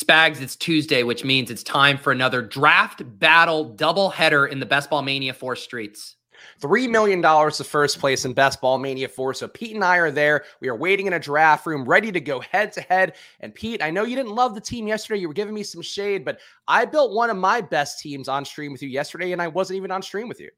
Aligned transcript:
Spags, 0.00 0.40
it's 0.40 0.56
Tuesday, 0.56 1.02
which 1.02 1.24
means 1.24 1.50
it's 1.50 1.62
time 1.62 1.98
for 1.98 2.10
another 2.10 2.40
draft 2.40 3.02
battle 3.18 3.64
double 3.64 4.08
header 4.08 4.46
in 4.46 4.58
the 4.58 4.64
Best 4.64 4.88
Ball 4.88 5.02
Mania 5.02 5.34
4 5.34 5.54
streets. 5.56 6.16
$3 6.62 6.88
million 6.88 7.20
to 7.20 7.64
first 7.64 7.98
place 7.98 8.24
in 8.24 8.32
Best 8.32 8.62
Ball 8.62 8.78
Mania 8.78 9.08
4. 9.08 9.34
So 9.34 9.46
Pete 9.46 9.74
and 9.74 9.84
I 9.84 9.98
are 9.98 10.10
there. 10.10 10.44
We 10.60 10.68
are 10.68 10.76
waiting 10.76 11.06
in 11.06 11.12
a 11.12 11.18
draft 11.18 11.66
room, 11.66 11.84
ready 11.84 12.10
to 12.12 12.20
go 12.20 12.40
head 12.40 12.72
to 12.72 12.80
head. 12.80 13.16
And 13.40 13.54
Pete, 13.54 13.82
I 13.82 13.90
know 13.90 14.04
you 14.04 14.16
didn't 14.16 14.34
love 14.34 14.54
the 14.54 14.60
team 14.60 14.88
yesterday. 14.88 15.20
You 15.20 15.28
were 15.28 15.34
giving 15.34 15.52
me 15.52 15.62
some 15.62 15.82
shade, 15.82 16.24
but 16.24 16.40
I 16.66 16.86
built 16.86 17.12
one 17.12 17.28
of 17.28 17.36
my 17.36 17.60
best 17.60 18.00
teams 18.00 18.26
on 18.26 18.46
stream 18.46 18.72
with 18.72 18.82
you 18.82 18.88
yesterday, 18.88 19.32
and 19.32 19.42
I 19.42 19.48
wasn't 19.48 19.76
even 19.76 19.90
on 19.90 20.00
stream 20.00 20.28
with 20.28 20.40
you. 20.40 20.50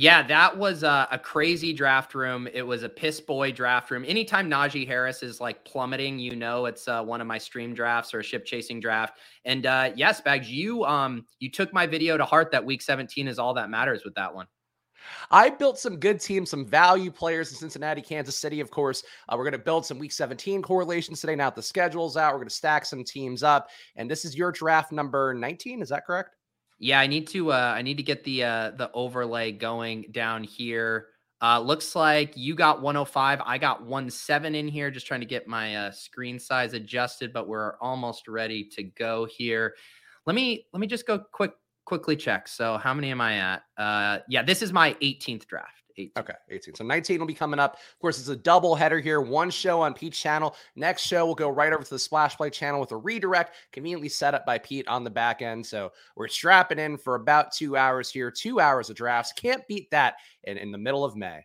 Yeah, 0.00 0.22
that 0.28 0.56
was 0.56 0.84
a, 0.84 1.08
a, 1.10 1.18
crazy 1.18 1.72
draft 1.72 2.14
room. 2.14 2.46
It 2.54 2.62
was 2.62 2.84
a 2.84 2.88
piss 2.88 3.20
boy 3.20 3.50
draft 3.50 3.90
room. 3.90 4.04
Anytime 4.06 4.48
Najee 4.48 4.86
Harris 4.86 5.24
is 5.24 5.40
like 5.40 5.64
plummeting, 5.64 6.20
you 6.20 6.36
know 6.36 6.66
it's 6.66 6.86
uh, 6.86 7.02
one 7.02 7.20
of 7.20 7.26
my 7.26 7.36
stream 7.36 7.74
drafts 7.74 8.14
or 8.14 8.20
a 8.20 8.22
ship 8.22 8.44
chasing 8.44 8.78
draft. 8.78 9.18
And 9.44 9.66
uh, 9.66 9.90
yes, 9.96 10.20
Spags, 10.20 10.46
you 10.46 10.84
um 10.84 11.26
you 11.40 11.50
took 11.50 11.72
my 11.72 11.84
video 11.84 12.16
to 12.16 12.24
heart 12.24 12.52
that 12.52 12.64
week 12.64 12.80
17 12.80 13.26
is 13.26 13.40
all 13.40 13.52
that 13.54 13.70
matters 13.70 14.04
with 14.04 14.14
that 14.14 14.32
one. 14.32 14.46
I 15.32 15.50
built 15.50 15.80
some 15.80 15.98
good 15.98 16.20
teams, 16.20 16.48
some 16.48 16.64
value 16.64 17.10
players 17.10 17.50
in 17.50 17.56
Cincinnati, 17.56 18.00
Kansas 18.00 18.38
City, 18.38 18.60
of 18.60 18.70
course. 18.70 19.02
Uh, 19.28 19.34
we're 19.36 19.42
going 19.42 19.50
to 19.50 19.58
build 19.58 19.84
some 19.84 19.98
week 19.98 20.12
17 20.12 20.62
correlations 20.62 21.20
today. 21.20 21.34
Now 21.34 21.50
the 21.50 21.60
schedule's 21.60 22.16
out. 22.16 22.34
We're 22.34 22.38
going 22.38 22.48
to 22.48 22.54
stack 22.54 22.84
some 22.84 23.02
teams 23.02 23.42
up. 23.42 23.68
And 23.96 24.08
this 24.08 24.24
is 24.24 24.36
your 24.36 24.52
draft 24.52 24.92
number 24.92 25.34
19. 25.34 25.82
Is 25.82 25.88
that 25.88 26.06
correct? 26.06 26.36
Yeah, 26.78 27.00
I 27.00 27.06
need 27.06 27.26
to 27.28 27.52
uh 27.52 27.74
I 27.76 27.82
need 27.82 27.96
to 27.96 28.02
get 28.02 28.24
the 28.24 28.44
uh 28.44 28.70
the 28.72 28.90
overlay 28.92 29.52
going 29.52 30.06
down 30.12 30.44
here. 30.44 31.08
Uh 31.42 31.60
looks 31.60 31.96
like 31.96 32.36
you 32.36 32.54
got 32.54 32.82
105, 32.82 33.40
I 33.44 33.58
got 33.58 33.82
17 34.12 34.54
in 34.54 34.68
here 34.68 34.90
just 34.90 35.06
trying 35.06 35.20
to 35.20 35.26
get 35.26 35.48
my 35.48 35.74
uh 35.76 35.90
screen 35.90 36.38
size 36.38 36.74
adjusted, 36.74 37.32
but 37.32 37.48
we're 37.48 37.76
almost 37.80 38.28
ready 38.28 38.64
to 38.70 38.84
go 38.84 39.24
here. 39.26 39.74
Let 40.26 40.36
me 40.36 40.66
let 40.72 40.80
me 40.80 40.86
just 40.86 41.06
go 41.06 41.18
quick 41.18 41.52
quickly 41.84 42.16
check. 42.16 42.46
So 42.46 42.78
how 42.78 42.94
many 42.94 43.10
am 43.10 43.20
I 43.20 43.38
at? 43.38 43.62
Uh 43.76 44.18
yeah, 44.28 44.42
this 44.42 44.62
is 44.62 44.72
my 44.72 44.94
18th 45.02 45.46
draft. 45.46 45.77
18. 45.98 46.12
Okay, 46.16 46.34
18. 46.50 46.74
So 46.76 46.84
19 46.84 47.18
will 47.18 47.26
be 47.26 47.34
coming 47.34 47.60
up. 47.60 47.74
Of 47.74 47.98
course, 48.00 48.18
it's 48.18 48.28
a 48.28 48.36
double 48.36 48.74
header 48.74 49.00
here. 49.00 49.20
One 49.20 49.50
show 49.50 49.82
on 49.82 49.94
Pete's 49.94 50.18
channel. 50.18 50.56
Next 50.76 51.02
show, 51.02 51.26
we'll 51.26 51.34
go 51.34 51.48
right 51.48 51.72
over 51.72 51.82
to 51.82 51.90
the 51.90 51.98
Splash 51.98 52.36
Play 52.36 52.50
channel 52.50 52.80
with 52.80 52.92
a 52.92 52.96
redirect, 52.96 53.54
conveniently 53.72 54.08
set 54.08 54.34
up 54.34 54.46
by 54.46 54.58
Pete 54.58 54.86
on 54.88 55.04
the 55.04 55.10
back 55.10 55.42
end. 55.42 55.66
So 55.66 55.92
we're 56.16 56.28
strapping 56.28 56.78
in 56.78 56.96
for 56.96 57.16
about 57.16 57.52
two 57.52 57.76
hours 57.76 58.10
here, 58.10 58.30
two 58.30 58.60
hours 58.60 58.90
of 58.90 58.96
drafts. 58.96 59.32
Can't 59.32 59.66
beat 59.68 59.90
that 59.90 60.14
in, 60.44 60.56
in 60.56 60.70
the 60.70 60.78
middle 60.78 61.04
of 61.04 61.16
May. 61.16 61.44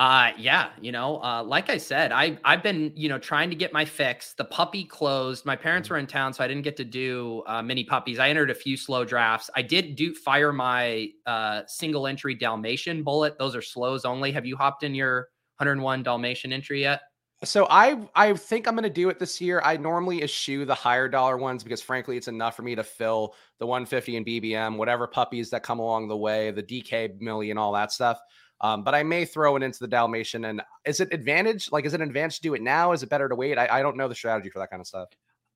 Uh 0.00 0.32
yeah, 0.38 0.70
you 0.80 0.92
know, 0.92 1.22
uh 1.22 1.42
like 1.42 1.68
I 1.68 1.76
said, 1.76 2.10
I 2.10 2.38
I've 2.42 2.62
been, 2.62 2.90
you 2.96 3.10
know, 3.10 3.18
trying 3.18 3.50
to 3.50 3.54
get 3.54 3.70
my 3.70 3.84
fix. 3.84 4.32
The 4.32 4.46
puppy 4.46 4.82
closed. 4.82 5.44
My 5.44 5.54
parents 5.54 5.88
mm-hmm. 5.88 5.94
were 5.94 5.98
in 5.98 6.06
town, 6.06 6.32
so 6.32 6.42
I 6.42 6.48
didn't 6.48 6.62
get 6.62 6.74
to 6.78 6.86
do 6.86 7.42
uh 7.46 7.60
mini 7.60 7.84
puppies. 7.84 8.18
I 8.18 8.30
entered 8.30 8.50
a 8.50 8.54
few 8.54 8.78
slow 8.78 9.04
drafts. 9.04 9.50
I 9.54 9.60
did 9.60 9.96
do 9.96 10.14
fire 10.14 10.54
my 10.54 11.10
uh 11.26 11.64
single 11.66 12.06
entry 12.06 12.34
Dalmatian 12.34 13.02
bullet. 13.02 13.36
Those 13.38 13.54
are 13.54 13.60
slows 13.60 14.06
only. 14.06 14.32
Have 14.32 14.46
you 14.46 14.56
hopped 14.56 14.84
in 14.84 14.94
your 14.94 15.28
101 15.58 16.02
Dalmatian 16.02 16.50
entry 16.50 16.80
yet? 16.80 17.02
So 17.44 17.66
I 17.68 18.08
I 18.14 18.32
think 18.32 18.66
I'm 18.66 18.74
going 18.74 18.84
to 18.84 18.88
do 18.88 19.10
it 19.10 19.18
this 19.18 19.38
year. 19.38 19.60
I 19.62 19.76
normally 19.76 20.22
eschew 20.22 20.64
the 20.64 20.74
higher 20.74 21.10
dollar 21.10 21.36
ones 21.36 21.62
because 21.62 21.82
frankly 21.82 22.16
it's 22.16 22.28
enough 22.28 22.56
for 22.56 22.62
me 22.62 22.74
to 22.74 22.82
fill 22.82 23.34
the 23.58 23.66
150 23.66 24.16
and 24.16 24.24
BBM, 24.24 24.78
whatever 24.78 25.06
puppies 25.06 25.50
that 25.50 25.62
come 25.62 25.78
along 25.78 26.08
the 26.08 26.16
way, 26.16 26.50
the 26.52 26.62
DK 26.62 27.20
million, 27.20 27.58
all 27.58 27.72
that 27.72 27.92
stuff. 27.92 28.18
Um, 28.60 28.84
but 28.84 28.94
I 28.94 29.02
may 29.02 29.24
throw 29.24 29.56
it 29.56 29.62
into 29.62 29.78
the 29.78 29.88
Dalmatian. 29.88 30.44
And 30.44 30.62
is 30.84 31.00
it 31.00 31.12
advantage? 31.12 31.72
Like, 31.72 31.86
is 31.86 31.94
it 31.94 32.00
an 32.00 32.08
advantage 32.08 32.36
to 32.36 32.42
do 32.42 32.54
it 32.54 32.62
now? 32.62 32.92
Is 32.92 33.02
it 33.02 33.08
better 33.08 33.28
to 33.28 33.34
wait? 33.34 33.58
I, 33.58 33.68
I 33.78 33.82
don't 33.82 33.96
know 33.96 34.08
the 34.08 34.14
strategy 34.14 34.50
for 34.50 34.58
that 34.58 34.70
kind 34.70 34.80
of 34.80 34.86
stuff. 34.86 35.08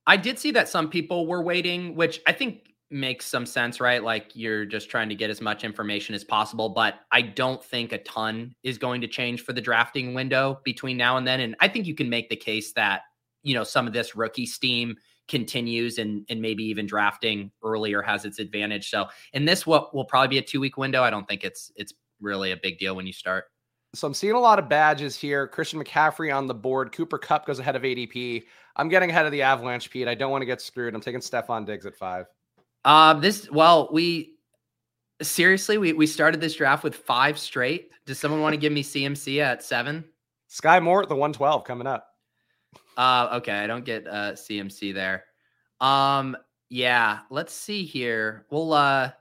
I 0.06 0.16
did 0.16 0.38
see 0.38 0.50
that 0.52 0.68
some 0.68 0.88
people 0.88 1.26
were 1.26 1.42
waiting, 1.42 1.96
which 1.96 2.20
I 2.26 2.32
think 2.32 2.68
makes 2.90 3.26
some 3.26 3.46
sense, 3.46 3.80
right? 3.80 4.02
Like 4.02 4.30
you're 4.34 4.64
just 4.64 4.88
trying 4.88 5.08
to 5.08 5.14
get 5.14 5.30
as 5.30 5.40
much 5.40 5.64
information 5.64 6.14
as 6.14 6.24
possible. 6.24 6.68
But 6.68 6.94
I 7.10 7.22
don't 7.22 7.62
think 7.62 7.92
a 7.92 7.98
ton 7.98 8.54
is 8.62 8.78
going 8.78 9.00
to 9.00 9.08
change 9.08 9.42
for 9.42 9.52
the 9.52 9.60
drafting 9.60 10.14
window 10.14 10.60
between 10.64 10.96
now 10.96 11.16
and 11.16 11.26
then. 11.26 11.40
And 11.40 11.56
I 11.60 11.68
think 11.68 11.86
you 11.86 11.94
can 11.94 12.08
make 12.08 12.28
the 12.28 12.36
case 12.36 12.72
that, 12.74 13.02
you 13.42 13.54
know, 13.54 13.64
some 13.64 13.86
of 13.86 13.92
this 13.92 14.14
rookie 14.14 14.46
steam 14.46 14.96
continues 15.26 15.96
and 15.96 16.26
and 16.28 16.42
maybe 16.42 16.62
even 16.64 16.86
drafting 16.86 17.50
earlier 17.64 18.02
has 18.02 18.24
its 18.26 18.38
advantage. 18.38 18.90
So 18.90 19.06
in 19.32 19.46
this 19.46 19.66
what 19.66 19.94
will 19.94 20.04
probably 20.04 20.28
be 20.28 20.38
a 20.38 20.42
two 20.42 20.60
week 20.60 20.76
window. 20.76 21.02
I 21.02 21.10
don't 21.10 21.26
think 21.26 21.44
it's 21.44 21.72
it's 21.76 21.94
really 22.24 22.50
a 22.50 22.56
big 22.56 22.78
deal 22.78 22.96
when 22.96 23.06
you 23.06 23.12
start. 23.12 23.44
So 23.94 24.08
I'm 24.08 24.14
seeing 24.14 24.34
a 24.34 24.40
lot 24.40 24.58
of 24.58 24.68
badges 24.68 25.16
here. 25.16 25.46
Christian 25.46 25.82
McCaffrey 25.82 26.34
on 26.34 26.48
the 26.48 26.54
board. 26.54 26.90
Cooper 26.92 27.18
Kupp 27.18 27.46
goes 27.46 27.60
ahead 27.60 27.76
of 27.76 27.82
ADP. 27.82 28.42
I'm 28.76 28.88
getting 28.88 29.10
ahead 29.10 29.24
of 29.24 29.30
the 29.30 29.42
Avalanche, 29.42 29.88
Pete. 29.88 30.08
I 30.08 30.16
don't 30.16 30.32
want 30.32 30.42
to 30.42 30.46
get 30.46 30.60
screwed. 30.60 30.94
I'm 30.94 31.00
taking 31.00 31.20
Stefon 31.20 31.64
Diggs 31.64 31.86
at 31.86 31.94
five. 31.94 32.26
Uh, 32.84 33.14
this 33.14 33.48
well, 33.50 33.88
we 33.92 34.34
seriously 35.22 35.78
we 35.78 35.92
we 35.92 36.06
started 36.06 36.40
this 36.40 36.56
draft 36.56 36.82
with 36.82 36.96
five 36.96 37.38
straight. 37.38 37.90
Does 38.04 38.18
someone 38.18 38.40
want 38.40 38.52
to 38.52 38.58
give 38.58 38.72
me 38.72 38.82
CMC 38.82 39.40
at 39.40 39.62
seven? 39.62 40.04
Skyy 40.50 40.82
Moore 40.82 41.02
at 41.02 41.08
the 41.08 41.14
112 41.14 41.64
coming 41.64 41.86
up. 41.86 42.08
Uh, 42.96 43.28
okay, 43.34 43.52
I 43.52 43.66
don't 43.66 43.84
get 43.84 44.06
uh 44.06 44.32
CMC 44.32 44.92
there. 44.92 45.24
Um, 45.80 46.36
yeah, 46.68 47.20
let's 47.30 47.52
see 47.52 47.84
here. 47.84 48.46
We'll 48.50 48.72
uh 48.72 49.12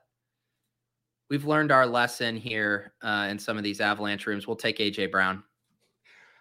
we've 1.30 1.46
learned 1.46 1.72
our 1.72 1.86
lesson 1.86 2.38
here 2.38 2.94
uh, 3.02 3.28
in 3.30 3.40
some 3.40 3.58
of 3.58 3.64
these 3.64 3.82
avalanche 3.82 4.28
rooms. 4.28 4.48
We'll 4.48 4.56
take 4.56 4.78
AJ 4.78 5.12
Brown. 5.12 5.44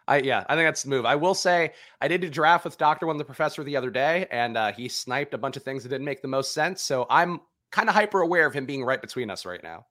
I 0.09 0.19
yeah, 0.19 0.44
I 0.48 0.56
think 0.56 0.66
that's 0.66 0.82
the 0.82 0.91
move. 0.91 1.06
I 1.06 1.15
will 1.15 1.34
say 1.34 1.72
I 2.00 2.09
did 2.09 2.25
a 2.25 2.31
draft 2.31 2.65
with 2.65 2.76
Doctor 2.76 3.06
One 3.06 3.19
the 3.19 3.25
Professor 3.25 3.62
the 3.62 3.76
other 3.76 3.91
day, 3.91 4.26
and 4.31 4.56
uh, 4.56 4.72
he 4.72 4.88
sniped 4.88 5.34
a 5.34 5.38
bunch 5.38 5.56
of 5.56 5.62
things 5.62 5.82
that 5.82 5.91
didn't 5.91 6.04
make 6.04 6.22
the 6.22 6.28
most 6.28 6.53
sense. 6.53 6.82
So 6.82 7.06
I'm 7.09 7.41
kind 7.70 7.88
of 7.88 7.94
hyper 7.94 8.20
aware 8.20 8.47
of 8.47 8.53
him 8.53 8.66
being 8.66 8.84
right 8.84 9.00
between 9.00 9.31
us 9.31 9.47
right 9.47 9.62
now. 9.62 9.87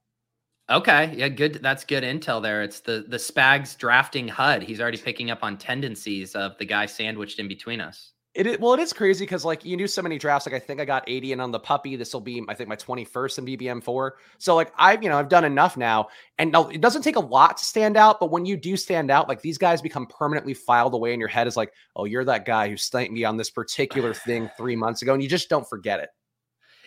Okay, 0.70 1.14
yeah, 1.16 1.28
good. 1.28 1.56
That's 1.56 1.84
good 1.84 2.04
intel 2.04 2.42
there. 2.42 2.62
It's 2.62 2.82
the 2.82 3.06
the 3.08 3.18
Spags 3.18 3.78
drafting 3.78 4.28
HUD. 4.28 4.64
He's 4.64 4.80
already 4.80 4.98
picking 4.98 5.32
up 5.32 5.44
on 5.44 5.58
tendencies 5.58 6.36
of 6.36 6.58
the 6.58 6.66
guy 6.66 6.86
sandwiched 6.86 7.40
in 7.40 7.48
between 7.48 7.82
us. 7.82 8.14
It 8.34 8.48
is, 8.48 8.60
well, 8.60 8.74
it 8.74 8.80
is 8.80 8.94
crazy 8.94 9.26
because 9.26 9.44
like 9.44 9.66
you 9.66 9.76
do 9.76 9.88
so 9.88 10.02
many 10.02 10.18
drafts. 10.18 10.46
Like 10.48 10.56
I 10.56 10.60
think 10.60 10.80
I 10.80 10.86
got 10.86 11.04
80 11.06 11.34
and 11.34 11.42
on 11.42 11.52
the 11.52 11.60
puppy. 11.60 11.98
This 11.98 12.14
will 12.14 12.22
be 12.22 12.42
I 12.48 12.54
think 12.54 12.70
my 12.70 12.78
21st 12.78 13.40
in 13.40 13.46
BBM 13.46 13.84
four. 13.84 14.16
So 14.38 14.56
like 14.56 14.72
I've 14.78 15.04
you 15.04 15.10
know 15.10 15.20
I've 15.20 15.28
done 15.28 15.44
enough 15.44 15.76
now, 15.76 16.08
and 16.38 16.54
now 16.54 16.70
it 16.70 16.80
doesn't 16.80 17.02
take 17.02 17.18
a 17.18 17.22
lot 17.22 17.58
to 17.58 17.66
stand 17.66 17.98
out. 17.98 18.22
But 18.22 18.32
when 18.32 18.46
you 18.46 18.56
do 18.56 18.78
stand 18.78 19.12
out, 19.12 19.28
like 19.28 19.42
these 19.42 19.58
guys 19.58 19.82
become 19.82 20.08
permanently 20.08 20.54
filed 20.54 20.94
away 20.94 21.14
in 21.14 21.20
your 21.20 21.28
head 21.28 21.46
as 21.46 21.58
like, 21.58 21.74
oh, 21.98 22.06
you're 22.06 22.24
that 22.24 22.46
guy 22.46 22.70
who 22.70 22.78
sniped 22.78 23.12
me 23.12 23.26
on 23.26 23.36
this 23.36 23.50
particular 23.50 24.14
thing 24.14 24.50
three 24.58 24.78
months 24.78 25.02
ago, 25.02 25.14
and 25.14 25.22
you 25.22 25.28
just 25.28 25.50
don't 25.50 25.68
forget 25.68 26.00
it. 26.00 26.10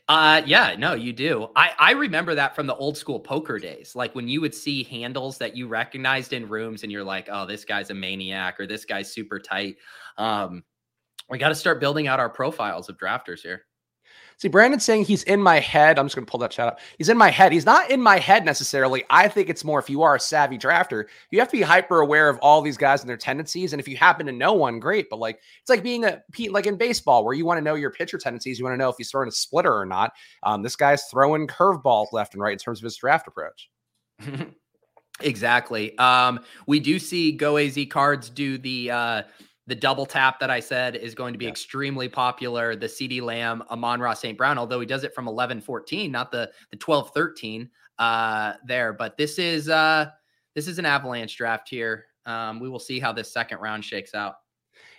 Uh 0.08 0.40
yeah, 0.46 0.76
no, 0.78 0.94
you 0.94 1.12
do. 1.12 1.48
I 1.56 1.72
I 1.78 1.90
remember 1.92 2.34
that 2.34 2.54
from 2.54 2.66
the 2.66 2.74
old 2.76 2.96
school 2.96 3.20
poker 3.20 3.58
days. 3.58 3.94
Like 3.94 4.14
when 4.14 4.28
you 4.28 4.40
would 4.40 4.54
see 4.54 4.84
handles 4.84 5.36
that 5.38 5.54
you 5.54 5.66
recognized 5.68 6.32
in 6.32 6.48
rooms 6.48 6.82
and 6.82 6.92
you're 6.92 7.04
like, 7.04 7.28
"Oh, 7.30 7.44
this 7.44 7.64
guy's 7.66 7.90
a 7.90 7.94
maniac 7.94 8.58
or 8.60 8.66
this 8.66 8.84
guy's 8.86 9.12
super 9.12 9.38
tight." 9.38 9.76
Um 10.18 10.62
we 11.28 11.38
got 11.38 11.48
to 11.48 11.54
start 11.54 11.80
building 11.80 12.06
out 12.06 12.20
our 12.20 12.30
profiles 12.30 12.88
of 12.88 12.98
drafters 12.98 13.40
here. 13.40 13.64
See, 14.36 14.48
Brandon's 14.48 14.84
saying 14.84 15.04
he's 15.04 15.22
in 15.24 15.40
my 15.40 15.60
head. 15.60 15.98
I'm 15.98 16.06
just 16.06 16.16
going 16.16 16.26
to 16.26 16.30
pull 16.30 16.40
that 16.40 16.50
chat 16.50 16.66
up. 16.66 16.80
He's 16.98 17.08
in 17.08 17.16
my 17.16 17.30
head. 17.30 17.52
He's 17.52 17.64
not 17.64 17.90
in 17.90 18.00
my 18.00 18.18
head 18.18 18.44
necessarily. 18.44 19.04
I 19.08 19.28
think 19.28 19.48
it's 19.48 19.64
more 19.64 19.78
if 19.78 19.88
you 19.88 20.02
are 20.02 20.16
a 20.16 20.20
savvy 20.20 20.58
drafter, 20.58 21.04
you 21.30 21.38
have 21.38 21.48
to 21.48 21.56
be 21.56 21.62
hyper 21.62 22.00
aware 22.00 22.28
of 22.28 22.38
all 22.38 22.60
these 22.60 22.76
guys 22.76 23.00
and 23.00 23.08
their 23.08 23.16
tendencies. 23.16 23.72
And 23.72 23.80
if 23.80 23.86
you 23.86 23.96
happen 23.96 24.26
to 24.26 24.32
know 24.32 24.52
one, 24.52 24.80
great. 24.80 25.08
But 25.08 25.20
like, 25.20 25.38
it's 25.60 25.70
like 25.70 25.82
being 25.82 26.04
a 26.04 26.20
like 26.50 26.66
in 26.66 26.76
baseball 26.76 27.24
where 27.24 27.34
you 27.34 27.44
want 27.44 27.58
to 27.58 27.62
know 27.64 27.74
your 27.76 27.90
pitcher 27.90 28.18
tendencies. 28.18 28.58
You 28.58 28.64
want 28.64 28.74
to 28.74 28.78
know 28.78 28.88
if 28.88 28.96
he's 28.98 29.10
throwing 29.10 29.28
a 29.28 29.32
splitter 29.32 29.72
or 29.72 29.86
not. 29.86 30.12
Um, 30.42 30.62
this 30.62 30.76
guy's 30.76 31.04
throwing 31.04 31.46
curveballs 31.46 32.12
left 32.12 32.34
and 32.34 32.42
right 32.42 32.52
in 32.52 32.58
terms 32.58 32.80
of 32.80 32.84
his 32.84 32.96
draft 32.96 33.28
approach. 33.28 33.70
exactly. 35.20 35.96
Um, 35.98 36.40
we 36.66 36.80
do 36.80 36.98
see 36.98 37.32
Go 37.32 37.56
AZ 37.56 37.78
cards 37.88 38.30
do 38.30 38.58
the 38.58 38.90
uh, 38.90 39.22
the 39.66 39.74
double 39.74 40.04
tap 40.04 40.38
that 40.40 40.50
I 40.50 40.60
said 40.60 40.96
is 40.96 41.14
going 41.14 41.32
to 41.32 41.38
be 41.38 41.46
yeah. 41.46 41.50
extremely 41.50 42.08
popular. 42.08 42.76
The 42.76 42.86
CeeDee 42.86 43.22
Lamb, 43.22 43.62
Amon-Ra 43.70 44.14
St. 44.14 44.36
Brown, 44.36 44.58
although 44.58 44.80
he 44.80 44.86
does 44.86 45.04
it 45.04 45.14
from 45.14 45.26
11 45.26 45.60
14, 45.62 46.10
not 46.10 46.30
the, 46.30 46.50
the 46.70 46.76
12 46.76 47.10
13 47.14 47.70
uh, 47.98 48.54
there. 48.66 48.92
But 48.92 49.16
this 49.16 49.38
is 49.38 49.68
uh, 49.68 50.10
this 50.54 50.68
is 50.68 50.78
an 50.78 50.86
avalanche 50.86 51.36
draft 51.36 51.68
here. 51.68 52.06
Um, 52.26 52.60
we 52.60 52.68
will 52.68 52.78
see 52.78 53.00
how 53.00 53.12
this 53.12 53.32
second 53.32 53.58
round 53.58 53.84
shakes 53.84 54.14
out. 54.14 54.36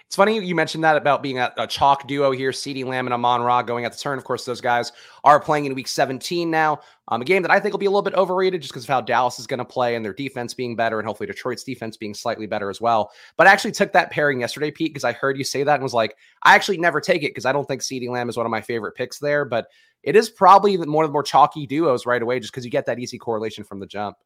It's 0.07 0.15
funny 0.15 0.39
you 0.39 0.53
mentioned 0.53 0.83
that 0.83 0.97
about 0.97 1.23
being 1.23 1.39
a, 1.39 1.51
a 1.57 1.65
chalk 1.65 2.07
duo 2.07 2.31
here, 2.31 2.51
CeeDee 2.51 2.85
Lamb 2.85 3.07
and 3.07 3.13
Amon 3.13 3.41
Ra 3.41 3.63
going 3.63 3.85
at 3.85 3.91
the 3.91 3.97
turn. 3.97 4.19
Of 4.19 4.23
course, 4.23 4.45
those 4.45 4.61
guys 4.61 4.91
are 5.23 5.39
playing 5.39 5.65
in 5.65 5.73
week 5.73 5.87
17 5.87 6.49
now. 6.49 6.79
Um, 7.07 7.21
a 7.21 7.25
game 7.25 7.41
that 7.41 7.51
I 7.51 7.59
think 7.59 7.73
will 7.73 7.79
be 7.79 7.87
a 7.87 7.89
little 7.89 8.03
bit 8.03 8.13
overrated 8.13 8.61
just 8.61 8.71
because 8.71 8.83
of 8.83 8.89
how 8.89 9.01
Dallas 9.01 9.39
is 9.39 9.47
going 9.47 9.57
to 9.57 9.65
play 9.65 9.95
and 9.95 10.05
their 10.05 10.13
defense 10.13 10.53
being 10.53 10.75
better, 10.75 10.99
and 10.99 11.07
hopefully 11.07 11.25
Detroit's 11.27 11.63
defense 11.63 11.97
being 11.97 12.13
slightly 12.13 12.45
better 12.45 12.69
as 12.69 12.79
well. 12.79 13.11
But 13.35 13.47
I 13.47 13.51
actually 13.51 13.71
took 13.71 13.93
that 13.93 14.11
pairing 14.11 14.39
yesterday, 14.39 14.69
Pete, 14.69 14.93
because 14.93 15.03
I 15.03 15.11
heard 15.11 15.37
you 15.39 15.43
say 15.43 15.63
that 15.63 15.73
and 15.73 15.83
was 15.83 15.93
like, 15.93 16.15
I 16.43 16.53
actually 16.53 16.77
never 16.77 17.01
take 17.01 17.23
it 17.23 17.31
because 17.31 17.45
I 17.45 17.51
don't 17.51 17.67
think 17.67 17.81
CeeDee 17.81 18.09
Lamb 18.09 18.29
is 18.29 18.37
one 18.37 18.45
of 18.45 18.51
my 18.51 18.61
favorite 18.61 18.95
picks 18.95 19.17
there. 19.17 19.43
But 19.43 19.67
it 20.03 20.15
is 20.15 20.29
probably 20.29 20.77
one 20.77 21.03
of 21.03 21.09
the 21.09 21.13
more 21.13 21.23
chalky 21.23 21.65
duos 21.65 22.05
right 22.05 22.21
away 22.21 22.39
just 22.39 22.53
because 22.53 22.63
you 22.63 22.71
get 22.71 22.85
that 22.85 22.99
easy 22.99 23.17
correlation 23.17 23.63
from 23.63 23.79
the 23.79 23.87
jump. 23.87 24.17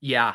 Yeah. 0.00 0.34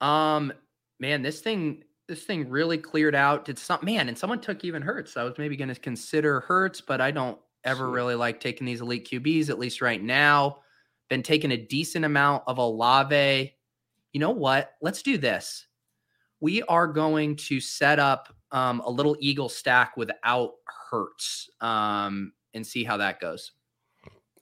Um, 0.00 0.54
man, 0.98 1.22
this 1.22 1.40
thing 1.40 1.84
this 2.08 2.24
thing 2.24 2.48
really 2.48 2.78
cleared 2.78 3.14
out. 3.14 3.44
Did 3.44 3.58
some 3.58 3.80
man 3.82 4.08
and 4.08 4.18
someone 4.18 4.40
took 4.40 4.64
even 4.64 4.82
Hurts. 4.82 5.16
I 5.16 5.24
was 5.24 5.38
maybe 5.38 5.56
going 5.56 5.72
to 5.72 5.80
consider 5.80 6.40
Hurts, 6.40 6.80
but 6.80 7.00
I 7.00 7.10
don't 7.10 7.38
ever 7.64 7.90
really 7.90 8.14
like 8.14 8.40
taking 8.40 8.66
these 8.66 8.80
elite 8.80 9.08
QBs, 9.10 9.48
at 9.48 9.58
least 9.58 9.80
right 9.80 10.02
now. 10.02 10.58
Been 11.08 11.22
taking 11.22 11.52
a 11.52 11.56
decent 11.56 12.04
amount 12.04 12.42
of 12.46 12.58
Olave. 12.58 13.54
You 14.12 14.20
know 14.20 14.30
what? 14.30 14.72
Let's 14.80 15.02
do 15.02 15.18
this. 15.18 15.66
We 16.40 16.62
are 16.64 16.88
going 16.88 17.36
to 17.36 17.60
set 17.60 17.98
up 17.98 18.34
um, 18.50 18.80
a 18.80 18.90
little 18.90 19.16
Eagle 19.20 19.48
stack 19.48 19.96
without 19.96 20.52
Hurts 20.90 21.48
um, 21.60 22.32
and 22.52 22.66
see 22.66 22.84
how 22.84 22.96
that 22.96 23.20
goes. 23.20 23.52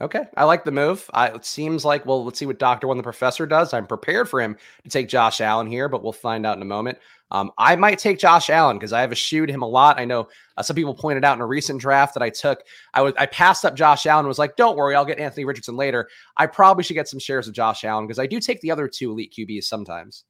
Okay, 0.03 0.25
I 0.35 0.45
like 0.45 0.65
the 0.65 0.73
move. 0.73 1.11
I, 1.13 1.29
it 1.29 1.45
seems 1.45 1.85
like 1.85 2.07
well, 2.07 2.25
let's 2.25 2.39
see 2.39 2.47
what 2.47 2.59
Doctor 2.59 2.87
One 2.87 2.97
the 2.97 3.03
Professor 3.03 3.47
does. 3.47 3.75
I'm 3.75 3.87
prepared 3.87 4.31
for 4.31 4.41
him 4.41 4.57
to 4.83 4.91
take 4.91 5.09
Josh 5.09 5.43
Allen 5.43 5.67
here, 5.67 5.91
but 5.91 6.03
we'll 6.03 6.13
find 6.13 6.47
out 6.47 6.57
in 6.57 6.63
a 6.63 6.67
moment. 6.67 6.99
Um, 7.31 7.53
I 7.59 7.77
might 7.77 7.99
take 7.99 8.19
Josh 8.19 8.49
Allen 8.51 8.79
because 8.79 8.93
I 8.93 9.03
have 9.03 9.13
eschewed 9.13 9.51
him 9.51 9.63
a 9.63 9.69
lot. 9.69 10.01
I 10.01 10.05
know 10.05 10.29
uh, 10.57 10.63
some 10.63 10.75
people 10.75 10.95
pointed 10.95 11.25
out 11.25 11.37
in 11.37 11.43
a 11.43 11.47
recent 11.47 11.81
draft 11.81 12.15
that 12.15 12.23
I 12.23 12.31
took, 12.31 12.63
I 12.95 13.03
was 13.03 13.13
I 13.19 13.27
passed 13.27 13.65
up 13.65 13.77
Josh 13.77 14.07
Allen 14.07 14.27
was 14.27 14.39
like, 14.39 14.57
"Don't 14.57 14.77
worry, 14.77 14.95
I'll 14.95 15.05
get 15.05 15.19
Anthony 15.19 15.45
Richardson 15.45 15.77
later." 15.77 16.09
I 16.37 16.47
probably 16.47 16.83
should 16.83 16.95
get 16.95 17.09
some 17.09 17.21
shares 17.21 17.47
of 17.47 17.53
Josh 17.53 17.85
Allen 17.85 18.07
because 18.07 18.19
I 18.19 18.27
do 18.27 18.41
take 18.41 18.61
the 18.63 18.71
other 18.71 18.89
two 18.89 19.11
elite 19.11 19.35
QBs 19.37 19.65
sometimes. 19.65 20.25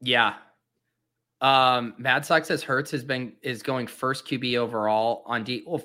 Yeah. 0.00 0.34
Um, 1.40 1.94
Mad 1.98 2.26
Sox 2.26 2.48
says 2.48 2.64
Hurts 2.64 2.90
has 2.90 3.04
been 3.04 3.34
is 3.42 3.62
going 3.62 3.86
first 3.86 4.26
QB 4.26 4.56
overall 4.56 5.22
on 5.24 5.44
D. 5.44 5.62
Well, 5.66 5.82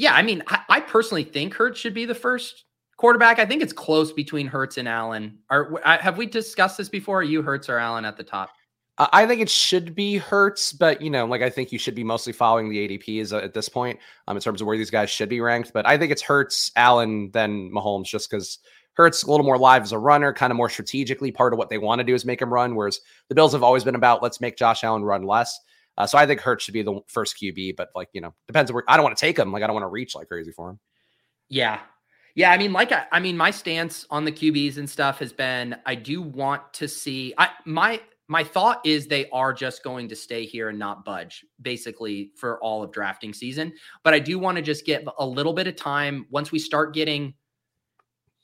yeah, 0.00 0.14
I 0.14 0.22
mean, 0.22 0.42
I, 0.46 0.60
I, 0.70 0.80
personally 0.80 1.24
think 1.24 1.52
Hurts 1.52 1.78
should 1.78 1.92
be 1.92 2.06
the 2.06 2.14
first 2.14 2.64
quarterback. 2.96 3.38
I 3.38 3.44
think 3.44 3.62
it's 3.62 3.72
close 3.72 4.12
between 4.12 4.46
Hurts 4.46 4.78
and 4.78 4.88
Allen. 4.88 5.38
Are 5.50 5.78
have 5.84 6.16
we 6.16 6.24
discussed 6.24 6.78
this 6.78 6.88
before? 6.88 7.20
Are 7.20 7.22
you 7.22 7.42
Hurts 7.42 7.68
or 7.68 7.76
Allen 7.76 8.06
at 8.06 8.16
the 8.16 8.24
top? 8.24 8.48
I 8.96 9.26
think 9.26 9.42
it 9.42 9.50
should 9.50 9.94
be 9.94 10.16
Hurts, 10.16 10.72
but 10.72 11.02
you 11.02 11.10
know, 11.10 11.26
like 11.26 11.42
I 11.42 11.50
think 11.50 11.70
you 11.70 11.78
should 11.78 11.94
be 11.94 12.02
mostly 12.02 12.32
following 12.32 12.70
the 12.70 12.88
ADPs 12.88 13.36
at 13.44 13.52
this 13.52 13.68
point 13.68 13.98
um, 14.26 14.38
in 14.38 14.42
terms 14.42 14.62
of 14.62 14.66
where 14.66 14.78
these 14.78 14.90
guys 14.90 15.10
should 15.10 15.28
be 15.28 15.42
ranked. 15.42 15.72
But 15.74 15.86
I 15.86 15.98
think 15.98 16.12
it's 16.12 16.22
Hurts, 16.22 16.72
Allen, 16.76 17.30
then 17.32 17.70
Mahomes, 17.70 18.06
just 18.06 18.30
because 18.30 18.58
Hurts 18.94 19.22
a 19.22 19.30
little 19.30 19.44
more 19.44 19.58
live 19.58 19.82
as 19.82 19.92
a 19.92 19.98
runner, 19.98 20.32
kind 20.32 20.50
of 20.50 20.56
more 20.56 20.70
strategically. 20.70 21.30
Part 21.30 21.52
of 21.52 21.58
what 21.58 21.68
they 21.68 21.78
want 21.78 21.98
to 21.98 22.04
do 22.04 22.14
is 22.14 22.24
make 22.24 22.40
him 22.40 22.52
run, 22.52 22.74
whereas 22.74 23.00
the 23.28 23.34
Bills 23.34 23.52
have 23.52 23.62
always 23.62 23.84
been 23.84 23.96
about 23.96 24.22
let's 24.22 24.40
make 24.40 24.56
Josh 24.56 24.82
Allen 24.82 25.04
run 25.04 25.24
less. 25.24 25.60
Uh, 25.96 26.06
so 26.06 26.18
I 26.18 26.26
think 26.26 26.40
Hurts 26.40 26.64
should 26.64 26.74
be 26.74 26.82
the 26.82 27.00
first 27.08 27.36
QB, 27.36 27.76
but 27.76 27.90
like 27.94 28.08
you 28.12 28.20
know, 28.20 28.34
depends. 28.46 28.72
Where, 28.72 28.84
I 28.88 28.96
don't 28.96 29.04
want 29.04 29.16
to 29.16 29.20
take 29.20 29.38
him. 29.38 29.52
Like 29.52 29.62
I 29.62 29.66
don't 29.66 29.74
want 29.74 29.84
to 29.84 29.88
reach 29.88 30.14
like 30.14 30.28
crazy 30.28 30.52
for 30.52 30.70
him. 30.70 30.80
Yeah, 31.48 31.80
yeah. 32.34 32.52
I 32.52 32.58
mean, 32.58 32.72
like 32.72 32.92
I, 32.92 33.06
I 33.12 33.20
mean, 33.20 33.36
my 33.36 33.50
stance 33.50 34.06
on 34.10 34.24
the 34.24 34.32
QBs 34.32 34.78
and 34.78 34.88
stuff 34.88 35.18
has 35.18 35.32
been 35.32 35.76
I 35.86 35.94
do 35.94 36.22
want 36.22 36.72
to 36.74 36.88
see. 36.88 37.34
I 37.38 37.50
my 37.64 38.00
my 38.30 38.44
thought 38.44 38.80
is 38.86 39.08
they 39.08 39.28
are 39.30 39.52
just 39.52 39.82
going 39.82 40.08
to 40.08 40.14
stay 40.14 40.44
here 40.44 40.68
and 40.68 40.78
not 40.78 41.04
budge 41.04 41.44
basically 41.62 42.30
for 42.36 42.62
all 42.62 42.80
of 42.80 42.92
drafting 42.92 43.34
season. 43.34 43.72
But 44.04 44.14
I 44.14 44.20
do 44.20 44.38
want 44.38 44.54
to 44.56 44.62
just 44.62 44.86
get 44.86 45.04
a 45.18 45.26
little 45.26 45.52
bit 45.52 45.66
of 45.66 45.74
time 45.74 46.26
once 46.30 46.52
we 46.52 46.60
start 46.60 46.94
getting 46.94 47.34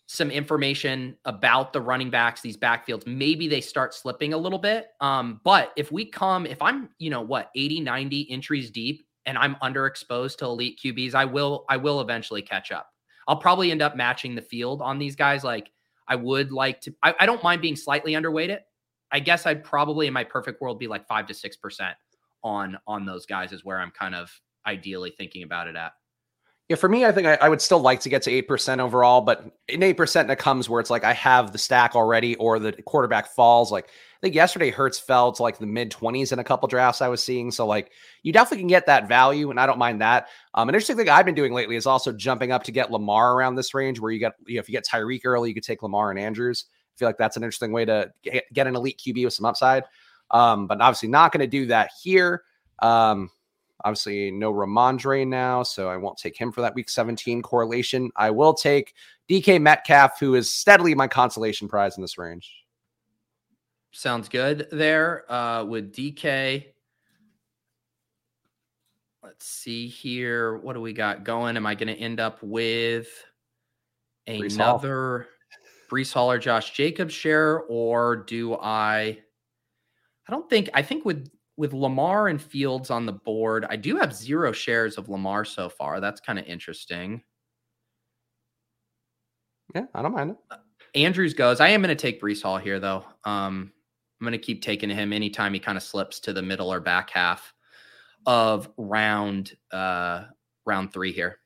some 0.06 0.30
information 0.30 1.16
about 1.24 1.72
the 1.72 1.80
running 1.80 2.10
backs, 2.10 2.40
these 2.40 2.56
backfields, 2.56 3.06
maybe 3.06 3.48
they 3.48 3.60
start 3.60 3.92
slipping 3.92 4.32
a 4.32 4.38
little 4.38 4.58
bit. 4.58 4.88
Um, 5.00 5.40
but 5.42 5.72
if 5.76 5.90
we 5.90 6.04
come, 6.04 6.46
if 6.46 6.62
I'm, 6.62 6.88
you 6.98 7.10
know, 7.10 7.22
what, 7.22 7.50
80, 7.56 7.80
90 7.80 8.30
entries 8.30 8.70
deep 8.70 9.04
and 9.26 9.36
I'm 9.36 9.56
underexposed 9.56 10.38
to 10.38 10.44
elite 10.44 10.80
QBs, 10.82 11.14
I 11.14 11.24
will, 11.24 11.64
I 11.68 11.76
will 11.76 12.00
eventually 12.00 12.42
catch 12.42 12.70
up. 12.70 12.88
I'll 13.26 13.36
probably 13.36 13.72
end 13.72 13.82
up 13.82 13.96
matching 13.96 14.36
the 14.36 14.42
field 14.42 14.80
on 14.80 14.98
these 14.98 15.16
guys. 15.16 15.42
Like 15.42 15.72
I 16.06 16.14
would 16.14 16.52
like 16.52 16.80
to, 16.82 16.94
I, 17.02 17.14
I 17.18 17.26
don't 17.26 17.42
mind 17.42 17.60
being 17.60 17.76
slightly 17.76 18.12
underweighted. 18.12 18.60
I 19.10 19.20
guess 19.20 19.46
I'd 19.46 19.64
probably 19.64 20.06
in 20.06 20.12
my 20.12 20.24
perfect 20.24 20.60
world 20.60 20.78
be 20.78 20.86
like 20.86 21.06
five 21.06 21.26
to 21.26 21.34
six 21.34 21.56
percent 21.56 21.96
on 22.42 22.76
on 22.86 23.06
those 23.06 23.26
guys 23.26 23.52
is 23.52 23.64
where 23.64 23.80
I'm 23.80 23.90
kind 23.90 24.14
of 24.14 24.30
ideally 24.66 25.10
thinking 25.10 25.42
about 25.42 25.68
it 25.68 25.76
at. 25.76 25.92
Yeah, 26.68 26.74
for 26.74 26.88
me, 26.88 27.04
I 27.04 27.12
think 27.12 27.28
I, 27.28 27.38
I, 27.40 27.48
would 27.48 27.62
still 27.62 27.78
like 27.78 28.00
to 28.00 28.08
get 28.08 28.22
to 28.22 28.42
8% 28.42 28.80
overall, 28.80 29.20
but 29.20 29.44
in 29.68 29.80
8% 29.80 30.26
that 30.26 30.38
comes 30.40 30.68
where 30.68 30.80
it's 30.80 30.90
like 30.90 31.04
I 31.04 31.12
have 31.12 31.52
the 31.52 31.58
stack 31.58 31.94
already 31.94 32.34
or 32.36 32.58
the 32.58 32.72
quarterback 32.72 33.28
falls. 33.28 33.70
Like 33.70 33.86
I 33.86 34.18
think 34.20 34.34
yesterday 34.34 34.72
Hurts 34.72 34.98
fell 34.98 35.30
to 35.30 35.44
like 35.44 35.58
the 35.58 35.66
mid 35.66 35.92
20s 35.92 36.32
in 36.32 36.40
a 36.40 36.44
couple 36.44 36.66
drafts 36.66 37.00
I 37.00 37.06
was 37.06 37.22
seeing. 37.22 37.52
So 37.52 37.68
like 37.68 37.92
you 38.24 38.32
definitely 38.32 38.58
can 38.58 38.66
get 38.68 38.86
that 38.86 39.06
value, 39.06 39.50
and 39.50 39.60
I 39.60 39.66
don't 39.66 39.78
mind 39.78 40.00
that. 40.00 40.26
Um, 40.54 40.68
an 40.68 40.74
interesting 40.74 40.96
thing 40.96 41.08
I've 41.08 41.24
been 41.24 41.36
doing 41.36 41.52
lately 41.52 41.76
is 41.76 41.86
also 41.86 42.12
jumping 42.12 42.50
up 42.50 42.64
to 42.64 42.72
get 42.72 42.90
Lamar 42.90 43.34
around 43.34 43.54
this 43.54 43.72
range 43.72 44.00
where 44.00 44.10
you 44.10 44.18
get, 44.18 44.32
you 44.48 44.56
know, 44.56 44.60
if 44.60 44.68
you 44.68 44.72
get 44.72 44.84
Tyreek 44.84 45.20
early, 45.24 45.50
you 45.50 45.54
could 45.54 45.62
take 45.62 45.84
Lamar 45.84 46.10
and 46.10 46.18
Andrews. 46.18 46.64
I 46.68 46.98
feel 46.98 47.08
like 47.08 47.18
that's 47.18 47.36
an 47.36 47.44
interesting 47.44 47.70
way 47.70 47.84
to 47.84 48.10
get, 48.24 48.52
get 48.52 48.66
an 48.66 48.74
elite 48.74 49.00
QB 49.06 49.22
with 49.22 49.34
some 49.34 49.46
upside. 49.46 49.84
Um, 50.32 50.66
but 50.66 50.80
obviously 50.80 51.10
not 51.10 51.30
going 51.30 51.42
to 51.42 51.46
do 51.46 51.66
that 51.66 51.90
here. 52.02 52.42
Um, 52.80 53.30
Obviously, 53.86 54.32
no 54.32 54.52
Rhamondre 54.52 55.24
now, 55.24 55.62
so 55.62 55.88
I 55.88 55.96
won't 55.96 56.18
take 56.18 56.36
him 56.36 56.50
for 56.50 56.60
that 56.60 56.74
week 56.74 56.90
17 56.90 57.40
correlation. 57.40 58.10
I 58.16 58.32
will 58.32 58.52
take 58.52 58.94
DK 59.28 59.60
Metcalf, 59.60 60.18
who 60.18 60.34
is 60.34 60.50
steadily 60.50 60.92
my 60.96 61.06
consolation 61.06 61.68
prize 61.68 61.96
in 61.96 62.02
this 62.02 62.18
range. 62.18 62.64
Sounds 63.92 64.28
good 64.28 64.66
there 64.72 65.30
uh, 65.32 65.62
with 65.62 65.92
DK. 65.92 66.66
Let's 69.22 69.46
see 69.46 69.86
here. 69.86 70.56
What 70.56 70.72
do 70.72 70.80
we 70.80 70.92
got 70.92 71.22
going? 71.22 71.56
Am 71.56 71.64
I 71.64 71.76
going 71.76 71.86
to 71.86 71.94
end 71.94 72.18
up 72.18 72.42
with 72.42 73.06
another 74.26 75.28
Breece 75.88 76.12
Hall 76.12 76.28
or 76.28 76.38
Josh 76.38 76.72
Jacobs 76.72 77.14
share, 77.14 77.60
or 77.68 78.16
do 78.16 78.56
I? 78.56 79.20
I 80.28 80.32
don't 80.32 80.50
think. 80.50 80.70
I 80.74 80.82
think 80.82 81.04
with 81.04 81.30
with 81.56 81.72
Lamar 81.72 82.28
and 82.28 82.40
Fields 82.40 82.90
on 82.90 83.06
the 83.06 83.12
board, 83.12 83.66
I 83.68 83.76
do 83.76 83.96
have 83.96 84.14
zero 84.14 84.52
shares 84.52 84.98
of 84.98 85.08
Lamar 85.08 85.44
so 85.44 85.68
far. 85.68 86.00
That's 86.00 86.20
kind 86.20 86.38
of 86.38 86.44
interesting. 86.46 87.22
Yeah, 89.74 89.84
I 89.94 90.02
don't 90.02 90.14
mind 90.14 90.30
it. 90.32 90.36
Uh, 90.50 90.56
Andrews 90.94 91.34
goes. 91.34 91.60
I 91.60 91.68
am 91.68 91.82
going 91.82 91.94
to 91.94 92.00
take 92.00 92.20
Breece 92.20 92.42
Hall 92.42 92.58
here, 92.58 92.78
though. 92.78 93.04
Um, 93.24 93.72
I'm 94.20 94.24
going 94.24 94.32
to 94.32 94.38
keep 94.38 94.62
taking 94.62 94.88
him 94.88 95.12
anytime 95.12 95.52
he 95.52 95.60
kind 95.60 95.76
of 95.76 95.84
slips 95.84 96.20
to 96.20 96.32
the 96.32 96.42
middle 96.42 96.72
or 96.72 96.80
back 96.80 97.10
half 97.10 97.52
of 98.24 98.70
round 98.76 99.56
uh, 99.72 100.24
round 100.64 100.92
three 100.92 101.12
here. 101.12 101.38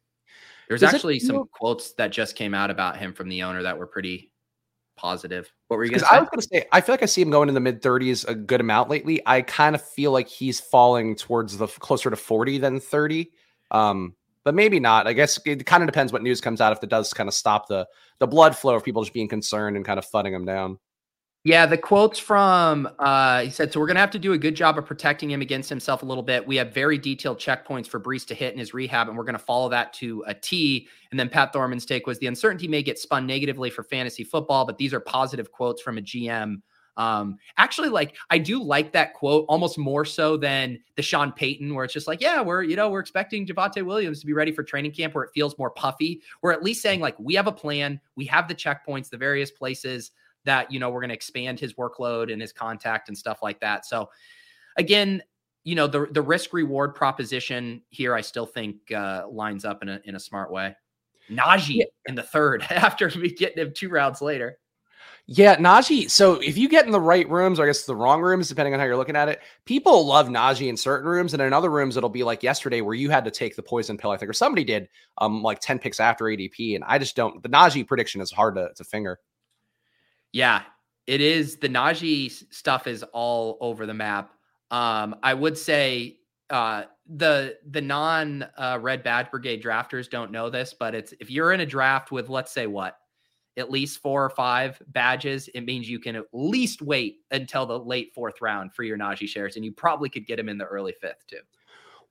There's 0.68 0.82
Does 0.82 0.94
actually 0.94 1.18
some 1.18 1.46
quotes 1.52 1.94
that 1.94 2.12
just 2.12 2.36
came 2.36 2.54
out 2.54 2.70
about 2.70 2.96
him 2.96 3.12
from 3.12 3.28
the 3.28 3.42
owner 3.42 3.62
that 3.62 3.76
were 3.76 3.88
pretty 3.88 4.29
positive. 5.00 5.50
What 5.68 5.78
were 5.78 5.84
you 5.84 5.90
going 5.90 6.00
to 6.00 6.06
say? 6.06 6.14
I 6.14 6.20
was 6.20 6.28
going 6.28 6.40
to 6.40 6.46
say, 6.46 6.66
I 6.72 6.80
feel 6.82 6.92
like 6.92 7.02
I 7.02 7.06
see 7.06 7.22
him 7.22 7.30
going 7.30 7.48
in 7.48 7.54
the 7.54 7.60
mid 7.60 7.82
30s 7.82 8.28
a 8.28 8.34
good 8.34 8.60
amount 8.60 8.90
lately. 8.90 9.22
I 9.24 9.40
kind 9.40 9.74
of 9.74 9.82
feel 9.82 10.12
like 10.12 10.28
he's 10.28 10.60
falling 10.60 11.16
towards 11.16 11.56
the 11.56 11.66
closer 11.66 12.10
to 12.10 12.16
40 12.16 12.58
than 12.58 12.80
30. 12.80 13.30
Um, 13.70 14.14
but 14.44 14.54
maybe 14.54 14.78
not. 14.78 15.06
I 15.06 15.14
guess 15.14 15.38
it 15.46 15.64
kind 15.64 15.82
of 15.82 15.86
depends 15.86 16.12
what 16.12 16.22
news 16.22 16.40
comes 16.40 16.60
out 16.60 16.72
if 16.72 16.82
it 16.82 16.90
does 16.90 17.12
kind 17.12 17.28
of 17.28 17.34
stop 17.34 17.68
the 17.68 17.86
the 18.18 18.26
blood 18.26 18.56
flow 18.56 18.74
of 18.74 18.84
people 18.84 19.02
just 19.02 19.14
being 19.14 19.28
concerned 19.28 19.76
and 19.76 19.84
kind 19.84 19.98
of 19.98 20.04
flooding 20.04 20.34
him 20.34 20.44
down. 20.44 20.78
Yeah, 21.42 21.64
the 21.64 21.78
quotes 21.78 22.18
from 22.18 22.86
uh, 22.98 23.40
he 23.42 23.50
said, 23.50 23.72
so 23.72 23.80
we're 23.80 23.86
gonna 23.86 24.00
have 24.00 24.10
to 24.10 24.18
do 24.18 24.34
a 24.34 24.38
good 24.38 24.54
job 24.54 24.76
of 24.76 24.84
protecting 24.84 25.30
him 25.30 25.40
against 25.40 25.70
himself 25.70 26.02
a 26.02 26.06
little 26.06 26.22
bit. 26.22 26.46
We 26.46 26.56
have 26.56 26.74
very 26.74 26.98
detailed 26.98 27.38
checkpoints 27.38 27.86
for 27.86 27.98
Breece 27.98 28.26
to 28.26 28.34
hit 28.34 28.52
in 28.52 28.58
his 28.58 28.74
rehab, 28.74 29.08
and 29.08 29.16
we're 29.16 29.24
gonna 29.24 29.38
follow 29.38 29.70
that 29.70 29.94
to 29.94 30.22
a 30.26 30.34
T. 30.34 30.86
And 31.10 31.18
then 31.18 31.30
Pat 31.30 31.54
Thorman's 31.54 31.86
take 31.86 32.06
was 32.06 32.18
the 32.18 32.26
uncertainty 32.26 32.68
may 32.68 32.82
get 32.82 32.98
spun 32.98 33.26
negatively 33.26 33.70
for 33.70 33.82
fantasy 33.82 34.22
football, 34.22 34.66
but 34.66 34.76
these 34.76 34.92
are 34.92 35.00
positive 35.00 35.50
quotes 35.50 35.80
from 35.80 35.96
a 35.96 36.02
GM. 36.02 36.60
Um, 36.98 37.38
actually, 37.56 37.88
like 37.88 38.16
I 38.28 38.36
do 38.36 38.62
like 38.62 38.92
that 38.92 39.14
quote 39.14 39.46
almost 39.48 39.78
more 39.78 40.04
so 40.04 40.36
than 40.36 40.78
the 40.96 41.02
Sean 41.02 41.32
Payton, 41.32 41.74
where 41.74 41.86
it's 41.86 41.94
just 41.94 42.06
like, 42.06 42.20
yeah, 42.20 42.42
we're 42.42 42.62
you 42.64 42.76
know 42.76 42.90
we're 42.90 43.00
expecting 43.00 43.46
Javonte 43.46 43.82
Williams 43.82 44.20
to 44.20 44.26
be 44.26 44.34
ready 44.34 44.52
for 44.52 44.62
training 44.62 44.92
camp, 44.92 45.14
where 45.14 45.24
it 45.24 45.30
feels 45.32 45.56
more 45.56 45.70
puffy. 45.70 46.20
We're 46.42 46.52
at 46.52 46.62
least 46.62 46.82
saying 46.82 47.00
like 47.00 47.18
we 47.18 47.34
have 47.36 47.46
a 47.46 47.52
plan, 47.52 47.98
we 48.14 48.26
have 48.26 48.46
the 48.46 48.54
checkpoints, 48.54 49.08
the 49.08 49.16
various 49.16 49.50
places 49.50 50.10
that, 50.44 50.70
you 50.72 50.80
know, 50.80 50.90
we're 50.90 51.00
going 51.00 51.10
to 51.10 51.14
expand 51.14 51.60
his 51.60 51.74
workload 51.74 52.32
and 52.32 52.40
his 52.40 52.52
contact 52.52 53.08
and 53.08 53.16
stuff 53.16 53.42
like 53.42 53.60
that. 53.60 53.84
So 53.86 54.10
again, 54.76 55.22
you 55.64 55.74
know, 55.74 55.86
the 55.86 56.06
the 56.10 56.22
risk 56.22 56.52
reward 56.52 56.94
proposition 56.94 57.82
here, 57.90 58.14
I 58.14 58.22
still 58.22 58.46
think 58.46 58.90
uh, 58.92 59.24
lines 59.30 59.64
up 59.64 59.82
in 59.82 59.88
a 59.88 60.00
in 60.04 60.14
a 60.14 60.20
smart 60.20 60.50
way. 60.50 60.74
Najee 61.30 61.76
yeah. 61.76 61.84
in 62.06 62.14
the 62.14 62.22
third 62.22 62.62
after 62.70 63.10
we 63.14 63.32
get 63.32 63.56
him 63.56 63.72
two 63.74 63.88
rounds 63.88 64.22
later. 64.22 64.58
Yeah, 65.26 65.56
Najee. 65.56 66.10
So 66.10 66.34
if 66.40 66.58
you 66.58 66.68
get 66.68 66.86
in 66.86 66.90
the 66.90 67.00
right 67.00 67.28
rooms, 67.28 67.60
or 67.60 67.64
I 67.64 67.66
guess 67.66 67.84
the 67.84 67.94
wrong 67.94 68.20
rooms, 68.20 68.48
depending 68.48 68.74
on 68.74 68.80
how 68.80 68.86
you're 68.86 68.96
looking 68.96 69.14
at 69.14 69.28
it, 69.28 69.40
people 69.64 70.04
love 70.04 70.26
Najee 70.26 70.68
in 70.68 70.76
certain 70.76 71.08
rooms, 71.08 71.34
and 71.34 71.42
in 71.42 71.52
other 71.52 71.70
rooms, 71.70 71.96
it'll 71.96 72.08
be 72.08 72.24
like 72.24 72.42
yesterday 72.42 72.80
where 72.80 72.94
you 72.94 73.10
had 73.10 73.24
to 73.26 73.30
take 73.30 73.54
the 73.54 73.62
poison 73.62 73.96
pill, 73.96 74.10
I 74.10 74.16
think, 74.16 74.28
or 74.28 74.34
somebody 74.34 74.64
did, 74.64 74.88
um, 75.18 75.42
like 75.42 75.60
ten 75.60 75.78
picks 75.78 76.00
after 76.00 76.24
ADP, 76.24 76.74
and 76.74 76.82
I 76.84 76.98
just 76.98 77.14
don't. 77.14 77.42
The 77.42 77.48
Najee 77.48 77.86
prediction 77.86 78.20
is 78.20 78.32
hard 78.32 78.56
to, 78.56 78.70
to 78.74 78.82
finger. 78.82 79.20
Yeah, 80.32 80.62
it 81.06 81.20
is. 81.20 81.56
The 81.56 81.68
Najee 81.68 82.52
stuff 82.52 82.86
is 82.86 83.02
all 83.12 83.58
over 83.60 83.86
the 83.86 83.94
map. 83.94 84.32
Um, 84.70 85.16
I 85.22 85.34
would 85.34 85.58
say 85.58 86.18
uh, 86.50 86.84
the 87.06 87.58
the 87.70 87.80
non 87.80 88.46
uh, 88.56 88.78
Red 88.80 89.02
Badge 89.02 89.30
Brigade 89.30 89.62
drafters 89.62 90.08
don't 90.08 90.30
know 90.30 90.50
this, 90.50 90.74
but 90.78 90.94
it's 90.94 91.12
if 91.20 91.30
you're 91.30 91.52
in 91.52 91.60
a 91.60 91.66
draft 91.66 92.12
with 92.12 92.28
let's 92.28 92.52
say 92.52 92.66
what 92.66 92.96
at 93.56 93.70
least 93.70 94.00
four 94.00 94.24
or 94.24 94.30
five 94.30 94.80
badges, 94.88 95.48
it 95.54 95.62
means 95.62 95.88
you 95.88 95.98
can 95.98 96.16
at 96.16 96.24
least 96.32 96.82
wait 96.82 97.18
until 97.30 97.66
the 97.66 97.78
late 97.78 98.12
fourth 98.14 98.40
round 98.40 98.72
for 98.72 98.84
your 98.84 98.96
Najee 98.96 99.28
shares, 99.28 99.56
and 99.56 99.64
you 99.64 99.72
probably 99.72 100.08
could 100.08 100.26
get 100.26 100.38
him 100.38 100.48
in 100.48 100.58
the 100.58 100.64
early 100.64 100.94
fifth 101.00 101.26
too. 101.26 101.40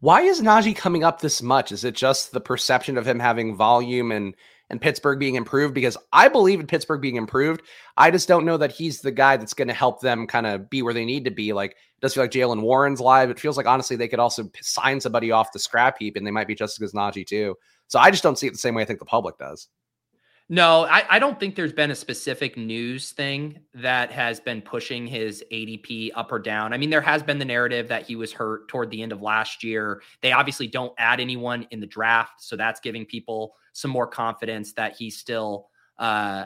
Why 0.02 0.22
is 0.22 0.42
Najee 0.42 0.76
coming 0.76 1.04
up 1.04 1.20
this 1.20 1.42
much? 1.42 1.72
Is 1.72 1.84
it 1.84 1.96
just 1.96 2.32
the 2.32 2.40
perception 2.40 2.98
of 2.98 3.08
him 3.08 3.20
having 3.20 3.56
volume 3.56 4.12
and 4.12 4.36
and 4.70 4.82
Pittsburgh 4.82 5.20
being 5.20 5.36
improved? 5.36 5.74
Because 5.74 5.98
I 6.12 6.28
believe 6.28 6.60
in 6.60 6.68
Pittsburgh 6.68 7.02
being 7.02 7.16
improved. 7.16 7.62
I 7.98 8.12
just 8.12 8.28
don't 8.28 8.46
know 8.46 8.58
that 8.58 8.72
he's 8.72 9.02
the 9.02 9.12
guy 9.12 9.38
that's 9.38 9.54
going 9.54 9.68
to 9.68 9.74
help 9.74 10.02
them 10.02 10.28
kind 10.28 10.46
of 10.46 10.70
be 10.70 10.82
where 10.82 10.94
they 10.94 11.06
need 11.06 11.26
to 11.26 11.32
be. 11.32 11.54
Like, 11.54 11.72
it 11.72 12.02
does 12.02 12.14
feel 12.14 12.24
like 12.24 12.32
Jaylen 12.32 12.62
Warren's 12.62 13.02
live. 13.02 13.30
It 13.30 13.40
feels 13.40 13.58
like 13.58 13.68
honestly 13.68 13.96
they 13.96 14.08
could 14.08 14.20
also 14.20 14.50
sign 14.62 15.00
somebody 15.00 15.32
off 15.32 15.52
the 15.52 15.60
scrap 15.60 15.98
heap 16.00 16.16
and 16.16 16.26
they 16.26 16.32
might 16.32 16.48
be 16.48 16.56
just 16.56 16.76
as 16.76 16.78
good 16.78 16.86
as 16.86 16.94
Najee 16.94 17.28
too. 17.28 17.56
So 17.88 18.00
I 18.00 18.12
just 18.12 18.24
don't 18.24 18.38
see 18.38 18.48
it 18.48 18.52
the 18.52 18.58
same 18.58 18.76
way 18.76 18.84
I 18.84 18.86
think 18.86 19.00
the 19.00 19.06
public 19.06 19.38
does. 19.38 19.68
No, 20.52 20.86
I, 20.86 21.06
I, 21.08 21.20
don't 21.20 21.40
think 21.40 21.56
there's 21.56 21.74
been 21.74 21.92
a 21.92 21.96
specific 21.96 22.58
news 22.58 23.12
thing 23.12 23.60
that 23.76 24.12
has 24.12 24.40
been 24.40 24.64
pushing 24.64 25.06
his 25.06 25.44
ADP 25.52 26.10
up 26.16 26.32
or 26.32 26.40
down. 26.40 26.74
I 26.74 26.78
mean, 26.78 26.90
there 26.90 27.02
has 27.02 27.22
been 27.22 27.38
the 27.38 27.46
narrative 27.46 27.88
that 27.90 28.08
he 28.08 28.16
was 28.16 28.34
hurt 28.34 28.68
toward 28.68 28.90
the 28.90 29.04
end 29.04 29.12
of 29.12 29.22
last 29.22 29.64
year. 29.64 30.02
They 30.22 30.32
obviously 30.32 30.66
don't 30.66 30.92
add 30.98 31.20
anyone 31.20 31.68
in 31.70 31.80
the 31.80 31.86
draft, 31.86 32.42
so 32.42 32.56
that's 32.56 32.80
giving 32.80 33.06
people 33.06 33.54
some 33.80 33.92
more 33.92 34.08
confidence 34.08 34.74
that 34.74 34.96
he's 34.98 35.18
still 35.18 35.68
uh 35.98 36.46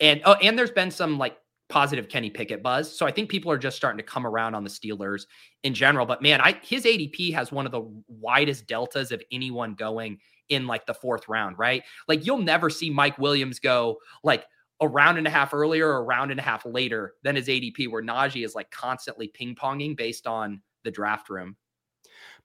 and 0.00 0.20
oh, 0.24 0.34
and 0.34 0.58
there's 0.58 0.70
been 0.70 0.90
some 0.90 1.18
like 1.18 1.36
positive 1.68 2.08
Kenny 2.08 2.30
Pickett 2.30 2.62
buzz. 2.62 2.96
So 2.96 3.06
I 3.06 3.10
think 3.10 3.30
people 3.30 3.50
are 3.50 3.58
just 3.58 3.76
starting 3.76 3.98
to 3.98 4.04
come 4.04 4.26
around 4.26 4.54
on 4.54 4.64
the 4.64 4.70
Steelers 4.70 5.26
in 5.62 5.74
general. 5.74 6.06
But 6.06 6.22
man, 6.22 6.40
I 6.40 6.58
his 6.62 6.84
ADP 6.84 7.32
has 7.34 7.52
one 7.52 7.66
of 7.66 7.72
the 7.72 7.88
widest 8.08 8.66
deltas 8.66 9.12
of 9.12 9.22
anyone 9.32 9.74
going 9.74 10.18
in 10.50 10.66
like 10.66 10.86
the 10.86 10.94
fourth 10.94 11.28
round, 11.28 11.58
right? 11.58 11.82
Like 12.06 12.26
you'll 12.26 12.38
never 12.38 12.68
see 12.68 12.90
Mike 12.90 13.18
Williams 13.18 13.58
go 13.58 13.98
like 14.22 14.44
a 14.80 14.88
round 14.88 15.18
and 15.18 15.26
a 15.26 15.30
half 15.30 15.54
earlier 15.54 15.88
or 15.88 15.98
a 15.98 16.02
round 16.02 16.30
and 16.30 16.40
a 16.40 16.42
half 16.42 16.66
later 16.66 17.14
than 17.22 17.36
his 17.36 17.48
ADP, 17.48 17.90
where 17.90 18.02
Najee 18.02 18.44
is 18.44 18.54
like 18.54 18.70
constantly 18.70 19.28
ping 19.28 19.54
ponging 19.54 19.96
based 19.96 20.26
on 20.26 20.60
the 20.82 20.90
draft 20.90 21.30
room. 21.30 21.56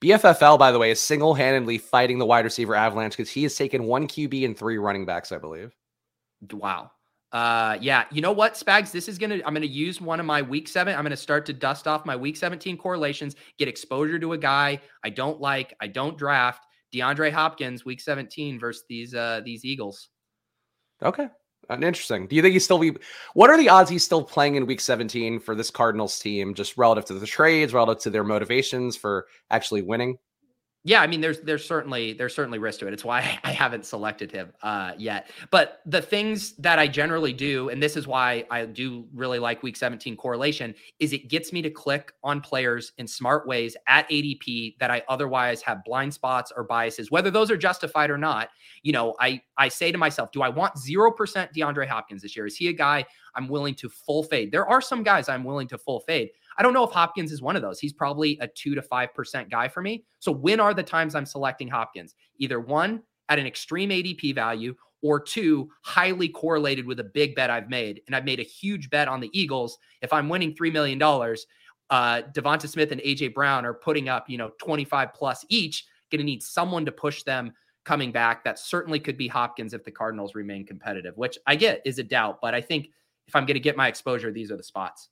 BFFL, 0.01 0.57
by 0.57 0.71
the 0.71 0.79
way, 0.79 0.91
is 0.91 0.99
single 0.99 1.33
handedly 1.33 1.77
fighting 1.77 2.19
the 2.19 2.25
wide 2.25 2.45
receiver 2.45 2.73
avalanche 2.75 3.17
because 3.17 3.29
he 3.29 3.43
has 3.43 3.55
taken 3.55 3.83
one 3.83 4.07
QB 4.07 4.45
and 4.45 4.57
three 4.57 4.77
running 4.77 5.05
backs, 5.05 5.31
I 5.31 5.37
believe. 5.37 5.75
Wow. 6.51 6.91
Uh, 7.31 7.77
yeah. 7.81 8.05
You 8.11 8.21
know 8.21 8.31
what, 8.31 8.53
Spags? 8.53 8.91
This 8.91 9.07
is 9.07 9.17
gonna. 9.17 9.39
I'm 9.45 9.53
gonna 9.53 9.65
use 9.65 10.01
one 10.01 10.19
of 10.19 10.25
my 10.25 10.41
week 10.41 10.67
seven. 10.67 10.95
I'm 10.95 11.03
gonna 11.03 11.17
start 11.17 11.45
to 11.47 11.53
dust 11.53 11.87
off 11.87 12.05
my 12.05 12.15
week 12.15 12.37
17 12.37 12.77
correlations, 12.77 13.35
get 13.57 13.67
exposure 13.67 14.17
to 14.19 14.33
a 14.33 14.37
guy 14.37 14.81
I 15.03 15.09
don't 15.09 15.39
like, 15.39 15.75
I 15.79 15.87
don't 15.87 16.17
draft, 16.17 16.65
DeAndre 16.93 17.31
Hopkins, 17.31 17.85
week 17.85 18.01
17 18.01 18.59
versus 18.59 18.83
these 18.89 19.13
uh 19.13 19.41
these 19.45 19.63
Eagles. 19.63 20.09
Okay. 21.03 21.27
Interesting. 21.71 22.25
Do 22.25 22.35
you 22.35 22.41
think 22.41 22.53
he's 22.53 22.63
still 22.63 22.79
be 22.79 22.95
what 23.35 23.51
are 23.51 23.57
the 23.57 23.69
odds 23.69 23.91
he's 23.91 24.03
still 24.03 24.23
playing 24.23 24.55
in 24.55 24.65
week 24.65 24.81
17 24.81 25.39
for 25.39 25.53
this 25.53 25.69
Cardinals 25.69 26.19
team, 26.19 26.55
just 26.55 26.77
relative 26.77 27.05
to 27.05 27.13
the 27.13 27.27
trades, 27.27 27.73
relative 27.73 28.01
to 28.03 28.09
their 28.09 28.23
motivations 28.23 28.95
for 28.95 29.27
actually 29.51 29.83
winning? 29.83 30.17
Yeah, 30.85 31.01
I 31.01 31.07
mean, 31.07 31.19
there's 31.19 31.41
there's 31.41 31.65
certainly 31.65 32.13
there's 32.13 32.33
certainly 32.33 32.57
risk 32.57 32.79
to 32.79 32.87
it. 32.87 32.93
It's 32.93 33.03
why 33.03 33.37
I 33.43 33.51
haven't 33.51 33.85
selected 33.85 34.31
him 34.31 34.53
uh, 34.63 34.93
yet. 34.97 35.29
But 35.51 35.81
the 35.85 36.01
things 36.01 36.53
that 36.55 36.79
I 36.79 36.87
generally 36.87 37.33
do, 37.33 37.67
and 37.69 37.83
this 37.83 37.97
is 37.97 38.07
why 38.07 38.45
I 38.49 38.65
do 38.65 39.05
really 39.13 39.39
like 39.39 39.61
Week 39.61 39.75
17 39.75 40.15
correlation, 40.15 40.73
is 40.99 41.11
it 41.11 41.27
gets 41.27 41.51
me 41.51 41.61
to 41.63 41.69
click 41.69 42.13
on 42.23 42.39
players 42.39 42.93
in 42.97 43.07
smart 43.07 43.45
ways 43.45 43.75
at 43.87 44.09
ADP 44.09 44.77
that 44.79 44.89
I 44.89 45.03
otherwise 45.09 45.61
have 45.63 45.83
blind 45.83 46.13
spots 46.13 46.51
or 46.55 46.63
biases, 46.63 47.11
whether 47.11 47.29
those 47.29 47.51
are 47.51 47.57
justified 47.57 48.09
or 48.09 48.17
not. 48.17 48.49
You 48.81 48.93
know, 48.93 49.15
I 49.19 49.41
I 49.57 49.67
say 49.67 49.91
to 49.91 49.97
myself, 49.97 50.31
do 50.31 50.41
I 50.41 50.49
want 50.49 50.77
zero 50.77 51.11
percent 51.11 51.51
DeAndre 51.53 51.87
Hopkins 51.87 52.21
this 52.21 52.37
year? 52.37 52.45
Is 52.45 52.55
he 52.55 52.69
a 52.69 52.73
guy 52.73 53.03
I'm 53.35 53.49
willing 53.49 53.75
to 53.75 53.89
full 53.89 54.23
fade? 54.23 54.53
There 54.53 54.67
are 54.67 54.79
some 54.79 55.03
guys 55.03 55.27
I'm 55.27 55.43
willing 55.43 55.67
to 55.67 55.77
full 55.77 55.99
fade. 55.99 56.29
I 56.59 56.61
don't 56.63 56.73
know 56.73 56.83
if 56.83 56.91
Hopkins 56.91 57.31
is 57.31 57.41
one 57.41 57.55
of 57.55 57.61
those. 57.61 57.79
He's 57.79 57.93
probably 57.93 58.37
a 58.41 58.47
two 58.47 58.75
to 58.75 58.81
5% 58.81 59.49
guy 59.49 59.69
for 59.69 59.81
me. 59.81 60.03
So 60.19 60.29
when 60.29 60.59
are 60.59 60.73
the 60.73 60.83
times 60.83 61.15
I'm 61.15 61.25
selecting 61.25 61.69
Hopkins? 61.69 62.15
Either 62.37 62.59
one, 62.59 63.01
at 63.29 63.39
an 63.39 63.47
extreme 63.47 63.91
ADP 63.91 64.35
value, 64.35 64.75
or 65.01 65.21
two, 65.21 65.69
highly 65.83 66.27
correlated 66.27 66.85
with 66.85 66.99
a 66.99 67.03
big 67.05 67.33
bet 67.33 67.49
I've 67.49 67.69
made. 67.69 68.01
And 68.05 68.15
I've 68.15 68.25
made 68.25 68.41
a 68.41 68.43
huge 68.43 68.89
bet 68.89 69.07
on 69.07 69.21
the 69.21 69.29
Eagles. 69.31 69.77
If 70.01 70.11
I'm 70.11 70.27
winning 70.27 70.53
$3 70.53 70.73
million, 70.73 71.01
uh, 71.01 72.23
Devonta 72.33 72.67
Smith 72.67 72.91
and 72.91 72.99
AJ 73.01 73.33
Brown 73.33 73.65
are 73.65 73.73
putting 73.73 74.09
up, 74.09 74.29
you 74.29 74.37
know, 74.37 74.51
25 74.59 75.13
plus 75.13 75.45
each, 75.47 75.85
going 76.11 76.19
to 76.19 76.25
need 76.25 76.43
someone 76.43 76.85
to 76.85 76.91
push 76.91 77.23
them 77.23 77.53
coming 77.85 78.11
back. 78.11 78.43
That 78.43 78.59
certainly 78.59 78.99
could 78.99 79.17
be 79.17 79.29
Hopkins 79.29 79.73
if 79.73 79.85
the 79.85 79.91
Cardinals 79.91 80.35
remain 80.35 80.65
competitive, 80.65 81.15
which 81.15 81.37
I 81.47 81.55
get 81.55 81.81
is 81.85 81.99
a 81.99 82.03
doubt. 82.03 82.39
But 82.41 82.53
I 82.53 82.59
think 82.59 82.89
if 83.27 83.35
I'm 83.35 83.45
going 83.45 83.53
to 83.53 83.61
get 83.61 83.77
my 83.77 83.87
exposure, 83.87 84.33
these 84.33 84.51
are 84.51 84.57
the 84.57 84.63
spots 84.63 85.07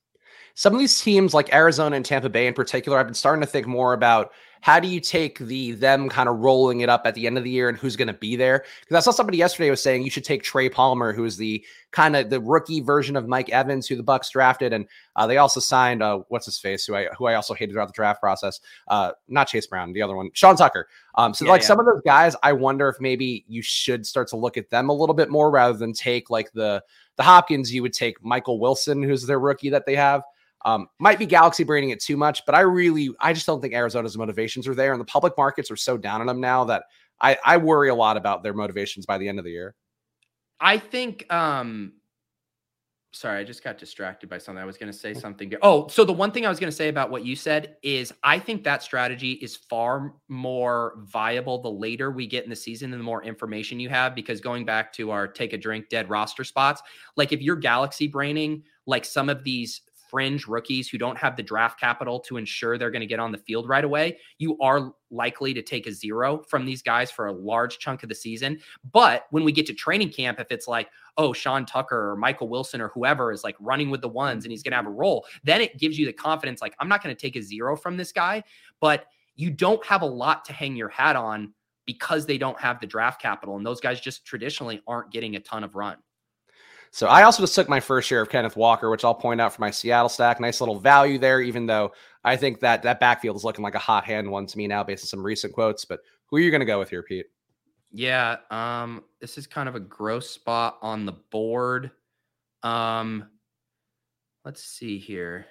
some 0.55 0.73
of 0.73 0.79
these 0.79 0.99
teams 0.99 1.33
like 1.33 1.53
Arizona 1.53 1.95
and 1.95 2.05
Tampa 2.05 2.29
Bay 2.29 2.47
in 2.47 2.53
particular, 2.53 2.97
I've 2.97 3.07
been 3.07 3.13
starting 3.13 3.41
to 3.41 3.47
think 3.47 3.67
more 3.67 3.93
about 3.93 4.31
how 4.61 4.79
do 4.79 4.87
you 4.87 4.99
take 4.99 5.39
the 5.39 5.71
them 5.71 6.09
kind 6.09 6.27
of 6.29 6.39
rolling 6.39 6.81
it 6.81 6.89
up 6.89 7.03
at 7.05 7.15
the 7.15 7.27
end 7.27 7.37
of 7.37 7.43
the 7.43 7.49
year 7.49 7.69
and 7.69 7.77
who's 7.77 7.95
going 7.95 8.07
to 8.07 8.13
be 8.13 8.35
there? 8.35 8.65
Because 8.81 8.95
I 8.95 8.99
saw 8.99 9.11
somebody 9.11 9.37
yesterday 9.37 9.69
was 9.69 9.81
saying 9.81 10.03
you 10.03 10.09
should 10.09 10.23
take 10.23 10.43
Trey 10.43 10.69
Palmer, 10.69 11.13
who 11.13 11.25
is 11.25 11.37
the 11.37 11.65
kind 11.91 12.15
of 12.15 12.29
the 12.29 12.39
rookie 12.39 12.81
version 12.81 13.15
of 13.15 13.27
Mike 13.27 13.49
Evans, 13.49 13.87
who 13.87 13.95
the 13.95 14.03
Bucs 14.03 14.31
drafted, 14.31 14.73
and 14.73 14.85
uh, 15.15 15.27
they 15.27 15.37
also 15.37 15.59
signed 15.59 16.03
uh, 16.03 16.19
what's 16.29 16.45
his 16.45 16.59
face, 16.59 16.85
who 16.85 16.95
I 16.95 17.07
who 17.17 17.25
I 17.25 17.35
also 17.35 17.53
hated 17.53 17.73
throughout 17.73 17.87
the 17.87 17.93
draft 17.93 18.21
process. 18.21 18.59
Uh, 18.87 19.11
not 19.27 19.47
Chase 19.47 19.67
Brown, 19.67 19.93
the 19.93 20.01
other 20.01 20.15
one, 20.15 20.29
Sean 20.33 20.55
Tucker. 20.55 20.87
Um, 21.15 21.33
so 21.33 21.45
yeah, 21.45 21.51
like 21.51 21.61
yeah. 21.61 21.67
some 21.67 21.79
of 21.79 21.85
those 21.85 22.01
guys, 22.05 22.35
I 22.43 22.53
wonder 22.53 22.89
if 22.89 22.97
maybe 22.99 23.45
you 23.47 23.61
should 23.61 24.05
start 24.05 24.27
to 24.29 24.37
look 24.37 24.57
at 24.57 24.69
them 24.69 24.89
a 24.89 24.93
little 24.93 25.15
bit 25.15 25.29
more 25.29 25.49
rather 25.49 25.77
than 25.77 25.93
take 25.93 26.29
like 26.29 26.51
the 26.53 26.83
the 27.15 27.23
Hopkins. 27.23 27.73
You 27.73 27.81
would 27.81 27.93
take 27.93 28.23
Michael 28.23 28.59
Wilson, 28.59 29.01
who's 29.01 29.25
their 29.25 29.39
rookie 29.39 29.69
that 29.69 29.85
they 29.85 29.95
have. 29.95 30.23
Um, 30.67 30.87
might 30.99 31.17
be 31.17 31.25
galaxy 31.25 31.63
braining 31.63 31.91
it 31.91 32.01
too 32.01 32.17
much, 32.17 32.45
but 32.45 32.53
I 32.53 32.59
really, 32.59 33.09
I 33.21 33.31
just 33.31 33.45
don't 33.45 33.61
think 33.61 33.73
Arizona's 33.73 34.17
motivations 34.17 34.67
are 34.67 34.75
there, 34.75 34.91
and 34.91 34.99
the 34.99 35.05
public 35.05 35.33
markets 35.37 35.71
are 35.71 35.77
so 35.77 35.97
down 35.97 36.19
on 36.19 36.27
them 36.27 36.41
now 36.41 36.65
that 36.65 36.83
I, 37.21 37.37
I 37.45 37.55
worry 37.55 37.87
a 37.87 37.95
lot 37.95 38.17
about 38.17 38.43
their 38.43 38.53
motivations 38.53 39.05
by 39.05 39.17
the 39.17 39.29
end 39.29 39.39
of 39.39 39.45
the 39.45 39.51
year. 39.51 39.75
I 40.59 40.77
think. 40.77 41.31
um 41.31 41.93
Sorry, 43.13 43.39
I 43.39 43.43
just 43.45 43.63
got 43.63 43.77
distracted 43.79 44.29
by 44.29 44.37
something. 44.37 44.61
I 44.61 44.65
was 44.65 44.77
going 44.77 44.91
to 44.91 44.97
say 44.97 45.13
mm. 45.13 45.19
something. 45.19 45.51
Oh, 45.61 45.87
so 45.87 46.03
the 46.03 46.13
one 46.13 46.31
thing 46.31 46.45
I 46.45 46.49
was 46.49 46.59
going 46.59 46.69
to 46.69 46.75
say 46.75 46.89
about 46.89 47.09
what 47.09 47.25
you 47.25 47.35
said 47.35 47.77
is 47.81 48.13
I 48.21 48.37
think 48.37 48.63
that 48.65 48.83
strategy 48.83 49.31
is 49.33 49.55
far 49.55 50.13
more 50.27 50.99
viable 50.99 51.59
the 51.61 51.71
later 51.71 52.11
we 52.11 52.27
get 52.27 52.43
in 52.43 52.49
the 52.49 52.55
season 52.55 52.91
and 52.91 52.99
the 52.99 53.05
more 53.05 53.23
information 53.23 53.79
you 53.79 53.89
have. 53.89 54.13
Because 54.13 54.41
going 54.41 54.65
back 54.65 54.91
to 54.93 55.09
our 55.11 55.27
take 55.27 55.53
a 55.53 55.57
drink 55.57 55.89
dead 55.89 56.09
roster 56.09 56.43
spots, 56.43 56.83
like 57.15 57.31
if 57.31 57.41
you're 57.41 57.55
galaxy 57.55 58.07
braining 58.07 58.63
like 58.85 59.05
some 59.05 59.29
of 59.29 59.43
these 59.43 59.81
fringe 60.09 60.47
rookies 60.47 60.89
who 60.89 60.97
don't 60.97 61.17
have 61.17 61.35
the 61.35 61.43
draft 61.43 61.79
capital 61.79 62.19
to 62.21 62.37
ensure 62.37 62.77
they're 62.77 62.91
going 62.91 63.01
to 63.01 63.07
get 63.07 63.19
on 63.19 63.31
the 63.31 63.37
field 63.37 63.67
right 63.67 63.83
away, 63.83 64.17
you 64.37 64.57
are 64.59 64.93
likely 65.09 65.53
to 65.53 65.61
take 65.61 65.87
a 65.87 65.91
zero 65.91 66.43
from 66.49 66.65
these 66.65 66.81
guys 66.81 67.09
for 67.11 67.27
a 67.27 67.31
large 67.31 67.79
chunk 67.79 68.03
of 68.03 68.09
the 68.09 68.15
season. 68.15 68.59
But 68.91 69.27
when 69.31 69.43
we 69.43 69.51
get 69.51 69.65
to 69.67 69.73
training 69.73 70.11
camp, 70.11 70.39
if 70.39 70.51
it's 70.51 70.67
like, 70.67 70.89
oh, 71.17 71.33
Sean 71.33 71.65
Tucker 71.65 72.11
or 72.11 72.15
Michael 72.15 72.49
Wilson 72.49 72.81
or 72.81 72.89
whoever 72.89 73.31
is 73.31 73.43
like 73.43 73.55
running 73.59 73.89
with 73.89 74.01
the 74.01 74.09
ones 74.09 74.45
and 74.45 74.51
he's 74.51 74.63
going 74.63 74.71
to 74.71 74.77
have 74.77 74.87
a 74.87 74.89
role, 74.89 75.25
then 75.43 75.61
it 75.61 75.77
gives 75.77 75.97
you 75.97 76.05
the 76.05 76.13
confidence 76.13 76.61
like, 76.61 76.75
I'm 76.79 76.89
not 76.89 77.03
going 77.03 77.15
to 77.15 77.19
take 77.19 77.35
a 77.35 77.41
zero 77.41 77.75
from 77.75 77.97
this 77.97 78.11
guy. 78.11 78.43
But 78.79 79.07
you 79.35 79.49
don't 79.51 79.83
have 79.85 80.01
a 80.01 80.07
lot 80.07 80.45
to 80.45 80.53
hang 80.53 80.75
your 80.75 80.89
hat 80.89 81.15
on 81.15 81.53
because 81.85 82.25
they 82.25 82.37
don't 82.37 82.59
have 82.59 82.79
the 82.79 82.87
draft 82.87 83.21
capital. 83.21 83.55
And 83.55 83.65
those 83.65 83.79
guys 83.79 83.99
just 83.99 84.25
traditionally 84.25 84.81
aren't 84.87 85.11
getting 85.11 85.35
a 85.35 85.39
ton 85.39 85.63
of 85.63 85.75
run. 85.75 85.97
So 86.91 87.07
I 87.07 87.23
also 87.23 87.43
just 87.43 87.55
took 87.55 87.69
my 87.69 87.79
first 87.79 88.07
share 88.07 88.21
of 88.21 88.29
Kenneth 88.29 88.55
Walker, 88.55 88.89
which 88.89 89.03
I'll 89.03 89.15
point 89.15 89.41
out 89.41 89.53
for 89.53 89.61
my 89.61 89.71
Seattle 89.71 90.09
stack. 90.09 90.39
Nice 90.39 90.61
little 90.61 90.79
value 90.79 91.17
there, 91.17 91.41
even 91.41 91.65
though 91.65 91.91
I 92.23 92.35
think 92.35 92.59
that 92.61 92.83
that 92.83 92.99
backfield 92.99 93.35
is 93.35 93.43
looking 93.43 93.63
like 93.63 93.75
a 93.75 93.79
hot 93.79 94.05
hand 94.05 94.29
one 94.29 94.45
to 94.47 94.57
me 94.57 94.67
now 94.67 94.83
based 94.83 95.03
on 95.03 95.07
some 95.07 95.23
recent 95.23 95.53
quotes. 95.53 95.85
But 95.85 95.99
who 96.27 96.37
are 96.37 96.39
you 96.39 96.51
going 96.51 96.61
to 96.61 96.65
go 96.65 96.79
with 96.79 96.89
here, 96.89 97.03
Pete? 97.03 97.27
Yeah, 97.91 98.37
um, 98.51 99.03
this 99.21 99.37
is 99.37 99.47
kind 99.47 99.69
of 99.69 99.75
a 99.75 99.79
gross 99.79 100.29
spot 100.29 100.77
on 100.81 101.05
the 101.05 101.13
board. 101.13 101.91
Um, 102.63 103.29
let's 104.43 104.63
see 104.63 104.97
here. 104.97 105.45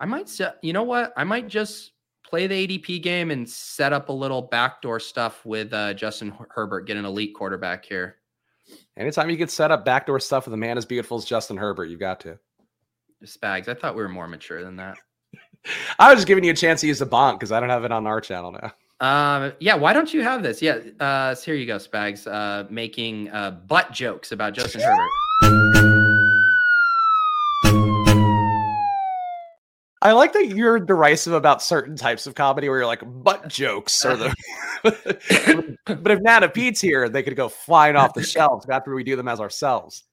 I 0.00 0.06
might 0.06 0.28
set, 0.28 0.58
you 0.62 0.72
know 0.72 0.84
what? 0.84 1.12
I 1.16 1.24
might 1.24 1.48
just 1.48 1.92
play 2.24 2.46
the 2.46 2.66
ADP 2.66 3.02
game 3.02 3.30
and 3.30 3.48
set 3.48 3.92
up 3.92 4.08
a 4.08 4.12
little 4.12 4.42
backdoor 4.42 5.00
stuff 5.00 5.44
with 5.44 5.72
uh, 5.72 5.94
Justin 5.94 6.32
Herbert, 6.50 6.86
get 6.86 6.96
an 6.96 7.04
elite 7.04 7.34
quarterback 7.34 7.84
here. 7.84 8.16
Anytime 8.98 9.30
you 9.30 9.36
get 9.36 9.50
set 9.50 9.70
up 9.70 9.84
backdoor 9.84 10.18
stuff 10.18 10.46
with 10.46 10.54
a 10.54 10.56
man 10.56 10.76
as 10.76 10.84
beautiful 10.84 11.16
as 11.16 11.24
Justin 11.24 11.56
Herbert, 11.56 11.84
you've 11.86 12.00
got 12.00 12.18
to. 12.20 12.38
Spags, 13.24 13.68
I 13.68 13.74
thought 13.74 13.94
we 13.94 14.02
were 14.02 14.08
more 14.08 14.26
mature 14.26 14.62
than 14.64 14.76
that. 14.76 14.98
I 16.00 16.10
was 16.10 16.18
just 16.18 16.26
giving 16.26 16.42
you 16.42 16.50
a 16.50 16.56
chance 16.56 16.80
to 16.80 16.88
use 16.88 16.98
the 16.98 17.06
bonk 17.06 17.34
because 17.34 17.52
I 17.52 17.60
don't 17.60 17.68
have 17.68 17.84
it 17.84 17.92
on 17.92 18.06
our 18.08 18.20
channel 18.20 18.52
now. 18.52 18.72
Um, 19.00 19.52
yeah, 19.60 19.76
why 19.76 19.92
don't 19.92 20.12
you 20.12 20.22
have 20.22 20.42
this? 20.42 20.60
Yeah, 20.60 20.80
uh, 20.98 21.34
so 21.36 21.44
here 21.44 21.54
you 21.54 21.66
go, 21.66 21.76
Spags, 21.76 22.26
uh, 22.26 22.66
making 22.70 23.30
uh, 23.30 23.52
butt 23.52 23.92
jokes 23.92 24.32
about 24.32 24.54
Justin 24.54 24.80
Herbert. 24.84 25.08
I 30.08 30.12
like 30.12 30.32
that 30.32 30.48
you're 30.48 30.80
derisive 30.80 31.34
about 31.34 31.60
certain 31.62 31.94
types 31.94 32.26
of 32.26 32.34
comedy 32.34 32.66
where 32.70 32.78
you're 32.78 32.86
like 32.86 33.02
butt 33.04 33.46
jokes 33.48 34.06
or 34.06 34.16
the 34.16 34.34
but 35.84 36.10
if 36.10 36.20
Nana 36.20 36.48
Pete's 36.48 36.80
here, 36.80 37.10
they 37.10 37.22
could 37.22 37.36
go 37.36 37.50
flying 37.50 37.94
off 37.94 38.14
the 38.14 38.22
shelves 38.22 38.66
after 38.70 38.94
we 38.94 39.04
do 39.04 39.16
them 39.16 39.28
as 39.28 39.38
ourselves. 39.38 40.04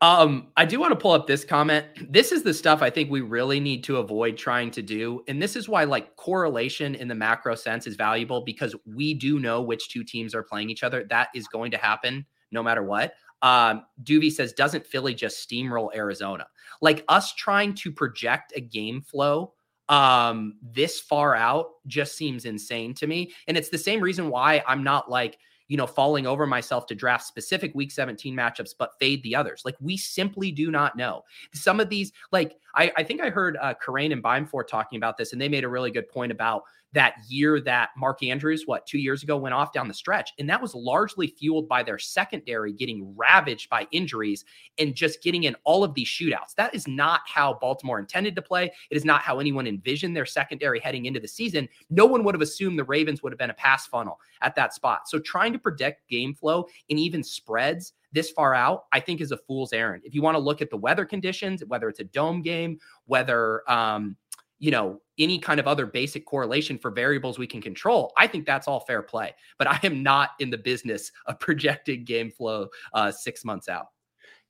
Um, 0.00 0.52
I 0.56 0.64
do 0.64 0.78
want 0.78 0.92
to 0.92 0.96
pull 0.96 1.10
up 1.10 1.26
this 1.26 1.44
comment. 1.44 1.86
This 2.08 2.30
is 2.30 2.44
the 2.44 2.54
stuff 2.54 2.82
I 2.82 2.88
think 2.88 3.10
we 3.10 3.20
really 3.20 3.58
need 3.58 3.82
to 3.84 3.96
avoid 3.96 4.36
trying 4.36 4.70
to 4.70 4.82
do. 4.82 5.24
And 5.26 5.42
this 5.42 5.56
is 5.56 5.68
why 5.68 5.82
like 5.82 6.14
correlation 6.14 6.94
in 6.94 7.08
the 7.08 7.14
macro 7.16 7.56
sense 7.56 7.88
is 7.88 7.96
valuable 7.96 8.42
because 8.42 8.76
we 8.86 9.12
do 9.12 9.40
know 9.40 9.60
which 9.60 9.88
two 9.88 10.04
teams 10.04 10.36
are 10.36 10.44
playing 10.44 10.70
each 10.70 10.84
other. 10.84 11.04
That 11.10 11.30
is 11.34 11.48
going 11.48 11.72
to 11.72 11.78
happen 11.78 12.24
no 12.52 12.62
matter 12.62 12.84
what. 12.84 13.14
Um, 13.42 13.84
Duvy 14.02 14.30
says, 14.30 14.52
doesn't 14.52 14.86
Philly 14.86 15.14
just 15.14 15.48
steamroll 15.48 15.94
Arizona? 15.94 16.46
Like 16.80 17.04
us 17.08 17.34
trying 17.34 17.74
to 17.76 17.92
project 17.92 18.52
a 18.56 18.60
game 18.60 19.02
flow 19.02 19.54
um 19.88 20.54
this 20.62 21.00
far 21.00 21.34
out 21.34 21.66
just 21.88 22.16
seems 22.16 22.44
insane 22.44 22.94
to 22.94 23.08
me. 23.08 23.32
And 23.48 23.56
it's 23.56 23.70
the 23.70 23.78
same 23.78 24.00
reason 24.00 24.30
why 24.30 24.62
I'm 24.68 24.84
not 24.84 25.10
like 25.10 25.38
you 25.70 25.76
know, 25.76 25.86
falling 25.86 26.26
over 26.26 26.48
myself 26.48 26.84
to 26.86 26.96
draft 26.96 27.24
specific 27.24 27.72
week 27.76 27.92
17 27.92 28.34
matchups, 28.34 28.74
but 28.76 28.98
fade 28.98 29.22
the 29.22 29.36
others. 29.36 29.62
Like 29.64 29.76
we 29.80 29.96
simply 29.96 30.50
do 30.50 30.72
not 30.72 30.96
know. 30.96 31.22
Some 31.54 31.78
of 31.78 31.88
these, 31.88 32.10
like 32.32 32.56
I, 32.74 32.90
I 32.96 33.04
think 33.04 33.20
I 33.20 33.30
heard 33.30 33.56
uh 33.60 33.74
Kerrane 33.74 34.12
and 34.12 34.22
Beimfohr 34.22 34.66
talking 34.66 34.96
about 34.96 35.16
this, 35.16 35.32
and 35.32 35.40
they 35.40 35.48
made 35.48 35.62
a 35.62 35.68
really 35.68 35.92
good 35.92 36.08
point 36.08 36.32
about 36.32 36.64
that 36.92 37.14
year 37.28 37.60
that 37.60 37.90
Mark 37.96 38.22
Andrews, 38.22 38.64
what, 38.66 38.86
two 38.86 38.98
years 38.98 39.22
ago, 39.22 39.36
went 39.36 39.54
off 39.54 39.72
down 39.72 39.88
the 39.88 39.94
stretch. 39.94 40.32
And 40.38 40.48
that 40.50 40.60
was 40.60 40.74
largely 40.74 41.28
fueled 41.28 41.68
by 41.68 41.82
their 41.82 41.98
secondary 41.98 42.72
getting 42.72 43.14
ravaged 43.16 43.70
by 43.70 43.86
injuries 43.92 44.44
and 44.78 44.94
just 44.94 45.22
getting 45.22 45.44
in 45.44 45.56
all 45.64 45.84
of 45.84 45.94
these 45.94 46.08
shootouts. 46.08 46.54
That 46.56 46.74
is 46.74 46.88
not 46.88 47.20
how 47.26 47.54
Baltimore 47.54 47.98
intended 47.98 48.34
to 48.36 48.42
play. 48.42 48.72
It 48.90 48.96
is 48.96 49.04
not 49.04 49.22
how 49.22 49.38
anyone 49.38 49.66
envisioned 49.66 50.16
their 50.16 50.26
secondary 50.26 50.80
heading 50.80 51.06
into 51.06 51.20
the 51.20 51.28
season. 51.28 51.68
No 51.90 52.06
one 52.06 52.24
would 52.24 52.34
have 52.34 52.42
assumed 52.42 52.78
the 52.78 52.84
Ravens 52.84 53.22
would 53.22 53.32
have 53.32 53.38
been 53.38 53.50
a 53.50 53.54
pass 53.54 53.86
funnel 53.86 54.18
at 54.42 54.54
that 54.56 54.74
spot. 54.74 55.08
So 55.08 55.18
trying 55.18 55.52
to 55.52 55.58
predict 55.58 56.08
game 56.08 56.34
flow 56.34 56.66
and 56.88 56.98
even 56.98 57.22
spreads 57.22 57.92
this 58.12 58.30
far 58.30 58.54
out, 58.54 58.86
I 58.92 59.00
think 59.00 59.20
is 59.20 59.30
a 59.30 59.36
fool's 59.36 59.72
errand. 59.72 60.02
If 60.04 60.14
you 60.14 60.22
want 60.22 60.34
to 60.34 60.40
look 60.40 60.60
at 60.60 60.70
the 60.70 60.76
weather 60.76 61.04
conditions, 61.04 61.62
whether 61.66 61.88
it's 61.88 62.00
a 62.00 62.04
dome 62.04 62.42
game, 62.42 62.78
whether 63.06 63.62
um, 63.70 64.16
you 64.60 64.70
know, 64.70 65.00
any 65.18 65.38
kind 65.38 65.58
of 65.58 65.66
other 65.66 65.86
basic 65.86 66.24
correlation 66.24 66.78
for 66.78 66.90
variables 66.90 67.38
we 67.38 67.46
can 67.46 67.60
control, 67.60 68.12
I 68.16 68.26
think 68.26 68.46
that's 68.46 68.68
all 68.68 68.80
fair 68.80 69.02
play. 69.02 69.34
But 69.58 69.66
I 69.66 69.80
am 69.82 70.02
not 70.02 70.30
in 70.38 70.50
the 70.50 70.58
business 70.58 71.10
of 71.26 71.40
projecting 71.40 72.04
game 72.04 72.30
flow 72.30 72.68
uh, 72.94 73.10
six 73.10 73.44
months 73.44 73.68
out. 73.68 73.86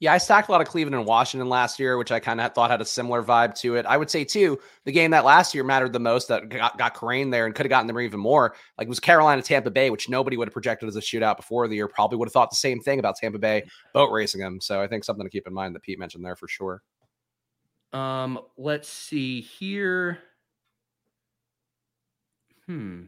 Yeah, 0.00 0.14
I 0.14 0.18
stacked 0.18 0.48
a 0.48 0.52
lot 0.52 0.62
of 0.62 0.66
Cleveland 0.66 0.94
and 0.94 1.04
Washington 1.04 1.50
last 1.50 1.78
year, 1.78 1.98
which 1.98 2.10
I 2.10 2.20
kind 2.20 2.40
of 2.40 2.54
thought 2.54 2.70
had 2.70 2.80
a 2.80 2.86
similar 2.86 3.22
vibe 3.22 3.54
to 3.56 3.76
it. 3.76 3.84
I 3.84 3.98
would 3.98 4.08
say 4.08 4.24
too, 4.24 4.58
the 4.86 4.92
game 4.92 5.10
that 5.10 5.26
last 5.26 5.54
year 5.54 5.62
mattered 5.62 5.92
the 5.92 6.00
most 6.00 6.28
that 6.28 6.48
got, 6.48 6.78
got 6.78 6.94
Kerrane 6.94 7.30
there 7.30 7.44
and 7.44 7.54
could 7.54 7.66
have 7.66 7.70
gotten 7.70 7.86
them 7.86 8.00
even 8.00 8.18
more, 8.18 8.54
like 8.78 8.86
it 8.86 8.88
was 8.88 8.98
Carolina 8.98 9.42
Tampa 9.42 9.70
Bay, 9.70 9.90
which 9.90 10.08
nobody 10.08 10.38
would 10.38 10.48
have 10.48 10.54
projected 10.54 10.88
as 10.88 10.96
a 10.96 11.00
shootout 11.00 11.36
before 11.36 11.68
the 11.68 11.76
year. 11.76 11.86
Probably 11.86 12.16
would 12.16 12.28
have 12.28 12.32
thought 12.32 12.48
the 12.48 12.56
same 12.56 12.80
thing 12.80 12.98
about 12.98 13.16
Tampa 13.16 13.38
Bay 13.38 13.62
boat 13.92 14.10
racing 14.10 14.40
them. 14.40 14.58
So 14.62 14.80
I 14.80 14.86
think 14.86 15.04
something 15.04 15.26
to 15.26 15.30
keep 15.30 15.46
in 15.46 15.52
mind 15.52 15.74
that 15.74 15.82
Pete 15.82 15.98
mentioned 15.98 16.24
there 16.24 16.36
for 16.36 16.48
sure. 16.48 16.82
Um, 17.92 18.40
let's 18.56 18.88
see 18.88 19.40
here. 19.40 20.18
Hmm. 22.66 23.04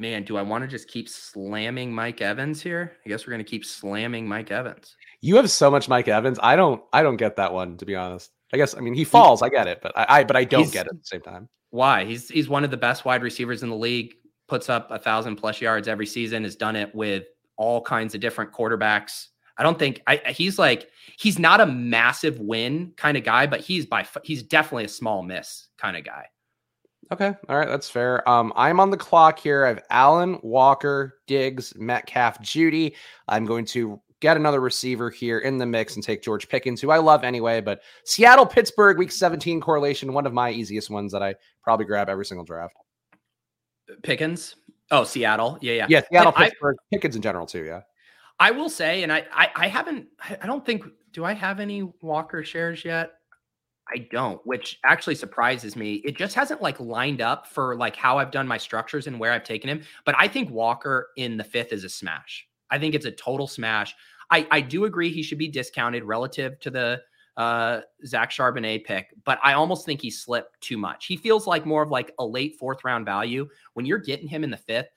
Man, 0.00 0.22
do 0.22 0.36
I 0.36 0.42
want 0.42 0.62
to 0.62 0.68
just 0.68 0.86
keep 0.86 1.08
slamming 1.08 1.92
Mike 1.92 2.20
Evans 2.20 2.62
here? 2.62 2.92
I 3.04 3.08
guess 3.08 3.26
we're 3.26 3.32
going 3.32 3.44
to 3.44 3.50
keep 3.50 3.64
slamming 3.64 4.28
Mike 4.28 4.52
Evans. 4.52 4.94
You 5.20 5.34
have 5.36 5.50
so 5.50 5.72
much 5.72 5.88
Mike 5.88 6.06
Evans. 6.06 6.38
I 6.40 6.54
don't 6.54 6.80
I 6.92 7.02
don't 7.02 7.16
get 7.16 7.34
that 7.36 7.52
one 7.52 7.76
to 7.78 7.84
be 7.84 7.96
honest. 7.96 8.30
I 8.52 8.56
guess 8.56 8.76
I 8.76 8.80
mean 8.80 8.94
he 8.94 9.02
falls, 9.02 9.42
I 9.42 9.48
get 9.48 9.66
it, 9.66 9.80
but 9.82 9.92
I, 9.96 10.20
I 10.20 10.24
but 10.24 10.36
I 10.36 10.44
don't 10.44 10.70
get 10.72 10.86
it 10.86 10.92
at 10.92 11.00
the 11.00 11.04
same 11.04 11.20
time. 11.20 11.48
Why? 11.70 12.04
He's 12.04 12.28
he's 12.28 12.48
one 12.48 12.62
of 12.62 12.70
the 12.70 12.76
best 12.76 13.04
wide 13.04 13.24
receivers 13.24 13.64
in 13.64 13.70
the 13.70 13.76
league, 13.76 14.14
puts 14.46 14.68
up 14.68 14.88
a 14.92 15.00
thousand 15.00 15.34
plus 15.34 15.60
yards 15.60 15.88
every 15.88 16.06
season, 16.06 16.44
has 16.44 16.54
done 16.54 16.76
it 16.76 16.94
with 16.94 17.24
all 17.56 17.82
kinds 17.82 18.14
of 18.14 18.20
different 18.20 18.52
quarterbacks. 18.52 19.26
I 19.58 19.62
don't 19.62 19.78
think 19.78 20.02
I, 20.06 20.16
he's 20.28 20.58
like 20.58 20.88
he's 21.18 21.38
not 21.38 21.60
a 21.60 21.66
massive 21.66 22.38
win 22.40 22.92
kind 22.96 23.16
of 23.16 23.24
guy, 23.24 23.46
but 23.46 23.60
he's 23.60 23.86
by 23.86 24.06
he's 24.22 24.42
definitely 24.42 24.84
a 24.84 24.88
small 24.88 25.22
miss 25.22 25.68
kind 25.76 25.96
of 25.96 26.04
guy. 26.04 26.26
Okay, 27.10 27.34
all 27.48 27.58
right, 27.58 27.68
that's 27.68 27.88
fair. 27.88 28.28
Um, 28.28 28.52
I'm 28.54 28.80
on 28.80 28.90
the 28.90 28.96
clock 28.96 29.38
here. 29.38 29.64
I 29.64 29.68
have 29.68 29.82
Allen, 29.88 30.38
Walker, 30.42 31.20
Diggs, 31.26 31.72
Metcalf, 31.76 32.40
Jeudy. 32.42 32.94
I'm 33.26 33.46
going 33.46 33.64
to 33.66 33.98
get 34.20 34.36
another 34.36 34.60
receiver 34.60 35.08
here 35.08 35.38
in 35.38 35.56
the 35.56 35.64
mix 35.64 35.94
and 35.94 36.04
take 36.04 36.22
George 36.22 36.48
Pickens, 36.48 36.82
who 36.82 36.90
I 36.90 36.98
love 36.98 37.24
anyway. 37.24 37.62
But 37.62 37.80
Seattle, 38.04 38.44
Pittsburgh, 38.44 38.98
Week 38.98 39.10
17 39.10 39.60
correlation, 39.60 40.12
one 40.12 40.26
of 40.26 40.34
my 40.34 40.50
easiest 40.50 40.90
ones 40.90 41.12
that 41.12 41.22
I 41.22 41.34
probably 41.62 41.86
grab 41.86 42.10
every 42.10 42.26
single 42.26 42.44
draft. 42.44 42.74
Pickens. 44.02 44.56
Oh, 44.90 45.04
Seattle. 45.04 45.58
Yeah, 45.62 45.74
yeah. 45.74 45.86
Yeah, 45.88 46.02
Seattle, 46.10 46.32
Pittsburgh, 46.32 46.76
I, 46.78 46.94
Pickens 46.94 47.16
in 47.16 47.22
general 47.22 47.46
too. 47.46 47.64
Yeah. 47.64 47.80
I 48.40 48.50
will 48.50 48.68
say, 48.68 49.02
and 49.02 49.12
I, 49.12 49.26
I, 49.32 49.50
I 49.56 49.68
haven't, 49.68 50.06
I 50.40 50.46
don't 50.46 50.64
think, 50.64 50.84
do 51.12 51.24
I 51.24 51.32
have 51.32 51.60
any 51.60 51.82
Walker 52.02 52.44
shares 52.44 52.84
yet? 52.84 53.12
I 53.92 54.06
don't, 54.10 54.40
which 54.46 54.78
actually 54.84 55.14
surprises 55.14 55.74
me. 55.74 55.94
It 56.04 56.16
just 56.16 56.34
hasn't 56.34 56.60
like 56.60 56.78
lined 56.78 57.20
up 57.20 57.46
for 57.46 57.74
like 57.74 57.96
how 57.96 58.18
I've 58.18 58.30
done 58.30 58.46
my 58.46 58.58
structures 58.58 59.06
and 59.06 59.18
where 59.18 59.32
I've 59.32 59.44
taken 59.44 59.70
him. 59.70 59.82
But 60.04 60.14
I 60.18 60.28
think 60.28 60.50
Walker 60.50 61.08
in 61.16 61.36
the 61.36 61.44
fifth 61.44 61.72
is 61.72 61.84
a 61.84 61.88
smash. 61.88 62.46
I 62.70 62.78
think 62.78 62.94
it's 62.94 63.06
a 63.06 63.10
total 63.10 63.46
smash. 63.46 63.94
I, 64.30 64.46
I 64.50 64.60
do 64.60 64.84
agree 64.84 65.10
he 65.10 65.22
should 65.22 65.38
be 65.38 65.48
discounted 65.48 66.04
relative 66.04 66.60
to 66.60 66.70
the 66.70 67.00
uh, 67.38 67.80
Zach 68.04 68.30
Charbonnet 68.30 68.84
pick, 68.84 69.14
but 69.24 69.38
I 69.42 69.54
almost 69.54 69.86
think 69.86 70.02
he 70.02 70.10
slipped 70.10 70.60
too 70.60 70.76
much. 70.76 71.06
He 71.06 71.16
feels 71.16 71.46
like 71.46 71.64
more 71.64 71.82
of 71.82 71.90
like 71.90 72.12
a 72.18 72.26
late 72.26 72.56
fourth 72.58 72.84
round 72.84 73.06
value. 73.06 73.48
When 73.74 73.86
you're 73.86 73.98
getting 73.98 74.28
him 74.28 74.44
in 74.44 74.50
the 74.50 74.56
fifth, 74.56 74.88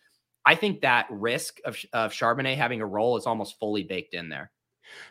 I 0.45 0.55
think 0.55 0.81
that 0.81 1.07
risk 1.09 1.59
of, 1.65 1.77
of 1.93 2.13
Charbonnet 2.13 2.57
having 2.57 2.81
a 2.81 2.85
role 2.85 3.17
is 3.17 3.25
almost 3.25 3.59
fully 3.59 3.83
baked 3.83 4.13
in 4.13 4.29
there. 4.29 4.51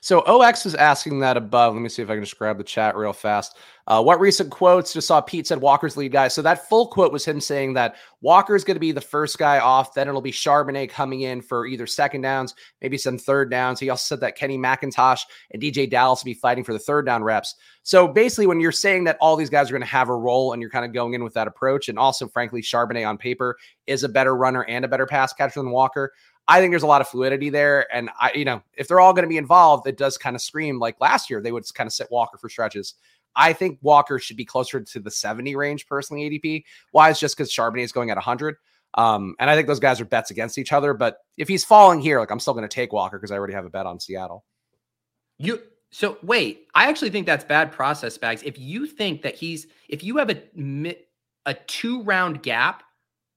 So 0.00 0.20
OX 0.20 0.66
is 0.66 0.74
asking 0.74 1.20
that 1.20 1.36
above. 1.36 1.74
Let 1.74 1.82
me 1.82 1.88
see 1.88 2.02
if 2.02 2.10
I 2.10 2.14
can 2.14 2.24
just 2.24 2.38
grab 2.38 2.58
the 2.58 2.64
chat 2.64 2.96
real 2.96 3.12
fast. 3.12 3.56
Uh, 3.86 4.00
what 4.00 4.20
recent 4.20 4.50
quotes? 4.50 4.92
Just 4.92 5.08
saw 5.08 5.20
Pete 5.20 5.48
said 5.48 5.60
Walker's 5.60 5.96
lead 5.96 6.12
guy. 6.12 6.28
So 6.28 6.42
that 6.42 6.68
full 6.68 6.86
quote 6.86 7.12
was 7.12 7.24
him 7.24 7.40
saying 7.40 7.74
that 7.74 7.96
Walker 8.20 8.54
is 8.54 8.62
going 8.62 8.76
to 8.76 8.80
be 8.80 8.92
the 8.92 9.00
first 9.00 9.36
guy 9.36 9.58
off. 9.58 9.94
Then 9.94 10.06
it'll 10.06 10.20
be 10.20 10.30
Charbonnet 10.30 10.90
coming 10.90 11.22
in 11.22 11.42
for 11.42 11.66
either 11.66 11.88
second 11.88 12.20
downs, 12.20 12.54
maybe 12.80 12.96
some 12.96 13.18
third 13.18 13.50
downs. 13.50 13.80
He 13.80 13.90
also 13.90 14.14
said 14.14 14.20
that 14.20 14.36
Kenny 14.36 14.56
McIntosh 14.56 15.22
and 15.50 15.60
DeeJay 15.60 15.90
Dallas 15.90 16.20
will 16.20 16.30
be 16.30 16.34
fighting 16.34 16.62
for 16.62 16.72
the 16.72 16.78
third 16.78 17.04
down 17.04 17.24
reps. 17.24 17.56
So 17.82 18.06
basically, 18.06 18.46
when 18.46 18.60
you're 18.60 18.72
saying 18.72 19.04
that 19.04 19.16
all 19.20 19.36
these 19.36 19.50
guys 19.50 19.70
are 19.70 19.72
going 19.72 19.82
to 19.82 19.88
have 19.88 20.08
a 20.08 20.14
role 20.14 20.52
and 20.52 20.60
you're 20.60 20.70
kind 20.70 20.84
of 20.84 20.92
going 20.92 21.14
in 21.14 21.24
with 21.24 21.34
that 21.34 21.48
approach, 21.48 21.88
and 21.88 21.98
also, 21.98 22.28
frankly, 22.28 22.62
Charbonnet 22.62 23.08
on 23.08 23.18
paper 23.18 23.56
is 23.86 24.04
a 24.04 24.08
better 24.08 24.36
runner 24.36 24.64
and 24.64 24.84
a 24.84 24.88
better 24.88 25.06
pass 25.06 25.32
catcher 25.32 25.60
than 25.60 25.70
Walker. 25.70 26.12
I 26.48 26.60
think 26.60 26.72
there's 26.72 26.82
a 26.82 26.88
lot 26.88 27.00
of 27.00 27.08
fluidity 27.08 27.48
there. 27.48 27.86
And 27.94 28.10
I, 28.20 28.32
you 28.34 28.44
know, 28.44 28.62
if 28.74 28.88
they're 28.88 29.00
all 29.00 29.12
going 29.12 29.24
to 29.24 29.28
be 29.28 29.36
involved, 29.36 29.86
it 29.86 29.96
does 29.96 30.18
kind 30.18 30.34
of 30.34 30.42
scream 30.42 30.78
like 30.78 31.00
last 31.00 31.30
year, 31.30 31.40
they 31.40 31.52
would 31.52 31.64
kind 31.74 31.86
of 31.86 31.92
sit 31.92 32.08
Walker 32.10 32.38
for 32.38 32.48
stretches. 32.48 32.94
I 33.36 33.52
think 33.52 33.78
Walker 33.82 34.18
should 34.18 34.36
be 34.36 34.44
closer 34.44 34.80
to 34.80 35.00
the 35.00 35.10
70 35.10 35.54
range 35.54 35.86
personally, 35.86 36.28
ADP. 36.28 36.64
Why 36.90 37.10
is 37.10 37.20
just 37.20 37.36
because 37.36 37.52
Charbonnet 37.52 37.84
is 37.84 37.92
going 37.92 38.10
at 38.10 38.16
100. 38.16 38.56
Um, 38.94 39.36
and 39.38 39.48
I 39.48 39.54
think 39.54 39.68
those 39.68 39.78
guys 39.78 40.00
are 40.00 40.04
bets 40.04 40.30
against 40.30 40.58
each 40.58 40.72
other. 40.72 40.94
But 40.94 41.18
if 41.36 41.48
he's 41.48 41.64
falling 41.64 42.00
here, 42.00 42.18
like 42.18 42.30
I'm 42.30 42.40
still 42.40 42.54
going 42.54 42.68
to 42.68 42.74
take 42.74 42.92
Walker 42.92 43.18
because 43.18 43.30
I 43.30 43.36
already 43.36 43.54
have 43.54 43.64
a 43.64 43.70
bet 43.70 43.86
on 43.86 44.00
Seattle. 44.00 44.44
You 45.38 45.62
so 45.92 46.18
wait, 46.22 46.68
I 46.74 46.88
actually 46.88 47.10
think 47.10 47.26
that's 47.26 47.44
bad 47.44 47.72
process 47.72 48.16
Spags. 48.16 48.42
If 48.44 48.58
you 48.58 48.86
think 48.86 49.22
that 49.22 49.34
he's 49.36 49.66
if 49.88 50.02
you 50.04 50.16
have 50.18 50.30
a 50.30 50.96
a 51.46 51.54
two 51.54 52.02
round 52.02 52.42
gap 52.42 52.82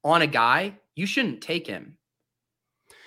on 0.04 0.22
a 0.22 0.28
guy, 0.28 0.74
you 0.96 1.06
shouldn't 1.06 1.42
take 1.42 1.66
him. 1.68 1.98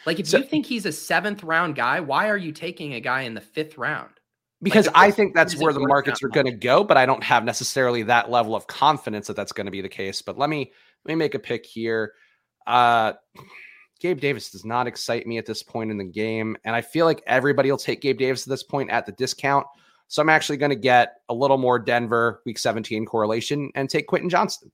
Like 0.06 0.20
if 0.20 0.28
so, 0.28 0.38
you 0.38 0.44
think 0.44 0.66
he's 0.66 0.86
a 0.86 0.92
seventh 0.92 1.42
round 1.42 1.74
guy, 1.74 2.00
why 2.00 2.30
are 2.30 2.36
you 2.36 2.52
taking 2.52 2.94
a 2.94 3.00
guy 3.00 3.22
in 3.22 3.34
the 3.34 3.40
fifth 3.40 3.76
round? 3.76 4.10
Because 4.62 4.86
like, 4.86 4.96
I 4.96 5.10
think 5.10 5.34
that's 5.34 5.56
where 5.56 5.72
the 5.72 5.80
markets 5.80 6.22
are 6.22 6.28
going 6.28 6.46
to 6.46 6.52
go, 6.52 6.82
but 6.82 6.96
I 6.96 7.04
don't 7.04 7.22
have 7.22 7.44
necessarily 7.44 8.04
that 8.04 8.30
level 8.30 8.54
of 8.54 8.66
confidence 8.66 9.26
that 9.26 9.36
that's 9.36 9.52
going 9.52 9.66
to 9.66 9.70
be 9.70 9.82
the 9.82 9.88
case. 9.88 10.22
But 10.22 10.38
let 10.38 10.48
me 10.48 10.72
let 11.04 11.12
me 11.12 11.16
make 11.16 11.34
a 11.34 11.38
pick 11.38 11.66
here. 11.66 12.12
Uh, 12.66 13.12
Gabe 14.00 14.20
Davis 14.20 14.50
does 14.50 14.64
not 14.64 14.86
excite 14.86 15.26
me 15.26 15.38
at 15.38 15.46
this 15.46 15.62
point 15.62 15.90
in 15.90 15.98
the 15.98 16.04
game, 16.04 16.56
and 16.64 16.74
I 16.74 16.80
feel 16.80 17.04
like 17.06 17.22
everybody 17.26 17.70
will 17.70 17.78
take 17.78 18.00
Gabe 18.00 18.18
Davis 18.18 18.46
at 18.46 18.50
this 18.50 18.62
point 18.62 18.90
at 18.90 19.06
the 19.06 19.12
discount. 19.12 19.66
So 20.08 20.22
I'm 20.22 20.28
actually 20.28 20.58
going 20.58 20.70
to 20.70 20.76
get 20.76 21.14
a 21.28 21.34
little 21.34 21.58
more 21.58 21.78
Denver 21.78 22.42
Week 22.46 22.58
17 22.58 23.06
correlation 23.06 23.70
and 23.74 23.90
take 23.90 24.06
Quentin 24.06 24.30
Johnston. 24.30 24.70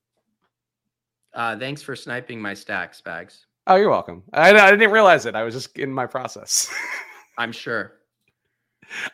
Uh, 1.33 1.59
thanks 1.59 1.81
for 1.81 1.97
sniping 1.97 2.41
my 2.41 2.53
stacks, 2.53 3.01
Spags. 3.01 3.47
Oh, 3.67 3.77
you're 3.77 3.91
welcome. 3.91 4.25
I, 4.33 4.51
I 4.51 4.71
didn't 4.71 4.91
realize 4.91 5.27
it. 5.27 5.35
I 5.35 5.45
was 5.45 5.55
just 5.55 5.79
in 5.79 5.93
my 5.93 6.07
process. 6.07 6.73
I'm 7.39 7.53
sure. 7.53 7.93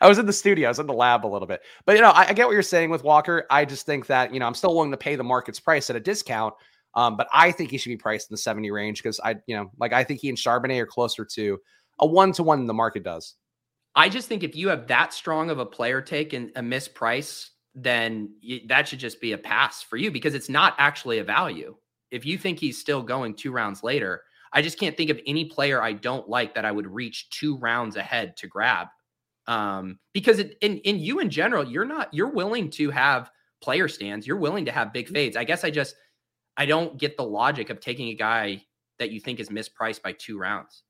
I 0.01 0.07
was 0.07 0.17
in 0.17 0.25
the 0.25 0.33
studio. 0.33 0.67
I 0.67 0.71
was 0.71 0.79
in 0.79 0.87
the 0.87 0.93
lab 0.93 1.25
a 1.25 1.27
little 1.27 1.47
bit. 1.47 1.61
But, 1.85 1.95
you 1.95 2.01
know, 2.01 2.09
I, 2.09 2.29
I, 2.29 2.33
get 2.33 2.47
what 2.47 2.53
you're 2.53 2.63
saying 2.63 2.89
with 2.89 3.03
Walker. 3.03 3.45
I 3.49 3.63
just 3.63 3.85
think 3.85 4.07
that, 4.07 4.33
you 4.33 4.39
know, 4.39 4.47
I'm 4.47 4.55
still 4.55 4.73
willing 4.73 4.91
to 4.91 4.97
pay 4.97 5.15
the 5.15 5.23
market's 5.23 5.59
price 5.59 5.89
at 5.89 5.95
a 5.95 5.99
discount. 5.99 6.53
Um, 6.95 7.15
but 7.15 7.27
I 7.31 7.51
think 7.51 7.69
he 7.69 7.77
should 7.77 7.89
be 7.89 7.97
priced 7.97 8.29
in 8.29 8.33
the 8.33 8.39
70 8.39 8.71
range 8.71 9.01
because 9.01 9.19
I, 9.23 9.35
you 9.45 9.55
know, 9.55 9.71
like 9.79 9.93
I 9.93 10.03
think 10.03 10.19
he 10.19 10.29
and 10.29 10.37
Charbonnet 10.37 10.79
are 10.79 10.87
closer 10.87 11.23
to 11.23 11.59
a 11.99 12.07
one 12.07 12.31
to 12.33 12.43
one 12.43 12.65
the 12.65 12.73
market 12.73 13.03
does. 13.03 13.35
I 13.95 14.09
just 14.09 14.27
think 14.27 14.43
if 14.43 14.55
you 14.55 14.69
have 14.69 14.87
that 14.87 15.13
strong 15.13 15.49
of 15.49 15.59
a 15.59 15.65
player 15.65 16.01
take 16.01 16.33
and 16.33 16.51
a 16.55 16.61
misprice, 16.61 17.49
then 17.75 18.33
you, 18.41 18.61
that 18.67 18.87
should 18.87 18.99
just 18.99 19.21
be 19.21 19.33
a 19.33 19.37
pass 19.37 19.83
for 19.83 19.97
you 19.97 20.09
because 20.09 20.33
it's 20.33 20.49
not 20.49 20.75
actually 20.79 21.19
a 21.19 21.23
value. 21.23 21.75
If 22.09 22.25
you 22.25 22.37
think 22.37 22.59
he's 22.59 22.79
still 22.79 23.03
going 23.03 23.35
two 23.35 23.51
rounds 23.51 23.83
later, 23.83 24.23
I 24.53 24.61
just 24.61 24.79
can't 24.79 24.97
think 24.97 25.09
of 25.09 25.19
any 25.25 25.45
player 25.45 25.81
I 25.81 25.93
don't 25.93 26.27
like 26.27 26.55
that 26.55 26.65
I 26.65 26.71
would 26.71 26.87
reach 26.87 27.29
two 27.29 27.57
rounds 27.57 27.95
ahead 27.95 28.35
to 28.37 28.47
grab. 28.47 28.87
Um, 29.47 29.99
because 30.13 30.39
it, 30.39 30.57
in 30.61 30.77
in 30.79 30.99
you 30.99 31.19
in 31.19 31.29
general, 31.29 31.63
you're 31.63 31.85
not 31.85 32.13
you're 32.13 32.31
willing 32.31 32.69
to 32.71 32.91
have 32.91 33.31
player 33.61 33.87
stands. 33.87 34.27
You're 34.27 34.37
willing 34.37 34.65
to 34.65 34.71
have 34.71 34.93
big 34.93 35.07
mm. 35.07 35.13
fades. 35.13 35.37
I 35.37 35.43
guess 35.43 35.63
I 35.63 35.71
just 35.71 35.95
I 36.57 36.65
don't 36.65 36.97
get 36.97 37.17
the 37.17 37.23
logic 37.23 37.69
of 37.69 37.79
taking 37.79 38.09
a 38.09 38.15
guy 38.15 38.63
that 38.99 39.11
you 39.11 39.19
think 39.19 39.39
is 39.39 39.49
mispriced 39.49 40.01
by 40.01 40.11
two 40.13 40.37
rounds. 40.37 40.83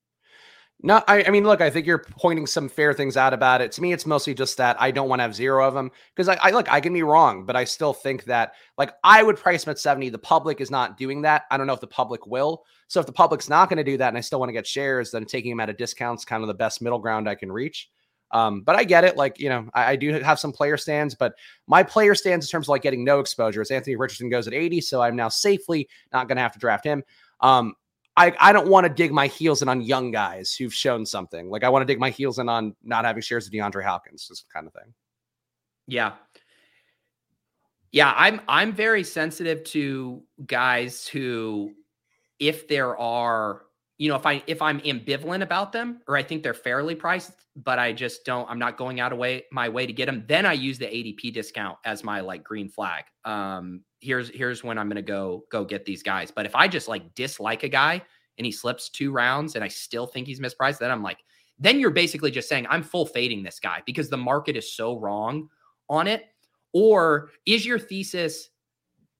No, 0.82 1.04
I, 1.10 1.26
I, 1.26 1.30
mean, 1.30 1.44
look, 1.44 1.60
I 1.60 1.70
think 1.70 1.86
you're 1.86 2.06
pointing 2.12 2.48
some 2.48 2.70
fair 2.70 2.94
things 2.94 3.18
out 3.18 3.34
about 3.34 3.60
it. 3.60 3.74
To 3.74 3.82
me, 3.82 3.92
it's 3.92 4.06
mostly 4.06 4.34
just 4.34 4.56
that 4.58 4.82
I 4.82 4.92
don't 4.92 5.10
want 5.10 5.20
to 5.20 5.24
have 5.24 5.36
zero 5.36 5.68
of 5.68 5.74
them 5.74 5.92
because 6.16 6.30
I, 6.30 6.36
I 6.42 6.52
look, 6.52 6.72
I 6.72 6.80
can 6.80 6.94
be 6.94 7.04
wrong, 7.04 7.46
but 7.46 7.58
I 7.58 7.66
still 7.66 7.92
think 7.92 8.24
that 8.26 8.54
like 8.78 8.94
I 9.04 9.22
would 9.22 9.36
price 9.36 9.66
him 9.66 9.72
at 9.72 9.80
70. 9.80 10.10
The 10.10 10.18
public 10.18 10.62
is 10.62 10.72
not 10.72 10.98
doing 10.98 11.22
that. 11.24 11.44
I 11.52 11.58
don't 11.58 11.68
know 11.68 11.74
if 11.74 11.82
the 11.82 11.88
public 11.88 12.28
will. 12.28 12.64
So 12.88 13.02
if 13.02 13.06
the 13.06 13.12
public's 13.12 13.50
not 13.50 13.68
going 13.68 13.78
to 13.78 13.84
do 13.84 13.98
that 13.98 14.08
and 14.08 14.18
I 14.18 14.22
still 14.22 14.40
want 14.40 14.50
to 14.50 14.54
get 14.54 14.66
shares, 14.66 15.12
then 15.12 15.26
taking 15.26 15.52
them 15.52 15.60
at 15.60 15.70
a 15.70 15.74
discount 15.74 16.22
is 16.22 16.26
kind 16.26 16.44
of 16.44 16.48
the 16.48 16.54
best 16.54 16.82
middle 16.82 17.00
ground 17.00 17.28
I 17.28 17.36
can 17.36 17.52
reach. 17.52 17.90
Um, 18.32 18.62
but 18.62 18.78
I 18.78 18.86
get 18.86 19.04
it. 19.04 19.18
Like, 19.18 19.38
you 19.38 19.50
know, 19.50 19.68
I, 19.74 19.92
I, 19.92 19.96
do 19.96 20.14
have 20.14 20.40
some 20.40 20.52
player 20.52 20.78
stands, 20.78 21.16
but 21.16 21.34
my 21.66 21.82
player 21.82 22.14
stands 22.14 22.46
in 22.46 22.50
terms 22.50 22.66
of 22.66 22.70
like 22.70 22.84
getting 22.84 23.04
no 23.04 23.20
exposure 23.20 23.62
is 23.62 23.72
Anthony 23.72 23.96
Richardson 23.96 24.30
goes 24.30 24.48
at 24.48 24.54
80. 24.54 24.82
So 24.82 25.02
I'm 25.02 25.16
now 25.16 25.30
safely 25.30 25.90
not 26.14 26.28
going 26.28 26.36
to 26.36 26.44
have 26.44 26.54
to 26.54 26.60
draft 26.60 26.86
him. 26.86 27.04
Um, 27.42 27.74
I, 28.20 28.34
I 28.38 28.52
don't 28.52 28.68
want 28.68 28.86
to 28.86 28.90
dig 28.90 29.14
my 29.14 29.28
heels 29.28 29.62
in 29.62 29.70
on 29.70 29.80
young 29.80 30.12
guys 30.12 30.54
who've 30.54 30.74
shown 30.74 31.06
something. 31.06 31.50
Like 31.50 31.64
I 31.64 31.70
want 31.70 31.84
to 31.84 31.86
dig 31.86 32.02
my 32.02 32.10
heels 32.10 32.38
in 32.38 32.50
on 32.50 32.76
not 32.84 33.06
having 33.06 33.22
shares 33.22 33.48
of 33.48 33.54
DeAndre 33.54 33.86
Hopkins, 33.86 34.28
this 34.28 34.44
kind 34.54 34.68
of 34.68 34.74
thing. 34.74 34.94
Yeah. 35.88 36.12
Yeah, 37.94 38.14
I'm 38.18 38.42
I'm 38.50 38.74
very 38.74 39.06
sensitive 39.06 39.64
to 39.66 40.22
guys 40.46 41.08
who 41.08 41.72
if 42.40 42.68
there 42.68 42.98
are, 42.98 43.64
you 43.98 44.10
know, 44.10 44.16
if 44.16 44.26
I 44.26 44.44
if 44.48 44.62
I'm 44.62 44.82
ambivalent 44.82 45.42
about 45.42 45.72
them 45.72 46.02
or 46.06 46.18
I 46.18 46.22
think 46.22 46.44
they're 46.44 46.54
fairly 46.54 46.96
priced, 46.96 47.32
but 47.56 47.80
I 47.80 47.94
just 47.94 48.26
don't 48.26 48.50
I'm 48.50 48.60
not 48.60 48.78
going 48.78 49.00
out 49.00 49.14
of 49.14 49.18
way 49.18 49.46
my 49.54 49.70
way 49.70 49.88
to 49.88 49.94
get 49.94 50.08
them, 50.08 50.26
then 50.28 50.46
I 50.46 50.54
use 50.54 50.78
the 50.78 50.88
ADP 50.88 51.34
discount 51.34 51.78
as 51.86 52.04
my 52.04 52.20
like 52.20 52.44
green 52.44 52.68
flag. 52.68 53.06
Um 53.24 53.86
here's 54.02 54.30
here's 54.30 54.64
when 54.64 54.78
I'm 54.78 54.88
going 54.88 54.96
to 54.96 55.02
go 55.02 55.46
go 55.52 55.66
get 55.66 55.86
these 55.86 56.04
guys. 56.04 56.32
But 56.32 56.46
if 56.46 56.56
I 56.56 56.68
just 56.68 56.88
like 56.88 57.14
dislike 57.16 57.64
a 57.64 57.70
guy 57.70 58.02
and 58.38 58.46
he 58.46 58.52
slips 58.52 58.90
two 58.90 59.12
rounds 59.12 59.56
and 59.56 59.64
I 59.64 59.68
still 59.68 60.08
think 60.08 60.28
he's 60.28 60.40
mispriced, 60.40 60.80
then 60.80 60.92
I'm 60.92 61.04
like, 61.04 61.20
then 61.58 61.80
you're 61.80 61.92
basically 61.92 62.32
just 62.32 62.50
saying 62.50 62.68
I'm 62.70 62.84
full 62.84 63.06
fading 63.06 63.44
this 63.44 63.60
guy 63.60 63.82
because 63.86 64.10
the 64.10 64.18
market 64.18 64.56
is 64.56 64.74
so 64.74 64.98
wrong 64.98 65.50
on 65.90 66.08
it. 66.08 66.26
Or 66.72 67.30
is 67.46 67.66
your 67.66 67.80
thesis 67.80 68.50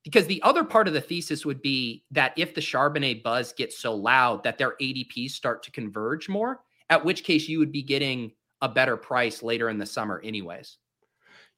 because 0.04 0.28
the 0.28 0.42
other 0.44 0.64
part 0.64 0.88
of 0.88 0.94
the 0.94 1.02
thesis 1.02 1.46
would 1.46 1.62
be 1.62 2.04
that 2.12 2.34
if 2.38 2.56
the 2.56 2.62
Charbonnet 2.62 3.22
buzz 3.22 3.54
gets 3.54 3.78
so 3.78 3.94
loud 3.94 4.44
that 4.44 4.58
their 4.58 4.76
ADPs 4.82 5.32
start 5.32 5.62
to 5.64 5.72
converge 5.72 6.30
more, 6.30 6.62
at 6.90 7.04
which 7.04 7.24
case 7.24 7.48
you 7.48 7.60
would 7.60 7.72
be 7.72 7.84
getting 7.84 8.32
a 8.62 8.70
better 8.70 8.98
price 8.98 9.44
later 9.44 9.70
in 9.70 9.78
the 9.78 9.86
summer, 9.86 10.22
anyways. 10.24 10.78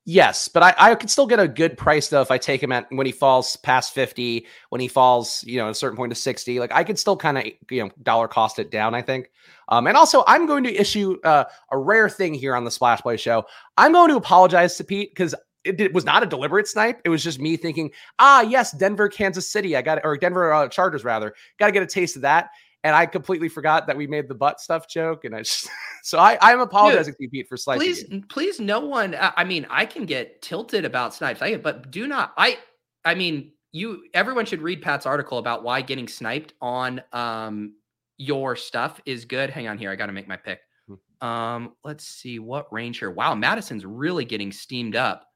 Yes, 0.05 0.47
but 0.47 0.63
I, 0.63 0.73
I 0.77 0.95
could 0.95 1.11
still 1.11 1.27
get 1.27 1.39
a 1.39 1.47
good 1.47 1.77
price 1.77 2.07
though 2.07 2.21
if 2.21 2.31
I 2.31 2.39
take 2.39 2.63
him 2.63 2.71
at 2.71 2.87
when 2.89 3.05
he 3.05 3.11
falls 3.11 3.55
past 3.57 3.93
50, 3.93 4.47
when 4.69 4.81
he 4.81 4.87
falls, 4.87 5.43
you 5.43 5.57
know, 5.57 5.67
at 5.67 5.71
a 5.71 5.75
certain 5.75 5.95
point 5.95 6.11
to 6.11 6.15
60. 6.15 6.59
Like 6.59 6.71
I 6.73 6.83
could 6.83 6.97
still 6.97 7.15
kind 7.15 7.37
of, 7.37 7.45
you 7.69 7.83
know, 7.83 7.91
dollar 8.01 8.27
cost 8.27 8.57
it 8.57 8.71
down, 8.71 8.95
I 8.95 9.03
think. 9.03 9.29
Um, 9.69 9.85
and 9.85 9.95
also 9.95 10.23
I'm 10.25 10.47
going 10.47 10.63
to 10.63 10.75
issue 10.75 11.19
uh, 11.23 11.43
a 11.71 11.77
rare 11.77 12.09
thing 12.09 12.33
here 12.33 12.55
on 12.55 12.63
the 12.63 12.71
Splash 12.71 13.01
Play 13.01 13.17
show. 13.17 13.45
I'm 13.77 13.91
going 13.91 14.09
to 14.09 14.17
apologize 14.17 14.75
to 14.77 14.83
Pete 14.83 15.11
because 15.11 15.35
it, 15.63 15.79
it, 15.79 15.93
was 15.93 16.03
not 16.03 16.23
a 16.23 16.25
deliberate 16.25 16.67
snipe. 16.67 16.99
It 17.05 17.09
was 17.09 17.23
just 17.23 17.39
me 17.39 17.55
thinking, 17.55 17.91
ah, 18.17 18.41
yes, 18.41 18.71
Denver, 18.71 19.07
Kansas 19.07 19.47
City. 19.47 19.75
I 19.75 19.83
got 19.83 19.99
or 20.03 20.17
Denver 20.17 20.51
uh, 20.51 20.67
Chargers 20.67 21.03
rather. 21.03 21.35
Got 21.59 21.67
to 21.67 21.71
get 21.71 21.83
a 21.83 21.87
taste 21.87 22.15
of 22.15 22.23
that 22.23 22.49
and 22.83 22.95
I 22.95 23.05
completely 23.05 23.49
forgot 23.49 23.87
that 23.87 23.95
we 23.95 24.07
made 24.07 24.27
the 24.27 24.35
butt 24.35 24.59
stuff 24.59 24.87
joke, 24.87 25.25
and 25.25 25.35
I 25.35 25.39
just 25.39 25.69
so 26.03 26.17
I 26.17 26.37
I'm 26.41 26.59
apologizing 26.59 27.13
Dude, 27.13 27.17
to 27.17 27.23
you, 27.23 27.29
Pete, 27.29 27.47
for 27.47 27.57
slicing. 27.57 27.79
Please, 27.79 28.05
you. 28.09 28.23
please, 28.29 28.59
no 28.59 28.79
one. 28.79 29.15
I 29.19 29.43
mean, 29.43 29.67
I 29.69 29.85
can 29.85 30.05
get 30.05 30.41
tilted 30.41 30.85
about 30.85 31.13
snipes, 31.13 31.41
I 31.41 31.57
but 31.57 31.91
do 31.91 32.07
not. 32.07 32.33
I 32.37 32.57
I 33.05 33.15
mean, 33.15 33.51
you 33.71 34.03
everyone 34.13 34.45
should 34.45 34.61
read 34.61 34.81
Pat's 34.81 35.05
article 35.05 35.37
about 35.37 35.63
why 35.63 35.81
getting 35.81 36.07
sniped 36.07 36.53
on 36.61 37.01
um 37.13 37.75
your 38.17 38.55
stuff 38.55 38.99
is 39.05 39.25
good. 39.25 39.49
Hang 39.49 39.67
on 39.67 39.77
here, 39.77 39.91
I 39.91 39.95
got 39.95 40.07
to 40.07 40.13
make 40.13 40.27
my 40.27 40.37
pick. 40.37 40.59
Hmm. 40.87 41.27
Um, 41.27 41.75
let's 41.83 42.05
see 42.05 42.39
what 42.39 42.71
range 42.71 42.99
here. 42.99 43.11
Wow, 43.11 43.35
Madison's 43.35 43.85
really 43.85 44.25
getting 44.25 44.51
steamed 44.51 44.95
up. 44.95 45.27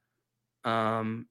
Um. 0.64 1.28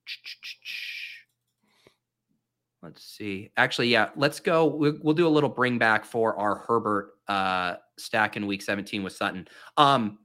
Let's 2.85 3.03
see. 3.03 3.51
Actually, 3.57 3.89
yeah, 3.89 4.11
let's 4.15 4.41
go. 4.41 4.67
We'll, 4.67 4.99
we'll, 5.03 5.15
do 5.15 5.27
a 5.27 5.29
little 5.31 5.49
bring 5.49 5.79
back 5.79 6.05
for 6.05 6.37
our 6.37 6.57
Herbert 6.57 7.15
uh, 7.29 7.77
stack 7.97 8.37
in 8.37 8.47
week 8.47 8.61
17 8.61 9.03
with 9.03 9.15
Sutton. 9.15 9.49
Um, 9.79 10.19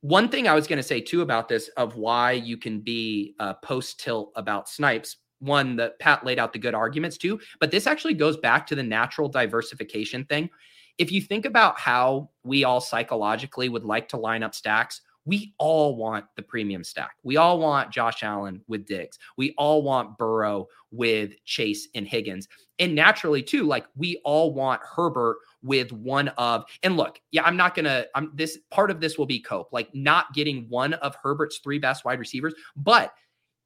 one 0.00 0.28
thing 0.28 0.46
I 0.46 0.54
was 0.54 0.68
going 0.68 0.76
to 0.76 0.82
say 0.84 1.00
too 1.00 1.22
about 1.22 1.48
this 1.48 1.66
of 1.76 1.96
why 1.96 2.32
you 2.32 2.56
can 2.56 2.78
be 2.78 3.34
uh, 3.40 3.54
post 3.54 3.98
tilt 3.98 4.30
about 4.36 4.68
snipes. 4.68 5.16
One 5.40 5.74
that 5.76 5.98
Pat 5.98 6.24
laid 6.24 6.38
out 6.38 6.52
the 6.52 6.58
good 6.60 6.74
arguments 6.74 7.18
too, 7.18 7.40
but 7.58 7.72
this 7.72 7.88
actually 7.88 8.14
goes 8.14 8.36
back 8.36 8.64
to 8.68 8.76
the 8.76 8.82
natural 8.82 9.28
diversification 9.28 10.24
thing. 10.24 10.50
If 10.98 11.10
you 11.10 11.20
think 11.20 11.46
about 11.46 11.80
how 11.80 12.30
we 12.44 12.62
all 12.62 12.80
psychologically 12.80 13.68
would 13.68 13.84
like 13.84 14.08
to 14.10 14.16
line 14.16 14.44
up 14.44 14.54
stacks, 14.54 15.00
we 15.28 15.52
all 15.58 15.94
want 15.94 16.24
the 16.36 16.42
premium 16.42 16.82
stack. 16.82 17.16
We 17.22 17.36
all 17.36 17.58
want 17.58 17.92
Josh 17.92 18.22
Allen 18.22 18.62
with 18.66 18.86
Diggs. 18.86 19.18
We 19.36 19.52
all 19.58 19.82
want 19.82 20.16
Burrow 20.16 20.68
with 20.90 21.32
Chase 21.44 21.86
and 21.94 22.08
Higgins. 22.08 22.48
And 22.78 22.94
naturally, 22.94 23.42
too, 23.42 23.64
like 23.64 23.84
we 23.94 24.22
all 24.24 24.54
want 24.54 24.80
Herbert 24.82 25.36
with 25.62 25.92
one 25.92 26.28
of, 26.38 26.64
and 26.82 26.96
look, 26.96 27.20
yeah, 27.30 27.42
I'm 27.42 27.58
not 27.58 27.74
gonna, 27.74 28.06
I'm 28.14 28.32
this 28.34 28.58
part 28.70 28.90
of 28.90 29.02
this 29.02 29.18
will 29.18 29.26
be 29.26 29.38
cope, 29.38 29.68
like 29.70 29.94
not 29.94 30.32
getting 30.32 30.64
one 30.70 30.94
of 30.94 31.14
Herbert's 31.22 31.58
three 31.58 31.78
best 31.78 32.06
wide 32.06 32.18
receivers. 32.18 32.54
But 32.74 33.12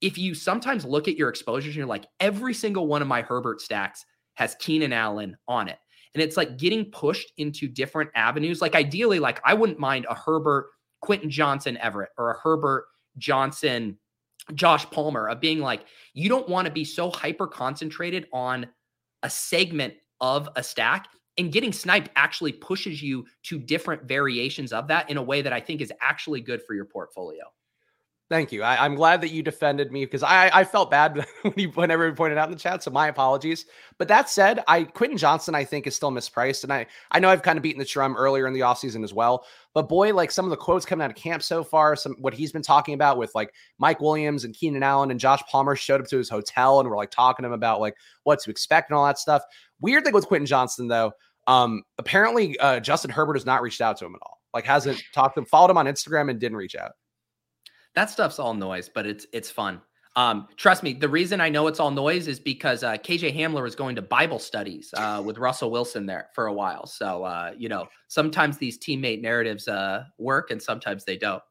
if 0.01 0.19
you 0.19 0.35
sometimes 0.35 0.85
look 0.85 1.07
at 1.07 1.17
your 1.17 1.29
exposures 1.29 1.69
and 1.69 1.77
you're 1.77 1.87
like, 1.87 2.07
every 2.19 2.55
single 2.55 2.89
one 2.89 3.03
of 3.03 3.09
my 3.09 3.23
Herbert 3.23 3.61
stacks 3.61 4.05
has 4.35 4.57
Keenan 4.57 4.93
Allen 4.93 5.37
on 5.47 5.69
it. 5.69 5.79
And 6.15 6.23
it's 6.23 6.37
like 6.37 6.59
getting 6.59 6.91
pushed 6.91 7.33
into 7.37 7.69
different 7.69 8.11
avenues. 8.17 8.61
Like 8.61 8.75
ideally, 8.75 9.21
like 9.21 9.41
I 9.45 9.55
wouldn't 9.55 9.79
mind 9.79 10.07
a 10.11 10.15
Herbert 10.17 10.67
Quentin 11.03 11.31
Johnston 11.31 11.77
Everett 11.79 12.11
or 12.17 12.31
a 12.31 12.39
Herbert 12.39 12.87
Johnston, 13.19 13.99
Josh 14.55 14.87
Palmer, 14.91 15.29
of 15.29 15.41
being 15.41 15.59
like, 15.59 15.85
you 16.15 16.29
don't 16.29 16.49
want 16.49 16.67
to 16.67 16.73
be 16.73 16.85
so 16.85 17.11
hyper 17.11 17.47
concentrated 17.47 18.27
on 18.33 18.67
a 19.23 19.29
segment 19.31 19.95
of 20.21 20.49
a 20.57 20.63
stack. 20.63 21.09
And 21.39 21.51
getting 21.51 21.73
sniped 21.73 22.11
actually 22.17 22.53
pushes 22.53 23.03
you 23.03 23.27
to 23.45 23.59
different 23.59 24.05
variations 24.05 24.73
of 24.73 24.87
that 24.89 25.09
in 25.09 25.17
a 25.17 25.23
way 25.23 25.43
that 25.43 25.53
I 25.53 25.61
think 25.61 25.81
is 25.81 25.93
actually 26.01 26.41
good 26.41 26.63
for 26.63 26.75
your 26.75 26.85
portfolio. 26.85 27.45
Thank 28.33 28.51
you. 28.51 28.63
I, 28.63 28.87
am 28.87 28.95
glad 28.95 29.21
that 29.21 29.31
you 29.31 29.43
defended 29.43 29.93
me 29.93 30.07
because 30.07 30.23
I, 30.23 30.51
I 30.55 30.65
felt 30.65 30.91
bad 30.91 31.23
when 31.43 31.53
you, 31.55 31.69
whenever 31.69 32.07
you 32.07 32.15
pointed 32.15 32.39
out 32.39 32.49
in 32.49 32.55
the 32.55 32.59
chat. 32.59 32.83
So 32.83 32.91
my 32.91 33.09
apologies. 33.09 33.67
But 33.99 34.09
that 34.09 34.31
said, 34.31 34.65
I 34.67 34.85
Quentin 34.85 35.19
Johnston, 35.19 35.55
I 35.55 35.65
think 35.65 35.87
is 35.87 35.95
still 35.95 36.11
mispriced, 36.11 36.65
and 36.65 36.73
I 36.73 36.87
I 37.11 37.21
know 37.21 37.29
I've 37.29 37.43
kind 37.43 37.59
of 37.59 37.63
beaten 37.63 37.79
the 37.79 37.85
drum 37.85 38.17
earlier 38.17 38.47
in 38.47 38.55
the 38.55 38.61
offseason 38.61 39.05
as 39.05 39.13
well. 39.13 39.45
But 39.75 39.87
boy, 39.87 40.15
like 40.15 40.31
some 40.31 40.47
of 40.47 40.51
the 40.51 40.57
quotes 40.57 40.87
coming 40.87 41.05
out 41.05 41.11
of 41.11 41.17
camp 41.17 41.43
so 41.43 41.63
far, 41.63 41.95
some 41.95 42.17
what 42.21 42.33
he's 42.33 42.53
been 42.53 42.63
talking 42.63 42.95
about 42.95 43.19
with 43.19 43.35
like 43.35 43.53
Mike 43.77 44.01
Williams 44.01 44.45
and 44.45 44.55
Keenan 44.55 44.83
Allen 44.83 45.11
and 45.11 45.21
Josh 45.21 45.43
Palmer 45.51 45.77
showed 45.77 46.01
up 46.01 46.07
to 46.07 46.17
his 46.17 46.31
hotel 46.31 46.81
and 46.81 46.89
were 46.89 46.97
like 46.97 47.11
talking 47.11 47.43
to 47.43 47.49
him 47.49 47.53
about 47.53 47.83
like 47.83 47.97
what 48.23 48.41
to 48.41 48.51
expect 48.51 48.89
and 48.89 48.97
all 48.97 49.05
that 49.05 49.19
stuff. 49.19 49.43
Weird 49.83 50.05
thing 50.05 50.15
with 50.15 50.27
Quentin 50.27 50.47
Johnston, 50.47 50.89
though, 50.89 51.13
um, 51.49 51.83
apparently 51.99 52.59
uh, 52.61 52.81
Justin 52.81 53.11
Herbert 53.11 53.35
has 53.35 53.45
not 53.45 53.61
reached 53.61 53.83
out 53.83 53.99
to 53.99 54.07
him 54.07 54.15
at 54.15 54.23
all. 54.23 54.41
Like 54.55 54.65
hasn't 54.65 55.03
talked 55.13 55.35
to 55.35 55.41
him, 55.41 55.45
followed 55.45 55.71
him 55.71 55.77
on 55.77 55.85
Instagram 55.85 56.31
and 56.31 56.41
didn't 56.41 56.57
reach 56.57 56.77
out 56.77 56.93
that 57.95 58.11
stuff's 58.11 58.39
all 58.39 58.55
noise, 58.55 58.89
but 58.89 59.07
it's 59.07 59.27
it's 59.33 59.51
fun. 59.51 59.81
Um, 60.15 60.49
trust 60.57 60.83
me, 60.83 60.93
the 60.93 61.09
reason 61.09 61.41
I 61.41 61.49
know 61.49 61.67
it's 61.69 61.81
all 61.81 61.91
noise 61.91 62.29
is 62.29 62.39
because 62.39 62.85
uh, 62.85 62.93
KJ 62.99 63.35
Hamler 63.35 63.63
was 63.63 63.75
going 63.75 63.97
to 63.97 64.03
Bible 64.03 64.39
studies 64.39 64.93
uh, 64.95 65.23
with 65.25 65.39
Russell 65.39 65.71
Wilson 65.71 66.05
there 66.05 66.29
for 66.35 66.47
a 66.47 66.53
while. 66.53 66.87
So 66.87 67.25
uh, 67.25 67.53
you 67.57 67.69
know, 67.69 67.89
sometimes 68.09 68.59
these 68.59 68.79
teammate 68.79 69.23
narratives 69.23 69.69
uh, 69.69 70.05
work, 70.19 70.51
and 70.51 70.61
sometimes 70.61 71.05
they 71.05 71.17
don't. 71.17 71.43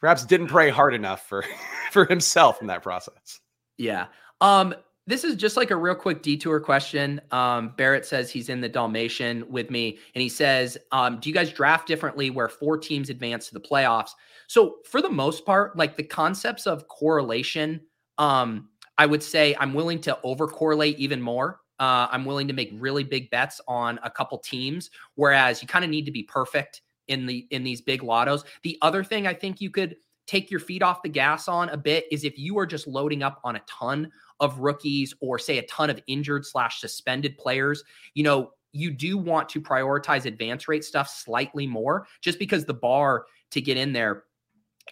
Perhaps 0.00 0.26
didn't 0.26 0.48
pray 0.48 0.70
hard 0.70 0.94
enough 0.94 1.26
for 1.26 1.44
for 1.90 2.04
himself 2.04 2.60
in 2.60 2.68
that 2.68 2.82
process. 2.82 3.40
Yeah. 3.78 4.06
Um, 4.40 4.74
this 5.08 5.22
is 5.22 5.36
just 5.36 5.56
like 5.56 5.70
a 5.70 5.76
real 5.76 5.94
quick 5.94 6.22
detour 6.22 6.58
question. 6.58 7.20
Um, 7.30 7.72
Barrett 7.76 8.04
says 8.04 8.28
he's 8.28 8.48
in 8.48 8.60
the 8.60 8.68
Dalmatian 8.68 9.44
with 9.48 9.70
me, 9.70 9.98
and 10.14 10.22
he 10.22 10.28
says, 10.28 10.76
um, 10.90 11.18
"Do 11.20 11.28
you 11.28 11.34
guys 11.34 11.52
draft 11.52 11.86
differently 11.86 12.30
where 12.30 12.48
four 12.48 12.76
teams 12.76 13.08
advance 13.08 13.48
to 13.48 13.54
the 13.54 13.60
playoffs?" 13.60 14.10
So 14.46 14.76
for 14.84 15.02
the 15.02 15.10
most 15.10 15.44
part, 15.44 15.76
like 15.76 15.96
the 15.96 16.02
concepts 16.02 16.66
of 16.66 16.88
correlation, 16.88 17.80
um, 18.18 18.68
I 18.98 19.06
would 19.06 19.22
say 19.22 19.54
I'm 19.58 19.74
willing 19.74 20.00
to 20.02 20.18
over 20.22 20.46
correlate 20.46 20.98
even 20.98 21.20
more. 21.20 21.60
Uh, 21.78 22.08
I'm 22.10 22.24
willing 22.24 22.48
to 22.48 22.54
make 22.54 22.70
really 22.74 23.04
big 23.04 23.30
bets 23.30 23.60
on 23.68 23.98
a 24.02 24.10
couple 24.10 24.38
teams, 24.38 24.90
whereas 25.14 25.60
you 25.60 25.68
kind 25.68 25.84
of 25.84 25.90
need 25.90 26.06
to 26.06 26.12
be 26.12 26.22
perfect 26.22 26.82
in 27.08 27.26
the 27.26 27.46
in 27.50 27.62
these 27.62 27.80
big 27.80 28.00
lottos. 28.00 28.44
The 28.62 28.78
other 28.82 29.04
thing 29.04 29.26
I 29.26 29.34
think 29.34 29.60
you 29.60 29.70
could 29.70 29.96
take 30.26 30.50
your 30.50 30.60
feet 30.60 30.82
off 30.82 31.02
the 31.02 31.08
gas 31.08 31.48
on 31.48 31.68
a 31.68 31.76
bit 31.76 32.06
is 32.10 32.24
if 32.24 32.38
you 32.38 32.58
are 32.58 32.66
just 32.66 32.86
loading 32.86 33.22
up 33.22 33.40
on 33.44 33.56
a 33.56 33.62
ton 33.68 34.10
of 34.40 34.58
rookies 34.58 35.14
or 35.20 35.38
say 35.38 35.58
a 35.58 35.66
ton 35.66 35.88
of 35.88 36.00
injured 36.06 36.44
slash 36.44 36.80
suspended 36.80 37.38
players, 37.38 37.84
you 38.14 38.24
know, 38.24 38.50
you 38.72 38.90
do 38.90 39.16
want 39.16 39.48
to 39.48 39.60
prioritize 39.60 40.24
advance 40.24 40.68
rate 40.68 40.84
stuff 40.84 41.08
slightly 41.08 41.66
more 41.66 42.06
just 42.20 42.38
because 42.38 42.64
the 42.64 42.74
bar 42.74 43.26
to 43.50 43.60
get 43.60 43.76
in 43.76 43.92
there 43.92 44.24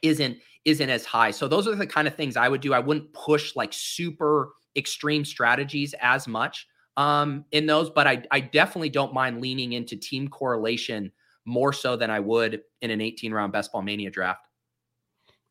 isn't 0.02 0.38
isn't 0.64 0.90
as 0.90 1.04
high. 1.04 1.30
So 1.30 1.46
those 1.46 1.68
are 1.68 1.74
the 1.74 1.86
kind 1.86 2.08
of 2.08 2.14
things 2.14 2.36
I 2.36 2.48
would 2.48 2.60
do. 2.60 2.72
I 2.72 2.78
wouldn't 2.78 3.12
push 3.12 3.54
like 3.54 3.72
super 3.72 4.52
extreme 4.76 5.24
strategies 5.24 5.94
as 6.00 6.26
much 6.26 6.66
um, 6.96 7.44
in 7.52 7.66
those, 7.66 7.90
but 7.90 8.06
I, 8.06 8.22
I 8.30 8.40
definitely 8.40 8.88
don't 8.88 9.12
mind 9.12 9.40
leaning 9.40 9.74
into 9.74 9.96
team 9.96 10.28
correlation 10.28 11.12
more 11.44 11.72
so 11.72 11.96
than 11.96 12.10
I 12.10 12.20
would 12.20 12.62
in 12.80 12.90
an 12.90 13.00
18 13.00 13.32
round 13.32 13.52
best 13.52 13.72
ball 13.72 13.82
mania 13.82 14.10
draft. 14.10 14.48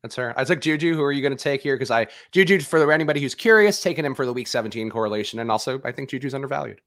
That's 0.02 0.16
fair. 0.16 0.34
I 0.38 0.44
took 0.44 0.60
Juju. 0.60 0.94
Who 0.94 1.02
are 1.02 1.12
you 1.12 1.22
going 1.22 1.34
to 1.34 1.42
take 1.42 1.62
here? 1.62 1.76
Because 1.76 1.90
I 1.90 2.08
Juju 2.32 2.60
for 2.60 2.92
anybody 2.92 3.20
who's 3.20 3.34
curious, 3.34 3.82
taking 3.82 4.04
him 4.04 4.14
for 4.14 4.26
the 4.26 4.32
week 4.34 4.48
17 4.48 4.90
correlation, 4.90 5.38
and 5.38 5.50
also 5.50 5.80
I 5.84 5.92
think 5.92 6.10
Juju's 6.10 6.34
undervalued. 6.34 6.80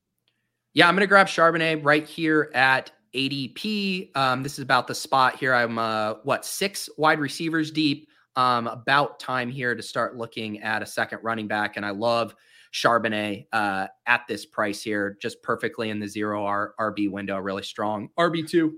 Yeah, 0.75 0.87
I'm 0.87 0.93
going 0.93 1.01
to 1.01 1.07
grab 1.07 1.25
Charbonnet 1.25 1.83
right 1.83 2.05
here 2.05 2.51
at 2.53 2.91
ADP. 3.13 4.15
Um, 4.15 4.43
this 4.43 4.53
is 4.53 4.59
about 4.59 4.87
the 4.87 4.95
spot 4.95 5.37
here. 5.37 5.53
I'm 5.53 5.77
uh, 5.77 6.15
what 6.23 6.45
six 6.45 6.89
wide 6.97 7.19
receivers 7.19 7.71
deep. 7.71 8.09
Um, 8.35 8.67
about 8.67 9.19
time 9.19 9.49
here 9.49 9.73
to 9.73 9.81
start 9.81 10.15
looking 10.15 10.61
at 10.61 10.83
a 10.83 10.85
second 10.85 11.19
running 11.23 11.47
back, 11.47 11.75
and 11.75 11.83
I 11.83 11.89
love 11.89 12.35
Charbonnet 12.71 13.47
uh, 13.51 13.87
at 14.05 14.27
this 14.27 14.45
price 14.45 14.83
here, 14.83 15.17
just 15.19 15.41
perfectly 15.41 15.89
in 15.89 15.99
the 15.99 16.07
zero 16.07 16.45
R- 16.45 16.73
RB 16.79 17.09
window, 17.09 17.37
really 17.39 17.63
strong 17.63 18.09
RB 18.19 18.47
two. 18.47 18.75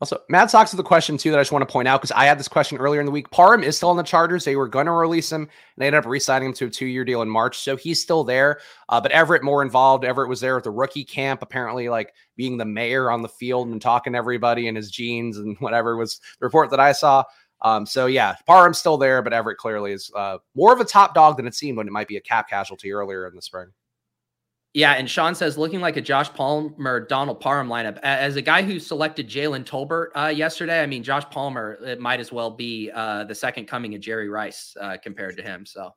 Also, 0.00 0.18
Mad 0.28 0.50
Sox 0.50 0.72
is 0.72 0.76
the 0.76 0.82
question 0.82 1.16
too 1.16 1.30
that 1.30 1.38
I 1.38 1.40
just 1.40 1.52
want 1.52 1.66
to 1.66 1.72
point 1.72 1.86
out 1.86 2.00
because 2.00 2.10
I 2.12 2.24
had 2.24 2.38
this 2.38 2.48
question 2.48 2.78
earlier 2.78 3.00
in 3.00 3.06
the 3.06 3.12
week. 3.12 3.30
Parham 3.30 3.62
is 3.62 3.76
still 3.76 3.90
on 3.90 3.96
the 3.96 4.02
Chargers. 4.02 4.44
They 4.44 4.56
were 4.56 4.66
going 4.66 4.86
to 4.86 4.92
release 4.92 5.30
him, 5.30 5.42
and 5.42 5.50
they 5.78 5.86
ended 5.86 6.00
up 6.00 6.06
re-signing 6.06 6.48
him 6.48 6.54
to 6.54 6.66
a 6.66 6.70
two-year 6.70 7.04
deal 7.04 7.22
in 7.22 7.28
March, 7.28 7.58
so 7.58 7.76
he's 7.76 8.02
still 8.02 8.24
there. 8.24 8.60
Uh, 8.88 9.00
but 9.00 9.12
Everett 9.12 9.44
more 9.44 9.62
involved. 9.62 10.04
Everett 10.04 10.28
was 10.28 10.40
there 10.40 10.58
at 10.58 10.64
the 10.64 10.70
rookie 10.70 11.04
camp, 11.04 11.42
apparently, 11.42 11.88
like 11.88 12.12
being 12.36 12.58
the 12.58 12.64
mayor 12.64 13.10
on 13.10 13.22
the 13.22 13.28
field 13.28 13.68
and 13.68 13.80
talking 13.80 14.14
to 14.14 14.18
everybody 14.18 14.66
in 14.66 14.74
his 14.74 14.90
jeans 14.90 15.38
and 15.38 15.56
whatever 15.60 15.96
was 15.96 16.18
the 16.40 16.46
report 16.46 16.70
that 16.70 16.80
I 16.80 16.92
saw. 16.92 17.22
Um, 17.62 17.86
so 17.86 18.06
yeah, 18.06 18.34
Parham's 18.46 18.78
still 18.78 18.98
there, 18.98 19.22
but 19.22 19.32
Everett 19.32 19.58
clearly 19.58 19.92
is 19.92 20.10
uh, 20.14 20.38
more 20.54 20.72
of 20.72 20.80
a 20.80 20.84
top 20.84 21.14
dog 21.14 21.36
than 21.36 21.46
it 21.46 21.54
seemed 21.54 21.78
when 21.78 21.86
it 21.86 21.92
might 21.92 22.08
be 22.08 22.16
a 22.16 22.20
cap 22.20 22.48
casualty 22.48 22.92
earlier 22.92 23.26
in 23.26 23.34
the 23.34 23.42
spring. 23.42 23.68
Yeah, 24.74 24.94
and 24.94 25.08
Sean 25.08 25.36
says 25.36 25.56
looking 25.56 25.80
like 25.80 25.96
a 25.96 26.00
Josh 26.00 26.32
Palmer, 26.32 27.06
Donald 27.06 27.38
Parham 27.38 27.68
lineup. 27.68 27.98
As 28.02 28.34
a 28.34 28.42
guy 28.42 28.62
who 28.62 28.80
selected 28.80 29.28
Jalen 29.28 29.64
Tolbert 29.64 30.08
uh, 30.16 30.26
yesterday, 30.26 30.82
I 30.82 30.86
mean 30.86 31.04
Josh 31.04 31.22
Palmer, 31.30 31.78
it 31.84 32.00
might 32.00 32.18
as 32.18 32.32
well 32.32 32.50
be 32.50 32.90
uh, 32.92 33.22
the 33.22 33.36
second 33.36 33.66
coming 33.66 33.94
of 33.94 34.00
Jerry 34.00 34.28
Rice 34.28 34.76
uh, 34.80 34.96
compared 35.00 35.36
to 35.36 35.44
him. 35.44 35.64
So. 35.64 35.94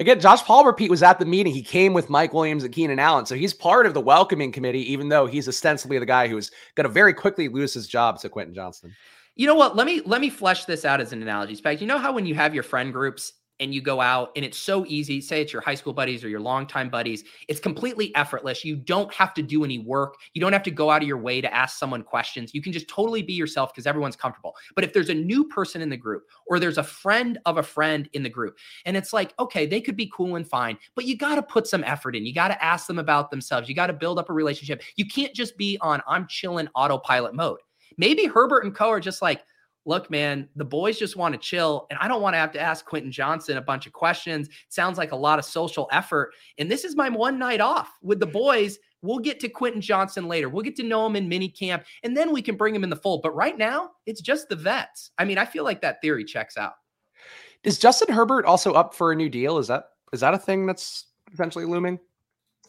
Again, 0.00 0.20
Josh 0.20 0.42
Palmer, 0.42 0.72
Pete 0.72 0.90
was 0.90 1.02
at 1.02 1.18
the 1.18 1.26
meeting. 1.26 1.52
He 1.52 1.62
came 1.62 1.92
with 1.92 2.08
Mike 2.08 2.32
Williams 2.32 2.64
and 2.64 2.72
Keenan 2.72 2.98
Allen. 2.98 3.26
So 3.26 3.34
he's 3.34 3.52
part 3.52 3.84
of 3.84 3.92
the 3.92 4.00
welcoming 4.00 4.50
committee, 4.52 4.90
even 4.90 5.10
though 5.10 5.26
he's 5.26 5.46
ostensibly 5.46 5.98
the 5.98 6.06
guy 6.06 6.28
who's 6.28 6.50
going 6.74 6.88
to 6.88 6.92
very 6.92 7.12
quickly 7.12 7.48
lose 7.48 7.74
his 7.74 7.86
job 7.86 8.18
to 8.20 8.30
Quentin 8.30 8.54
Johnston. 8.54 8.94
You 9.36 9.46
know 9.46 9.54
what? 9.54 9.76
Let 9.76 9.86
me 9.86 10.00
let 10.04 10.20
me 10.20 10.30
flesh 10.30 10.64
this 10.64 10.84
out 10.84 11.00
as 11.00 11.12
an 11.12 11.22
analogy. 11.22 11.54
Spec, 11.54 11.80
you 11.80 11.86
know 11.86 11.98
how 11.98 12.12
when 12.12 12.26
you 12.26 12.34
have 12.34 12.54
your 12.54 12.62
friend 12.62 12.92
groups 12.92 13.34
and 13.60 13.74
you 13.74 13.80
go 13.80 14.00
out 14.00 14.30
and 14.34 14.44
it's 14.44 14.58
so 14.58 14.84
easy, 14.86 15.20
say 15.20 15.40
it's 15.40 15.52
your 15.52 15.62
high 15.62 15.74
school 15.74 15.92
buddies 15.92 16.24
or 16.24 16.28
your 16.28 16.40
longtime 16.40 16.88
buddies, 16.88 17.24
it's 17.48 17.60
completely 17.60 18.14
effortless. 18.14 18.64
You 18.64 18.76
don't 18.76 19.12
have 19.14 19.34
to 19.34 19.42
do 19.42 19.64
any 19.64 19.78
work. 19.78 20.16
You 20.34 20.40
don't 20.40 20.52
have 20.52 20.62
to 20.64 20.70
go 20.70 20.90
out 20.90 21.02
of 21.02 21.08
your 21.08 21.18
way 21.18 21.40
to 21.40 21.54
ask 21.54 21.78
someone 21.78 22.02
questions. 22.02 22.54
You 22.54 22.62
can 22.62 22.72
just 22.72 22.88
totally 22.88 23.22
be 23.22 23.34
yourself 23.34 23.72
because 23.72 23.86
everyone's 23.86 24.16
comfortable. 24.16 24.54
But 24.74 24.84
if 24.84 24.92
there's 24.92 25.10
a 25.10 25.14
new 25.14 25.44
person 25.44 25.80
in 25.80 25.88
the 25.88 25.96
group 25.96 26.24
or 26.46 26.58
there's 26.58 26.78
a 26.78 26.82
friend 26.82 27.38
of 27.46 27.58
a 27.58 27.62
friend 27.62 28.08
in 28.12 28.22
the 28.22 28.28
group, 28.28 28.56
and 28.84 28.96
it's 28.96 29.12
like, 29.12 29.34
okay, 29.38 29.66
they 29.66 29.80
could 29.80 29.96
be 29.96 30.10
cool 30.14 30.36
and 30.36 30.48
fine, 30.48 30.78
but 30.94 31.04
you 31.04 31.16
got 31.16 31.36
to 31.36 31.42
put 31.42 31.66
some 31.66 31.84
effort 31.84 32.16
in. 32.16 32.26
You 32.26 32.34
got 32.34 32.48
to 32.48 32.64
ask 32.64 32.86
them 32.86 32.98
about 32.98 33.30
themselves. 33.30 33.68
You 33.68 33.74
got 33.74 33.86
to 33.88 33.92
build 33.92 34.18
up 34.18 34.30
a 34.30 34.32
relationship. 34.32 34.82
You 34.96 35.06
can't 35.06 35.34
just 35.34 35.56
be 35.56 35.78
on 35.80 36.02
I'm 36.08 36.26
chilling 36.28 36.68
autopilot 36.74 37.34
mode. 37.34 37.58
Maybe 37.96 38.26
Herbert 38.26 38.64
and 38.64 38.74
Co 38.74 38.88
are 38.88 39.00
just 39.00 39.22
like, 39.22 39.42
look, 39.84 40.10
man, 40.10 40.48
the 40.56 40.64
boys 40.64 40.98
just 40.98 41.16
want 41.16 41.34
to 41.34 41.38
chill. 41.38 41.86
And 41.90 41.98
I 42.00 42.08
don't 42.08 42.22
want 42.22 42.34
to 42.34 42.38
have 42.38 42.52
to 42.52 42.60
ask 42.60 42.84
Quentin 42.84 43.12
Johnston 43.12 43.56
a 43.56 43.62
bunch 43.62 43.86
of 43.86 43.92
questions. 43.92 44.48
It 44.48 44.54
sounds 44.68 44.98
like 44.98 45.12
a 45.12 45.16
lot 45.16 45.38
of 45.38 45.44
social 45.44 45.88
effort. 45.92 46.32
And 46.58 46.70
this 46.70 46.84
is 46.84 46.96
my 46.96 47.08
one 47.08 47.38
night 47.38 47.60
off 47.60 47.90
with 48.02 48.20
the 48.20 48.26
boys. 48.26 48.78
We'll 49.02 49.18
get 49.18 49.40
to 49.40 49.48
Quentin 49.48 49.80
Johnston 49.80 50.28
later. 50.28 50.48
We'll 50.48 50.62
get 50.62 50.76
to 50.76 50.84
know 50.84 51.04
him 51.06 51.16
in 51.16 51.28
mini 51.28 51.48
camp 51.48 51.84
and 52.04 52.16
then 52.16 52.32
we 52.32 52.42
can 52.42 52.56
bring 52.56 52.74
him 52.74 52.84
in 52.84 52.90
the 52.90 52.96
fold. 52.96 53.22
But 53.22 53.34
right 53.34 53.58
now, 53.58 53.90
it's 54.06 54.20
just 54.20 54.48
the 54.48 54.56
vets. 54.56 55.10
I 55.18 55.24
mean, 55.24 55.38
I 55.38 55.44
feel 55.44 55.64
like 55.64 55.80
that 55.82 56.00
theory 56.00 56.24
checks 56.24 56.56
out. 56.56 56.74
Is 57.64 57.78
Justin 57.78 58.14
Herbert 58.14 58.44
also 58.44 58.72
up 58.72 58.94
for 58.94 59.12
a 59.12 59.16
new 59.16 59.28
deal? 59.28 59.58
Is 59.58 59.68
that 59.68 59.84
is 60.12 60.20
that 60.20 60.34
a 60.34 60.38
thing 60.38 60.66
that's 60.66 61.06
potentially 61.30 61.64
looming? 61.64 61.98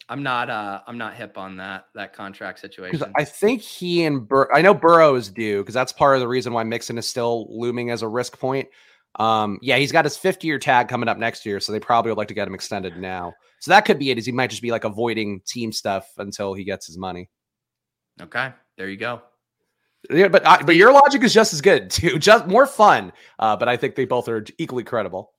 I'm 0.10 0.24
not 0.24 0.50
uh 0.50 0.82
I'm 0.86 0.98
not 0.98 1.13
hip 1.13 1.38
on 1.38 1.58
that 1.58 1.86
that 1.96 2.13
contract 2.13 2.60
situation. 2.60 3.12
I 3.16 3.24
think 3.24 3.62
he 3.62 4.04
and 4.04 4.28
Bur- 4.28 4.54
I 4.54 4.62
know 4.62 4.74
Burrow 4.74 5.16
is 5.16 5.30
due 5.30 5.62
because 5.62 5.74
that's 5.74 5.94
part 5.94 6.16
of 6.16 6.22
the 6.22 6.28
reason 6.28 6.54
why 6.54 6.63
Mixon 6.63 6.98
is 6.98 7.08
still 7.08 7.48
looming 7.50 7.89
as 7.89 8.02
a 8.02 8.08
risk 8.08 8.39
point. 8.39 8.68
Um, 9.16 9.60
yeah, 9.62 9.78
he's 9.78 9.92
got 9.92 10.06
his 10.06 10.18
50 10.18 10.48
year 10.48 10.60
tag 10.60 10.88
coming 10.88 11.08
up 11.08 11.18
next 11.18 11.46
year, 11.46 11.60
so 11.60 11.72
they 11.72 11.80
probably 11.80 12.12
would 12.12 12.18
like 12.18 12.30
to 12.30 12.34
get 12.34 12.48
him 12.48 12.56
extended 12.56 12.98
now. 12.98 13.34
So 13.60 13.72
that 13.72 13.86
could 13.86 14.00
be 14.00 14.12
it. 14.12 14.18
Is 14.18 14.26
he 14.26 14.32
might 14.32 14.50
just 14.50 14.62
be 14.62 14.72
like 14.72 14.84
avoiding 14.84 15.42
team 15.46 15.72
stuff 15.72 16.08
until 16.18 16.54
he 16.54 16.63
gets 16.63 16.88
his 16.88 16.98
money. 16.98 17.30
Okay, 18.22 18.52
there 18.78 18.89
you 18.89 18.98
go. 18.98 19.22
Yeah, 20.10 20.28
but 20.28 20.46
I, 20.46 20.62
but 20.63 20.76
your 20.76 20.92
logic 20.92 21.24
is 21.24 21.34
just 21.34 21.54
as 21.54 21.62
good 21.62 21.89
too, 21.89 22.20
just 22.20 22.48
more 22.48 22.66
fun. 22.66 23.13
Uh, 23.39 23.56
but 23.56 23.70
I 23.70 23.78
think 23.78 23.96
they 23.96 24.06
both 24.06 24.28
are 24.28 24.46
equally 24.58 24.84
credible. 24.84 25.33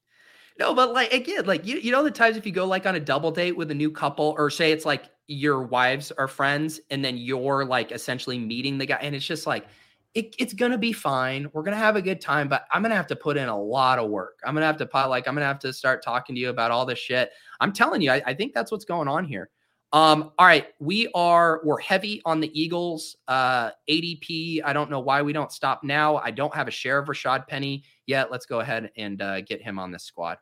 No, 0.58 0.72
but 0.74 0.92
like 0.92 1.12
again, 1.12 1.46
like 1.46 1.66
you, 1.66 1.78
you 1.78 1.90
know 1.90 2.04
the 2.04 2.10
times 2.10 2.36
if 2.36 2.46
you 2.46 2.52
go 2.52 2.64
like 2.64 2.86
on 2.86 2.94
a 2.94 3.00
double 3.00 3.30
date 3.32 3.56
with 3.56 3.70
a 3.70 3.74
new 3.74 3.90
couple, 3.90 4.34
or 4.38 4.50
say 4.50 4.70
it's 4.70 4.84
like 4.84 5.06
your 5.26 5.62
wives 5.62 6.12
are 6.12 6.28
friends, 6.28 6.80
and 6.90 7.04
then 7.04 7.16
you're 7.16 7.64
like 7.64 7.90
essentially 7.90 8.38
meeting 8.38 8.78
the 8.78 8.86
guy, 8.86 8.98
and 9.00 9.14
it's 9.14 9.26
just 9.26 9.46
like 9.46 9.66
it, 10.14 10.34
it's 10.38 10.54
gonna 10.54 10.78
be 10.78 10.92
fine. 10.92 11.48
We're 11.52 11.64
gonna 11.64 11.76
have 11.76 11.96
a 11.96 12.02
good 12.02 12.20
time, 12.20 12.48
but 12.48 12.66
I'm 12.70 12.82
gonna 12.82 12.94
have 12.94 13.08
to 13.08 13.16
put 13.16 13.36
in 13.36 13.48
a 13.48 13.60
lot 13.60 13.98
of 13.98 14.10
work. 14.10 14.38
I'm 14.44 14.54
gonna 14.54 14.66
have 14.66 14.76
to 14.76 15.08
like 15.08 15.26
I'm 15.26 15.34
gonna 15.34 15.46
have 15.46 15.58
to 15.60 15.72
start 15.72 16.04
talking 16.04 16.36
to 16.36 16.40
you 16.40 16.50
about 16.50 16.70
all 16.70 16.86
this 16.86 17.00
shit. 17.00 17.30
I'm 17.60 17.72
telling 17.72 18.00
you, 18.00 18.12
I, 18.12 18.22
I 18.26 18.34
think 18.34 18.54
that's 18.54 18.70
what's 18.70 18.84
going 18.84 19.08
on 19.08 19.24
here. 19.24 19.50
Um, 19.94 20.32
all 20.40 20.46
right, 20.46 20.66
we 20.80 21.08
are 21.14 21.60
we're 21.62 21.78
heavy 21.78 22.20
on 22.24 22.40
the 22.40 22.50
Eagles. 22.60 23.16
Uh, 23.28 23.70
ADP. 23.88 24.60
I 24.64 24.72
don't 24.72 24.90
know 24.90 24.98
why 24.98 25.22
we 25.22 25.32
don't 25.32 25.52
stop 25.52 25.84
now. 25.84 26.16
I 26.16 26.32
don't 26.32 26.52
have 26.52 26.66
a 26.66 26.72
share 26.72 26.98
of 26.98 27.06
Rashad 27.06 27.46
Penny 27.46 27.84
yet. 28.04 28.28
Let's 28.28 28.44
go 28.44 28.58
ahead 28.58 28.90
and 28.96 29.22
uh, 29.22 29.42
get 29.42 29.62
him 29.62 29.78
on 29.78 29.92
this 29.92 30.02
squad. 30.02 30.38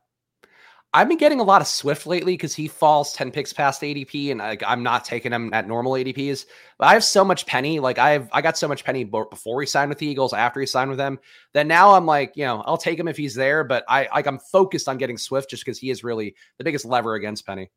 I've 0.94 1.06
been 1.06 1.18
getting 1.18 1.40
a 1.40 1.42
lot 1.42 1.60
of 1.60 1.66
Swift 1.66 2.06
lately 2.06 2.32
because 2.32 2.54
he 2.54 2.66
falls 2.66 3.12
10 3.12 3.30
picks 3.30 3.52
past 3.52 3.82
ADP 3.82 4.30
and 4.30 4.40
I, 4.40 4.56
am 4.62 4.82
not 4.82 5.04
taking 5.04 5.32
him 5.32 5.52
at 5.52 5.68
normal 5.68 5.92
ADPs. 5.92 6.46
But 6.78 6.88
I 6.88 6.94
have 6.94 7.04
so 7.04 7.22
much 7.22 7.44
penny. 7.44 7.78
Like 7.78 7.98
I've 7.98 8.30
I 8.32 8.40
got 8.40 8.56
so 8.56 8.68
much 8.68 8.84
penny 8.84 9.04
before 9.04 9.60
he 9.60 9.66
signed 9.66 9.90
with 9.90 9.98
the 9.98 10.06
Eagles, 10.06 10.32
after 10.32 10.60
he 10.60 10.66
signed 10.66 10.88
with 10.88 10.98
them, 10.98 11.18
that 11.52 11.66
now 11.66 11.92
I'm 11.92 12.06
like, 12.06 12.32
you 12.36 12.46
know, 12.46 12.62
I'll 12.64 12.78
take 12.78 12.98
him 12.98 13.08
if 13.08 13.18
he's 13.18 13.34
there. 13.34 13.64
But 13.64 13.84
I 13.86 14.08
like 14.14 14.26
I'm 14.26 14.38
focused 14.38 14.88
on 14.88 14.96
getting 14.96 15.18
Swift 15.18 15.50
just 15.50 15.62
because 15.62 15.78
he 15.78 15.90
is 15.90 16.02
really 16.02 16.36
the 16.56 16.64
biggest 16.64 16.86
lever 16.86 17.16
against 17.16 17.44
Penny. 17.44 17.70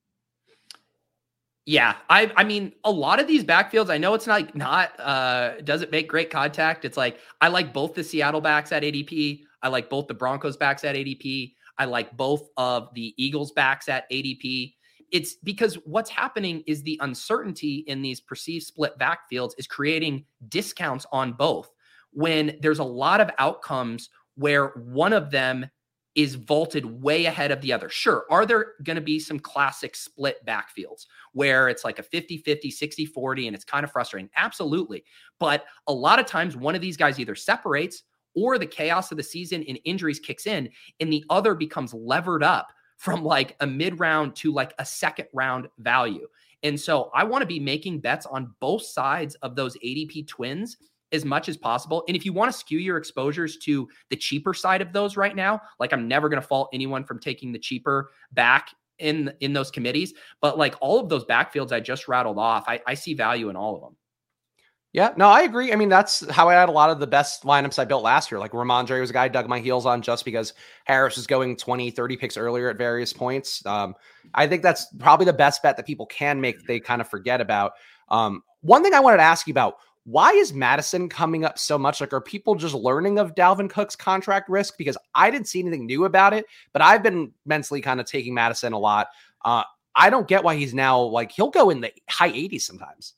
Yeah, 1.66 1.96
I 2.10 2.32
I 2.38 2.44
mean 2.44 2.74
a 2.84 2.92
lot 2.92 3.20
of 3.20 3.28
these 3.28 3.44
backfields. 3.44 3.90
I 3.90 3.98
know 3.98 4.14
it's 4.14 4.28
not 4.28 4.34
like 4.34 4.56
not 4.56 4.92
uh 5.00 5.62
doesn't 5.62 5.92
make 5.92 6.08
great 6.08 6.30
contact. 6.30 6.86
It's 6.86 6.98
like 6.98 7.20
I 7.42 7.48
like 7.48 7.74
both 7.74 7.96
the 7.96 8.04
Seattle 8.04 8.42
backs 8.42 8.72
at 8.72 8.84
ADP. 8.84 9.42
I 9.64 9.70
like 9.70 9.90
both 9.90 10.08
the 10.08 10.14
Broncos 10.14 10.58
backs 10.58 10.84
at 10.84 10.96
ADP. 10.96 11.54
I 11.80 11.86
like 11.86 12.16
both 12.16 12.48
of 12.58 12.94
the 12.94 13.16
Eagles 13.18 13.52
backs 13.52 13.90
at 13.90 14.10
ADP. 14.12 14.76
It's 15.12 15.36
because 15.44 15.76
what's 15.86 16.10
happening 16.10 16.64
is 16.68 16.84
the 16.84 17.00
uncertainty 17.02 17.84
in 17.88 18.02
these 18.04 18.22
perceived 18.22 18.66
split 18.66 18.98
backfields 19.00 19.54
is 19.58 19.66
creating 19.66 20.26
discounts 20.50 21.06
on 21.12 21.34
both. 21.34 21.72
When 22.12 22.58
there's 22.62 22.80
a 22.80 22.84
lot 22.84 23.22
of 23.22 23.32
outcomes 23.40 24.10
where 24.36 24.68
one 24.70 25.14
of 25.14 25.32
them 25.32 25.70
is 26.16 26.36
vaulted 26.36 26.86
way 27.02 27.26
ahead 27.26 27.52
of 27.52 27.62
the 27.62 27.74
other. 27.74 27.90
Sure, 27.90 28.26
are 28.30 28.46
there 28.46 28.74
going 28.84 28.96
to 28.96 29.02
be 29.02 29.20
some 29.20 29.40
classic 29.40 29.96
split 29.96 30.38
backfields 30.46 31.06
where 31.34 31.68
it's 31.70 31.84
like 31.84 32.00
a 32.00 32.04
50 32.04 32.38
50, 32.38 32.72
60 32.72 33.06
40, 33.06 33.48
and 33.48 33.56
it's 33.56 33.66
kind 33.66 33.84
of 33.84 33.92
frustrating? 33.92 34.30
Absolutely. 34.36 35.04
But 35.40 35.66
a 35.88 35.94
lot 35.94 36.20
of 36.20 36.26
times, 36.26 36.56
one 36.56 36.76
of 36.76 36.82
these 36.82 36.98
guys 36.98 37.20
either 37.20 37.36
separates 37.36 38.04
or 38.36 38.58
the 38.58 38.66
chaos 38.66 39.12
of 39.12 39.18
the 39.18 39.24
season 39.24 39.64
and 39.68 39.80
injuries 39.86 40.20
kicks 40.20 40.48
in, 40.48 40.70
and 41.00 41.12
the 41.12 41.24
other 41.30 41.56
becomes 41.56 41.94
levered 41.94 42.44
up 42.44 42.70
from 42.98 43.24
like 43.24 43.56
a 43.60 43.68
mid 43.68 44.00
round 44.00 44.36
to 44.38 44.54
like 44.54 44.74
a 44.80 44.86
second 44.86 45.28
round 45.34 45.68
value. 45.80 46.28
And 46.64 46.80
so 46.80 47.12
I 47.14 47.24
want 47.24 47.42
to 47.42 47.48
be 47.48 47.60
making 47.60 48.00
bets 48.00 48.26
on 48.26 48.54
both 48.60 48.84
sides 48.84 49.36
of 49.36 49.56
those 49.56 49.78
ADP 49.78 50.28
twins 50.28 50.78
as 51.12 51.26
much 51.26 51.50
as 51.50 51.58
possible. 51.58 52.04
And 52.08 52.16
if 52.16 52.26
you 52.26 52.34
want 52.34 52.52
to 52.52 52.58
skew 52.58 52.80
your 52.80 52.98
exposures 52.98 53.58
to 53.58 53.88
the 54.10 54.16
cheaper 54.16 54.54
side 54.54 54.82
of 54.82 54.94
those 54.94 55.18
right 55.18 55.36
now, 55.36 55.62
like 55.80 55.94
I'm 55.94 56.08
never 56.08 56.30
going 56.30 56.42
to 56.42 56.48
fault 56.48 56.70
anyone 56.74 57.04
from 57.04 57.20
taking 57.20 57.52
the 57.52 57.60
cheaper 57.60 58.12
back 58.34 58.70
in 59.00 59.34
in 59.42 59.54
those 59.54 59.72
committees, 59.72 60.14
but 60.42 60.58
like 60.58 60.76
all 60.80 61.00
of 61.00 61.10
those 61.10 61.26
backfields 61.26 61.72
I 61.72 61.80
just 61.80 62.08
rattled 62.08 62.38
off, 62.38 62.66
I, 62.68 62.82
I 62.88 62.94
see 62.94 63.14
value 63.14 63.50
in 63.50 63.56
all 63.56 63.76
of 63.76 63.82
them. 63.82 63.96
Yeah, 64.96 65.14
no, 65.18 65.28
I 65.28 65.42
agree. 65.42 65.74
I 65.74 65.76
mean, 65.76 65.90
that's 65.90 66.26
how 66.30 66.48
I 66.48 66.54
had 66.54 66.70
a 66.70 66.72
lot 66.72 66.90
of 66.90 67.02
the 67.02 67.08
best 67.08 67.44
lineups 67.44 67.78
I 67.78 67.84
built 67.84 68.02
last 68.02 68.32
year. 68.32 68.40
Like 68.40 68.54
Rhamondre 68.54 69.02
was 69.02 69.10
a 69.10 69.14
guy 69.14 69.26
I 69.26 69.28
dug 69.28 69.50
my 69.50 69.60
heels 69.60 69.86
on 69.86 70.02
just 70.02 70.24
because 70.24 70.54
Harris 70.86 71.18
was 71.18 71.28
going 71.28 71.58
20, 71.58 71.92
30 71.92 72.16
picks 72.16 72.38
earlier 72.38 72.70
at 72.70 72.78
various 72.78 73.12
points. 73.12 73.66
Um, 73.66 73.94
I 74.34 74.48
think 74.48 74.64
that's 74.64 74.88
probably 75.00 75.26
the 75.26 75.34
best 75.34 75.62
bet 75.62 75.76
that 75.76 75.86
people 75.86 76.06
can 76.06 76.40
make 76.40 76.66
they 76.66 76.80
kind 76.80 77.02
of 77.02 77.10
forget 77.10 77.42
about. 77.42 77.74
Um, 78.08 78.42
one 78.62 78.84
thing 78.84 78.94
I 78.94 79.02
wanted 79.02 79.18
to 79.18 79.24
ask 79.24 79.48
you 79.48 79.52
about 79.52 79.76
why 80.06 80.32
is 80.32 80.54
Madison 80.54 81.10
coming 81.10 81.46
up 81.46 81.58
so 81.58 81.78
much? 81.78 82.00
Like, 82.00 82.14
are 82.14 82.22
people 82.22 82.56
just 82.56 82.76
learning 82.76 83.18
of 83.18 83.34
Dalvin 83.34 83.70
Cook's 83.70 83.96
contract 83.96 84.50
risk? 84.50 84.78
Because 84.78 84.98
I 85.16 85.32
didn't 85.32 85.48
see 85.48 85.60
anything 85.60 85.88
new 85.88 86.06
about 86.06 86.34
it, 86.34 86.46
but 86.74 86.82
I've 86.82 87.02
been 87.02 87.32
mentally 87.46 87.82
kind 87.82 88.00
of 88.00 88.06
taking 88.06 88.34
Madison 88.34 88.74
a 88.74 88.80
lot. 88.80 89.08
Uh, 89.44 89.64
I 89.96 90.10
don't 90.10 90.28
get 90.28 90.44
why 90.44 90.56
he's 90.56 90.74
now 90.74 91.00
like 91.02 91.32
he'll 91.32 91.50
go 91.50 91.70
in 91.72 91.82
the 91.82 91.92
high 92.10 92.32
80s 92.32 92.62
sometimes. 92.62 93.16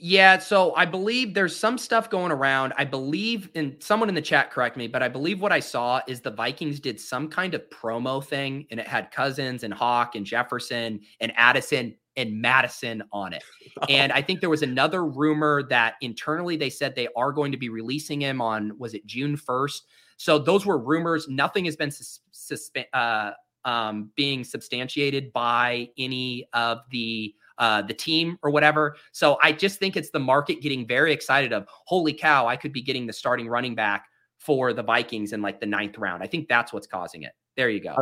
Yeah, 0.00 0.38
so 0.38 0.76
I 0.76 0.84
believe 0.84 1.34
there's 1.34 1.56
some 1.56 1.76
stuff 1.76 2.08
going 2.08 2.30
around. 2.30 2.72
I 2.76 2.84
believe, 2.84 3.50
and 3.56 3.74
someone 3.80 4.08
in 4.08 4.14
the 4.14 4.22
chat 4.22 4.52
correct 4.52 4.76
me, 4.76 4.86
but 4.86 5.02
I 5.02 5.08
believe 5.08 5.42
what 5.42 5.50
I 5.50 5.58
saw 5.58 6.00
is 6.06 6.20
the 6.20 6.30
Vikings 6.30 6.78
did 6.78 7.00
some 7.00 7.28
kind 7.28 7.52
of 7.52 7.68
promo 7.70 8.24
thing, 8.24 8.64
and 8.70 8.78
it 8.78 8.86
had 8.86 9.10
Cousins 9.10 9.64
and 9.64 9.74
Hock 9.74 10.14
and 10.14 10.24
Jefferson 10.24 11.00
and 11.18 11.32
Addison 11.34 11.96
and 12.18 12.42
Madison 12.42 13.02
on 13.12 13.32
it. 13.32 13.42
And 13.88 14.10
I 14.10 14.20
think 14.22 14.40
there 14.40 14.50
was 14.50 14.62
another 14.62 15.06
rumor 15.06 15.62
that 15.70 15.94
internally 16.00 16.56
they 16.56 16.68
said 16.68 16.96
they 16.96 17.06
are 17.16 17.30
going 17.30 17.52
to 17.52 17.58
be 17.58 17.68
releasing 17.68 18.20
him 18.20 18.40
on 18.40 18.72
was 18.76 18.92
it 18.92 19.06
June 19.06 19.36
1st. 19.36 19.82
So 20.16 20.36
those 20.36 20.66
were 20.66 20.78
rumors. 20.78 21.28
Nothing 21.28 21.64
has 21.66 21.76
been 21.76 21.92
sus- 21.92 22.20
suspe- 22.34 22.86
uh, 22.92 23.30
um, 23.64 24.10
being 24.16 24.42
substantiated 24.42 25.32
by 25.32 25.90
any 25.96 26.48
of 26.54 26.78
the 26.90 27.34
uh, 27.58 27.82
the 27.82 27.94
team 27.94 28.38
or 28.42 28.50
whatever. 28.50 28.96
So 29.12 29.38
I 29.42 29.52
just 29.52 29.78
think 29.78 29.96
it's 29.96 30.10
the 30.10 30.20
market 30.20 30.60
getting 30.60 30.86
very 30.86 31.12
excited 31.12 31.52
of 31.52 31.66
holy 31.68 32.12
cow, 32.12 32.46
I 32.46 32.56
could 32.56 32.72
be 32.72 32.82
getting 32.82 33.06
the 33.06 33.12
starting 33.12 33.48
running 33.48 33.74
back 33.74 34.06
for 34.38 34.72
the 34.72 34.82
Vikings 34.82 35.32
in 35.32 35.42
like 35.42 35.60
the 35.60 35.66
ninth 35.66 35.98
round. 35.98 36.22
I 36.22 36.26
think 36.26 36.48
that's 36.48 36.72
what's 36.72 36.86
causing 36.86 37.22
it. 37.22 37.32
There 37.56 37.68
you 37.68 37.80
go. 37.80 37.94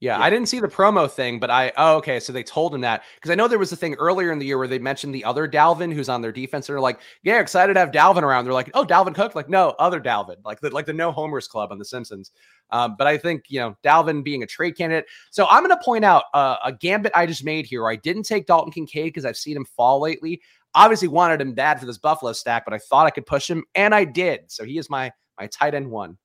Yeah, 0.00 0.18
yeah, 0.18 0.24
I 0.24 0.28
didn't 0.28 0.48
see 0.48 0.60
the 0.60 0.68
promo 0.68 1.10
thing, 1.10 1.38
but 1.38 1.50
I 1.50 1.72
oh 1.76 1.96
okay, 1.96 2.18
so 2.20 2.32
they 2.32 2.42
told 2.42 2.74
him 2.74 2.80
that 2.82 3.04
because 3.14 3.30
I 3.30 3.36
know 3.36 3.48
there 3.48 3.58
was 3.58 3.72
a 3.72 3.76
thing 3.76 3.94
earlier 3.94 4.32
in 4.32 4.38
the 4.38 4.44
year 4.44 4.58
where 4.58 4.68
they 4.68 4.78
mentioned 4.78 5.14
the 5.14 5.24
other 5.24 5.48
Dalvin 5.48 5.92
who's 5.92 6.08
on 6.08 6.20
their 6.20 6.32
defense. 6.32 6.68
And 6.68 6.74
they're 6.74 6.80
like, 6.80 7.00
yeah, 7.22 7.40
excited 7.40 7.74
to 7.74 7.80
have 7.80 7.90
Dalvin 7.90 8.22
around. 8.22 8.44
They're 8.44 8.52
like, 8.52 8.70
oh, 8.74 8.84
Dalvin 8.84 9.14
Cook, 9.14 9.34
like 9.34 9.48
no 9.48 9.70
other 9.78 10.00
Dalvin, 10.00 10.36
like 10.44 10.60
the 10.60 10.70
like 10.70 10.86
the 10.86 10.92
no 10.92 11.12
homers 11.12 11.46
club 11.46 11.70
on 11.70 11.78
The 11.78 11.84
Simpsons. 11.84 12.32
Um, 12.70 12.96
but 12.98 13.06
I 13.06 13.16
think 13.16 13.44
you 13.48 13.60
know 13.60 13.76
Dalvin 13.84 14.24
being 14.24 14.42
a 14.42 14.46
trade 14.46 14.76
candidate. 14.76 15.06
So 15.30 15.46
I'm 15.48 15.64
going 15.64 15.76
to 15.76 15.84
point 15.84 16.04
out 16.04 16.24
uh, 16.34 16.56
a 16.64 16.72
gambit 16.72 17.12
I 17.14 17.24
just 17.26 17.44
made 17.44 17.64
here. 17.64 17.88
I 17.88 17.96
didn't 17.96 18.24
take 18.24 18.46
Dalton 18.46 18.72
Kincaid 18.72 19.06
because 19.06 19.24
I've 19.24 19.36
seen 19.36 19.56
him 19.56 19.64
fall 19.64 20.00
lately. 20.00 20.42
Obviously 20.74 21.08
wanted 21.08 21.40
him 21.40 21.54
bad 21.54 21.78
for 21.78 21.86
this 21.86 21.98
Buffalo 21.98 22.32
stack, 22.32 22.64
but 22.64 22.74
I 22.74 22.78
thought 22.78 23.06
I 23.06 23.10
could 23.10 23.26
push 23.26 23.48
him, 23.48 23.64
and 23.76 23.94
I 23.94 24.04
did. 24.04 24.40
So 24.48 24.64
he 24.64 24.76
is 24.76 24.90
my 24.90 25.12
my 25.38 25.46
tight 25.46 25.74
end 25.74 25.90
one. 25.90 26.18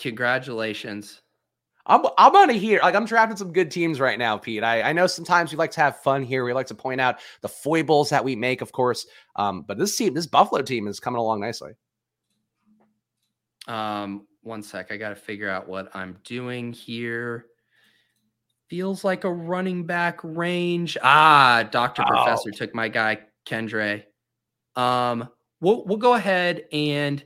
Congratulations. 0.00 1.22
I'm 1.88 2.04
I'm 2.18 2.36
on 2.36 2.50
a 2.50 2.52
here. 2.52 2.80
Like 2.82 2.94
I'm 2.94 3.06
drafting 3.06 3.36
some 3.36 3.52
good 3.52 3.70
teams 3.70 3.98
right 3.98 4.18
now, 4.18 4.36
Pete. 4.36 4.62
I, 4.62 4.82
I 4.82 4.92
know 4.92 5.06
sometimes 5.06 5.50
we 5.50 5.56
like 5.56 5.70
to 5.72 5.80
have 5.80 6.00
fun 6.02 6.22
here. 6.22 6.44
We 6.44 6.52
like 6.52 6.66
to 6.66 6.74
point 6.74 7.00
out 7.00 7.20
the 7.40 7.48
foibles 7.48 8.10
that 8.10 8.24
we 8.24 8.36
make, 8.36 8.60
of 8.60 8.72
course. 8.72 9.06
Um, 9.36 9.62
but 9.62 9.78
this 9.78 9.96
team, 9.96 10.14
this 10.14 10.26
Buffalo 10.26 10.62
team, 10.62 10.86
is 10.86 11.00
coming 11.00 11.18
along 11.18 11.40
nicely. 11.40 11.72
Um, 13.66 14.26
one 14.42 14.62
sec. 14.62 14.92
I 14.92 14.96
got 14.96 15.10
to 15.10 15.16
figure 15.16 15.48
out 15.48 15.68
what 15.68 15.94
I'm 15.94 16.18
doing 16.24 16.72
here. 16.72 17.46
Feels 18.68 19.02
like 19.02 19.24
a 19.24 19.32
running 19.32 19.86
back 19.86 20.20
range. 20.22 20.98
Ah, 21.02 21.66
Doctor 21.70 22.02
oh. 22.06 22.08
Professor 22.08 22.50
took 22.50 22.74
my 22.74 22.88
guy 22.88 23.20
Kendre. 23.46 24.04
Um, 24.76 25.28
we'll 25.60 25.84
we'll 25.86 25.96
go 25.96 26.14
ahead 26.14 26.64
and 26.70 27.24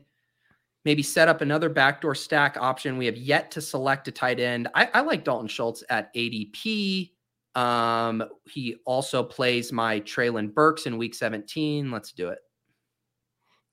maybe 0.85 1.03
set 1.03 1.29
up 1.29 1.41
another 1.41 1.69
backdoor 1.69 2.15
stack 2.15 2.57
option. 2.59 2.99
We 2.99 3.07
have 3.07 3.17
yet 3.17 3.51
to 3.53 3.61
select 3.61 4.09
a 4.09 4.13
tight 4.13 4.41
end. 4.41 4.69
I, 4.75 4.89
I 4.95 5.01
like 5.01 5.25
Dalton 5.25 5.49
Schultz 5.49 5.85
at 5.89 6.15
ADP. 6.15 7.11
Um, 7.55 8.25
he 8.49 8.77
also 8.87 9.23
plays 9.23 9.73
my 9.73 10.01
Treylon 10.01 10.53
Burks 10.53 10.87
in 10.87 10.99
week 10.99 11.15
17. 11.15 11.91
Let's 11.91 12.13
do 12.13 12.29
it. 12.29 12.39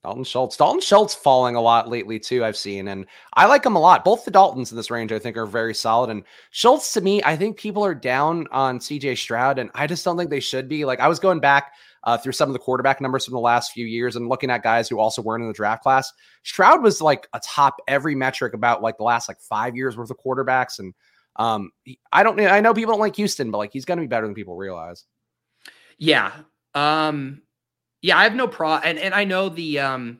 Dalton 0.04 0.24
Schultz. 0.24 0.56
Dalton 0.56 0.80
Schultz 0.80 1.14
falling 1.14 1.56
a 1.56 1.62
lot 1.62 1.90
lately 1.90 2.20
too. 2.20 2.46
I've 2.46 2.56
seen, 2.56 2.88
and 2.88 3.06
I 3.34 3.48
like 3.48 3.66
him 3.66 3.76
a 3.76 3.80
lot. 3.80 4.06
Both 4.06 4.24
the 4.24 4.32
Daltons 4.32 4.72
in 4.72 4.78
this 4.78 4.90
range, 4.90 5.12
I 5.12 5.20
think, 5.20 5.36
are 5.36 5.46
very 5.46 5.74
solid. 5.74 6.10
And 6.10 6.24
Schultz, 6.52 6.94
to 6.94 7.02
me, 7.02 7.22
I 7.24 7.36
think 7.36 7.58
people 7.58 7.84
are 7.84 7.96
down 7.96 8.48
on 8.52 8.80
CJ 8.80 9.18
Stroud, 9.18 9.60
and 9.60 9.70
I 9.76 9.88
just 9.88 10.06
don't 10.06 10.18
think 10.18 10.30
they 10.30 10.40
should 10.40 10.70
be. 10.70 10.86
Like 10.86 11.02
I 11.02 11.10
was 11.10 11.20
going 11.20 11.42
back 11.42 11.74
uh, 12.04 12.18
through 12.18 12.32
some 12.32 12.50
of 12.50 12.54
the 12.54 12.60
quarterback 12.60 13.02
numbers 13.02 13.26
from 13.26 13.34
the 13.34 13.40
last 13.40 13.72
few 13.72 13.86
years 13.86 14.16
and 14.16 14.30
looking 14.30 14.50
at 14.50 14.64
guys 14.64 14.88
who 14.88 15.00
also 15.00 15.22
weren't 15.22 15.42
in 15.42 15.48
the 15.48 15.54
draft 15.54 15.84
class. 15.84 16.12
Stroud 16.44 16.82
was 16.82 17.02
like 17.02 17.28
a 17.34 17.42
top 17.44 17.78
every 17.88 18.16
metric 18.16 18.54
about 18.54 18.82
like 18.82 18.98
the 18.98 19.04
last 19.04 19.28
like 19.28 19.40
five 19.40 19.76
years 19.76 19.98
worth 19.98 20.10
of 20.10 20.18
quarterbacks. 20.18 20.80
And 20.80 20.94
um, 21.36 21.72
I 22.12 22.24
don't 22.24 22.40
I 22.40 22.62
know 22.62 22.74
people 22.74 22.94
don't 22.94 23.02
like 23.02 23.16
Houston, 23.16 23.52
but 23.52 23.58
like 23.58 23.74
he's 23.74 23.86
going 23.86 23.98
to 23.98 24.04
be 24.04 24.08
better 24.08 24.26
than 24.26 24.36
people 24.36 24.56
realize. 24.56 25.06
Yeah. 25.98 26.32
Um, 26.74 27.42
yeah, 28.02 28.18
I 28.18 28.24
have 28.24 28.36
no 28.36 28.48
pro 28.48 28.76
and, 28.76 28.98
and 28.98 29.14
I 29.14 29.26
know 29.26 29.50
the 29.50 29.80
um 29.80 30.20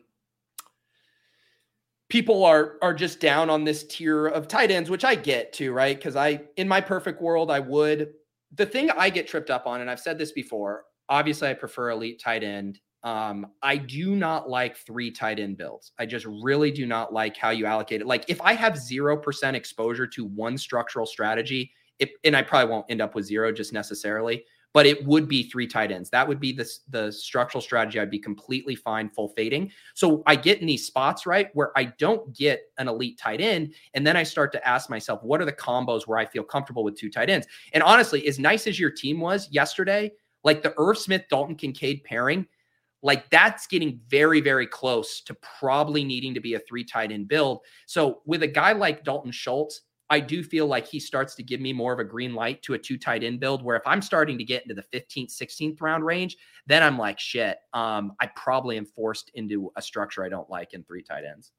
people 2.10 2.44
are 2.44 2.78
are 2.82 2.94
just 2.94 3.20
down 3.20 3.50
on 3.50 3.64
this 3.64 3.86
tier 3.86 4.28
of 4.28 4.48
tight 4.48 4.72
ends, 4.72 4.90
which 4.90 5.06
I 5.06 5.16
get 5.16 5.54
too, 5.54 5.72
right? 5.72 5.96
Because 5.96 6.16
I 6.16 6.42
in 6.58 6.68
my 6.68 6.82
perfect 6.82 7.22
world, 7.22 7.50
I 7.50 7.60
would 7.60 8.14
the 8.56 8.66
thing 8.66 8.90
I 8.90 9.10
get 9.10 9.28
tripped 9.28 9.50
up 9.50 9.68
on, 9.68 9.82
and 9.82 9.90
I've 9.90 10.00
said 10.00 10.18
this 10.18 10.32
before, 10.32 10.86
obviously 11.10 11.50
I 11.50 11.54
prefer 11.54 11.90
elite 11.90 12.22
tight 12.22 12.44
end. 12.44 12.80
Um, 13.04 13.48
I 13.62 13.78
do 13.78 14.16
not 14.16 14.50
like 14.50 14.78
three 14.78 15.10
tight 15.12 15.40
end 15.40 15.58
builds. 15.58 15.94
I 15.98 16.06
just 16.06 16.26
really 16.26 16.72
do 16.72 16.86
not 16.86 17.14
like 17.14 17.36
how 17.38 17.50
you 17.50 17.66
allocate 17.66 18.02
it. 18.02 18.08
Like 18.08 18.26
if 18.28 18.42
I 18.42 18.54
have 18.54 18.74
0% 18.74 19.54
exposure 19.54 20.08
to 20.08 20.26
one 20.26 20.58
structural 20.58 21.06
strategy, 21.06 21.72
if, 21.98 22.10
and 22.24 22.36
I 22.36 22.42
probably 22.42 22.72
won't 22.72 22.86
end 22.90 23.02
up 23.02 23.16
with 23.16 23.26
zero 23.26 23.52
just 23.52 23.74
necessarily, 23.74 24.44
but 24.74 24.86
it 24.86 25.06
would 25.06 25.28
be 25.28 25.44
three 25.44 25.68
tight 25.68 25.92
ends. 25.92 26.10
That 26.10 26.28
would 26.28 26.40
be 26.40 26.52
the, 26.52 26.70
the 26.90 27.12
structural 27.12 27.62
strategy. 27.62 28.00
I'd 28.00 28.12
be 28.12 28.20
completely 28.20 28.76
fine 28.76 29.10
full 29.10 29.30
fading. 29.30 29.72
So 29.96 30.22
I 30.28 30.36
get 30.36 30.62
in 30.62 30.68
these 30.68 30.86
spots, 30.86 31.26
right, 31.26 31.50
where 31.54 31.72
I 31.76 31.86
don't 31.98 32.36
get 32.36 32.62
an 32.78 32.88
elite 32.88 33.18
tight 33.18 33.42
end. 33.42 33.74
And 33.94 34.06
then 34.06 34.16
I 34.16 34.24
start 34.24 34.52
to 34.54 34.68
ask 34.68 34.90
myself, 34.90 35.24
what 35.24 35.42
are 35.42 35.46
the 35.46 35.54
combos 35.54 36.08
where 36.08 36.20
I 36.20 36.26
feel 36.26 36.44
comfortable 36.44 36.84
with 36.84 36.98
two 36.98 37.10
tight 37.10 37.30
ends? 37.30 37.48
And 37.74 37.82
honestly, 37.82 38.28
as 38.28 38.38
nice 38.38 38.68
as 38.68 38.80
your 38.80 38.92
team 38.92 39.20
was 39.20 39.50
yesterday, 39.52 40.12
like 40.44 40.64
the 40.64 40.74
Irv 40.78 40.98
Smith 40.98 41.24
Dalton 41.30 41.56
Kincaid 41.56 42.04
pairing, 42.04 42.46
like 43.02 43.30
that's 43.30 43.68
getting 43.68 44.00
very, 44.10 44.42
very 44.42 44.68
close 44.68 45.22
to 45.22 45.36
probably 45.60 46.04
needing 46.04 46.34
to 46.34 46.40
be 46.40 46.56
a 46.56 46.60
three 46.60 46.84
tight 46.84 47.12
end 47.12 47.28
build. 47.28 47.60
So 47.86 48.22
with 48.26 48.44
a 48.44 48.48
guy 48.48 48.74
like 48.74 49.04
Dalton 49.04 49.32
Schultz, 49.32 49.82
I 50.10 50.20
do 50.20 50.44
feel 50.44 50.66
like 50.66 50.88
he 50.88 51.00
starts 51.00 51.36
to 51.36 51.44
give 51.44 51.62
me 51.62 51.72
more 51.72 51.94
of 51.94 52.00
a 52.00 52.04
green 52.04 52.34
light 52.34 52.62
to 52.64 52.74
a 52.74 52.80
two 52.80 52.98
tight 52.98 53.24
end 53.24 53.40
build 53.40 53.64
where 53.64 53.78
if 53.78 53.84
I'm 53.86 54.02
starting 54.02 54.38
to 54.40 54.44
get 54.44 54.64
into 54.64 54.74
the 54.74 54.98
15th, 54.98 55.32
16th 55.32 55.82
round 55.82 56.04
range, 56.04 56.36
then 56.66 56.82
I'm 56.82 56.98
like, 56.98 57.20
shit, 57.20 57.58
um, 57.74 58.14
I 58.20 58.28
probably 58.36 58.78
am 58.78 58.86
forced 58.86 59.32
into 59.36 59.72
a 59.76 59.82
structure 59.82 60.24
I 60.24 60.30
don't 60.30 60.50
like 60.50 60.74
in 60.74 60.84
three 60.84 61.04
tight 61.04 61.26
ends. 61.26 61.52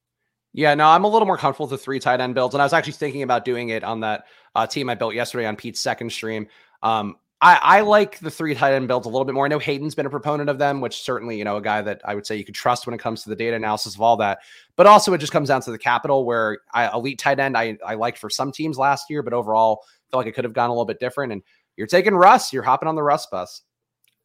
Yeah, 0.52 0.74
no, 0.74 0.88
I'm 0.88 1.04
a 1.04 1.08
little 1.08 1.26
more 1.26 1.36
comfortable 1.36 1.66
with 1.66 1.78
the 1.78 1.84
three 1.84 2.00
tight 2.00 2.20
end 2.20 2.34
builds. 2.34 2.54
And 2.54 2.60
I 2.60 2.64
was 2.64 2.72
actually 2.72 2.94
thinking 2.94 3.22
about 3.22 3.44
doing 3.44 3.68
it 3.68 3.84
on 3.84 4.00
that 4.00 4.24
uh, 4.56 4.66
team 4.66 4.90
I 4.90 4.96
built 4.96 5.14
yesterday 5.14 5.46
on 5.46 5.54
Pete's 5.54 5.78
second 5.78 6.10
stream. 6.10 6.48
Um, 6.82 7.16
I, 7.42 7.58
I 7.62 7.80
like 7.80 8.18
the 8.18 8.30
three 8.30 8.54
tight 8.54 8.74
end 8.74 8.86
builds 8.86 9.06
a 9.06 9.08
little 9.08 9.24
bit 9.24 9.34
more. 9.34 9.46
I 9.46 9.48
know 9.48 9.58
Hayden's 9.58 9.94
been 9.94 10.04
a 10.04 10.10
proponent 10.10 10.50
of 10.50 10.58
them, 10.58 10.82
which 10.82 11.02
certainly, 11.02 11.38
you 11.38 11.44
know, 11.44 11.56
a 11.56 11.62
guy 11.62 11.80
that 11.80 12.02
I 12.04 12.14
would 12.14 12.26
say 12.26 12.36
you 12.36 12.44
could 12.44 12.54
trust 12.54 12.86
when 12.86 12.92
it 12.92 12.98
comes 12.98 13.22
to 13.22 13.30
the 13.30 13.36
data 13.36 13.56
analysis 13.56 13.94
of 13.94 14.02
all 14.02 14.18
that. 14.18 14.40
But 14.76 14.86
also, 14.86 15.14
it 15.14 15.18
just 15.18 15.32
comes 15.32 15.48
down 15.48 15.62
to 15.62 15.70
the 15.70 15.78
capital 15.78 16.26
where 16.26 16.58
I, 16.74 16.92
elite 16.92 17.18
tight 17.18 17.40
end 17.40 17.56
I, 17.56 17.78
I 17.86 17.94
liked 17.94 18.18
for 18.18 18.28
some 18.28 18.52
teams 18.52 18.76
last 18.76 19.08
year, 19.08 19.22
but 19.22 19.32
overall, 19.32 19.84
I 19.84 20.10
feel 20.10 20.20
like 20.20 20.26
it 20.26 20.32
could 20.32 20.44
have 20.44 20.52
gone 20.52 20.68
a 20.68 20.72
little 20.72 20.84
bit 20.84 21.00
different. 21.00 21.32
And 21.32 21.42
you're 21.76 21.86
taking 21.86 22.14
Russ, 22.14 22.52
you're 22.52 22.62
hopping 22.62 22.88
on 22.88 22.94
the 22.94 23.02
Russ 23.02 23.26
bus. 23.26 23.62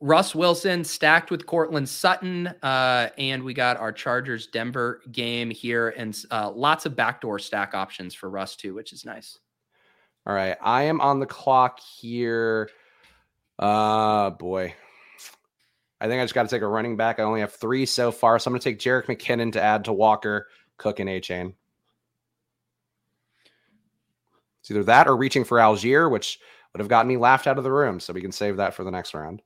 Russ 0.01 0.35
Wilson 0.35 0.83
stacked 0.83 1.31
with 1.31 1.45
Courtland 1.45 1.87
Sutton. 1.87 2.47
Uh, 2.61 3.09
and 3.17 3.41
we 3.41 3.53
got 3.53 3.77
our 3.77 3.93
Chargers 3.93 4.47
Denver 4.47 5.01
game 5.13 5.49
here 5.49 5.89
and 5.95 6.21
uh, 6.31 6.51
lots 6.51 6.85
of 6.85 6.97
backdoor 6.97 7.39
stack 7.39 7.73
options 7.73 8.13
for 8.13 8.29
Russ, 8.29 8.57
too, 8.57 8.73
which 8.73 8.91
is 8.91 9.05
nice. 9.05 9.39
All 10.27 10.33
right. 10.33 10.57
I 10.61 10.83
am 10.83 10.99
on 10.99 11.21
the 11.21 11.25
clock 11.25 11.79
here. 11.79 12.69
Uh 13.57 14.31
boy. 14.31 14.73
I 16.01 16.07
think 16.07 16.19
I 16.19 16.23
just 16.23 16.33
got 16.33 16.43
to 16.43 16.49
take 16.49 16.61
a 16.61 16.67
running 16.67 16.97
back. 16.97 17.19
I 17.19 17.23
only 17.23 17.39
have 17.39 17.53
three 17.53 17.85
so 17.85 18.11
far. 18.11 18.37
So 18.37 18.49
I'm 18.49 18.51
going 18.51 18.59
to 18.59 18.69
take 18.69 18.79
Jerick 18.79 19.05
McKinnon 19.05 19.53
to 19.53 19.61
add 19.61 19.85
to 19.85 19.93
Walker, 19.93 20.47
Cook, 20.77 20.99
and 20.99 21.09
Achane. 21.09 21.53
It's 24.59 24.71
either 24.71 24.83
that 24.83 25.07
or 25.07 25.15
reaching 25.15 25.45
for 25.45 25.57
Allgeier, 25.57 26.11
which 26.11 26.39
would 26.73 26.79
have 26.79 26.89
gotten 26.89 27.07
me 27.07 27.17
laughed 27.17 27.47
out 27.47 27.57
of 27.57 27.63
the 27.63 27.71
room. 27.71 27.99
So 27.99 28.11
we 28.11 28.21
can 28.21 28.31
save 28.31 28.57
that 28.57 28.73
for 28.73 28.83
the 28.83 28.91
next 28.91 29.13
round. 29.13 29.41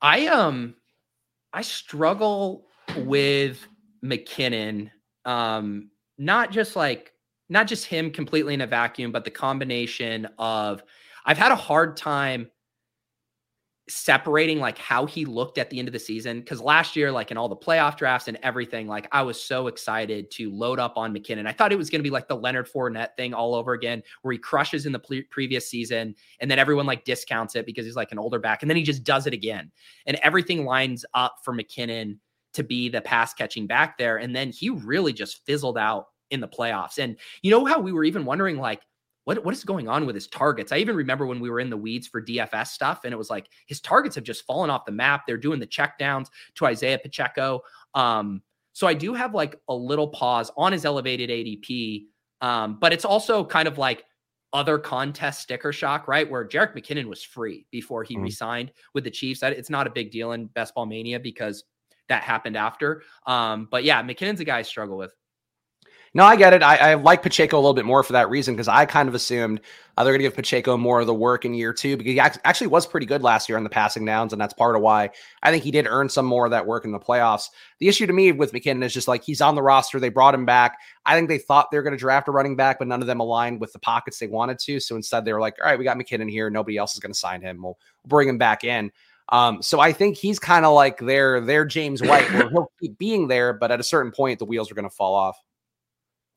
I 0.00 0.26
um 0.28 0.74
I 1.52 1.62
struggle 1.62 2.66
with 2.98 3.66
McKinnon. 4.04 4.90
Um, 5.24 5.90
not 6.16 6.50
just 6.50 6.76
like 6.76 7.12
not 7.48 7.66
just 7.66 7.86
him 7.86 8.10
completely 8.10 8.54
in 8.54 8.60
a 8.60 8.66
vacuum, 8.66 9.12
but 9.12 9.24
the 9.24 9.30
combination 9.30 10.28
of 10.38 10.82
I've 11.24 11.38
had 11.38 11.52
a 11.52 11.56
hard 11.56 11.96
time 11.96 12.50
separating 13.88 14.58
like 14.58 14.76
how 14.76 15.06
he 15.06 15.24
looked 15.24 15.56
at 15.56 15.70
the 15.70 15.78
end 15.78 15.88
of 15.88 15.92
the 15.92 15.98
season 15.98 16.40
because 16.40 16.60
last 16.60 16.94
year 16.94 17.10
like 17.10 17.30
in 17.30 17.38
all 17.38 17.48
the 17.48 17.56
playoff 17.56 17.96
drafts 17.96 18.28
and 18.28 18.38
everything 18.42 18.86
like 18.86 19.08
i 19.12 19.22
was 19.22 19.42
so 19.42 19.66
excited 19.66 20.30
to 20.30 20.50
load 20.50 20.78
up 20.78 20.96
on 20.96 21.12
mckinnon. 21.12 21.46
I 21.46 21.52
thought 21.52 21.72
it 21.72 21.78
was 21.78 21.88
going 21.88 22.00
to 22.00 22.04
be 22.04 22.10
like 22.10 22.28
the 22.28 22.36
leonard 22.36 22.68
Fournette 22.68 23.16
thing 23.16 23.32
all 23.32 23.54
over 23.54 23.72
again 23.72 24.02
where 24.22 24.32
he 24.32 24.38
crushes 24.38 24.84
in 24.84 24.92
the 24.92 24.98
pre- 24.98 25.22
previous 25.22 25.68
season 25.68 26.14
and 26.40 26.50
then 26.50 26.58
everyone 26.58 26.84
like 26.86 27.04
discounts 27.04 27.56
it 27.56 27.64
because 27.64 27.86
he's 27.86 27.96
like 27.96 28.12
an 28.12 28.18
older 28.18 28.38
back 28.38 28.62
and 28.62 28.70
then 28.70 28.76
he 28.76 28.82
just 28.82 29.04
does 29.04 29.26
it 29.26 29.32
again. 29.32 29.70
And 30.06 30.18
everything 30.22 30.66
lines 30.66 31.06
up 31.14 31.36
for 31.42 31.54
mckinnon 31.54 32.18
to 32.54 32.62
be 32.62 32.88
the 32.90 33.00
pass 33.00 33.32
catching 33.32 33.66
back 33.66 33.96
there 33.96 34.18
and 34.18 34.36
then 34.36 34.50
he 34.50 34.68
really 34.68 35.14
just 35.14 35.46
fizzled 35.46 35.78
out 35.78 36.08
in 36.30 36.40
the 36.40 36.48
playoffs. 36.48 36.98
And 36.98 37.16
you 37.40 37.50
know 37.50 37.64
how 37.64 37.80
we 37.80 37.92
were 37.92 38.04
even 38.04 38.26
wondering 38.26 38.58
like 38.58 38.82
what, 39.28 39.44
what 39.44 39.52
is 39.52 39.62
going 39.62 39.88
on 39.88 40.06
with 40.06 40.14
his 40.14 40.26
targets? 40.26 40.72
I 40.72 40.78
even 40.78 40.96
remember 40.96 41.26
when 41.26 41.38
we 41.38 41.50
were 41.50 41.60
in 41.60 41.68
the 41.68 41.76
weeds 41.76 42.06
for 42.06 42.22
DFS 42.22 42.68
stuff, 42.68 43.00
and 43.04 43.12
it 43.12 43.18
was 43.18 43.28
like 43.28 43.50
his 43.66 43.78
targets 43.78 44.14
have 44.14 44.24
just 44.24 44.46
fallen 44.46 44.70
off 44.70 44.86
the 44.86 44.92
map. 44.92 45.26
They're 45.26 45.36
doing 45.36 45.60
the 45.60 45.66
checkdowns 45.66 46.28
to 46.54 46.64
Isaiah 46.64 46.98
Pacheco. 46.98 47.60
Um, 47.92 48.40
so 48.72 48.86
I 48.86 48.94
do 48.94 49.12
have 49.12 49.34
like 49.34 49.60
a 49.68 49.74
little 49.74 50.08
pause 50.08 50.50
on 50.56 50.72
his 50.72 50.86
elevated 50.86 51.28
ADP, 51.28 52.04
um, 52.40 52.78
but 52.80 52.94
it's 52.94 53.04
also 53.04 53.44
kind 53.44 53.68
of 53.68 53.76
like 53.76 54.02
other 54.54 54.78
contest 54.78 55.42
sticker 55.42 55.74
shock, 55.74 56.08
right? 56.08 56.30
Where 56.30 56.48
Jerick 56.48 56.74
McKinnon 56.74 57.04
was 57.04 57.22
free 57.22 57.66
before 57.70 58.04
he 58.04 58.14
mm-hmm. 58.14 58.24
resigned 58.24 58.72
with 58.94 59.04
the 59.04 59.10
Chiefs. 59.10 59.42
It's 59.42 59.68
not 59.68 59.86
a 59.86 59.90
big 59.90 60.10
deal 60.10 60.32
in 60.32 60.46
Best 60.46 60.74
Ball 60.74 60.86
Mania 60.86 61.20
because 61.20 61.64
that 62.08 62.22
happened 62.22 62.56
after. 62.56 63.02
Um, 63.26 63.68
but 63.70 63.84
yeah, 63.84 64.02
McKinnon's 64.02 64.40
a 64.40 64.44
guy 64.46 64.60
I 64.60 64.62
struggle 64.62 64.96
with. 64.96 65.12
No, 66.14 66.24
I 66.24 66.36
get 66.36 66.52
it. 66.52 66.62
I, 66.62 66.76
I 66.76 66.94
like 66.94 67.22
Pacheco 67.22 67.56
a 67.56 67.60
little 67.60 67.74
bit 67.74 67.84
more 67.84 68.02
for 68.02 68.14
that 68.14 68.30
reason 68.30 68.54
because 68.54 68.68
I 68.68 68.86
kind 68.86 69.08
of 69.08 69.14
assumed 69.14 69.60
uh, 69.96 70.04
they're 70.04 70.12
going 70.12 70.20
to 70.20 70.24
give 70.24 70.34
Pacheco 70.34 70.76
more 70.76 71.00
of 71.00 71.06
the 71.06 71.14
work 71.14 71.44
in 71.44 71.54
year 71.54 71.72
two 71.72 71.96
because 71.96 72.12
he 72.12 72.20
actually 72.20 72.66
was 72.68 72.86
pretty 72.86 73.04
good 73.04 73.22
last 73.22 73.48
year 73.48 73.58
on 73.58 73.64
the 73.64 73.70
passing 73.70 74.04
downs, 74.04 74.32
and 74.32 74.40
that's 74.40 74.54
part 74.54 74.74
of 74.74 74.82
why 74.82 75.10
I 75.42 75.50
think 75.50 75.64
he 75.64 75.70
did 75.70 75.86
earn 75.86 76.08
some 76.08 76.24
more 76.24 76.46
of 76.46 76.50
that 76.52 76.66
work 76.66 76.84
in 76.84 76.92
the 76.92 76.98
playoffs. 76.98 77.48
The 77.78 77.88
issue 77.88 78.06
to 78.06 78.12
me 78.12 78.32
with 78.32 78.52
McKinnon 78.52 78.84
is 78.84 78.94
just 78.94 79.08
like 79.08 79.22
he's 79.22 79.40
on 79.40 79.54
the 79.54 79.62
roster. 79.62 80.00
They 80.00 80.08
brought 80.08 80.34
him 80.34 80.46
back. 80.46 80.78
I 81.04 81.14
think 81.14 81.28
they 81.28 81.38
thought 81.38 81.70
they 81.70 81.76
were 81.76 81.82
going 81.82 81.96
to 81.96 81.98
draft 81.98 82.28
a 82.28 82.30
running 82.30 82.56
back, 82.56 82.78
but 82.78 82.88
none 82.88 83.00
of 83.00 83.06
them 83.06 83.20
aligned 83.20 83.60
with 83.60 83.72
the 83.72 83.78
pockets 83.80 84.18
they 84.18 84.28
wanted 84.28 84.58
to. 84.60 84.80
So 84.80 84.96
instead, 84.96 85.24
they 85.24 85.32
were 85.32 85.40
like, 85.40 85.56
all 85.60 85.68
right, 85.68 85.78
we 85.78 85.84
got 85.84 85.98
McKinnon 85.98 86.30
here. 86.30 86.48
Nobody 86.48 86.76
else 86.76 86.94
is 86.94 87.00
going 87.00 87.12
to 87.12 87.18
sign 87.18 87.42
him. 87.42 87.62
We'll 87.62 87.78
bring 88.06 88.28
him 88.28 88.38
back 88.38 88.64
in. 88.64 88.92
Um, 89.30 89.62
so 89.62 89.78
I 89.78 89.92
think 89.92 90.16
he's 90.16 90.38
kind 90.38 90.64
of 90.64 90.72
like 90.72 90.98
their 90.98 91.40
their 91.42 91.66
James 91.66 92.02
White, 92.02 92.32
where 92.32 92.48
he'll 92.50 92.72
keep 92.80 92.96
being 92.96 93.28
there, 93.28 93.52
but 93.52 93.70
at 93.70 93.78
a 93.78 93.84
certain 93.84 94.10
point, 94.10 94.38
the 94.38 94.46
wheels 94.46 94.70
are 94.70 94.74
going 94.74 94.88
to 94.88 94.94
fall 94.94 95.14
off 95.14 95.38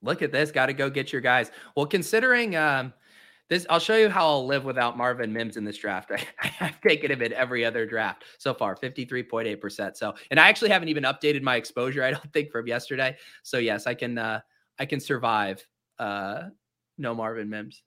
look 0.01 0.21
at 0.21 0.31
this. 0.31 0.51
Got 0.51 0.67
to 0.67 0.73
go 0.73 0.89
get 0.89 1.11
your 1.11 1.21
guys. 1.21 1.51
Well, 1.75 1.85
considering 1.85 2.55
um, 2.55 2.93
this, 3.49 3.65
I'll 3.69 3.79
show 3.79 3.97
you 3.97 4.09
how 4.09 4.27
I'll 4.27 4.47
live 4.47 4.63
without 4.63 4.97
Marvin 4.97 5.33
Mims 5.33 5.57
in 5.57 5.65
this 5.65 5.77
draft. 5.77 6.11
I, 6.41 6.51
I've 6.59 6.81
taken 6.81 7.11
him 7.11 7.21
in 7.21 7.33
every 7.33 7.65
other 7.65 7.85
draft 7.85 8.23
so 8.37 8.53
far, 8.53 8.75
53.8%. 8.75 9.97
So, 9.97 10.13
and 10.31 10.39
I 10.39 10.47
actually 10.47 10.69
haven't 10.69 10.89
even 10.89 11.03
updated 11.03 11.41
my 11.41 11.57
exposure, 11.57 12.03
I 12.05 12.11
don't 12.11 12.33
think, 12.33 12.51
from 12.51 12.67
yesterday. 12.67 13.17
So, 13.43 13.57
yes, 13.57 13.87
I 13.87 13.93
can, 13.93 14.17
uh, 14.17 14.39
I 14.79 14.85
can 14.85 14.99
survive 14.99 15.65
uh, 15.99 16.43
no 16.97 17.13
Marvin 17.13 17.49
Mims. 17.49 17.83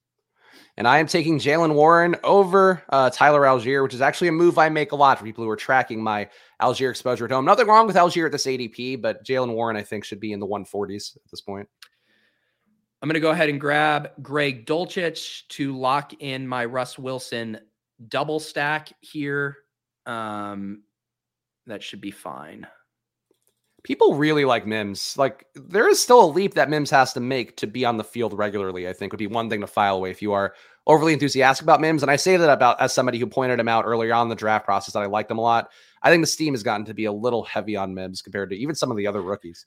And 0.76 0.86
I 0.86 0.98
am 0.98 1.06
taking 1.06 1.38
Jaylen 1.38 1.74
Warren 1.74 2.14
over 2.22 2.82
uh, 2.90 3.10
Tyler 3.10 3.42
Allgeier, 3.42 3.82
which 3.82 3.94
is 3.94 4.00
actually 4.00 4.28
a 4.28 4.32
move 4.32 4.58
I 4.58 4.68
make 4.68 4.92
a 4.92 4.96
lot 4.96 5.18
for 5.18 5.24
people 5.24 5.42
who 5.42 5.50
are 5.50 5.56
tracking 5.56 6.02
my 6.02 6.28
Allgeier 6.60 6.90
exposure 6.90 7.24
at 7.24 7.30
home. 7.30 7.44
Nothing 7.44 7.66
wrong 7.66 7.86
with 7.86 7.96
Allgeier 7.96 8.26
at 8.26 8.32
this 8.32 8.46
ADP, 8.46 9.00
but 9.00 9.24
Jaylen 9.24 9.54
Warren, 9.54 9.76
I 9.76 9.82
think, 9.82 10.04
should 10.04 10.20
be 10.20 10.32
in 10.32 10.40
the 10.40 10.46
140s 10.46 11.16
at 11.16 11.22
this 11.30 11.40
point. 11.40 11.68
I'm 13.02 13.08
going 13.08 13.14
to 13.14 13.20
go 13.20 13.30
ahead 13.30 13.50
and 13.50 13.60
grab 13.60 14.10
Greg 14.22 14.66
Dulcich 14.66 15.46
to 15.48 15.76
lock 15.76 16.12
in 16.20 16.48
my 16.48 16.64
Russ 16.64 16.98
Wilson 16.98 17.58
double 18.08 18.40
stack 18.40 18.92
here. 19.00 19.58
Um, 20.06 20.82
that 21.66 21.82
should 21.82 22.00
be 22.00 22.10
fine. 22.10 22.66
People 23.82 24.14
really 24.14 24.46
like 24.46 24.66
Mims. 24.66 25.16
Like 25.18 25.46
there 25.54 25.88
is 25.88 26.02
still 26.02 26.24
a 26.24 26.32
leap 26.32 26.54
that 26.54 26.70
Mims 26.70 26.90
has 26.90 27.12
to 27.12 27.20
make 27.20 27.58
to 27.58 27.66
be 27.66 27.84
on 27.84 27.98
the 27.98 28.04
field 28.04 28.32
regularly. 28.32 28.88
I 28.88 28.94
think 28.94 29.12
would 29.12 29.18
be 29.18 29.26
one 29.26 29.50
thing 29.50 29.60
to 29.60 29.66
file 29.66 29.96
away 29.96 30.10
if 30.10 30.22
you 30.22 30.32
are 30.32 30.54
overly 30.86 31.12
enthusiastic 31.12 31.64
about 31.64 31.82
Mims. 31.82 32.02
And 32.02 32.10
I 32.10 32.16
say 32.16 32.38
that 32.38 32.50
about 32.50 32.80
as 32.80 32.94
somebody 32.94 33.18
who 33.18 33.26
pointed 33.26 33.60
him 33.60 33.68
out 33.68 33.84
earlier 33.84 34.14
on 34.14 34.30
the 34.30 34.34
draft 34.34 34.64
process 34.64 34.94
that 34.94 35.02
I 35.02 35.06
liked 35.06 35.30
him 35.30 35.38
a 35.38 35.42
lot. 35.42 35.70
I 36.02 36.10
think 36.10 36.22
the 36.22 36.26
steam 36.26 36.54
has 36.54 36.62
gotten 36.62 36.86
to 36.86 36.94
be 36.94 37.04
a 37.04 37.12
little 37.12 37.44
heavy 37.44 37.76
on 37.76 37.94
Mims 37.94 38.22
compared 38.22 38.50
to 38.50 38.56
even 38.56 38.74
some 38.74 38.90
of 38.90 38.96
the 38.96 39.06
other 39.06 39.20
rookies. 39.20 39.66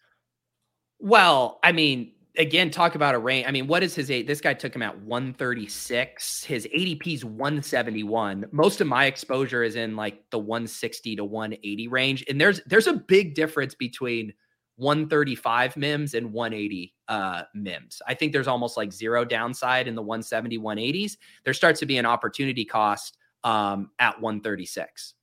Well, 1.00 1.60
I 1.64 1.72
mean, 1.72 2.14
again, 2.38 2.70
talk 2.70 2.96
about 2.96 3.16
a 3.16 3.20
range. 3.20 3.46
I 3.48 3.52
mean, 3.52 3.68
what 3.68 3.84
is 3.84 3.96
his 3.96 4.12
eight? 4.12 4.28
This 4.28 4.42
guy 4.42 4.54
took 4.54 4.76
him 4.76 4.82
at 4.82 5.00
136. 5.02 6.44
His 6.44 6.68
ADP 6.68 7.14
is 7.14 7.26
171. 7.26 8.46
Most 8.52 8.82
of 8.82 8.88
my 8.88 9.06
exposure 9.06 9.64
is 9.64 9.76
in 9.76 9.96
like 9.96 10.24
the 10.30 10.40
160 10.40 11.16
to 11.18 11.26
180 11.26 11.88
range. 11.88 12.24
And 12.30 12.40
there's 12.40 12.62
there's 12.66 12.88
a 12.88 12.94
big 12.94 13.36
difference 13.36 13.76
between 13.76 14.34
135 14.78 15.76
mims 15.76 16.14
and 16.14 16.32
180 16.32 16.94
uh 17.08 17.44
mims. 17.56 18.02
I 18.08 18.14
think 18.14 18.32
there's 18.32 18.48
almost 18.48 18.78
like 18.78 18.94
zero 18.94 19.26
downside 19.26 19.88
in 19.88 19.96
the 19.96 20.04
170 20.04 20.60
180s. 20.60 21.18
There 21.44 21.54
starts 21.54 21.80
to 21.80 21.86
be 21.86 21.98
an 21.98 22.06
opportunity 22.06 22.64
cost 22.64 23.18
um 23.44 23.90
at 24.00 24.22
136. 24.22 25.16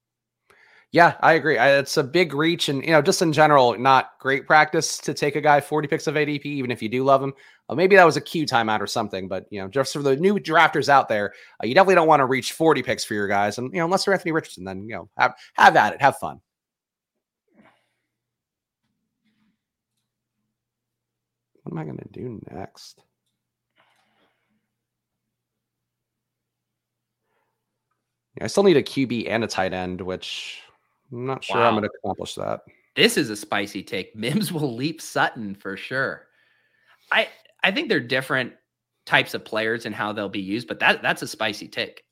Yeah, 0.94 1.16
I 1.22 1.32
agree. 1.32 1.58
I, 1.58 1.70
it's 1.80 1.96
a 1.96 2.04
big 2.04 2.32
reach, 2.34 2.68
and 2.68 2.80
you 2.84 2.92
know, 2.92 3.02
just 3.02 3.20
in 3.20 3.32
general, 3.32 3.76
not 3.76 4.12
great 4.20 4.46
practice 4.46 4.96
to 4.98 5.12
take 5.12 5.34
a 5.34 5.40
guy 5.40 5.60
40 5.60 5.88
picks 5.88 6.06
of 6.06 6.14
ADP, 6.14 6.44
even 6.46 6.70
if 6.70 6.80
you 6.80 6.88
do 6.88 7.02
love 7.02 7.20
him. 7.20 7.32
Uh, 7.68 7.74
maybe 7.74 7.96
that 7.96 8.04
was 8.04 8.16
a 8.16 8.20
cue 8.20 8.46
timeout 8.46 8.78
or 8.78 8.86
something, 8.86 9.26
but 9.26 9.44
you 9.50 9.60
know, 9.60 9.66
just 9.66 9.92
for 9.92 10.02
the 10.02 10.14
new 10.14 10.34
drafters 10.38 10.88
out 10.88 11.08
there, 11.08 11.34
uh, 11.60 11.66
you 11.66 11.74
definitely 11.74 11.96
don't 11.96 12.06
want 12.06 12.20
to 12.20 12.26
reach 12.26 12.52
40 12.52 12.80
picks 12.84 13.02
for 13.04 13.14
your 13.14 13.26
guys, 13.26 13.58
and 13.58 13.72
you 13.72 13.80
know, 13.80 13.86
unless 13.86 14.04
they're 14.04 14.14
Anthony 14.14 14.30
Richardson, 14.30 14.62
then 14.62 14.84
you 14.88 14.94
know, 14.94 15.08
have 15.18 15.34
have 15.54 15.74
at 15.74 15.94
it, 15.94 16.00
have 16.00 16.16
fun. 16.18 16.40
What 21.64 21.72
am 21.72 21.78
I 21.78 21.84
going 21.84 21.98
to 21.98 22.08
do 22.12 22.40
next? 22.52 23.02
I 28.40 28.46
still 28.48 28.62
need 28.64 28.76
a 28.76 28.82
QB 28.82 29.28
and 29.28 29.44
a 29.44 29.46
tight 29.46 29.72
end, 29.72 30.00
which 30.00 30.63
I'm 31.14 31.26
not 31.26 31.44
sure 31.44 31.60
wow. 31.60 31.68
I'm 31.68 31.74
going 31.74 31.84
to 31.84 31.90
accomplish 32.02 32.34
that. 32.34 32.60
This 32.96 33.16
is 33.16 33.30
a 33.30 33.36
spicy 33.36 33.82
take. 33.82 34.14
Mims 34.16 34.52
will 34.52 34.74
leap 34.74 35.00
Sutton 35.00 35.54
for 35.54 35.76
sure. 35.76 36.26
I 37.12 37.28
I 37.62 37.70
think 37.70 37.88
they're 37.88 38.00
different 38.00 38.52
types 39.06 39.34
of 39.34 39.44
players 39.44 39.86
and 39.86 39.94
how 39.94 40.12
they'll 40.12 40.28
be 40.28 40.40
used, 40.40 40.68
but 40.68 40.80
that 40.80 41.02
that's 41.02 41.22
a 41.22 41.28
spicy 41.28 41.68
take. 41.68 42.02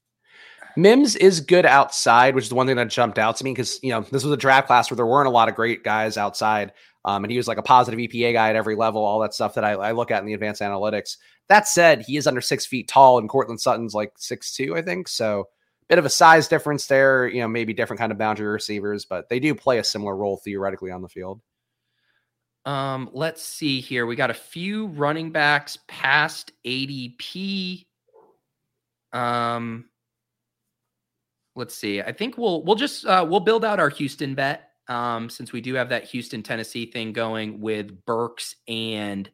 Mims 0.77 1.17
is 1.17 1.41
good 1.41 1.67
outside, 1.67 2.35
which 2.35 2.45
is 2.45 2.49
the 2.49 2.55
one 2.55 2.67
thing 2.67 2.77
that 2.77 2.89
jumped 2.89 3.19
out 3.19 3.37
to 3.37 3.45
me 3.45 3.53
because 3.53 3.79
you 3.83 3.91
know 3.91 4.03
this 4.03 4.25
was 4.25 4.33
a 4.33 4.37
draft 4.37 4.67
class 4.67 4.91
where 4.91 4.97
there 4.97 5.07
weren't 5.07 5.29
a 5.29 5.33
lot 5.33 5.49
of 5.49 5.55
great 5.55 5.85
guys 5.85 6.17
outside, 6.17 6.73
um, 7.05 7.25
and 7.25 7.31
he 7.31 7.37
was 7.37 7.49
like 7.49 7.59
a 7.59 7.63
positive 7.63 7.99
EPA 7.99 8.33
guy 8.33 8.51
at 8.51 8.57
every 8.57 8.77
level, 8.77 9.05
all 9.05 9.21
that 9.21 9.35
stuff 9.35 9.55
that 9.55 9.65
I, 9.65 9.73
I 9.73 9.93
look 9.93 10.11
at 10.11 10.21
in 10.21 10.27
the 10.27 10.35
advanced 10.35 10.63
analytics. 10.63 11.17
That 11.49 11.69
said, 11.69 12.03
he 12.03 12.17
is 12.17 12.27
under 12.27 12.41
six 12.41 12.65
feet 12.65 12.89
tall, 12.89 13.19
and 13.19 13.29
Courtland 13.29 13.61
Sutton's 13.61 13.95
like 13.95 14.13
six 14.17 14.55
two, 14.55 14.77
I 14.77 14.83
think. 14.83 15.09
So 15.09 15.49
bit 15.93 15.99
of 15.99 16.07
a 16.07 16.09
size 16.09 16.49
difference 16.49 16.87
there, 16.87 17.29
you 17.29 17.43
know, 17.43 17.49
maybe 17.49 17.75
different 17.75 18.01
kind 18.01 18.11
of 18.11 18.17
boundary 18.17 18.47
receivers, 18.47 19.05
but 19.05 19.29
they 19.29 19.39
do 19.39 19.55
play 19.55 19.79
a 19.79 19.85
similar 19.85 20.17
role 20.17 20.39
theoretically 20.39 20.91
on 20.91 21.03
the 21.03 21.09
field. 21.09 21.43
Um, 22.65 23.11
let's 23.13 23.43
see 23.43 23.79
here. 23.79 24.07
We 24.07 24.17
got 24.17 24.31
a 24.31 24.35
few 24.35 24.87
running 24.87 25.33
backs 25.33 25.77
past 25.89 26.53
ADP. 26.65 27.85
Um, 29.13 29.85
let's 31.57 31.75
see. 31.75 32.01
I 32.01 32.13
think 32.13 32.39
we'll 32.39 32.63
we'll 32.65 32.77
just 32.77 33.05
uh, 33.05 33.27
we'll 33.29 33.41
build 33.41 33.63
out 33.63 33.79
our 33.79 33.91
Houston 33.91 34.35
bet 34.35 34.71
um, 34.89 35.29
since 35.29 35.53
we 35.53 35.61
do 35.61 35.75
have 35.75 35.91
that 35.91 36.05
Houston 36.05 36.43
Tennessee 36.43 36.87
thing 36.87 37.13
going 37.13 37.61
with 37.61 38.03
Burks 38.07 38.57
and 38.67 39.29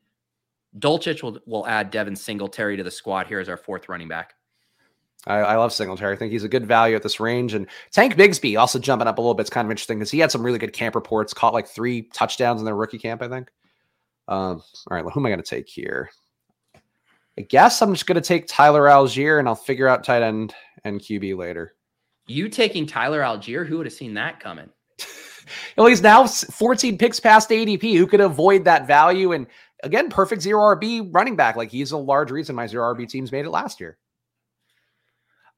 Dulcich. 0.76 1.22
We'll 1.22 1.38
we'll 1.46 1.68
add 1.68 1.92
Devin 1.92 2.16
Singletary 2.16 2.76
to 2.78 2.82
the 2.82 2.90
squad 2.90 3.28
here 3.28 3.38
as 3.38 3.48
our 3.48 3.56
fourth 3.56 3.88
running 3.88 4.08
back. 4.08 4.34
I, 5.26 5.38
I, 5.38 5.56
love 5.56 5.72
Singletary. 5.72 6.14
I 6.14 6.16
think 6.16 6.32
he's 6.32 6.44
a 6.44 6.48
good 6.48 6.66
value 6.66 6.94
at 6.94 7.02
this 7.02 7.20
range. 7.20 7.52
And 7.52 7.66
Tank 7.90 8.14
Bigsby 8.14 8.58
also 8.58 8.78
jumping 8.78 9.08
up 9.08 9.18
a 9.18 9.20
little 9.20 9.34
bit. 9.34 9.42
It's 9.42 9.50
kind 9.50 9.66
of 9.66 9.70
interesting 9.70 9.98
because 9.98 10.10
he 10.10 10.20
had 10.20 10.30
some 10.30 10.42
really 10.42 10.58
good 10.58 10.72
camp 10.72 10.94
reports, 10.94 11.34
caught 11.34 11.52
like 11.52 11.66
three 11.66 12.02
touchdowns 12.14 12.60
in 12.60 12.64
their 12.64 12.76
rookie 12.76 12.98
camp, 12.98 13.20
I 13.22 13.28
think. 13.28 13.50
Um, 14.28 14.62
all 14.90 14.96
right, 14.96 15.04
who 15.04 15.20
am 15.20 15.26
I 15.26 15.30
going 15.30 15.42
to 15.42 15.48
take 15.48 15.68
here? 15.68 16.10
I 17.38 17.42
guess 17.42 17.82
I'm 17.82 17.94
just 17.94 18.06
going 18.06 18.20
to 18.20 18.20
take 18.20 18.46
Tyler 18.46 18.82
Allgeier 18.82 19.38
and 19.38 19.48
I'll 19.48 19.54
figure 19.54 19.88
out 19.88 20.04
tight 20.04 20.22
end 20.22 20.54
and 20.84 21.00
QB 21.00 21.36
later. 21.36 21.74
You 22.26 22.48
taking 22.48 22.86
Tyler 22.86 23.20
Allgeier? 23.20 23.66
Who 23.66 23.78
would 23.78 23.86
have 23.86 23.92
seen 23.92 24.14
that 24.14 24.40
coming? 24.40 24.68
well, 25.76 25.86
he's 25.86 26.02
now 26.02 26.26
14 26.26 26.98
picks 26.98 27.20
past 27.20 27.50
ADP. 27.50 27.96
Who 27.96 28.06
could 28.06 28.20
avoid 28.20 28.64
that 28.64 28.86
value? 28.86 29.32
And 29.32 29.46
again, 29.82 30.10
perfect 30.10 30.42
zero 30.42 30.60
RB 30.76 31.08
running 31.12 31.36
back. 31.36 31.56
Like 31.56 31.70
he's 31.70 31.92
a 31.92 31.96
large 31.96 32.30
reason 32.30 32.54
my 32.56 32.66
zero 32.66 32.94
RB 32.94 33.08
teams 33.08 33.32
made 33.32 33.46
it 33.46 33.50
last 33.50 33.80
year. 33.80 33.96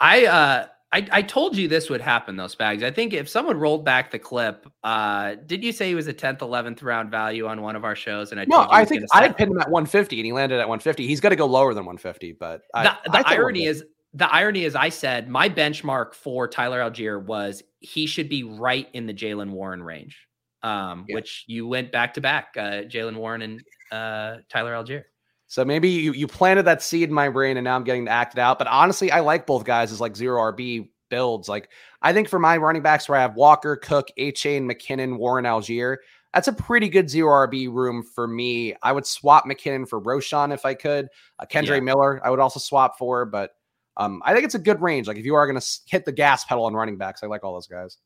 I 0.01 0.26
uh 0.26 0.66
I, 0.92 1.07
I 1.12 1.22
told 1.22 1.57
you 1.57 1.68
this 1.68 1.88
would 1.88 2.01
happen 2.01 2.34
though, 2.36 2.46
Spags. 2.46 2.82
I 2.82 2.90
think 2.90 3.12
if 3.12 3.28
someone 3.28 3.59
rolled 3.59 3.84
back 3.84 4.11
the 4.11 4.18
clip, 4.18 4.66
uh, 4.82 5.36
did 5.46 5.62
you 5.62 5.70
say 5.70 5.86
he 5.86 5.94
was 5.94 6.09
a 6.09 6.14
10th, 6.14 6.38
11th 6.38 6.82
round 6.82 7.12
value 7.12 7.46
on 7.46 7.62
one 7.62 7.76
of 7.76 7.84
our 7.84 7.94
shows? 7.94 8.32
And 8.32 8.40
I 8.40 8.44
no, 8.46 8.66
I 8.68 8.84
think 8.84 9.05
I 9.12 9.22
had 9.22 9.36
pinned 9.36 9.53
him 9.53 9.59
at 9.59 9.70
150 9.70 10.18
and 10.18 10.26
he 10.26 10.32
landed 10.32 10.57
at 10.57 10.68
150. 10.68 11.07
He's 11.07 11.20
got 11.20 11.28
to 11.28 11.36
go 11.36 11.46
lower 11.46 11.74
than 11.74 11.84
150, 11.84 12.32
but 12.32 12.62
I, 12.74 12.84
the, 12.84 13.11
the 13.11 13.18
I 13.18 13.34
irony 13.34 13.66
is 13.66 13.84
the 14.14 14.28
irony 14.32 14.64
is, 14.64 14.74
I 14.74 14.88
said 14.88 15.28
my 15.28 15.48
benchmark 15.48 16.14
for 16.14 16.48
Tyler 16.48 16.80
Allgeier 16.80 17.24
was 17.24 17.62
he 17.78 18.07
should 18.07 18.28
be 18.28 18.42
right 18.42 18.88
in 18.92 19.07
the 19.07 19.14
Jaylen 19.14 19.51
Warren 19.51 19.82
range, 19.82 20.26
um, 20.64 21.05
yeah. 21.09 21.14
which 21.14 21.44
you 21.46 21.68
went 21.68 21.92
back 21.92 22.14
to 22.14 22.20
back, 22.20 22.55
uh, 22.57 22.82
Jaylen 22.82 23.16
Warren 23.16 23.42
and 23.42 23.62
uh, 23.92 24.38
Tyler 24.48 24.72
Allgeier. 24.72 25.05
So 25.51 25.64
maybe 25.64 25.88
you 25.88 26.12
you 26.12 26.28
planted 26.28 26.62
that 26.66 26.80
seed 26.80 27.09
in 27.09 27.12
my 27.12 27.28
brain, 27.28 27.57
and 27.57 27.64
now 27.64 27.74
I'm 27.74 27.82
getting 27.82 28.05
to 28.05 28.11
act 28.12 28.34
it 28.34 28.38
out. 28.38 28.57
But 28.57 28.68
honestly, 28.68 29.11
I 29.11 29.18
like 29.18 29.46
both 29.46 29.64
guys 29.64 29.90
as 29.90 30.01
like 30.01 30.14
zero 30.14 30.40
RB 30.53 30.90
builds. 31.09 31.48
Like 31.48 31.70
I 32.01 32.12
think 32.12 32.28
for 32.28 32.38
my 32.38 32.57
running 32.57 32.82
backs, 32.82 33.09
where 33.09 33.18
I 33.18 33.22
have 33.22 33.34
Walker, 33.34 33.74
Cook, 33.74 34.12
Achane, 34.16 34.62
McKinnon, 34.62 35.18
Warren, 35.18 35.46
Allgeier, 35.46 35.96
that's 36.32 36.46
a 36.46 36.53
pretty 36.53 36.88
good 36.88 37.11
zero 37.11 37.48
RB 37.48 37.68
room 37.68 38.05
for 38.05 38.28
me. 38.28 38.76
I 38.80 38.92
would 38.92 39.05
swap 39.05 39.44
McKinnon 39.44 39.88
for 39.88 40.01
Roschon 40.01 40.55
if 40.55 40.64
I 40.64 40.74
could. 40.74 41.09
Uh, 41.40 41.46
Kendre 41.46 41.70
yeah. 41.70 41.80
Miller, 41.80 42.24
I 42.24 42.30
would 42.30 42.38
also 42.38 42.61
swap 42.61 42.96
for, 42.96 43.24
but 43.24 43.51
um, 43.96 44.22
I 44.24 44.32
think 44.32 44.44
it's 44.44 44.55
a 44.55 44.61
good 44.61 44.80
range. 44.80 45.09
Like 45.09 45.16
if 45.16 45.24
you 45.24 45.34
are 45.34 45.48
going 45.48 45.61
to 45.61 45.66
hit 45.88 46.05
the 46.05 46.12
gas 46.12 46.44
pedal 46.44 46.66
on 46.66 46.74
running 46.74 46.96
backs, 46.96 47.24
I 47.24 47.26
like 47.26 47.42
all 47.42 47.55
those 47.55 47.66
guys. 47.66 47.98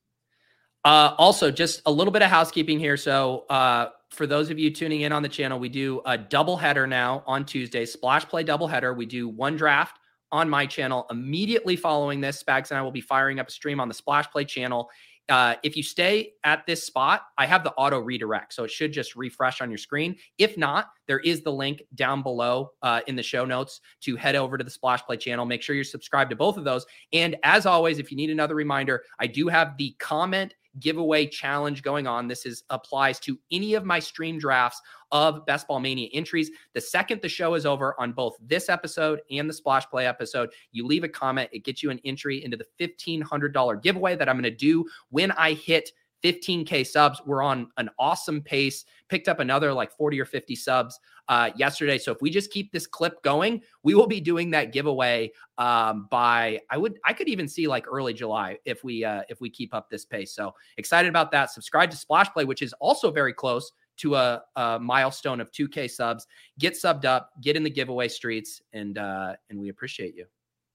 Uh, 0.82 1.14
also, 1.18 1.50
just 1.50 1.82
a 1.84 1.92
little 1.92 2.10
bit 2.10 2.22
of 2.22 2.30
housekeeping 2.30 2.78
here. 2.78 2.96
So, 2.96 3.44
uh, 3.50 3.88
for 4.14 4.26
those 4.26 4.50
of 4.50 4.58
you 4.58 4.70
tuning 4.70 5.02
in 5.02 5.12
on 5.12 5.22
the 5.22 5.28
channel, 5.28 5.58
we 5.58 5.68
do 5.68 6.00
a 6.06 6.16
double 6.16 6.56
header 6.56 6.86
now 6.86 7.22
on 7.26 7.44
Tuesday, 7.44 7.84
splash 7.84 8.24
play 8.24 8.42
double 8.42 8.66
header. 8.66 8.94
We 8.94 9.06
do 9.06 9.28
one 9.28 9.56
draft 9.56 9.98
on 10.32 10.48
my 10.48 10.66
channel 10.66 11.06
immediately 11.10 11.76
following 11.76 12.20
this. 12.20 12.42
Spags 12.42 12.70
and 12.70 12.78
I 12.78 12.82
will 12.82 12.90
be 12.90 13.00
firing 13.00 13.38
up 13.38 13.48
a 13.48 13.50
stream 13.50 13.80
on 13.80 13.88
the 13.88 13.94
splash 13.94 14.30
play 14.30 14.44
channel 14.44 14.90
uh, 15.28 15.54
if 15.62 15.76
you 15.76 15.82
stay 15.82 16.32
at 16.44 16.66
this 16.66 16.84
spot, 16.84 17.22
I 17.38 17.46
have 17.46 17.64
the 17.64 17.72
auto 17.72 17.98
redirect. 17.98 18.52
So 18.52 18.64
it 18.64 18.70
should 18.70 18.92
just 18.92 19.16
refresh 19.16 19.62
on 19.62 19.70
your 19.70 19.78
screen. 19.78 20.16
If 20.36 20.58
not, 20.58 20.90
there 21.06 21.20
is 21.20 21.42
the 21.42 21.52
link 21.52 21.82
down 21.94 22.22
below 22.22 22.72
uh, 22.82 23.00
in 23.06 23.16
the 23.16 23.22
show 23.22 23.44
notes 23.44 23.80
to 24.02 24.16
head 24.16 24.36
over 24.36 24.58
to 24.58 24.64
the 24.64 24.70
Splash 24.70 25.02
Play 25.02 25.16
channel. 25.16 25.46
Make 25.46 25.62
sure 25.62 25.74
you're 25.74 25.84
subscribed 25.84 26.30
to 26.30 26.36
both 26.36 26.58
of 26.58 26.64
those. 26.64 26.84
And 27.12 27.36
as 27.42 27.64
always, 27.64 27.98
if 27.98 28.10
you 28.10 28.16
need 28.16 28.30
another 28.30 28.54
reminder, 28.54 29.02
I 29.18 29.26
do 29.26 29.48
have 29.48 29.76
the 29.78 29.96
comment 29.98 30.54
giveaway 30.80 31.26
challenge 31.26 31.82
going 31.82 32.06
on. 32.06 32.28
This 32.28 32.46
is 32.46 32.64
applies 32.70 33.18
to 33.20 33.38
any 33.50 33.74
of 33.74 33.84
my 33.84 33.98
stream 33.98 34.38
drafts 34.38 34.80
of 35.12 35.46
Best 35.46 35.68
Ball 35.68 35.80
Mania 35.80 36.08
entries. 36.12 36.50
The 36.74 36.80
second 36.80 37.22
the 37.22 37.28
show 37.28 37.54
is 37.54 37.66
over 37.66 37.94
on 38.00 38.12
both 38.12 38.36
this 38.40 38.68
episode 38.68 39.20
and 39.30 39.48
the 39.48 39.54
Splash 39.54 39.86
Play 39.86 40.06
episode, 40.06 40.50
you 40.72 40.86
leave 40.86 41.04
a 41.04 41.08
comment. 41.08 41.50
It 41.52 41.64
gets 41.64 41.82
you 41.82 41.90
an 41.90 42.00
entry 42.04 42.44
into 42.44 42.56
the 42.56 42.66
$1,500 42.80 43.82
giveaway 43.82 44.16
that 44.16 44.28
I'm 44.28 44.36
going 44.36 44.44
to 44.44 44.50
do 44.50 44.84
when 45.10 45.30
I 45.32 45.52
hit 45.52 45.90
15K 46.24 46.86
subs. 46.86 47.20
We're 47.26 47.42
on 47.42 47.68
an 47.76 47.90
awesome 47.98 48.40
pace. 48.40 48.84
Picked 49.08 49.28
up 49.28 49.40
another 49.40 49.72
like 49.72 49.92
40 49.92 50.18
or 50.20 50.24
50 50.24 50.56
subs 50.56 50.98
uh, 51.28 51.50
yesterday. 51.56 51.98
So 51.98 52.10
if 52.12 52.22
we 52.22 52.30
just 52.30 52.50
keep 52.50 52.72
this 52.72 52.86
clip 52.86 53.22
going, 53.22 53.62
we 53.82 53.94
will 53.94 54.06
be 54.06 54.20
doing 54.20 54.50
that 54.50 54.72
giveaway 54.72 55.30
um, 55.58 56.08
by 56.10 56.60
I 56.70 56.78
would 56.78 56.98
I 57.04 57.12
could 57.12 57.28
even 57.28 57.46
see 57.46 57.68
like 57.68 57.86
early 57.86 58.14
July 58.14 58.58
if 58.64 58.82
we 58.82 59.04
uh, 59.04 59.22
if 59.28 59.40
we 59.40 59.50
keep 59.50 59.74
up 59.74 59.90
this 59.90 60.04
pace. 60.04 60.34
So 60.34 60.54
excited 60.78 61.08
about 61.08 61.30
that. 61.32 61.50
Subscribe 61.50 61.90
to 61.90 61.96
Splash 61.96 62.32
Play, 62.32 62.44
which 62.44 62.62
is 62.62 62.72
also 62.80 63.10
very 63.10 63.34
close 63.34 63.70
to 63.96 64.16
a, 64.16 64.42
a 64.56 64.78
milestone 64.80 65.40
of 65.40 65.52
2K 65.52 65.90
subs. 65.90 66.26
Get 66.58 66.74
subbed 66.74 67.04
up, 67.04 67.30
get 67.40 67.54
in 67.54 67.62
the 67.62 67.70
giveaway 67.70 68.08
streets, 68.08 68.62
and 68.72 68.98
uh, 68.98 69.34
and 69.50 69.60
we 69.60 69.68
appreciate 69.68 70.16
you. 70.16 70.26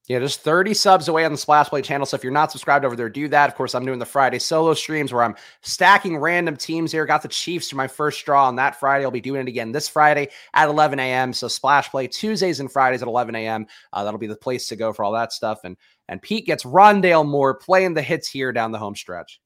Yeah, 0.09 0.17
just 0.17 0.41
30 0.41 0.73
subs 0.73 1.07
away 1.07 1.23
on 1.23 1.31
the 1.31 1.37
Splash 1.37 1.69
Play 1.69 1.83
channel. 1.83 2.03
So 2.03 2.15
if 2.15 2.23
you're 2.23 2.33
not 2.33 2.51
subscribed 2.51 2.83
over 2.83 2.95
there, 2.95 3.09
do 3.09 3.27
that. 3.27 3.47
Of 3.47 3.53
course, 3.55 3.75
I'm 3.75 3.85
doing 3.85 3.99
the 3.99 4.07
Friday 4.07 4.39
solo 4.39 4.73
streams 4.73 5.13
where 5.13 5.21
I'm 5.21 5.35
stacking 5.61 6.17
random 6.17 6.57
teams 6.57 6.91
here. 6.91 7.05
Got 7.05 7.21
the 7.21 7.27
Chiefs 7.27 7.69
for 7.69 7.75
my 7.75 7.87
first 7.87 8.25
draw 8.25 8.47
on 8.47 8.55
that 8.55 8.79
Friday. 8.79 9.05
I'll 9.05 9.11
be 9.11 9.21
doing 9.21 9.41
it 9.41 9.47
again 9.47 9.71
this 9.71 9.87
Friday 9.87 10.29
at 10.55 10.67
11 10.67 10.99
a.m. 10.99 11.31
So 11.31 11.47
Splash 11.47 11.91
Play 11.91 12.07
Tuesdays 12.07 12.59
and 12.59 12.71
Fridays 12.71 13.03
at 13.03 13.07
11 13.07 13.35
a.m. 13.35 13.67
Uh, 13.93 14.03
that'll 14.03 14.19
be 14.19 14.25
the 14.25 14.35
place 14.35 14.67
to 14.69 14.75
go 14.75 14.91
for 14.91 15.05
all 15.05 15.11
that 15.11 15.31
stuff. 15.31 15.59
And 15.63 15.77
and 16.07 16.19
Pete 16.19 16.47
gets 16.47 16.63
Rondale 16.63 17.23
Moore 17.23 17.53
playing 17.53 17.93
the 17.93 18.01
hits 18.01 18.27
here 18.27 18.51
down 18.51 18.71
the 18.71 18.79
home 18.79 18.95
stretch. 18.95 19.39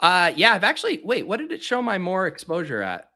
Uh, 0.00 0.32
yeah, 0.34 0.54
I've 0.54 0.64
actually 0.64 1.00
wait. 1.04 1.24
What 1.24 1.36
did 1.36 1.52
it 1.52 1.62
show 1.62 1.80
my 1.80 1.98
Moore 1.98 2.26
exposure 2.26 2.82
at? 2.82 3.07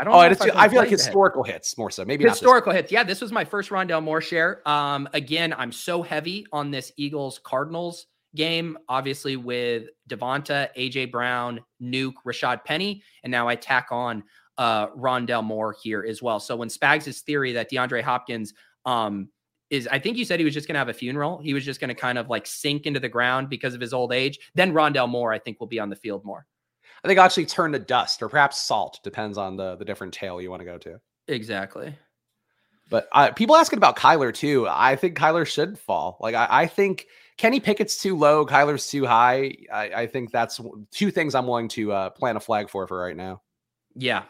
I 0.00 0.04
don't. 0.04 0.14
Oh, 0.14 0.18
I, 0.18 0.28
I 0.64 0.68
feel 0.68 0.80
like 0.80 0.88
historical 0.88 1.42
hits 1.42 1.76
more 1.76 1.90
so. 1.90 2.06
Maybe 2.06 2.24
historical 2.24 2.72
hits. 2.72 2.90
Yeah, 2.90 3.04
this 3.04 3.20
was 3.20 3.32
my 3.32 3.44
first 3.44 3.68
Rondale 3.68 4.02
Moore 4.02 4.22
share. 4.22 4.66
Um, 4.66 5.06
again, 5.12 5.52
I'm 5.52 5.70
so 5.70 6.02
heavy 6.02 6.46
on 6.52 6.70
this 6.70 6.90
Eagles 6.96 7.38
Cardinals 7.44 8.06
game, 8.34 8.78
obviously 8.88 9.36
with 9.36 9.88
Devonta, 10.08 10.68
AJ 10.74 11.10
Brown, 11.10 11.60
Nuke, 11.82 12.14
Rashad 12.26 12.64
Penny, 12.64 13.02
and 13.24 13.30
now 13.30 13.46
I 13.46 13.56
tack 13.56 13.88
on 13.90 14.24
uh 14.56 14.88
Rondale 14.88 15.44
Moore 15.44 15.76
here 15.82 16.04
as 16.08 16.22
well. 16.22 16.40
So 16.40 16.56
when 16.56 16.68
Spags' 16.68 17.20
theory 17.20 17.52
that 17.52 17.70
DeAndre 17.70 18.02
Hopkins 18.02 18.54
um 18.86 19.28
is 19.68 19.86
I 19.86 19.98
think 19.98 20.16
you 20.16 20.24
said 20.24 20.40
he 20.40 20.44
was 20.46 20.54
just 20.54 20.66
going 20.66 20.74
to 20.74 20.80
have 20.80 20.88
a 20.88 20.94
funeral. 20.94 21.38
He 21.38 21.52
was 21.52 21.64
just 21.64 21.78
going 21.78 21.88
to 21.88 21.94
kind 21.94 22.16
of 22.16 22.28
like 22.30 22.46
sink 22.46 22.86
into 22.86 23.00
the 23.00 23.08
ground 23.08 23.50
because 23.50 23.74
of 23.74 23.80
his 23.80 23.92
old 23.92 24.12
age. 24.12 24.38
Then 24.54 24.72
Rondale 24.72 25.08
Moore, 25.08 25.32
I 25.32 25.38
think, 25.38 25.60
will 25.60 25.66
be 25.66 25.78
on 25.78 25.90
the 25.90 25.96
field 25.96 26.24
more. 26.24 26.46
I 27.02 27.08
think 27.08 27.18
actually 27.18 27.46
turn 27.46 27.72
to 27.72 27.78
dust 27.78 28.22
or 28.22 28.28
perhaps 28.28 28.60
salt. 28.60 29.00
Depends 29.02 29.38
on 29.38 29.56
the 29.56 29.76
the 29.76 29.84
different 29.84 30.12
tail 30.12 30.40
you 30.40 30.50
want 30.50 30.60
to 30.60 30.66
go 30.66 30.78
to. 30.78 31.00
Exactly. 31.28 31.94
But 32.88 33.08
uh, 33.12 33.30
people 33.30 33.54
asking 33.54 33.76
about 33.76 33.96
Kyler 33.96 34.34
too. 34.34 34.66
I 34.68 34.96
think 34.96 35.16
Kyler 35.16 35.46
should 35.46 35.78
fall. 35.78 36.18
Like 36.20 36.34
I, 36.34 36.48
I 36.50 36.66
think 36.66 37.06
Kenny 37.36 37.60
Pickett's 37.60 37.96
too 37.96 38.16
low, 38.16 38.44
Kyler's 38.44 38.88
too 38.88 39.06
high. 39.06 39.54
I, 39.72 39.90
I 39.94 40.06
think 40.06 40.32
that's 40.32 40.60
two 40.90 41.10
things 41.10 41.34
I'm 41.34 41.46
willing 41.46 41.68
to 41.68 41.92
uh, 41.92 42.10
plant 42.10 42.36
a 42.36 42.40
flag 42.40 42.68
for 42.68 42.86
for 42.86 43.00
right 43.00 43.16
now. 43.16 43.42
Yeah, 43.94 44.24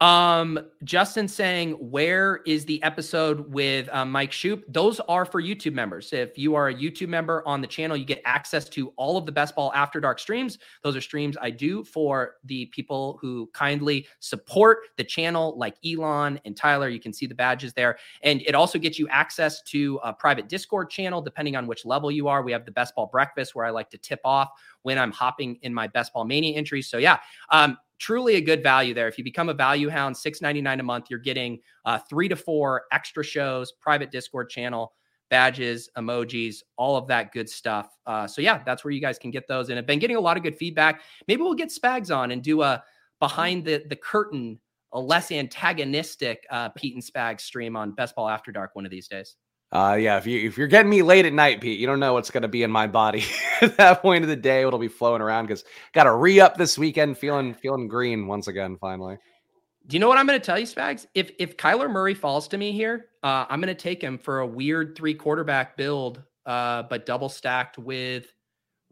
um, 0.00 0.60
Justin 0.84 1.26
saying, 1.26 1.72
where 1.72 2.36
is 2.46 2.64
the 2.64 2.80
episode 2.84 3.52
with 3.52 3.88
uh, 3.92 4.04
Mike 4.04 4.30
Shoop? 4.30 4.64
Those 4.68 5.00
are 5.00 5.24
for 5.24 5.42
YouTube 5.42 5.72
members. 5.72 6.12
If 6.12 6.38
you 6.38 6.54
are 6.54 6.68
a 6.68 6.74
YouTube 6.74 7.08
member 7.08 7.42
on 7.46 7.60
the 7.60 7.66
channel, 7.66 7.96
you 7.96 8.04
get 8.04 8.22
access 8.24 8.68
to 8.70 8.90
all 8.96 9.16
of 9.16 9.26
the 9.26 9.32
Best 9.32 9.56
Ball 9.56 9.72
After 9.74 9.98
Dark 9.98 10.20
streams. 10.20 10.58
Those 10.84 10.94
are 10.94 11.00
streams 11.00 11.36
I 11.40 11.50
do 11.50 11.82
for 11.82 12.36
the 12.44 12.66
people 12.66 13.18
who 13.20 13.50
kindly 13.52 14.06
support 14.20 14.86
the 14.96 15.04
channel, 15.04 15.58
like 15.58 15.74
Elon 15.84 16.40
and 16.44 16.56
Tyler. 16.56 16.88
You 16.88 17.00
can 17.00 17.12
see 17.12 17.26
the 17.26 17.34
badges 17.34 17.72
there. 17.72 17.98
And 18.22 18.40
it 18.42 18.54
also 18.54 18.78
gets 18.78 19.00
you 19.00 19.08
access 19.08 19.62
to 19.62 19.98
a 20.04 20.12
private 20.12 20.48
Discord 20.48 20.90
channel, 20.90 21.20
depending 21.20 21.56
on 21.56 21.66
which 21.66 21.84
level 21.84 22.12
you 22.12 22.28
are. 22.28 22.44
We 22.44 22.52
have 22.52 22.64
the 22.64 22.70
Best 22.70 22.94
Ball 22.94 23.06
Breakfast, 23.06 23.56
where 23.56 23.66
I 23.66 23.70
like 23.70 23.90
to 23.90 23.98
tip 23.98 24.20
off 24.24 24.50
when 24.82 24.96
I'm 24.96 25.10
hopping 25.10 25.58
in 25.62 25.74
my 25.74 25.88
Best 25.88 26.12
Ball 26.12 26.24
Mania 26.24 26.56
entries. 26.56 26.88
So, 26.88 26.98
yeah, 26.98 27.18
um, 27.50 27.76
truly 27.98 28.36
a 28.36 28.40
good 28.40 28.62
value 28.62 28.94
there. 28.94 29.08
If 29.08 29.18
you 29.18 29.24
become 29.24 29.48
a 29.48 29.54
value 29.54 29.88
hound, 29.88 30.16
six 30.16 30.40
ninety 30.40 30.60
nine 30.60 30.80
a 30.80 30.82
month, 30.82 31.06
you're 31.10 31.18
getting 31.18 31.58
uh, 31.84 31.98
three 32.08 32.28
to 32.28 32.36
four 32.36 32.84
extra 32.92 33.24
shows, 33.24 33.72
private 33.72 34.10
Discord 34.10 34.50
channel, 34.50 34.92
badges, 35.30 35.90
emojis, 35.96 36.62
all 36.76 36.96
of 36.96 37.06
that 37.08 37.32
good 37.32 37.48
stuff. 37.48 37.90
Uh, 38.06 38.26
so 38.26 38.40
yeah, 38.40 38.62
that's 38.64 38.84
where 38.84 38.92
you 38.92 39.00
guys 39.00 39.18
can 39.18 39.30
get 39.30 39.46
those. 39.48 39.68
And 39.68 39.78
I've 39.78 39.86
been 39.86 39.98
getting 39.98 40.16
a 40.16 40.20
lot 40.20 40.36
of 40.36 40.42
good 40.42 40.56
feedback. 40.56 41.02
Maybe 41.26 41.42
we'll 41.42 41.54
get 41.54 41.70
Spags 41.70 42.14
on 42.14 42.30
and 42.30 42.42
do 42.42 42.62
a 42.62 42.82
behind 43.20 43.64
the 43.64 43.84
the 43.88 43.96
curtain, 43.96 44.58
a 44.92 45.00
less 45.00 45.30
antagonistic 45.30 46.46
uh, 46.50 46.70
Pete 46.70 46.94
and 46.94 47.02
Spags 47.02 47.42
stream 47.42 47.76
on 47.76 47.92
Best 47.92 48.14
Ball 48.14 48.28
After 48.28 48.52
Dark 48.52 48.74
one 48.74 48.84
of 48.84 48.90
these 48.90 49.08
days. 49.08 49.36
Uh, 49.70 49.98
yeah, 50.00 50.16
if 50.16 50.26
you 50.26 50.48
if 50.48 50.56
you're 50.56 50.66
getting 50.66 50.90
me 50.90 51.02
late 51.02 51.26
at 51.26 51.32
night, 51.32 51.60
Pete, 51.60 51.78
you 51.78 51.86
don't 51.86 52.00
know 52.00 52.14
what's 52.14 52.30
gonna 52.30 52.48
be 52.48 52.62
in 52.62 52.70
my 52.70 52.86
body 52.86 53.24
at 53.60 53.76
that 53.76 54.00
point 54.00 54.24
of 54.24 54.28
the 54.28 54.36
day. 54.36 54.62
It'll 54.62 54.78
be 54.78 54.88
flowing 54.88 55.20
around 55.20 55.46
because 55.46 55.64
got 55.92 56.04
to 56.04 56.14
re 56.14 56.40
up 56.40 56.56
this 56.56 56.78
weekend, 56.78 57.18
feeling 57.18 57.54
feeling 57.54 57.86
green 57.86 58.26
once 58.26 58.48
again. 58.48 58.78
Finally. 58.80 59.18
Do 59.86 59.96
you 59.96 60.00
know 60.00 60.08
what 60.08 60.18
I'm 60.18 60.26
going 60.26 60.38
to 60.38 60.44
tell 60.44 60.58
you, 60.58 60.66
Spags? 60.66 61.06
If 61.14 61.32
if 61.38 61.56
Kyler 61.56 61.90
Murray 61.90 62.14
falls 62.14 62.48
to 62.48 62.58
me 62.58 62.72
here, 62.72 63.06
uh, 63.22 63.46
I'm 63.48 63.60
going 63.60 63.74
to 63.74 63.80
take 63.80 64.02
him 64.02 64.18
for 64.18 64.40
a 64.40 64.46
weird 64.46 64.96
three 64.96 65.14
quarterback 65.14 65.76
build, 65.76 66.22
uh, 66.46 66.84
but 66.84 67.06
double 67.06 67.28
stacked 67.28 67.78
with 67.78 68.26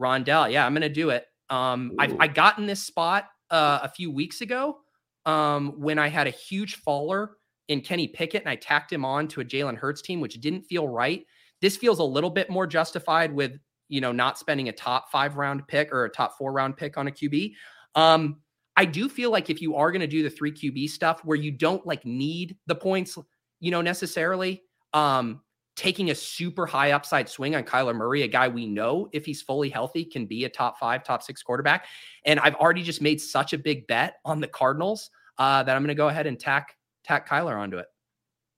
Rondale. 0.00 0.50
Yeah, 0.50 0.64
I'm 0.64 0.72
going 0.72 0.82
to 0.82 0.88
do 0.88 1.10
it. 1.10 1.26
Um, 1.48 1.92
I 1.98 2.14
I 2.18 2.26
got 2.28 2.58
in 2.58 2.66
this 2.66 2.82
spot 2.82 3.28
uh, 3.50 3.80
a 3.82 3.88
few 3.88 4.10
weeks 4.10 4.40
ago 4.40 4.78
um, 5.26 5.74
when 5.78 5.98
I 5.98 6.08
had 6.08 6.26
a 6.26 6.30
huge 6.30 6.76
faller 6.76 7.36
in 7.68 7.80
Kenny 7.80 8.08
Pickett 8.08 8.42
and 8.42 8.50
I 8.50 8.56
tacked 8.56 8.92
him 8.92 9.04
on 9.04 9.28
to 9.28 9.40
a 9.40 9.44
Jalen 9.44 9.76
Hurts 9.76 10.02
team, 10.02 10.20
which 10.20 10.40
didn't 10.40 10.62
feel 10.62 10.88
right. 10.88 11.24
This 11.60 11.76
feels 11.76 11.98
a 11.98 12.04
little 12.04 12.30
bit 12.30 12.50
more 12.50 12.66
justified 12.66 13.32
with, 13.32 13.58
you 13.88 14.00
know, 14.00 14.12
not 14.12 14.38
spending 14.38 14.68
a 14.68 14.72
top 14.72 15.10
five 15.10 15.36
round 15.36 15.66
pick 15.68 15.92
or 15.92 16.04
a 16.04 16.10
top 16.10 16.36
four 16.36 16.52
round 16.52 16.76
pick 16.76 16.96
on 16.96 17.08
a 17.08 17.10
QB. 17.10 17.54
Um, 17.94 18.36
I 18.76 18.84
do 18.84 19.08
feel 19.08 19.30
like 19.30 19.48
if 19.48 19.62
you 19.62 19.74
are 19.74 19.90
going 19.90 20.00
to 20.00 20.06
do 20.06 20.22
the 20.22 20.30
three 20.30 20.52
QB 20.52 20.90
stuff 20.90 21.24
where 21.24 21.36
you 21.36 21.50
don't 21.50 21.84
like 21.86 22.04
need 22.04 22.56
the 22.66 22.74
points, 22.74 23.16
you 23.58 23.70
know, 23.70 23.80
necessarily, 23.80 24.62
um, 24.92 25.40
taking 25.76 26.10
a 26.10 26.14
super 26.14 26.66
high 26.66 26.92
upside 26.92 27.28
swing 27.28 27.54
on 27.54 27.62
Kyler 27.62 27.94
Murray, 27.94 28.22
a 28.22 28.28
guy 28.28 28.48
we 28.48 28.66
know 28.66 29.08
if 29.12 29.26
he's 29.26 29.42
fully 29.42 29.68
healthy 29.68 30.04
can 30.04 30.24
be 30.24 30.44
a 30.44 30.48
top 30.48 30.78
five, 30.78 31.04
top 31.04 31.22
six 31.22 31.42
quarterback. 31.42 31.86
And 32.24 32.40
I've 32.40 32.54
already 32.54 32.82
just 32.82 33.02
made 33.02 33.20
such 33.20 33.52
a 33.52 33.58
big 33.58 33.86
bet 33.86 34.16
on 34.24 34.40
the 34.40 34.48
Cardinals 34.48 35.10
uh, 35.38 35.62
that 35.62 35.76
I'm 35.76 35.82
going 35.82 35.88
to 35.88 35.94
go 35.94 36.08
ahead 36.08 36.26
and 36.26 36.40
tack 36.40 36.75
tack 37.06 37.28
Kyler 37.28 37.56
onto 37.56 37.78
it. 37.78 37.86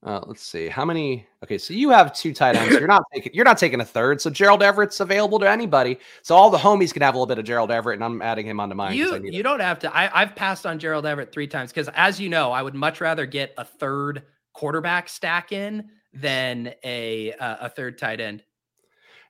Uh, 0.01 0.21
let's 0.27 0.41
see 0.41 0.69
how 0.69 0.85
many. 0.85 1.27
Okay, 1.43 1.57
so 1.57 1.73
you 1.73 1.89
have 1.89 2.13
two 2.13 2.33
tight 2.33 2.55
ends. 2.55 2.73
You're 2.73 2.87
not 2.87 3.03
taking. 3.13 3.33
You're 3.33 3.45
not 3.45 3.57
taking 3.57 3.81
a 3.81 3.85
third. 3.85 4.21
So 4.21 4.29
Gerald 4.29 4.63
Everett's 4.63 5.01
available 5.01 5.39
to 5.39 5.49
anybody. 5.49 5.99
So 6.21 6.35
all 6.35 6.49
the 6.49 6.57
homies 6.57 6.93
can 6.93 7.01
have 7.01 7.15
a 7.15 7.17
little 7.17 7.27
bit 7.27 7.37
of 7.37 7.43
Gerald 7.43 7.69
Everett, 7.69 7.95
and 7.95 8.03
I'm 8.03 8.21
adding 8.21 8.47
him 8.47 8.61
onto 8.61 8.75
mine. 8.75 8.95
You 8.95 9.21
you 9.25 9.43
don't 9.43 9.59
have 9.59 9.77
to. 9.79 9.93
I, 9.93 10.21
I've 10.21 10.35
passed 10.35 10.65
on 10.65 10.79
Gerald 10.79 11.05
Everett 11.05 11.33
three 11.33 11.47
times 11.47 11.71
because, 11.71 11.89
as 11.95 12.17
you 12.17 12.29
know, 12.29 12.51
I 12.53 12.61
would 12.61 12.75
much 12.75 13.01
rather 13.01 13.25
get 13.25 13.53
a 13.57 13.65
third 13.65 14.23
quarterback 14.53 15.09
stack 15.09 15.51
in 15.51 15.89
than 16.13 16.73
a 16.85 17.33
uh, 17.33 17.57
a 17.61 17.69
third 17.69 17.97
tight 17.97 18.21
end. 18.21 18.43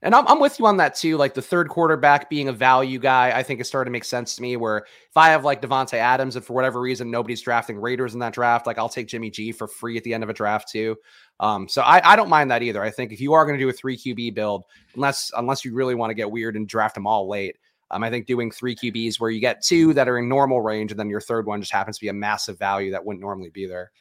And 0.01 0.15
I'm, 0.15 0.25
I'm 0.27 0.39
with 0.39 0.59
you 0.59 0.65
on 0.65 0.77
that 0.77 0.95
too. 0.95 1.17
Like 1.17 1.33
the 1.33 1.41
third 1.41 1.67
quarterback 1.67 2.29
being 2.29 2.47
a 2.47 2.53
value 2.53 2.99
guy, 2.99 3.37
I 3.37 3.43
think 3.43 3.59
is 3.59 3.67
starting 3.67 3.91
to 3.91 3.93
make 3.93 4.05
sense 4.05 4.35
to 4.35 4.41
me. 4.41 4.55
Where 4.55 4.77
if 4.77 5.17
I 5.17 5.29
have 5.29 5.43
like 5.43 5.61
Davante 5.61 5.95
Adams 5.95 6.37
and 6.37 6.45
for 6.45 6.53
whatever 6.53 6.79
reason 6.79 7.11
nobody's 7.11 7.41
drafting 7.41 7.77
Raiders 7.77 8.13
in 8.13 8.19
that 8.19 8.33
draft, 8.33 8.65
like 8.65 8.77
I'll 8.77 8.87
take 8.87 9.07
Jimmy 9.07 9.29
G 9.29 9.51
for 9.51 9.67
free 9.67 9.97
at 9.97 10.03
the 10.03 10.13
end 10.13 10.23
of 10.23 10.29
a 10.29 10.33
draft 10.33 10.69
too. 10.69 10.95
Um, 11.41 11.67
so 11.67 11.81
I, 11.81 12.13
I 12.13 12.15
don't 12.15 12.29
mind 12.29 12.49
that 12.51 12.63
either. 12.63 12.81
I 12.81 12.91
think 12.91 13.11
if 13.11 13.19
you 13.19 13.33
are 13.33 13.45
going 13.45 13.57
to 13.57 13.63
do 13.63 13.69
a 13.69 13.73
three 13.73 13.97
QB 13.97 14.35
build, 14.35 14.63
unless 14.95 15.31
unless 15.37 15.65
you 15.65 15.73
really 15.73 15.95
want 15.95 16.11
to 16.11 16.15
get 16.15 16.31
weird 16.31 16.55
and 16.55 16.67
draft 16.67 16.95
them 16.95 17.05
all 17.05 17.27
late, 17.27 17.57
um, 17.91 18.03
I 18.03 18.09
think 18.09 18.25
doing 18.25 18.51
three 18.51 18.75
QBs 18.75 19.19
where 19.19 19.29
you 19.29 19.41
get 19.41 19.61
two 19.61 19.93
that 19.95 20.07
are 20.07 20.17
in 20.17 20.29
normal 20.29 20.61
range 20.61 20.91
and 20.91 20.99
then 20.99 21.09
your 21.09 21.21
third 21.21 21.45
one 21.45 21.59
just 21.59 21.73
happens 21.73 21.97
to 21.97 22.01
be 22.01 22.09
a 22.09 22.13
massive 22.13 22.57
value 22.57 22.91
that 22.91 23.05
wouldn't 23.05 23.21
normally 23.21 23.49
be 23.49 23.65
there. 23.65 23.91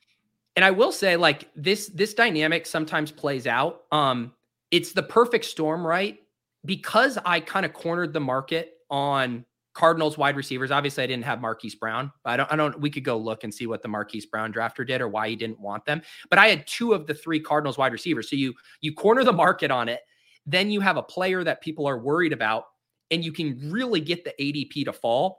And 0.55 0.65
I 0.65 0.71
will 0.71 0.93
say, 0.93 1.17
like 1.17 1.49
this 1.57 1.89
this 1.89 2.15
dynamic 2.15 2.67
sometimes 2.67 3.11
plays 3.11 3.47
out. 3.47 3.83
Um, 3.91 4.33
it's 4.71 4.93
the 4.93 5.03
perfect 5.03 5.45
storm, 5.45 5.87
right? 5.87 6.19
Because 6.65 7.19
I 7.25 7.41
kind 7.41 7.65
of 7.65 7.73
cornered 7.73 8.13
the 8.13 8.21
market 8.21 8.75
on 8.91 9.45
Cardinals 9.75 10.19
wide 10.19 10.37
receivers. 10.37 10.73
Obviously, 10.73 11.05
I 11.05 11.07
didn't 11.07 11.25
have 11.25 11.41
Marquise 11.41 11.77
Brown. 11.77 12.11
I 12.25 12.37
don't. 12.37 12.53
I 12.53 12.57
don't. 12.57 12.81
We 12.81 12.91
could 12.91 13.05
go 13.05 13.17
look 13.17 13.45
and 13.45 13.55
see 13.55 13.69
what 13.69 13.81
the 13.81 13.89
Marquise 13.89 14.27
Brown 14.27 14.53
drafter 14.53 14.85
did 14.85 15.01
or 15.01 15.09
why 15.09 15.29
he 15.29 15.37
didn't 15.37 15.61
want 15.61 15.85
them. 15.85 16.03
But 16.31 16.41
I 16.41 16.49
had 16.49 16.67
two 16.67 16.95
of 16.95 17.07
the 17.07 17.15
three 17.15 17.39
Cardinals 17.39 17.79
wide 17.79 17.93
receivers. 17.93 18.29
So 18.29 18.35
you 18.35 18.55
you 18.81 18.93
corner 18.93 19.23
the 19.23 19.33
market 19.33 19.71
on 19.71 19.89
it. 19.89 20.01
Then 20.47 20.71
you 20.71 20.81
have 20.81 20.97
a 20.97 21.03
player 21.03 21.45
that 21.45 21.61
people 21.61 21.87
are 21.87 21.99
worried 21.99 22.33
about, 22.33 22.65
and 23.13 23.25
you 23.25 23.33
can 23.33 23.71
really 23.71 24.01
get 24.01 24.25
the 24.25 24.35
ADP 24.41 24.85
to 24.87 24.93
fall. 24.93 25.39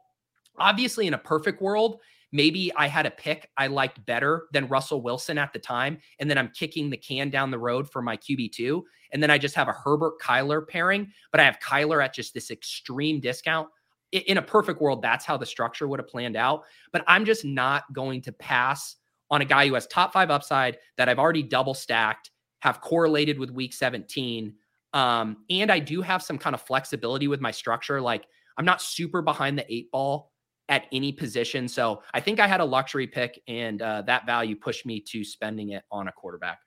Obviously, 0.58 1.06
in 1.06 1.16
a 1.16 1.18
perfect 1.18 1.62
world, 1.62 2.00
maybe 2.32 2.72
I 2.76 2.88
had 2.88 3.06
a 3.06 3.12
pick 3.12 3.50
I 3.58 3.68
liked 3.68 4.06
better 4.06 4.48
than 4.54 4.68
Russell 4.68 5.02
Wilson 5.02 5.38
at 5.38 5.54
the 5.54 5.60
time, 5.60 6.00
and 6.20 6.30
then 6.30 6.38
I'm 6.38 6.52
kicking 6.54 6.90
the 6.90 6.98
can 6.98 7.30
down 7.30 7.52
the 7.52 7.60
road 7.60 7.90
for 7.90 8.02
my 8.02 8.18
QB2. 8.18 8.82
And 9.12 9.24
then 9.24 9.32
I 9.32 9.38
just 9.38 9.56
have 9.56 9.68
a 9.68 9.74
Herbert 9.74 10.20
Kyler 10.22 10.68
pairing, 10.68 11.12
but 11.32 11.42
I 11.42 11.46
have 11.46 11.60
Kyler 11.60 12.04
at 12.04 12.14
just 12.14 12.34
this 12.34 12.52
extreme 12.52 13.20
discount. 13.20 13.68
In 14.12 14.38
a 14.38 14.42
perfect 14.42 14.82
world, 14.82 15.02
that's 15.02 15.26
how 15.26 15.38
the 15.38 15.46
structure 15.46 15.88
would 15.88 16.00
have 16.00 16.08
planned 16.08 16.36
out. 16.36 16.64
But 16.92 17.04
I'm 17.08 17.26
just 17.26 17.46
not 17.46 17.92
going 17.94 18.22
to 18.24 18.32
pass 18.32 18.96
on 19.32 19.42
a 19.42 19.46
guy 19.46 19.68
who 19.68 19.76
has 19.76 19.88
top 19.88 20.14
five 20.14 20.32
upside 20.32 20.78
that 20.98 21.08
I've 21.10 21.20
already 21.20 21.44
double 21.44 21.74
stacked, 21.74 22.32
have 22.62 22.82
correlated 22.82 23.38
with 23.38 23.52
week 23.52 23.74
17. 23.74 24.54
Um, 24.94 25.38
and 25.50 25.72
I 25.72 25.80
do 25.80 26.02
have 26.02 26.24
some 26.24 26.40
kind 26.40 26.56
of 26.56 26.62
flexibility 26.62 27.28
with 27.28 27.40
my 27.40 27.52
structure. 27.52 28.02
Like 28.02 28.26
I'm 28.58 28.66
not 28.66 28.82
super 28.82 29.22
behind 29.22 29.58
the 29.58 29.74
eight 29.74 29.92
ball 29.92 30.32
at 30.70 30.86
any 30.92 31.12
position. 31.12 31.68
So 31.68 32.04
I 32.14 32.20
think 32.20 32.40
I 32.40 32.48
had 32.48 32.62
a 32.62 32.66
luxury 32.66 33.08
pick, 33.08 33.42
and 33.48 33.82
uh, 33.82 34.04
that 34.04 34.26
value 34.26 34.56
pushed 34.56 34.86
me 34.86 35.02
to 35.02 35.24
spending 35.24 35.72
it 35.72 35.84
on 35.92 36.08
a 36.08 36.12
quarterback. 36.12 36.60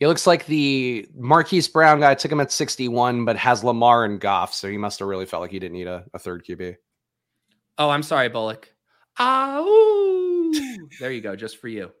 It 0.00 0.08
looks 0.08 0.26
like 0.26 0.44
the 0.46 1.08
Marquise 1.16 1.68
Brown 1.68 2.00
guy 2.00 2.14
took 2.14 2.30
him 2.30 2.40
at 2.40 2.50
61, 2.50 3.24
but 3.24 3.36
has 3.36 3.62
Lamar 3.62 4.04
and 4.04 4.20
Goff. 4.20 4.52
So 4.52 4.68
he 4.68 4.76
must 4.76 4.98
have 4.98 5.08
really 5.08 5.24
felt 5.24 5.40
like 5.40 5.52
he 5.52 5.60
didn't 5.60 5.74
need 5.74 5.86
a, 5.86 6.04
a 6.12 6.18
third 6.18 6.44
QB. 6.44 6.76
Oh, 7.78 7.88
I'm 7.88 8.02
sorry, 8.02 8.28
Bullock. 8.28 8.70
Ah, 9.18 9.64
there 11.00 11.12
you 11.12 11.20
go, 11.20 11.36
just 11.36 11.58
for 11.58 11.68
you. 11.68 11.92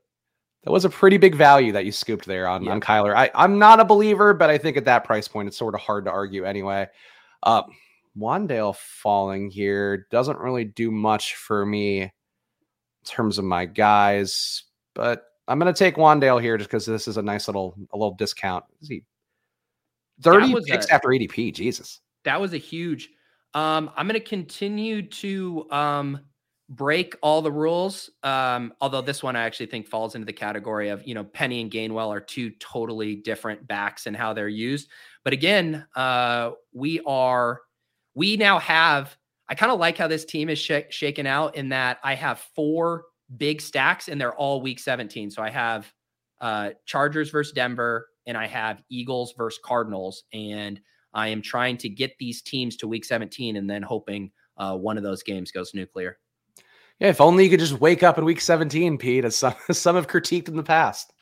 That 0.64 0.70
was 0.70 0.84
a 0.84 0.90
pretty 0.90 1.18
big 1.18 1.34
value 1.34 1.72
that 1.72 1.84
you 1.84 1.92
scooped 1.92 2.26
there 2.26 2.48
on, 2.48 2.64
yeah. 2.64 2.72
on 2.72 2.80
Kyler. 2.80 3.14
I, 3.14 3.30
I'm 3.34 3.58
not 3.58 3.80
a 3.80 3.84
believer, 3.84 4.34
but 4.34 4.50
I 4.50 4.58
think 4.58 4.76
at 4.76 4.86
that 4.86 5.04
price 5.04 5.28
point, 5.28 5.46
it's 5.46 5.56
sort 5.56 5.74
of 5.74 5.80
hard 5.80 6.06
to 6.06 6.10
argue 6.10 6.44
anyway. 6.44 6.88
Uh, 7.42 7.62
Wan'Dale 8.18 8.76
falling 8.76 9.50
here 9.50 10.06
doesn't 10.10 10.38
really 10.38 10.64
do 10.64 10.90
much 10.90 11.34
for 11.34 11.66
me 11.66 12.02
in 12.02 12.10
terms 13.04 13.38
of 13.38 13.44
my 13.44 13.66
guys, 13.66 14.64
but 14.94 15.24
I'm 15.48 15.58
going 15.58 15.72
to 15.72 15.78
take 15.78 15.96
Wan'Dale 15.96 16.40
here 16.40 16.56
just 16.56 16.70
because 16.70 16.86
this 16.86 17.08
is 17.08 17.16
a 17.16 17.22
nice 17.22 17.48
little 17.48 17.74
a 17.92 17.96
little 17.96 18.14
discount. 18.14 18.64
Is 18.80 18.88
he 18.88 19.04
30 20.22 20.54
picks 20.66 20.86
a, 20.86 20.94
after 20.94 21.08
ADP? 21.08 21.54
Jesus, 21.54 22.00
that 22.24 22.40
was 22.40 22.52
a 22.54 22.58
huge. 22.58 23.10
Um, 23.52 23.90
I'm 23.96 24.06
going 24.08 24.20
to 24.20 24.26
continue 24.26 25.02
to 25.02 25.66
um, 25.70 26.20
break 26.68 27.16
all 27.22 27.42
the 27.42 27.52
rules. 27.52 28.10
Um, 28.22 28.72
although 28.80 29.02
this 29.02 29.22
one 29.22 29.36
I 29.36 29.42
actually 29.42 29.66
think 29.66 29.86
falls 29.86 30.14
into 30.14 30.24
the 30.24 30.32
category 30.32 30.88
of 30.88 31.06
you 31.06 31.14
know 31.14 31.24
Penny 31.24 31.60
and 31.60 31.70
Gainwell 31.70 32.08
are 32.08 32.20
two 32.20 32.50
totally 32.58 33.16
different 33.16 33.66
backs 33.66 34.06
and 34.06 34.16
how 34.16 34.32
they're 34.32 34.48
used. 34.48 34.88
But 35.24 35.32
again, 35.32 35.86
uh, 35.94 36.52
we 36.72 37.00
are 37.06 37.60
we 38.14 38.36
now 38.36 38.58
have. 38.58 39.16
I 39.48 39.54
kind 39.54 39.70
of 39.70 39.78
like 39.78 39.98
how 39.98 40.08
this 40.08 40.24
team 40.24 40.48
is 40.48 40.58
sh- 40.58 40.88
shaken 40.90 41.26
out 41.26 41.54
in 41.56 41.68
that 41.68 41.98
I 42.02 42.14
have 42.14 42.38
four 42.54 43.04
big 43.36 43.60
stacks 43.60 44.08
and 44.08 44.20
they're 44.20 44.34
all 44.34 44.60
week 44.60 44.78
17. 44.78 45.30
So 45.30 45.42
I 45.42 45.50
have 45.50 45.92
uh, 46.40 46.70
Chargers 46.86 47.30
versus 47.30 47.52
Denver 47.52 48.08
and 48.26 48.36
I 48.36 48.46
have 48.46 48.82
Eagles 48.90 49.34
versus 49.36 49.60
Cardinals. 49.62 50.24
And 50.32 50.80
I 51.12 51.28
am 51.28 51.42
trying 51.42 51.76
to 51.78 51.88
get 51.88 52.12
these 52.18 52.42
teams 52.42 52.76
to 52.78 52.88
week 52.88 53.04
17 53.04 53.56
and 53.56 53.68
then 53.68 53.82
hoping 53.82 54.30
uh, 54.56 54.76
one 54.76 54.96
of 54.96 55.02
those 55.02 55.22
games 55.22 55.50
goes 55.50 55.74
nuclear. 55.74 56.18
Yeah, 57.00 57.08
if 57.08 57.20
only 57.20 57.44
you 57.44 57.50
could 57.50 57.60
just 57.60 57.80
wake 57.80 58.02
up 58.02 58.18
in 58.18 58.24
week 58.24 58.40
17, 58.40 58.98
Pete, 58.98 59.24
as 59.24 59.36
some, 59.36 59.54
as 59.68 59.78
some 59.78 59.96
have 59.96 60.06
critiqued 60.06 60.48
in 60.48 60.56
the 60.56 60.62
past. 60.62 61.12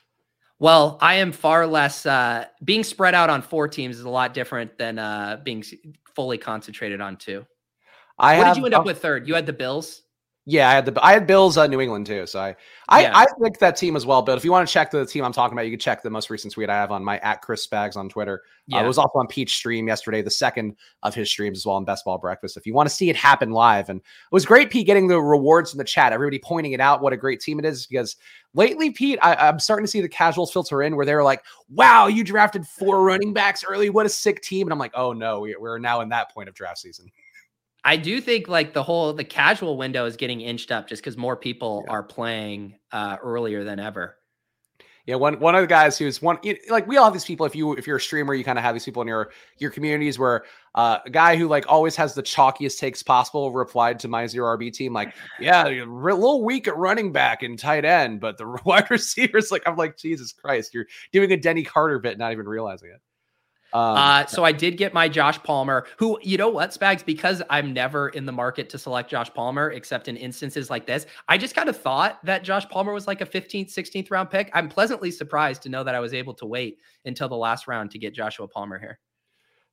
Well, 0.59 0.99
I 1.01 1.15
am 1.15 1.33
far 1.33 1.67
less 1.67 2.07
uh, 2.07 2.47
being 2.65 2.85
spread 2.85 3.15
out 3.15 3.31
on 3.31 3.43
four 3.43 3.67
teams 3.69 3.99
is 3.99 4.05
a 4.05 4.09
lot 4.09 4.33
different 4.33 4.79
than 4.79 4.99
uh, 4.99 5.41
being 5.43 5.65
fully 6.15 6.39
concentrated 6.39 7.01
on 7.01 7.17
two. 7.17 7.45
I 8.19 8.39
what 8.39 8.47
have, 8.47 8.55
did 8.55 8.61
you 8.61 8.67
end 8.67 8.75
up 8.75 8.85
with 8.85 9.03
third? 9.03 9.27
You 9.27 9.35
had 9.35 9.47
the 9.47 9.53
Bills. 9.53 10.03
Yeah, 10.45 10.69
I 10.69 10.73
had 10.73 10.87
the 10.87 11.05
I 11.05 11.13
had 11.13 11.29
Bills 11.29 11.57
uh, 11.57 11.69
New 11.69 11.81
England 11.81 12.07
too. 12.07 12.27
So 12.27 12.41
I 12.41 12.57
I, 12.89 13.03
yeah. 13.03 13.13
I 13.15 13.27
think 13.41 13.61
that 13.61 13.77
team 13.77 13.95
as 13.95 14.05
well 14.05 14.23
But 14.23 14.37
If 14.37 14.45
you 14.45 14.51
want 14.51 14.67
to 14.67 14.73
check 14.73 14.91
the 14.91 15.07
team 15.07 15.25
I'm 15.25 15.33
talking 15.33 15.57
about, 15.57 15.67
you 15.67 15.71
can 15.71 15.79
check 15.79 16.03
the 16.03 16.11
most 16.11 16.31
recent 16.31 16.53
tweet 16.53 16.69
I 16.69 16.75
have 16.75 16.91
on 16.91 17.05
my 17.05 17.19
at 17.19 17.43
Chris 17.43 17.65
Spags 17.65 17.97
on 17.97 18.09
Twitter. 18.09 18.43
Yeah. 18.67 18.79
Uh, 18.79 18.85
it 18.85 18.87
was 18.89 18.99
also 18.99 19.21
on 19.21 19.29
Pete's 19.29 19.53
stream 19.53 19.87
yesterday, 19.87 20.21
the 20.21 20.33
second 20.33 20.77
of 21.05 21.15
his 21.15 21.29
streams 21.31 21.59
as 21.59 21.67
well 21.67 21.77
on 21.77 21.85
Best 21.85 22.05
Ball 22.05 22.19
Breakfast. 22.19 22.57
If 22.57 22.67
you 22.67 22.75
want 22.75 22.89
to 22.89 22.95
see 22.95 23.09
it 23.09 23.15
happen 23.15 23.53
live, 23.53 23.89
and 23.89 24.01
it 24.01 24.33
was 24.33 24.45
great, 24.45 24.71
Pete, 24.71 24.85
getting 24.85 25.07
the 25.07 25.21
rewards 25.21 25.71
from 25.71 25.79
the 25.79 25.85
chat. 25.85 26.13
Everybody 26.13 26.41
pointing 26.41 26.73
it 26.73 26.81
out 26.81 27.03
what 27.03 27.13
a 27.13 27.17
great 27.17 27.41
team 27.41 27.61
it 27.61 27.65
is 27.65 27.87
because 27.87 28.17
lately, 28.53 28.91
Pete, 28.91 29.21
I, 29.23 29.49
am 29.49 29.61
starting 29.61 29.87
to 29.87 29.91
see 29.91 30.01
the 30.01 30.09
casuals 30.09 30.53
filter 30.53 30.83
in 30.83 30.97
where 30.97 31.07
they're 31.07 31.23
like, 31.23 31.45
"Wow, 31.71 32.09
you 32.09 32.25
drafted 32.25 32.67
four 32.67 33.05
running 33.05 33.33
backs 33.33 33.63
early. 33.65 33.91
What 33.91 34.07
a 34.07 34.09
sick 34.09 34.43
team!" 34.43 34.67
And 34.67 34.73
I'm 34.73 34.79
like, 34.81 34.93
"Oh 34.95 35.13
no, 35.13 35.39
we, 35.41 35.55
we're 35.57 35.79
now 35.79 36.01
in 36.01 36.09
that 36.09 36.35
point 36.35 36.49
of 36.49 36.55
draft 36.57 36.79
season." 36.79 37.13
I 37.85 37.97
do 37.97 38.21
think 38.21 38.49
like 38.49 38.75
the 38.75 38.83
whole 38.83 39.13
the 39.13 39.25
casual 39.25 39.77
window 39.77 40.07
is 40.07 40.17
getting 40.17 40.41
inched 40.41 40.71
up 40.71 40.89
just 40.89 41.03
because 41.03 41.17
more 41.17 41.37
people 41.37 41.85
yeah. 41.87 41.93
are 41.93 42.03
playing 42.03 42.77
uh, 42.93 43.17
earlier 43.23 43.65
than 43.65 43.81
ever. 43.81 44.17
Yeah, 45.05 45.17
one 45.17 45.41
one 45.41 45.57
of 45.57 45.63
the 45.63 45.67
guys 45.67 45.99
who's 45.99 46.23
one 46.23 46.39
like 46.71 46.87
we 46.87 46.97
all 46.97 47.05
have 47.05 47.13
these 47.13 47.25
people. 47.25 47.45
If 47.45 47.57
you 47.57 47.73
if 47.73 47.89
you're 47.89 47.97
a 47.97 48.01
streamer, 48.01 48.35
you 48.35 48.45
kind 48.45 48.57
of 48.57 48.63
have 48.63 48.73
these 48.73 48.85
people 48.85 49.03
in 49.03 49.09
your 49.09 49.33
your 49.59 49.73
communities 49.73 50.17
where 50.17 50.45
uh, 50.77 50.99
a 51.05 51.11
guy 51.11 51.35
who 51.35 51.49
like 51.49 51.65
always 51.69 51.97
has 51.97 52.15
the 52.15 52.23
chalkiest 52.23 52.79
takes 52.79 53.03
possible 53.03 53.53
replied 53.53 53.99
to 53.99 54.09
my 54.09 54.29
zero 54.29 54.57
RB 54.57 54.73
team 54.73 54.93
like, 54.93 55.13
yeah, 55.41 55.67
a 55.67 55.85
little 55.85 56.45
weak 56.45 56.69
at 56.69 56.77
running 56.77 57.11
back 57.11 57.43
and 57.43 57.59
tight 57.59 57.85
end, 57.85 58.21
but 58.21 58.39
the 58.39 58.47
wide 58.65 58.89
receivers 58.93 59.51
like 59.51 59.65
I'm 59.67 59.77
like 59.77 59.97
Jesus 59.97 60.33
Christ, 60.33 60.73
you're 60.73 60.87
doing 61.13 61.33
a 61.33 61.37
Denny 61.37 61.65
Carter 61.65 61.99
bit, 61.99 62.17
not 62.17 62.31
even 62.31 62.47
realizing 62.47 62.91
it. 62.91 63.01
Um, 63.75 63.97
uh, 63.97 64.27
so 64.27 64.45
I 64.45 64.53
did 64.53 64.77
get 64.77 64.93
my 64.93 65.09
Josh 65.09 65.43
Palmer, 65.43 65.87
who, 65.97 66.19
you 66.23 66.37
know 66.37 66.49
what, 66.49 66.71
Spags, 66.71 67.05
because 67.05 67.43
I'm 67.49 67.73
never 67.73 68.11
in 68.11 68.27
the 68.27 68.33
market 68.33 68.69
to 68.71 68.79
select 68.79 69.11
Josh 69.11 69.33
Palmer, 69.33 69.71
except 69.71 70.09
in 70.09 70.17
instances 70.17 70.69
like 70.69 70.87
this, 70.87 71.07
I 71.29 71.39
just 71.39 71.55
kind 71.55 71.69
of 71.69 71.77
thought 71.77 72.25
that 72.25 72.45
Josh 72.45 72.69
Palmer 72.69 72.93
was 72.93 73.07
like 73.07 73.21
a 73.21 73.27
15th, 73.27 73.73
16th 73.73 74.11
round 74.11 74.31
pick. 74.31 74.51
I'm 74.53 74.69
pleasantly 74.69 75.11
surprised 75.11 75.63
to 75.63 75.69
know 75.69 75.85
that 75.85 75.95
I 75.95 76.01
was 76.01 76.13
able 76.13 76.35
to 76.35 76.47
wait 76.47 76.79
until 77.05 77.29
the 77.29 77.37
last 77.37 77.67
round 77.67 77.91
to 77.93 77.99
get 77.99 78.15
Joshua 78.15 78.47
Palmer 78.47 78.79
here. 78.79 78.99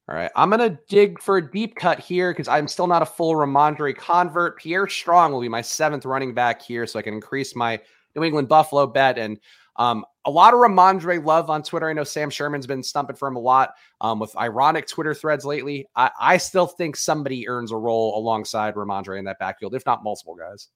All 0.09 0.15
right. 0.15 0.31
I'm 0.35 0.49
to 0.51 0.79
dig 0.87 1.21
for 1.21 1.37
a 1.37 1.51
deep 1.51 1.75
cut 1.75 1.99
here 1.99 2.31
because 2.31 2.47
I'm 2.47 2.67
still 2.67 2.87
not 2.87 3.03
a 3.03 3.05
full 3.05 3.35
Rhamondre 3.35 3.95
convert. 3.95 4.57
Pierre 4.57 4.87
Strong 4.87 5.33
will 5.33 5.41
be 5.41 5.49
my 5.49 5.61
seventh 5.61 6.03
running 6.03 6.33
back 6.33 6.63
here, 6.63 6.87
so 6.87 6.97
I 6.97 7.03
can 7.03 7.13
increase 7.13 7.55
my 7.55 7.79
New 8.15 8.23
England 8.23 8.47
Buffalo 8.47 8.87
bet. 8.87 9.19
And 9.19 9.39
um, 9.79 10.05
a 10.25 10.29
lot 10.29 10.53
of 10.53 10.59
Rhamondre 10.59 11.25
love 11.25 11.49
on 11.49 11.63
Twitter. 11.63 11.89
I 11.89 11.93
know 11.93 12.03
Sam 12.03 12.29
Sherman's 12.29 12.67
been 12.67 12.83
stumping 12.83 13.15
for 13.15 13.29
him 13.29 13.37
a 13.37 13.39
lot 13.39 13.71
um, 14.01 14.19
with 14.19 14.35
ironic 14.35 14.87
Twitter 14.87 15.15
threads 15.15 15.45
lately. 15.45 15.87
I, 15.95 16.11
I 16.19 16.37
still 16.37 16.67
think 16.67 16.97
somebody 16.97 17.47
earns 17.47 17.71
a 17.71 17.77
role 17.77 18.19
alongside 18.19 18.75
Rhamondre 18.75 19.17
in 19.17 19.25
that 19.25 19.39
backfield, 19.39 19.73
if 19.73 19.85
not 19.85 20.03
multiple 20.03 20.35
guys. 20.35 20.67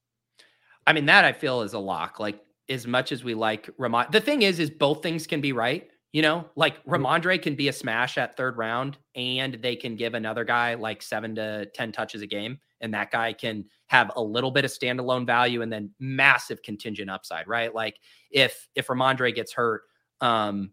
I 0.88 0.94
mean, 0.94 1.06
that 1.08 1.26
I 1.26 1.34
feel 1.34 1.62
is 1.62 1.74
a 1.74 1.80
lock. 1.80 2.20
Like 2.20 2.40
as 2.70 2.88
much 2.88 3.12
as 3.12 3.26
we 3.26 3.34
like 3.34 3.70
Ramon, 3.78 4.08
the 4.12 4.22
thing 4.22 4.42
is, 4.42 4.60
is 4.60 4.70
both 4.70 5.04
things 5.04 5.28
can 5.28 5.42
be 5.42 5.52
right. 5.52 5.90
You 6.14 6.22
know, 6.22 6.46
like 6.56 6.78
mm-hmm. 6.86 7.42
Can 7.42 7.56
be 7.56 7.68
a 7.68 7.74
smash 7.74 8.18
at 8.18 8.38
third 8.38 8.56
round, 8.56 8.98
and 9.16 9.56
they 9.56 9.76
can 9.76 9.96
give 9.96 10.14
another 10.14 10.44
guy 10.44 10.76
like 10.76 11.02
seven 11.02 11.36
to 11.36 11.66
ten 11.74 11.92
touches 11.92 12.22
a 12.22 12.28
game, 12.28 12.60
and 12.82 12.94
that 12.94 13.12
guy 13.12 13.34
can 13.34 13.66
have 13.88 14.12
a 14.16 14.22
little 14.22 14.52
bit 14.52 14.64
of 14.64 14.72
standalone 14.72 15.26
value 15.26 15.64
and 15.64 15.74
then 15.74 15.90
massive 16.00 16.62
contingent 16.62 17.10
upside, 17.10 17.48
right? 17.48 17.74
Like 17.74 18.00
if 18.30 18.70
if 18.76 18.88
Rhamondre 18.88 19.34
gets 19.34 19.54
hurt, 19.54 19.82
um, 20.22 20.72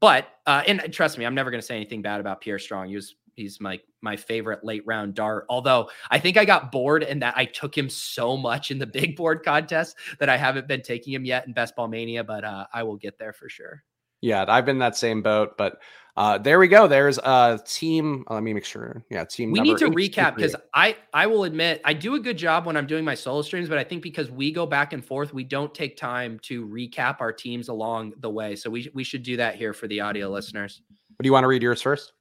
but 0.00 0.28
uh, 0.46 0.62
and 0.66 0.90
trust 0.92 1.18
me, 1.18 1.26
I'm 1.26 1.34
never 1.34 1.50
going 1.50 1.60
to 1.60 1.66
say 1.66 1.76
anything 1.76 2.00
bad 2.00 2.20
about 2.20 2.40
Pierre 2.40 2.58
Strong. 2.58 2.88
He 2.88 2.96
was 2.96 3.14
he's 3.34 3.60
my 3.60 3.78
my 4.00 4.16
favorite 4.16 4.64
late 4.64 4.82
round 4.86 5.14
dart. 5.14 5.44
Although 5.50 5.90
I 6.10 6.18
think 6.18 6.38
I 6.38 6.46
got 6.46 6.72
bored 6.72 7.02
in 7.02 7.18
that 7.18 7.34
I 7.36 7.44
took 7.44 7.76
him 7.76 7.90
so 7.90 8.36
much 8.36 8.70
in 8.70 8.78
the 8.78 8.86
big 9.00 9.14
board 9.14 9.44
contest 9.44 9.96
that 10.18 10.30
I 10.30 10.38
haven't 10.38 10.68
been 10.68 10.82
taking 10.82 11.12
him 11.12 11.24
yet 11.24 11.46
in 11.46 11.52
Best 11.52 11.76
Ball 11.76 11.88
Mania, 11.88 12.24
but 12.24 12.44
uh, 12.44 12.66
I 12.72 12.82
will 12.82 12.96
get 12.96 13.18
there 13.18 13.34
for 13.34 13.50
sure. 13.50 13.84
Yeah, 14.20 14.44
I've 14.48 14.66
been 14.66 14.78
that 14.78 14.96
same 14.96 15.22
boat, 15.22 15.56
but 15.56 15.80
Uh, 16.16 16.36
there 16.36 16.58
we 16.58 16.68
go. 16.68 16.86
There's 16.86 17.18
a 17.18 17.58
team. 17.64 18.24
Uh, 18.28 18.34
let 18.34 18.42
me 18.42 18.52
make 18.52 18.64
sure. 18.64 19.02
Yeah, 19.10 19.24
team. 19.24 19.52
We 19.52 19.60
need 19.60 19.78
to 19.78 19.90
recap 19.90 20.36
because 20.36 20.56
I 20.74 20.96
I 21.14 21.26
will 21.26 21.44
admit 21.44 21.80
I 21.84 21.94
do 21.94 22.14
a 22.14 22.20
good 22.20 22.36
job 22.36 22.66
when 22.66 22.76
I'm 22.76 22.86
doing 22.86 23.04
my 23.04 23.14
solo 23.14 23.40
streams, 23.42 23.68
but 23.70 23.78
I 23.78 23.84
think 23.84 24.02
because 24.02 24.30
we 24.30 24.52
go 24.52 24.66
back 24.66 24.92
and 24.92 25.02
forth, 25.02 25.32
we 25.32 25.44
don't 25.44 25.72
take 25.74 25.96
time 25.96 26.38
to 26.40 26.66
recap 26.66 27.20
our 27.20 27.32
teams 27.32 27.68
along 27.68 28.14
the 28.18 28.28
way. 28.28 28.54
So 28.56 28.68
we 28.68 28.90
we 28.92 29.04
should 29.04 29.22
do 29.22 29.36
that 29.38 29.54
here 29.54 29.72
for 29.72 29.86
the 29.86 30.00
audio 30.00 30.28
listeners. 30.28 30.82
But 31.16 31.22
do 31.22 31.28
you 31.28 31.32
want 31.32 31.44
to 31.44 31.48
read 31.48 31.62
yours 31.62 31.80
first? 31.80 32.12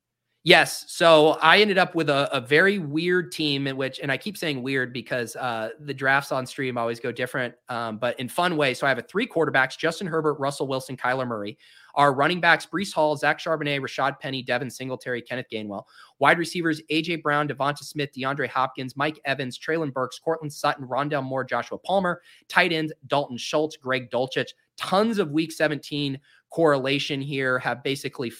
Yes. 0.45 0.85
So 0.87 1.31
I 1.41 1.59
ended 1.59 1.77
up 1.77 1.95
with 1.95 2.09
a, 2.09 2.33
a, 2.33 2.39
very 2.39 2.79
weird 2.79 3.29
team 3.33 3.67
in 3.67 3.75
which, 3.75 3.99
and 3.99 4.09
I 4.09 4.15
keep 4.15 4.37
saying 4.37 4.63
weird 4.63 4.93
because 4.93 5.35
uh, 5.35 5.71
the 5.81 5.93
drafts 5.93 6.31
on 6.31 6.45
stream 6.45 6.77
always 6.77 7.01
go 7.01 7.11
different, 7.11 7.55
um, 7.67 7.97
but 7.97 8.17
in 8.21 8.29
fun 8.29 8.55
ways. 8.55 8.79
So 8.79 8.87
I 8.87 8.89
have 8.89 8.99
a 8.99 9.03
three 9.03 9.27
quarterbacks 9.27 9.77
Justin 9.77 10.07
Herbert, 10.07 10.35
Russell 10.35 10.67
Wilson, 10.67 10.95
Kyler 10.95 11.27
Murray. 11.27 11.57
Our 11.95 12.13
running 12.13 12.39
backs, 12.39 12.65
Breece 12.65 12.93
Hall, 12.93 13.17
Zach 13.17 13.39
Charbonnet, 13.39 13.81
Rashad 13.81 14.17
Penny, 14.21 14.41
Devin 14.41 14.69
Singletary, 14.69 15.21
Kenneth 15.21 15.47
Gainwell. 15.51 15.83
Wide 16.19 16.39
receivers, 16.39 16.81
AJ 16.89 17.21
Brown, 17.21 17.49
Devonta 17.49 17.83
Smith, 17.83 18.11
DeAndre 18.15 18.47
Hopkins, 18.47 18.95
Mike 18.95 19.19
Evans, 19.25 19.59
Treylon 19.59 19.91
Burks, 19.91 20.19
Courtland 20.19 20.53
Sutton, 20.53 20.87
Rondale 20.87 21.23
Moore, 21.23 21.43
Joshua 21.43 21.79
Palmer. 21.79 22.21
Tight 22.47 22.71
ends, 22.71 22.93
Dalton 23.07 23.37
Schultz, 23.37 23.75
Greg 23.75 24.09
Dulcich. 24.09 24.51
Tons 24.77 25.19
of 25.19 25.31
week 25.31 25.51
17 25.51 26.17
correlation 26.49 27.19
here, 27.19 27.59
have 27.59 27.83
basically 27.83 28.31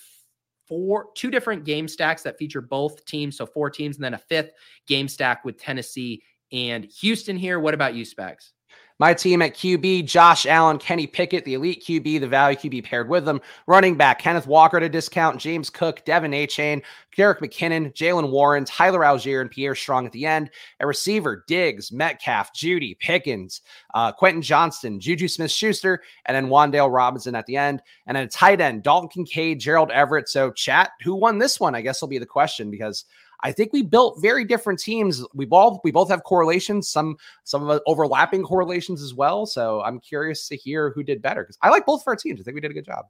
four 0.70 1.08
two 1.16 1.30
different 1.30 1.66
game 1.66 1.88
stacks 1.88 2.22
that 2.24 2.38
feature 2.38 2.62
both 2.62 3.04
teams 3.06 3.36
so 3.36 3.46
four 3.46 3.70
teams 3.70 3.98
and 3.98 4.04
then 4.06 4.14
a 4.14 4.18
fifth 4.18 4.52
game 4.88 5.08
stack 5.10 5.44
with 5.44 5.60
tennessee 5.60 6.22
and 6.52 6.86
houston 6.86 7.36
here. 7.36 7.60
What 7.60 7.74
about 7.74 7.96
you 7.96 8.06
spags 8.06 8.52
my 9.00 9.14
team 9.14 9.42
at 9.42 9.56
QB, 9.56 10.06
Josh 10.06 10.46
Allen, 10.46 10.78
Kenny 10.78 11.08
Pickett, 11.08 11.46
the 11.46 11.54
elite 11.54 11.84
QB, 11.86 12.20
the 12.20 12.28
value 12.28 12.58
QB 12.58 12.84
paired 12.84 13.10
with 13.10 13.26
them. 13.26 13.42
Running 13.66 13.96
back, 13.96 14.20
Kenneth 14.20 14.46
Walker 14.46 14.78
a 14.78 14.90
discount, 14.90 15.40
James 15.40 15.70
Cook, 15.70 16.06
De'Von 16.06 16.36
Achane, 16.36 16.84
Jerick 17.16 17.40
McKinnon, 17.40 17.94
Jaylen 17.94 18.30
Warren, 18.30 18.66
Tyler 18.66 19.00
Allgeier, 19.00 19.42
and 19.42 19.50
Pierre 19.50 19.76
Strong 19.76 20.06
at 20.06 20.12
the 20.12 20.26
end. 20.26 20.50
A 20.80 20.88
receiver, 20.88 21.44
Diggs, 21.48 21.92
Metcalf, 21.92 22.54
Jeudy, 22.54 22.98
Pickens, 23.00 23.62
uh, 23.94 24.12
Quentin 24.12 24.42
Johnston, 24.42 25.00
Juju 25.00 25.28
Smith 25.28 25.52
Schuster, 25.52 26.02
and 26.26 26.36
then 26.36 26.48
Wan'Dale 26.48 26.94
Robinson 26.94 27.36
at 27.36 27.46
the 27.46 27.58
end. 27.58 27.82
And 28.06 28.16
then 28.16 28.26
a 28.26 28.30
tight 28.30 28.62
end, 28.62 28.84
Dalton 28.84 29.10
Kincaid, 29.10 29.60
Gerald 29.60 29.92
Everett. 29.92 30.30
So, 30.30 30.52
chat, 30.52 30.92
who 31.04 31.16
won 31.16 31.40
this 31.40 31.60
one? 31.60 31.76
I 31.76 31.82
guess 31.82 32.02
will 32.02 32.10
be 32.10 32.20
the 32.20 32.26
question 32.26 32.70
because 32.70 33.06
I 33.42 33.52
think 33.52 33.72
we 33.72 33.84
built 33.84 34.22
very 34.22 34.44
different 34.44 34.80
teams. 34.80 35.24
We 35.34 35.46
both 35.46 35.80
we 35.84 35.92
both 35.92 36.10
have 36.10 36.24
correlations, 36.24 36.90
some 36.90 37.18
some 37.44 37.70
of 37.70 37.82
overlapping 37.88 38.44
correlations 38.44 39.02
as 39.02 39.14
well. 39.14 39.46
So 39.46 39.82
I'm 39.82 40.00
curious 40.00 40.48
to 40.50 40.58
hear 40.58 40.92
who 40.92 41.04
did 41.04 41.22
better 41.22 41.44
because 41.44 41.58
I 41.62 41.70
like 41.70 41.86
both 41.86 42.02
of 42.02 42.08
our 42.08 42.16
teams. 42.16 42.40
I 42.40 42.44
think 42.44 42.56
we 42.56 42.62
did 42.62 42.72
a 42.72 42.74
good 42.74 42.86
job. 42.86 43.06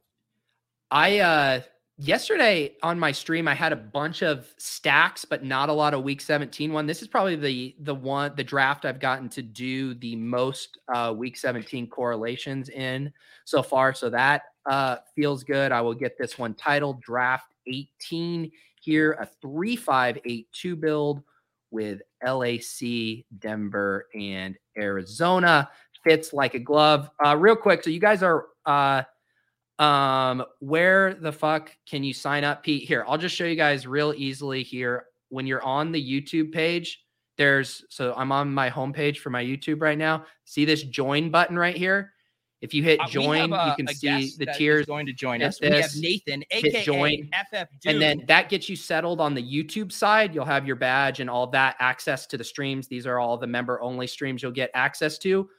I 0.92 1.20
uh 1.20 1.62
yesterday 1.98 2.76
on 2.82 2.98
my 2.98 3.12
stream 3.12 3.48
I 3.48 3.54
had 3.54 3.74
a 3.74 3.76
bunch 3.76 4.24
of 4.24 4.48
stacks 4.58 5.26
but 5.26 5.44
not 5.44 5.68
a 5.68 5.74
lot 5.74 5.94
of 5.94 6.04
week 6.04 6.22
17 6.22 6.72
one. 6.72 6.86
This 6.86 7.02
is 7.02 7.08
probably 7.08 7.36
the 7.36 7.76
the 7.82 7.96
one 7.96 8.34
the 8.36 8.44
draft 8.44 8.86
I've 8.86 9.00
gotten 9.00 9.30
to 9.30 9.42
do 9.42 9.96
the 9.96 10.16
most 10.16 10.80
uh 10.94 11.14
week 11.16 11.38
17 11.38 11.88
correlations 11.88 12.70
in 12.70 13.12
so 13.46 13.64
far 13.64 13.94
so 13.94 14.10
that 14.12 14.44
uh 14.70 14.98
feels 15.16 15.44
good. 15.44 15.72
I 15.72 15.82
will 15.82 15.96
get 15.96 16.18
this 16.18 16.38
one 16.38 16.54
titled 16.54 17.02
draft 17.02 17.54
18 17.68 18.52
here 18.90 19.12
a 19.14 19.28
3582 19.42 20.76
build 20.76 21.22
with 21.70 22.02
LAC, 22.26 23.26
Denver, 23.38 24.08
and 24.16 24.58
Arizona. 24.78 25.70
Fits 26.04 26.34
like 26.34 26.56
a 26.56 26.60
glove. 26.60 27.10
Uh, 27.24 27.36
real 27.38 27.56
quick, 27.56 27.84
so 27.84 27.90
you 27.90 28.00
guys 28.00 28.24
are 28.24 28.48
uh, 28.66 29.04
um, 29.84 30.44
where 30.60 31.14
the 31.14 31.32
fuck 31.32 31.72
can 31.88 32.04
you 32.04 32.14
sign 32.14 32.44
up, 32.44 32.64
Pete? 32.64 32.88
Here, 32.88 33.06
I'll 33.08 33.18
just 33.18 33.36
show 33.36 33.46
you 33.46 33.56
guys 33.56 33.86
real 33.86 34.14
easily 34.16 34.64
here. 34.64 35.06
When 35.28 35.46
you're 35.46 35.64
on 35.64 35.92
the 35.92 36.02
YouTube 36.02 36.52
page, 36.52 37.04
there's 37.38 37.86
so 37.90 38.14
I'm 38.18 38.32
on 38.32 38.52
my 38.52 38.70
homepage 38.70 39.18
for 39.18 39.30
my 39.30 39.44
YouTube 39.44 39.82
right 39.82 39.98
now. 39.98 40.26
See 40.46 40.66
this 40.66 40.84
join 40.84 41.30
button 41.30 41.60
right 41.60 41.76
here? 41.76 42.14
If 42.62 42.74
you 42.74 42.84
hit 42.84 43.00
uh, 43.00 43.08
join, 43.08 43.54
a, 43.54 43.68
you 43.70 43.86
can 43.86 43.96
see 43.96 44.34
the 44.38 44.48
tiers 44.48 44.86
going 44.86 45.06
to 45.06 45.14
join 45.14 45.42
us. 45.42 45.60
This, 45.60 45.70
we 45.70 45.82
have 45.82 45.92
Nathan, 45.96 46.44
aka 46.52 46.84
join, 46.84 47.30
FF 47.52 47.68
Doom. 47.80 47.94
and 47.94 48.02
then 48.02 48.24
that 48.28 48.50
gets 48.50 48.68
you 48.68 48.76
settled 48.76 49.22
on 49.22 49.34
the 49.34 49.42
YouTube 49.42 49.92
side. 49.92 50.36
You'll 50.36 50.46
have 50.46 50.68
your 50.68 50.76
badge 50.76 51.22
and 51.22 51.30
all 51.30 51.48
that 51.48 51.78
access 51.80 52.28
to 52.28 52.38
the 52.38 52.44
streams. 52.44 52.88
These 52.88 53.08
are 53.08 53.18
all 53.18 53.38
the 53.38 53.48
member 53.48 53.82
only 53.82 54.08
streams 54.08 54.44
you'll 54.44 54.52
get 54.52 54.72
access 54.74 55.18
to. 55.20 55.50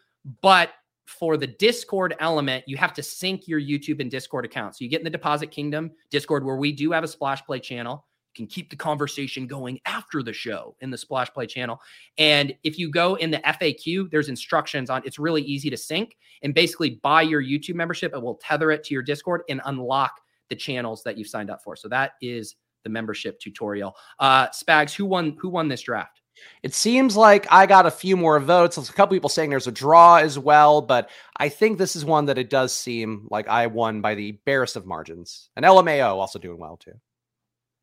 But 0.43 0.73
for 1.07 1.37
the 1.37 1.47
Discord 1.47 2.15
element, 2.21 2.65
you 2.67 2.77
have 2.77 2.93
to 2.95 3.03
sync 3.03 3.49
your 3.49 3.61
YouTube 3.61 4.01
and 4.01 4.11
Discord 4.11 4.45
account. 4.45 4.77
So 4.77 4.85
you 4.85 4.91
get 4.91 5.01
in 5.01 5.05
the 5.05 5.11
Deposit 5.11 5.51
Kingdom 5.51 5.91
Discord, 6.11 6.45
where 6.45 6.57
we 6.57 6.71
do 6.71 6.93
have 6.93 7.03
a 7.03 7.09
Splash 7.09 7.45
Play 7.45 7.61
channel 7.61 8.07
can 8.35 8.47
keep 8.47 8.71
the 8.71 8.77
conversation 8.77 9.47
going 9.47 9.81
after 9.87 10.23
the 10.23 10.33
show 10.33 10.77
in 10.81 10.91
the 10.91 10.99
Splash 10.99 11.31
Play 11.33 11.47
channel. 11.47 11.81
And 12.19 12.55
if 12.63 12.79
you 12.79 12.91
go 12.91 13.17
in 13.17 13.31
the 13.31 13.39
FAQ, 13.39 14.11
there's 14.11 14.29
instructions 14.29 14.91
on 14.91 15.03
it's 15.05 15.19
really 15.19 15.43
easy 15.43 15.71
to 15.71 15.77
sync 15.77 16.17
and 16.43 16.55
basically 16.55 17.01
buy 17.03 17.23
your 17.23 17.43
YouTube 17.43 17.75
membership. 17.75 18.13
It 18.15 18.23
will 18.23 18.37
tether 18.37 18.71
it 18.71 18.85
to 18.85 18.95
your 18.95 19.03
Discord 19.03 19.43
and 19.49 19.61
unlock 19.65 20.21
the 20.49 20.57
channels 20.57 21.03
that 21.05 21.17
you've 21.17 21.29
signed 21.29 21.51
up 21.51 21.63
for. 21.63 21.77
So 21.77 21.89
that 21.89 22.13
is 22.21 22.57
the 22.85 22.91
membership 22.91 23.39
tutorial. 23.41 23.95
Uh 24.19 24.49
Spags, 24.49 24.95
who 24.95 25.07
won 25.07 25.37
who 25.41 25.49
won 25.49 25.69
this 25.69 25.83
draft? 25.83 26.21
It 26.63 26.75
seems 26.75 27.17
like 27.17 27.47
I 27.51 27.67
got 27.67 27.87
a 27.87 27.91
few 27.91 28.17
more 28.17 28.39
votes. 28.41 28.77
There's 28.77 28.89
a 28.89 28.93
couple 28.95 29.17
people 29.17 29.29
saying 29.29 29.51
there's 29.51 29.67
a 29.67 29.73
draw 29.73 30.17
as 30.17 30.39
well, 30.39 30.81
but 30.81 31.11
I 31.37 31.49
think 31.49 31.77
this 31.77 31.97
is 31.97 32.05
one 32.05 32.27
that 32.27 32.39
it 32.39 32.49
does 32.51 32.75
seem 32.75 33.27
like 33.31 33.49
I 33.49 33.67
won 33.67 34.01
by 34.01 34.15
the 34.15 34.33
barest 34.47 34.77
of 34.77 34.87
margins. 34.87 35.51
And 35.57 35.65
LMAO 35.65 36.17
also 36.17 36.39
doing 36.39 36.59
well 36.59 36.77
too. 36.77 36.95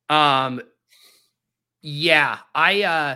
Um, 0.10 0.62
yeah, 1.82 2.40
I 2.56 2.84
uh, 2.84 3.16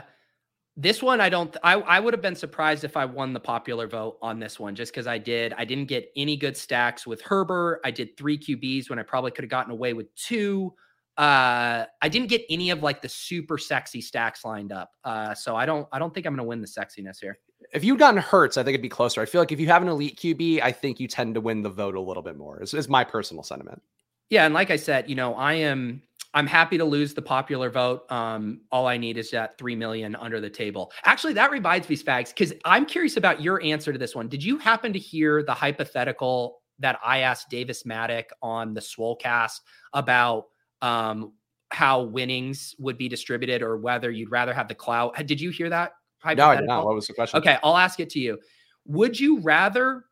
this 0.77 1.01
one 1.01 1.19
I 1.19 1.29
don't. 1.29 1.55
I 1.63 1.73
I 1.73 1.99
would 1.99 2.13
have 2.13 2.21
been 2.21 2.35
surprised 2.35 2.83
if 2.83 2.95
I 2.95 3.05
won 3.05 3.33
the 3.33 3.39
popular 3.39 3.87
vote 3.87 4.17
on 4.21 4.39
this 4.39 4.59
one, 4.59 4.75
just 4.75 4.91
because 4.93 5.07
I 5.07 5.17
did. 5.17 5.53
I 5.57 5.65
didn't 5.65 5.87
get 5.87 6.11
any 6.15 6.37
good 6.37 6.55
stacks 6.55 7.05
with 7.05 7.21
Herbert. 7.21 7.81
I 7.83 7.91
did 7.91 8.17
three 8.17 8.37
QBs 8.37 8.89
when 8.89 8.99
I 8.99 9.03
probably 9.03 9.31
could 9.31 9.43
have 9.43 9.49
gotten 9.49 9.71
away 9.71 9.93
with 9.93 10.13
two. 10.15 10.73
Uh, 11.17 11.85
I 12.01 12.09
didn't 12.09 12.29
get 12.29 12.43
any 12.49 12.69
of 12.69 12.81
like 12.81 13.01
the 13.01 13.09
super 13.09 13.57
sexy 13.57 14.01
stacks 14.01 14.45
lined 14.45 14.71
up. 14.71 14.91
Uh, 15.03 15.35
so 15.35 15.55
I 15.55 15.65
don't. 15.65 15.87
I 15.91 15.99
don't 15.99 16.13
think 16.13 16.25
I'm 16.25 16.33
going 16.33 16.45
to 16.45 16.47
win 16.47 16.61
the 16.61 16.67
sexiness 16.67 17.19
here. 17.19 17.37
If 17.73 17.83
you'd 17.83 17.99
gotten 17.99 18.21
Hurts, 18.21 18.57
I 18.57 18.63
think 18.63 18.73
it'd 18.73 18.81
be 18.81 18.89
closer. 18.89 19.21
I 19.21 19.25
feel 19.25 19.41
like 19.41 19.51
if 19.51 19.59
you 19.59 19.67
have 19.67 19.81
an 19.81 19.87
elite 19.87 20.17
QB, 20.17 20.61
I 20.61 20.71
think 20.71 20.99
you 20.99 21.07
tend 21.07 21.35
to 21.35 21.41
win 21.41 21.61
the 21.61 21.69
vote 21.69 21.95
a 21.95 22.01
little 22.01 22.23
bit 22.23 22.37
more. 22.37 22.61
Is, 22.61 22.73
is 22.73 22.89
my 22.89 23.03
personal 23.03 23.43
sentiment. 23.43 23.81
Yeah, 24.29 24.45
and 24.45 24.53
like 24.53 24.71
I 24.71 24.77
said, 24.77 25.09
you 25.09 25.15
know, 25.15 25.35
I 25.35 25.53
am 25.53 26.01
I'm 26.33 26.47
happy 26.47 26.77
to 26.77 26.85
lose 26.85 27.13
the 27.13 27.21
popular 27.21 27.69
vote. 27.69 28.09
Um, 28.11 28.61
all 28.71 28.87
I 28.87 28.97
need 28.97 29.17
is 29.17 29.31
that 29.31 29.57
three 29.57 29.75
million 29.75 30.15
under 30.15 30.39
the 30.39 30.49
table. 30.49 30.91
Actually, 31.03 31.33
that 31.33 31.51
reminds 31.51 31.89
me, 31.89 31.97
Spags, 31.97 32.29
because 32.29 32.53
I'm 32.63 32.85
curious 32.85 33.17
about 33.17 33.41
your 33.41 33.61
answer 33.63 33.91
to 33.91 33.99
this 33.99 34.15
one. 34.15 34.29
Did 34.29 34.43
you 34.43 34.57
happen 34.57 34.93
to 34.93 34.99
hear 34.99 35.43
the 35.43 35.53
hypothetical 35.53 36.61
that 36.79 36.99
I 37.03 37.19
asked 37.19 37.49
Davis 37.49 37.83
Mattek 37.83 38.25
on 38.41 38.73
the 38.73 38.81
Swolecast 38.81 39.59
about 39.93 40.45
um, 40.81 41.33
how 41.69 42.03
winnings 42.03 42.75
would 42.79 42.97
be 42.97 43.09
distributed 43.09 43.61
or 43.61 43.77
whether 43.77 44.09
you'd 44.09 44.31
rather 44.31 44.53
have 44.53 44.67
the 44.67 44.75
clout? 44.75 45.15
Did 45.25 45.41
you 45.41 45.49
hear 45.49 45.69
that? 45.69 45.93
No, 46.35 46.47
I 46.47 46.55
did 46.57 46.67
not. 46.67 46.85
What 46.85 46.95
was 46.95 47.07
the 47.07 47.13
question? 47.13 47.39
Okay, 47.39 47.57
I'll 47.63 47.77
ask 47.77 47.99
it 47.99 48.09
to 48.11 48.19
you. 48.19 48.39
Would 48.85 49.19
you 49.19 49.39
rather 49.41 50.05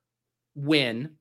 win 0.56 1.16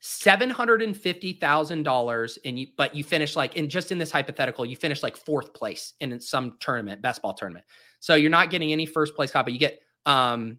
seven 0.00 0.50
hundred 0.50 0.82
and 0.82 0.96
fifty 0.96 1.32
thousand 1.32 1.82
dollars, 1.82 2.38
and 2.44 2.58
you 2.58 2.68
but 2.76 2.94
you 2.94 3.02
finish 3.02 3.36
like 3.36 3.56
in 3.56 3.68
just 3.68 3.92
in 3.92 3.98
this 3.98 4.10
hypothetical, 4.10 4.64
you 4.64 4.76
finish 4.76 5.02
like 5.02 5.16
fourth 5.16 5.52
place 5.54 5.94
in 6.00 6.18
some 6.20 6.56
tournament, 6.60 7.02
best 7.02 7.22
ball 7.22 7.34
tournament. 7.34 7.64
So 8.00 8.14
you're 8.14 8.30
not 8.30 8.50
getting 8.50 8.72
any 8.72 8.86
first 8.86 9.14
place 9.14 9.30
copy. 9.30 9.52
You 9.52 9.58
get 9.58 9.80
um, 10.04 10.58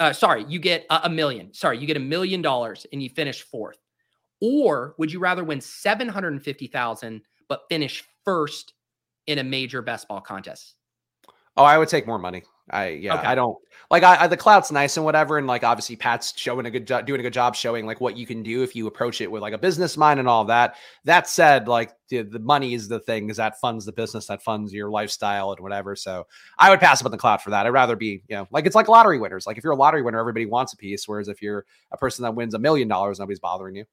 uh, 0.00 0.12
sorry, 0.12 0.44
you 0.48 0.58
get 0.58 0.86
a, 0.90 1.02
a 1.04 1.08
million. 1.08 1.52
Sorry, 1.54 1.78
you 1.78 1.86
get 1.86 1.96
a 1.96 2.00
million 2.00 2.42
dollars 2.42 2.86
and 2.92 3.02
you 3.02 3.08
finish 3.08 3.42
fourth. 3.42 3.78
Or 4.40 4.94
would 4.98 5.12
you 5.12 5.20
rather 5.20 5.44
win 5.44 5.60
seven 5.60 6.08
hundred 6.08 6.32
and 6.32 6.42
fifty 6.42 6.66
thousand 6.66 7.22
but 7.48 7.62
finish 7.68 8.04
first 8.24 8.74
in 9.26 9.38
a 9.38 9.44
major 9.44 9.82
best 9.82 10.08
ball 10.08 10.20
contest? 10.20 10.74
Oh, 11.56 11.64
I 11.64 11.78
would 11.78 11.88
take 11.88 12.06
more 12.06 12.18
money. 12.18 12.42
I 12.70 12.88
yeah, 12.88 13.14
okay. 13.16 13.26
I 13.26 13.34
don't 13.34 13.58
like 13.90 14.04
I, 14.04 14.22
I, 14.22 14.26
the 14.28 14.36
clout's 14.36 14.70
nice 14.70 14.96
and 14.96 15.04
whatever, 15.04 15.36
and 15.38 15.46
like 15.46 15.64
obviously 15.64 15.96
Pat's 15.96 16.32
showing 16.36 16.66
a 16.66 16.70
good 16.70 16.86
job, 16.86 17.06
doing 17.06 17.18
a 17.18 17.22
good 17.22 17.32
job 17.32 17.56
showing 17.56 17.86
like 17.86 18.00
what 18.00 18.16
you 18.16 18.26
can 18.26 18.42
do 18.42 18.62
if 18.62 18.76
you 18.76 18.86
approach 18.86 19.20
it 19.20 19.30
with 19.30 19.42
like 19.42 19.52
a 19.52 19.58
business 19.58 19.96
mind 19.96 20.20
and 20.20 20.28
all 20.28 20.44
that. 20.44 20.76
That 21.04 21.28
said, 21.28 21.66
like 21.66 21.92
the, 22.08 22.22
the 22.22 22.38
money 22.38 22.74
is 22.74 22.86
the 22.86 23.00
thing, 23.00 23.26
because 23.26 23.38
that 23.38 23.60
funds 23.60 23.84
the 23.84 23.92
business, 23.92 24.26
that 24.26 24.42
funds 24.42 24.72
your 24.72 24.90
lifestyle 24.90 25.50
and 25.52 25.60
whatever. 25.60 25.96
So 25.96 26.26
I 26.58 26.70
would 26.70 26.80
pass 26.80 27.00
up 27.02 27.06
on 27.06 27.10
the 27.10 27.18
clout 27.18 27.42
for 27.42 27.50
that. 27.50 27.66
I'd 27.66 27.70
rather 27.70 27.96
be 27.96 28.22
you 28.28 28.36
know 28.36 28.46
like 28.52 28.66
it's 28.66 28.76
like 28.76 28.88
lottery 28.88 29.18
winners. 29.18 29.46
Like 29.46 29.58
if 29.58 29.64
you're 29.64 29.72
a 29.72 29.76
lottery 29.76 30.02
winner, 30.02 30.20
everybody 30.20 30.46
wants 30.46 30.72
a 30.72 30.76
piece, 30.76 31.08
whereas 31.08 31.28
if 31.28 31.42
you're 31.42 31.66
a 31.90 31.96
person 31.96 32.22
that 32.22 32.34
wins 32.34 32.54
a 32.54 32.58
million 32.58 32.86
dollars, 32.86 33.18
nobody's 33.18 33.40
bothering 33.40 33.74
you. 33.74 33.84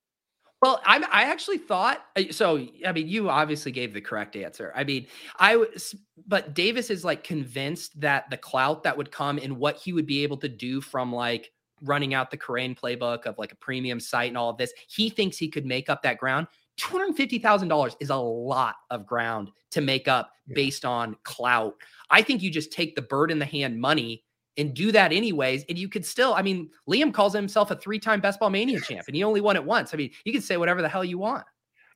Well, 0.61 0.81
I 0.85 0.97
I 1.11 1.23
actually 1.23 1.59
thought 1.59 2.03
uh, 2.15 2.23
so. 2.31 2.65
I 2.85 2.91
mean, 2.91 3.07
you 3.07 3.29
obviously 3.29 3.71
gave 3.71 3.93
the 3.93 4.01
correct 4.01 4.35
answer. 4.35 4.73
I 4.75 4.83
mean, 4.83 5.07
I 5.37 5.57
was, 5.57 5.95
but 6.27 6.55
Davis 6.55 6.89
is 6.89 7.05
like 7.05 7.23
convinced 7.23 7.99
that 8.01 8.29
the 8.31 8.37
clout 8.37 8.83
that 8.83 8.97
would 8.97 9.11
come 9.11 9.37
and 9.37 9.57
what 9.57 9.77
he 9.77 9.93
would 9.93 10.07
be 10.07 10.23
able 10.23 10.37
to 10.37 10.49
do 10.49 10.81
from 10.81 11.13
like 11.13 11.51
running 11.81 12.13
out 12.13 12.31
the 12.31 12.37
Kerrane 12.37 12.77
playbook 12.77 13.25
of 13.25 13.37
like 13.37 13.51
a 13.51 13.55
premium 13.55 13.99
site 13.99 14.29
and 14.29 14.37
all 14.37 14.49
of 14.49 14.57
this, 14.57 14.73
he 14.87 15.09
thinks 15.09 15.37
he 15.37 15.47
could 15.47 15.65
make 15.65 15.89
up 15.89 16.01
that 16.01 16.17
ground. 16.17 16.47
$250,000 16.79 17.95
is 17.99 18.09
a 18.09 18.15
lot 18.15 18.75
of 18.91 19.05
ground 19.05 19.51
to 19.71 19.81
make 19.81 20.07
up 20.07 20.31
yeah. 20.47 20.55
based 20.55 20.85
on 20.85 21.15
clout. 21.23 21.73
I 22.09 22.21
think 22.21 22.41
you 22.41 22.51
just 22.51 22.71
take 22.71 22.95
the 22.95 23.01
bird 23.01 23.31
in 23.31 23.39
the 23.39 23.45
hand 23.45 23.79
money 23.79 24.23
and 24.57 24.73
do 24.73 24.91
that 24.91 25.11
anyways. 25.11 25.63
And 25.69 25.77
you 25.77 25.89
could 25.89 26.05
still, 26.05 26.33
I 26.33 26.41
mean, 26.41 26.69
Liam 26.89 27.13
calls 27.13 27.33
himself 27.33 27.71
a 27.71 27.75
three 27.75 27.99
time 27.99 28.21
Best 28.21 28.39
Ball 28.39 28.49
Mania 28.49 28.79
champ 28.79 29.07
and 29.07 29.15
he 29.15 29.23
only 29.23 29.41
won 29.41 29.55
it 29.55 29.63
once. 29.63 29.93
I 29.93 29.97
mean, 29.97 30.11
you 30.25 30.31
can 30.31 30.41
say 30.41 30.57
whatever 30.57 30.81
the 30.81 30.89
hell 30.89 31.05
you 31.05 31.17
want. 31.17 31.45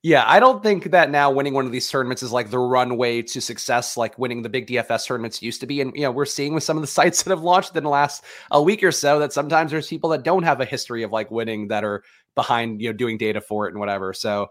Yeah, 0.03 0.23
I 0.25 0.39
don't 0.39 0.63
think 0.63 0.85
that 0.91 1.11
now 1.11 1.29
winning 1.29 1.53
one 1.53 1.67
of 1.67 1.71
these 1.71 1.87
tournaments 1.87 2.23
is 2.23 2.31
like 2.31 2.49
the 2.49 2.57
runway 2.57 3.21
to 3.21 3.39
success, 3.39 3.97
like 3.97 4.17
winning 4.17 4.41
the 4.41 4.49
big 4.49 4.65
DFS 4.65 5.05
tournaments 5.05 5.43
used 5.43 5.61
to 5.61 5.67
be. 5.67 5.79
And 5.79 5.95
you 5.95 6.01
know, 6.01 6.11
we're 6.11 6.25
seeing 6.25 6.55
with 6.55 6.63
some 6.63 6.75
of 6.75 6.81
the 6.81 6.87
sites 6.99 7.21
that 7.21 7.29
have 7.29 7.43
launched 7.43 7.75
in 7.75 7.83
the 7.83 7.89
last 7.89 8.23
a 8.49 8.61
week 8.61 8.83
or 8.83 8.91
so 8.91 9.19
that 9.19 9.31
sometimes 9.31 9.69
there's 9.69 9.87
people 9.87 10.09
that 10.09 10.23
don't 10.23 10.43
have 10.43 10.59
a 10.59 10.65
history 10.65 11.03
of 11.03 11.11
like 11.11 11.29
winning 11.29 11.67
that 11.67 11.83
are 11.83 12.03
behind, 12.33 12.81
you 12.81 12.89
know, 12.89 12.93
doing 12.93 13.17
data 13.17 13.41
for 13.41 13.67
it 13.67 13.71
and 13.71 13.79
whatever. 13.79 14.11
So 14.13 14.49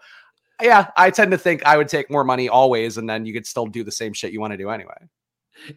yeah, 0.62 0.90
I 0.96 1.10
tend 1.10 1.32
to 1.32 1.38
think 1.38 1.64
I 1.64 1.76
would 1.76 1.88
take 1.88 2.10
more 2.10 2.24
money 2.24 2.48
always, 2.48 2.96
and 2.96 3.08
then 3.08 3.24
you 3.24 3.32
could 3.32 3.46
still 3.46 3.66
do 3.66 3.82
the 3.82 3.92
same 3.92 4.12
shit 4.12 4.32
you 4.32 4.40
want 4.40 4.52
to 4.52 4.56
do 4.56 4.70
anyway. 4.70 5.08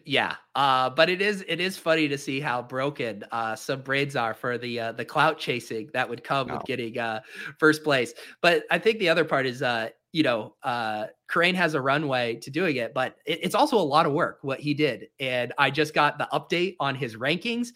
Yeah, 0.04 0.36
uh, 0.54 0.90
but 0.90 1.10
it 1.10 1.20
is 1.20 1.44
it 1.48 1.60
is 1.60 1.76
funny 1.76 2.08
to 2.08 2.16
see 2.16 2.40
how 2.40 2.62
broken 2.62 3.24
uh, 3.32 3.56
some 3.56 3.82
braids 3.82 4.16
are 4.16 4.34
for 4.34 4.56
the 4.56 4.80
uh, 4.80 4.92
the 4.92 5.04
clout 5.04 5.38
chasing 5.38 5.90
that 5.92 6.08
would 6.08 6.24
come 6.24 6.48
no. 6.48 6.54
with 6.54 6.64
getting 6.64 6.98
uh, 6.98 7.20
first 7.58 7.84
place. 7.84 8.14
But 8.40 8.64
I 8.70 8.78
think 8.78 8.98
the 8.98 9.08
other 9.08 9.24
part 9.24 9.46
is, 9.46 9.62
uh, 9.62 9.90
you 10.12 10.22
know, 10.22 10.54
uh, 10.62 11.06
Kerrane 11.30 11.54
has 11.54 11.74
a 11.74 11.80
runway 11.80 12.36
to 12.36 12.50
doing 12.50 12.76
it, 12.76 12.94
but 12.94 13.16
it, 13.26 13.40
it's 13.42 13.54
also 13.54 13.76
a 13.76 13.82
lot 13.82 14.06
of 14.06 14.12
work 14.12 14.38
what 14.42 14.60
he 14.60 14.74
did. 14.74 15.08
And 15.20 15.52
I 15.58 15.70
just 15.70 15.92
got 15.92 16.18
the 16.18 16.28
update 16.32 16.76
on 16.80 16.94
his 16.94 17.16
rankings 17.16 17.68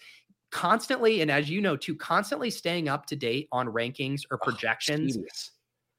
constantly, 0.51 1.21
and 1.21 1.31
as 1.31 1.51
you 1.51 1.61
know, 1.61 1.77
too, 1.77 1.95
constantly 1.97 2.51
staying 2.51 2.89
up 2.89 3.07
to 3.07 3.17
date 3.17 3.49
on 3.53 3.69
rankings 3.69 4.23
or 4.31 4.39
projections. 4.39 5.17
Oh, 5.19 5.25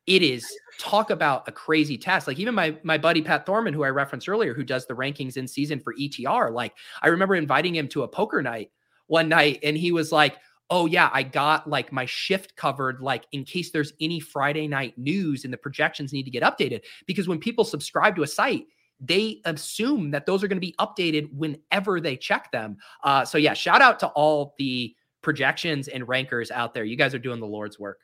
it 0.10 0.24
is 0.24 0.52
talk 0.80 1.12
about 1.12 1.48
a 1.48 1.52
crazy 1.52 1.98
task. 1.98 2.28
Like 2.28 2.40
even 2.40 2.56
my 2.56 2.76
my 2.84 2.98
buddy 2.98 3.22
Pat 3.22 3.46
Thorman, 3.46 3.74
who 3.74 3.84
I 3.84 3.90
referenced 3.90 4.28
earlier, 4.28 4.54
who 4.54 4.64
does 4.64 4.88
the 4.88 4.96
rankings 4.96 5.38
in 5.38 5.48
season 5.48 5.80
for 5.80 5.94
ETR. 5.94 6.52
Like 6.52 6.74
I 7.02 7.10
remember 7.10 7.36
inviting 7.36 7.76
him 7.76 7.88
to 7.90 8.04
a 8.04 8.08
poker 8.08 8.42
night 8.42 8.72
one 9.08 9.30
night, 9.30 9.60
and 9.64 9.78
he 9.78 9.92
was 9.92 10.12
like, 10.12 10.38
"Oh 10.72 10.88
yeah, 10.88 11.10
I 11.14 11.22
got 11.22 11.70
like 11.70 11.92
my 11.92 12.06
shift 12.06 12.56
covered, 12.56 13.02
like 13.02 13.26
in 13.32 13.46
case 13.46 13.72
there's 13.72 13.94
any 14.02 14.20
Friday 14.20 14.68
night 14.68 14.98
news 14.98 15.46
and 15.46 15.54
the 15.54 15.58
projections 15.58 16.12
need 16.12 16.24
to 16.24 16.32
get 16.32 16.44
updated." 16.44 16.82
Because 17.06 17.28
when 17.28 17.40
people 17.40 17.64
subscribe 17.64 18.16
to 18.16 18.24
a 18.24 18.28
site, 18.28 18.66
they 19.00 19.42
assume 19.46 20.10
that 20.12 20.26
those 20.26 20.44
are 20.44 20.48
going 20.48 20.60
to 20.60 20.66
be 20.66 20.76
updated 20.80 21.32
whenever 21.34 22.02
they 22.02 22.18
check 22.18 22.52
them. 22.52 22.78
Uh, 23.04 23.24
so 23.24 23.38
yeah, 23.38 23.54
shout 23.54 23.82
out 23.82 24.00
to 24.00 24.08
all 24.08 24.56
the 24.58 24.96
projections 25.22 25.88
and 25.88 26.08
rankers 26.08 26.50
out 26.50 26.74
there. 26.74 26.84
You 26.84 26.96
guys 26.96 27.14
are 27.14 27.20
doing 27.20 27.40
the 27.40 27.46
Lord's 27.46 27.78
work. 27.78 28.00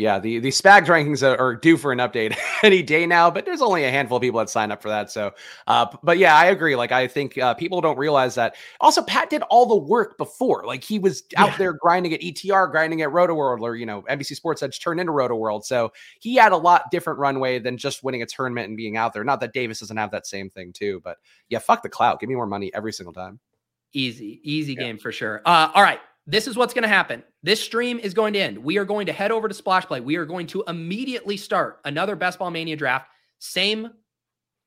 Yeah, 0.00 0.18
the 0.18 0.38
the 0.38 0.48
Spags 0.48 0.86
rankings 0.86 1.22
are 1.22 1.54
due 1.54 1.76
for 1.76 1.92
an 1.92 1.98
update 1.98 2.34
any 2.62 2.82
day 2.82 3.04
now, 3.04 3.30
but 3.30 3.44
there's 3.44 3.60
only 3.60 3.84
a 3.84 3.90
handful 3.90 4.16
of 4.16 4.22
people 4.22 4.38
that 4.38 4.48
sign 4.48 4.72
up 4.72 4.80
for 4.80 4.88
that. 4.88 5.10
So, 5.10 5.32
uh, 5.66 5.86
but 6.02 6.16
yeah, 6.16 6.34
I 6.34 6.46
agree. 6.46 6.74
Like, 6.74 6.90
I 6.90 7.06
think 7.06 7.36
uh, 7.36 7.52
people 7.52 7.82
don't 7.82 7.98
realize 7.98 8.34
that. 8.36 8.56
Also, 8.80 9.02
Pat 9.02 9.28
did 9.28 9.42
all 9.50 9.66
the 9.66 9.76
work 9.76 10.16
before. 10.16 10.64
Like, 10.64 10.82
he 10.82 10.98
was 10.98 11.24
out 11.36 11.50
yeah. 11.50 11.56
there 11.58 11.72
grinding 11.74 12.14
at 12.14 12.22
ETR, 12.22 12.70
grinding 12.70 13.02
at 13.02 13.10
Rotoworld, 13.10 13.60
or 13.60 13.76
you 13.76 13.84
know, 13.84 14.00
NBC 14.08 14.36
Sports 14.36 14.62
Edge 14.62 14.80
turned 14.80 15.00
into 15.00 15.12
Rotoworld. 15.12 15.64
So 15.64 15.92
he 16.18 16.34
had 16.36 16.52
a 16.52 16.56
lot 16.56 16.90
different 16.90 17.18
runway 17.18 17.58
than 17.58 17.76
just 17.76 18.02
winning 18.02 18.22
a 18.22 18.26
tournament 18.26 18.68
and 18.68 18.78
being 18.78 18.96
out 18.96 19.12
there. 19.12 19.22
Not 19.22 19.40
that 19.40 19.52
Davis 19.52 19.80
doesn't 19.80 19.98
have 19.98 20.12
that 20.12 20.26
same 20.26 20.48
thing 20.48 20.72
too, 20.72 21.02
but 21.04 21.18
yeah, 21.50 21.58
fuck 21.58 21.82
the 21.82 21.90
clout. 21.90 22.20
Give 22.20 22.28
me 22.30 22.36
more 22.36 22.46
money 22.46 22.72
every 22.72 22.94
single 22.94 23.12
time. 23.12 23.38
Easy, 23.92 24.40
easy 24.44 24.72
yeah. 24.72 24.80
game 24.80 24.98
for 24.98 25.12
sure. 25.12 25.42
Uh, 25.44 25.70
all 25.74 25.82
right, 25.82 26.00
this 26.30 26.46
is 26.46 26.56
what's 26.56 26.72
going 26.72 26.82
to 26.82 26.88
happen. 26.88 27.24
This 27.42 27.60
stream 27.60 27.98
is 27.98 28.14
going 28.14 28.34
to 28.34 28.38
end. 28.38 28.56
We 28.56 28.78
are 28.78 28.84
going 28.84 29.06
to 29.06 29.12
head 29.12 29.32
over 29.32 29.48
to 29.48 29.54
Splash 29.54 29.86
Play. 29.86 30.00
We 30.00 30.14
are 30.16 30.24
going 30.24 30.46
to 30.48 30.62
immediately 30.68 31.36
start 31.36 31.80
another 31.84 32.14
Best 32.14 32.38
Ball 32.38 32.52
Mania 32.52 32.76
draft. 32.76 33.08
Same 33.40 33.90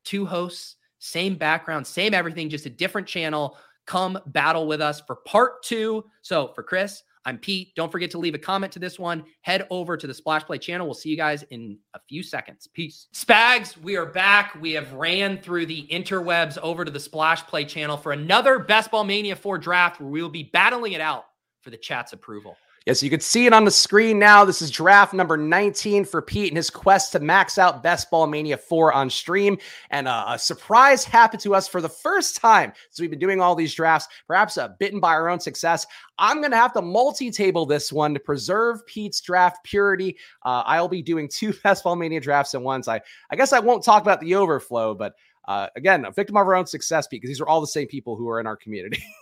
two 0.03 0.25
hosts, 0.25 0.75
same 0.99 1.35
background, 1.35 1.87
same 1.87 2.13
everything, 2.13 2.49
just 2.49 2.65
a 2.65 2.69
different 2.69 3.07
channel. 3.07 3.57
Come 3.85 4.19
battle 4.27 4.67
with 4.67 4.81
us 4.81 5.01
for 5.07 5.15
part 5.15 5.63
two. 5.63 6.03
So 6.21 6.51
for 6.53 6.63
Chris, 6.63 7.01
I'm 7.25 7.37
Pete. 7.37 7.73
Don't 7.75 7.91
forget 7.91 8.11
to 8.11 8.17
leave 8.17 8.35
a 8.35 8.39
comment 8.39 8.73
to 8.73 8.79
this 8.79 8.99
one. 8.99 9.23
Head 9.41 9.65
over 9.69 9.95
to 9.95 10.05
the 10.05 10.13
Splash 10.13 10.43
Play 10.43 10.57
channel. 10.57 10.85
We'll 10.85 10.93
see 10.93 11.09
you 11.09 11.17
guys 11.17 11.43
in 11.43 11.77
a 11.93 11.99
few 12.09 12.23
seconds. 12.23 12.67
Peace. 12.67 13.07
Spags, 13.13 13.77
we 13.77 13.95
are 13.95 14.05
back. 14.05 14.57
We 14.59 14.73
have 14.73 14.91
ran 14.91 15.37
through 15.37 15.67
the 15.67 15.87
interwebs 15.89 16.57
over 16.57 16.83
to 16.83 16.91
the 16.91 16.99
Splash 16.99 17.43
Play 17.43 17.63
channel 17.63 17.95
for 17.95 18.11
another 18.11 18.59
Best 18.59 18.91
Ball 18.91 19.05
Mania 19.05 19.37
4 19.37 19.57
draft 19.57 20.01
where 20.01 20.09
we 20.09 20.21
will 20.21 20.29
be 20.29 20.49
battling 20.51 20.91
it 20.91 21.01
out 21.01 21.25
for 21.63 21.69
the 21.69 21.77
chat's 21.77 22.13
approval. 22.13 22.57
Yes, 22.85 23.01
you 23.01 23.09
can 23.09 23.21
see 23.21 23.45
it 23.45 23.53
on 23.53 23.63
the 23.63 23.71
screen 23.71 24.19
now. 24.19 24.43
This 24.43 24.61
is 24.61 24.69
draft 24.69 25.13
number 25.13 25.37
19 25.37 26.03
for 26.03 26.21
Pete 26.21 26.49
and 26.49 26.57
his 26.57 26.69
quest 26.69 27.13
to 27.13 27.21
max 27.21 27.57
out 27.57 27.81
Best 27.81 28.11
Ball 28.11 28.27
Mania 28.27 28.57
4 28.57 28.91
on 28.91 29.09
stream. 29.09 29.57
And 29.89 30.05
uh, 30.05 30.25
a 30.27 30.37
surprise 30.37 31.05
happened 31.05 31.41
to 31.43 31.55
us 31.55 31.65
for 31.65 31.79
the 31.79 31.87
first 31.87 32.35
time. 32.35 32.73
So 32.89 33.01
we've 33.01 33.09
been 33.09 33.19
doing 33.19 33.39
all 33.39 33.55
these 33.55 33.73
drafts, 33.73 34.09
perhaps 34.27 34.57
uh, 34.57 34.67
bitten 34.79 34.99
by 34.99 35.13
our 35.13 35.29
own 35.29 35.39
success. 35.39 35.87
I'm 36.17 36.39
going 36.39 36.51
to 36.51 36.57
have 36.57 36.73
to 36.73 36.81
multi 36.81 37.31
table 37.31 37.65
this 37.65 37.93
one 37.93 38.13
to 38.15 38.19
preserve 38.19 38.85
Pete's 38.85 39.21
draft 39.21 39.63
purity. 39.63 40.17
Uh, 40.43 40.63
I'll 40.65 40.89
be 40.89 41.01
doing 41.01 41.29
two 41.29 41.53
Best 41.63 41.85
Ball 41.85 41.95
Mania 41.95 42.19
drafts 42.19 42.53
at 42.53 42.61
once. 42.61 42.89
I, 42.89 42.99
I 43.31 43.37
guess 43.37 43.53
I 43.53 43.59
won't 43.59 43.85
talk 43.85 44.01
about 44.01 44.19
the 44.19 44.35
overflow, 44.35 44.93
but 44.93 45.15
uh, 45.47 45.67
again, 45.77 46.03
a 46.03 46.11
victim 46.11 46.35
of 46.35 46.45
our 46.45 46.55
own 46.55 46.65
success 46.65 47.07
because 47.07 47.29
these 47.29 47.39
are 47.39 47.47
all 47.47 47.61
the 47.61 47.67
same 47.67 47.87
people 47.87 48.17
who 48.17 48.27
are 48.27 48.41
in 48.41 48.47
our 48.47 48.57
community. 48.57 49.01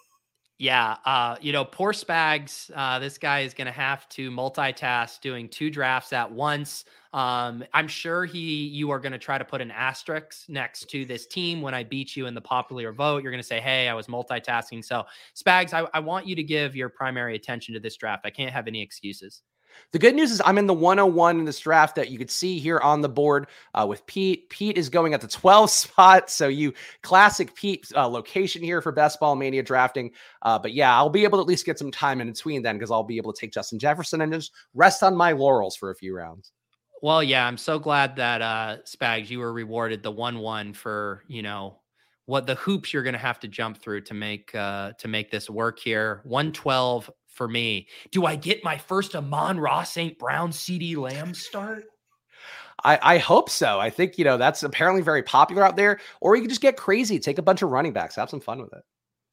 Yeah, 0.62 0.97
uh, 1.05 1.38
you 1.41 1.53
know, 1.53 1.66
poor 1.66 1.91
Spags. 1.91 2.70
Uh, 2.76 2.99
this 2.99 3.18
guy 3.18 3.39
is 3.39 3.55
going 3.55 3.66
to 3.66 3.72
have 3.72 4.07
to 4.09 4.30
multitask, 4.30 5.20
doing 5.20 5.49
two 5.49 5.72
drafts 5.72 6.14
at 6.14 6.32
once. 6.32 6.86
Um, 7.14 7.64
I'm 7.74 7.88
sure 7.88 8.26
he, 8.26 8.68
you 8.68 8.91
are 8.91 8.99
going 8.99 9.12
to 9.12 9.18
try 9.18 9.39
to 9.39 9.43
put 9.43 9.59
an 9.62 9.72
asterisk 9.72 10.47
next 10.49 10.88
to 10.91 11.03
this 11.03 11.26
team 11.26 11.64
when 11.64 11.74
I 11.74 11.84
beat 11.84 12.16
you 12.16 12.28
in 12.28 12.36
the 12.36 12.41
popular 12.41 12.93
vote. 12.93 13.24
You're 13.24 13.32
going 13.32 13.41
to 13.41 13.47
say, 13.47 13.59
"Hey, 13.59 13.89
I 13.89 13.95
was 13.95 14.05
multitasking." 14.05 14.86
So, 14.86 15.03
Spags, 15.36 15.74
I, 15.74 15.88
I 15.95 15.99
want 15.99 16.28
you 16.28 16.36
to 16.36 16.43
give 16.43 16.76
your 16.76 16.89
primary 16.89 17.36
attention 17.36 17.74
to 17.74 17.80
this 17.80 17.95
draft. 17.97 18.24
I 18.28 18.30
can't 18.30 18.53
have 18.53 18.68
any 18.68 18.84
excuses. 18.84 19.41
The 19.91 19.99
good 19.99 20.15
news 20.15 20.32
is 20.32 20.41
I'm 20.45 20.57
in 20.57 20.67
the 20.67 20.74
101 20.74 21.39
in 21.39 21.45
this 21.45 21.59
draft 21.59 21.95
that 21.95 22.09
you 22.09 22.17
could 22.17 22.32
see 22.32 22.59
here 22.59 22.80
on 22.80 23.01
the 23.01 23.09
board 23.09 23.47
uh, 23.74 23.86
with 23.88 24.05
Pete. 24.05 24.49
Pete 24.49 24.78
is 24.78 24.89
going 24.89 25.13
at 25.13 25.22
the 25.22 25.28
12 25.41 25.69
spot. 25.69 26.30
So 26.30 26.47
you 26.47 26.74
classic 27.03 27.53
Pete 27.55 27.88
uh, 27.95 28.07
location 28.07 28.63
here 28.63 28.82
for 28.82 28.91
Best 28.91 29.19
Ball 29.19 29.36
Mania 29.36 29.63
drafting. 29.63 30.11
Uh, 30.41 30.57
but 30.57 30.74
yeah, 30.74 30.95
I'll 30.95 31.09
be 31.09 31.24
able 31.24 31.38
to 31.39 31.41
at 31.41 31.47
least 31.47 31.65
get 31.65 31.78
some 31.78 31.91
time 31.91 32.22
in 32.22 32.28
between 32.28 32.61
then 32.61 32.78
because 32.78 32.91
I'll 32.91 33.03
be 33.03 33.17
able 33.17 33.34
to 33.34 33.39
take 33.39 33.51
Justin 33.51 33.80
Jefferson 33.80 34.22
and 34.22 34.32
just 34.32 34.51
rest 34.74 35.03
on 35.03 35.15
my 35.15 35.32
laurels 35.32 35.76
for 35.76 35.91
a 35.91 35.95
few 35.95 36.15
rounds. 36.15 36.51
Well, 37.01 37.24
yeah, 37.24 37.47
I'm 37.47 37.57
so 37.57 37.80
glad 37.80 38.15
that 38.17 38.41
uh 38.41 38.78
Spags, 38.86 39.30
you 39.30 39.39
were 39.39 39.51
rewarded 39.51 40.03
the 40.03 40.11
one 40.11 40.38
one 40.39 40.74
for, 40.74 41.24
you 41.28 41.41
know, 41.41 41.80
what 42.28 42.45
the 42.45 42.55
hoops 42.55 42.93
you're 42.93 43.03
going 43.03 43.13
to 43.13 43.19
have 43.19 43.39
to 43.39 43.47
jump 43.47 43.82
through 43.82 44.01
to 44.01 44.13
make 44.13 44.53
uh 44.53 44.91
to 44.99 45.07
make 45.07 45.32
this 45.32 45.49
work 45.49 45.80
here. 45.80 46.22
112 46.26 47.09
for 47.42 47.48
me. 47.48 47.88
Do 48.12 48.28
I 48.28 48.36
get 48.36 48.64
my 48.64 48.78
first 48.78 49.16
Amon 49.16 49.60
Ra 49.60 49.82
St. 49.82 50.16
Brown 50.20 50.52
CeeDee 50.52 50.96
Lamb 50.96 51.34
start? 51.34 51.86
I, 52.84 53.00
I 53.02 53.18
hope 53.18 53.50
so. 53.50 53.80
I 53.80 53.89
think, 53.89 54.20
you 54.20 54.24
know, 54.24 54.38
that's 54.38 54.62
apparently 54.62 55.02
very 55.02 55.24
popular 55.24 55.64
out 55.64 55.76
there. 55.76 56.00
Or 56.20 56.36
you 56.36 56.44
can 56.44 56.50
just 56.50 56.62
get 56.62 56.78
crazy, 56.78 57.18
take 57.18 57.39
a 57.39 57.42
bunch 57.42 57.64
of 57.64 57.72
running 57.72 57.94
backs, 57.94 58.16
have 58.16 58.30
some 58.30 58.42
fun 58.42 58.62
with 58.62 58.72
it. 58.74 58.84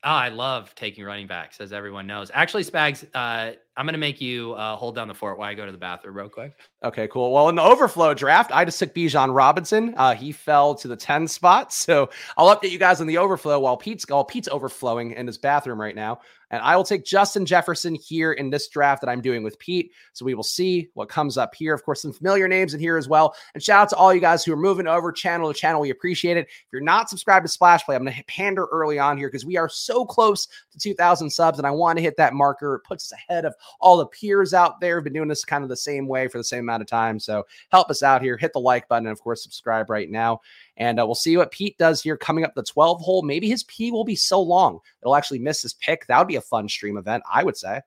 Oh, 0.04 0.10
I 0.10 0.30
love 0.30 0.74
taking 0.74 1.04
running 1.04 1.26
backs, 1.26 1.60
as 1.60 1.70
everyone 1.70 2.06
knows. 2.06 2.30
Actually, 2.32 2.64
Spags, 2.64 3.04
uh, 3.12 3.56
I'm 3.78 3.86
going 3.86 3.92
to 3.92 3.98
make 3.98 4.20
you 4.20 4.54
uh, 4.54 4.74
hold 4.74 4.96
down 4.96 5.06
the 5.06 5.14
fort 5.14 5.38
while 5.38 5.48
I 5.48 5.54
go 5.54 5.64
to 5.64 5.70
the 5.70 5.78
bathroom 5.78 6.16
real 6.16 6.28
quick. 6.28 6.52
Okay, 6.82 7.06
cool. 7.06 7.32
Well, 7.32 7.48
in 7.48 7.54
the 7.54 7.62
overflow 7.62 8.12
draft, 8.12 8.50
I 8.52 8.64
just 8.64 8.80
took 8.80 8.92
Bijan 8.92 9.32
Robinson. 9.32 9.94
Uh, 9.96 10.14
he 10.14 10.32
fell 10.32 10.74
to 10.74 10.88
the 10.88 10.96
10 10.96 11.28
spot. 11.28 11.72
So 11.72 12.10
I'll 12.36 12.54
update 12.54 12.72
you 12.72 12.78
guys 12.78 13.00
on 13.00 13.06
the 13.06 13.18
overflow 13.18 13.60
while 13.60 13.76
Pete's, 13.76 14.04
while 14.08 14.24
Pete's 14.24 14.48
overflowing 14.48 15.12
in 15.12 15.28
his 15.28 15.38
bathroom 15.38 15.80
right 15.80 15.94
now. 15.94 16.18
And 16.50 16.62
I 16.62 16.76
will 16.76 16.84
take 16.84 17.04
Justin 17.04 17.44
Jefferson 17.44 17.94
here 17.94 18.32
in 18.32 18.50
this 18.50 18.68
draft 18.68 19.02
that 19.02 19.10
I'm 19.10 19.20
doing 19.20 19.42
with 19.42 19.58
Pete. 19.58 19.92
So 20.12 20.24
we 20.24 20.34
will 20.34 20.42
see 20.42 20.88
what 20.94 21.08
comes 21.08 21.36
up 21.36 21.54
here. 21.54 21.74
Of 21.74 21.84
course, 21.84 22.02
some 22.02 22.12
familiar 22.12 22.48
names 22.48 22.74
in 22.74 22.80
here 22.80 22.96
as 22.96 23.08
well. 23.08 23.34
And 23.54 23.62
shout 23.62 23.82
out 23.82 23.88
to 23.90 23.96
all 23.96 24.14
you 24.14 24.20
guys 24.20 24.44
who 24.44 24.52
are 24.52 24.56
moving 24.56 24.86
over 24.86 25.12
channel 25.12 25.52
to 25.52 25.58
channel. 25.58 25.80
We 25.80 25.90
appreciate 25.90 26.36
it. 26.36 26.46
If 26.46 26.66
you're 26.72 26.80
not 26.80 27.10
subscribed 27.10 27.44
to 27.44 27.52
Splash 27.52 27.84
Play, 27.84 27.96
I'm 27.96 28.04
going 28.04 28.16
to 28.16 28.24
pander 28.24 28.66
early 28.72 28.98
on 28.98 29.18
here 29.18 29.28
because 29.28 29.44
we 29.44 29.56
are 29.56 29.68
so 29.68 30.04
close 30.04 30.46
to 30.46 30.78
2,000 30.78 31.28
subs 31.30 31.58
and 31.58 31.66
I 31.66 31.70
want 31.70 31.98
to 31.98 32.02
hit 32.02 32.16
that 32.16 32.32
marker. 32.32 32.76
It 32.76 32.84
puts 32.84 33.12
us 33.12 33.18
ahead 33.18 33.44
of 33.44 33.54
all 33.80 33.96
the 33.96 34.06
peers 34.06 34.54
out 34.54 34.80
there. 34.80 34.96
have 34.96 35.04
been 35.04 35.12
doing 35.12 35.28
this 35.28 35.44
kind 35.44 35.62
of 35.62 35.70
the 35.70 35.76
same 35.76 36.06
way 36.06 36.28
for 36.28 36.38
the 36.38 36.44
same 36.44 36.60
amount 36.60 36.82
of 36.82 36.88
time. 36.88 37.18
So 37.18 37.46
help 37.70 37.90
us 37.90 38.02
out 38.02 38.22
here. 38.22 38.36
Hit 38.36 38.52
the 38.52 38.60
like 38.60 38.88
button 38.88 39.06
and, 39.06 39.12
of 39.12 39.20
course, 39.20 39.42
subscribe 39.42 39.90
right 39.90 40.10
now. 40.10 40.40
And 40.76 41.00
uh, 41.00 41.06
we'll 41.06 41.14
see 41.14 41.36
what 41.36 41.50
Pete 41.50 41.76
does 41.78 42.02
here 42.02 42.16
coming 42.16 42.44
up 42.44 42.54
the 42.54 42.62
12 42.62 43.00
hole. 43.00 43.22
Maybe 43.22 43.48
his 43.48 43.64
P 43.64 43.90
will 43.90 44.04
be 44.04 44.16
so 44.16 44.40
long 44.40 44.78
it'll 45.02 45.16
actually 45.16 45.38
miss 45.38 45.62
his 45.62 45.74
pick. 45.74 46.06
That 46.06 46.18
would 46.18 46.28
be 46.28 46.36
a 46.36 46.40
fun 46.40 46.68
stream 46.68 46.96
event, 46.96 47.22
I 47.30 47.44
would 47.44 47.56
say. 47.56 47.80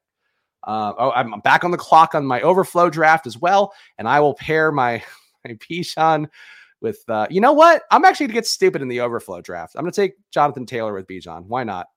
Uh, 0.64 0.94
oh, 0.98 1.12
I'm 1.12 1.40
back 1.42 1.64
on 1.64 1.72
the 1.72 1.78
clock 1.78 2.14
on 2.14 2.26
my 2.26 2.42
overflow 2.42 2.90
draft 2.90 3.26
as 3.26 3.38
well, 3.38 3.74
and 3.98 4.08
I 4.08 4.20
will 4.20 4.36
pair 4.36 4.72
my 4.72 5.04
my 5.46 5.56
Bijan 5.56 6.28
with. 6.82 7.04
Uh, 7.08 7.28
you 7.30 7.42
know 7.42 7.54
what? 7.54 7.84
I'm 7.92 8.06
actually 8.06 8.28
gonna 8.28 8.36
get 8.36 8.48
stupid 8.48 8.82
in 8.82 8.88
the 8.88 9.02
overflow 9.02 9.42
draft. 9.42 9.76
I'm 9.76 9.84
gonna 9.84 9.92
take 9.92 10.14
Jonathan 10.30 10.66
Taylor 10.66 10.94
with 10.94 11.08
Bijan. 11.08 11.46
Why 11.46 11.64
not? 11.64 11.88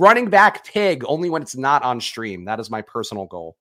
Running 0.00 0.30
back 0.30 0.64
pig 0.64 1.04
only 1.06 1.28
when 1.28 1.42
it's 1.42 1.54
not 1.54 1.82
on 1.82 2.00
stream. 2.00 2.46
That 2.46 2.58
is 2.58 2.70
my 2.70 2.80
personal 2.80 3.26
goal. 3.26 3.58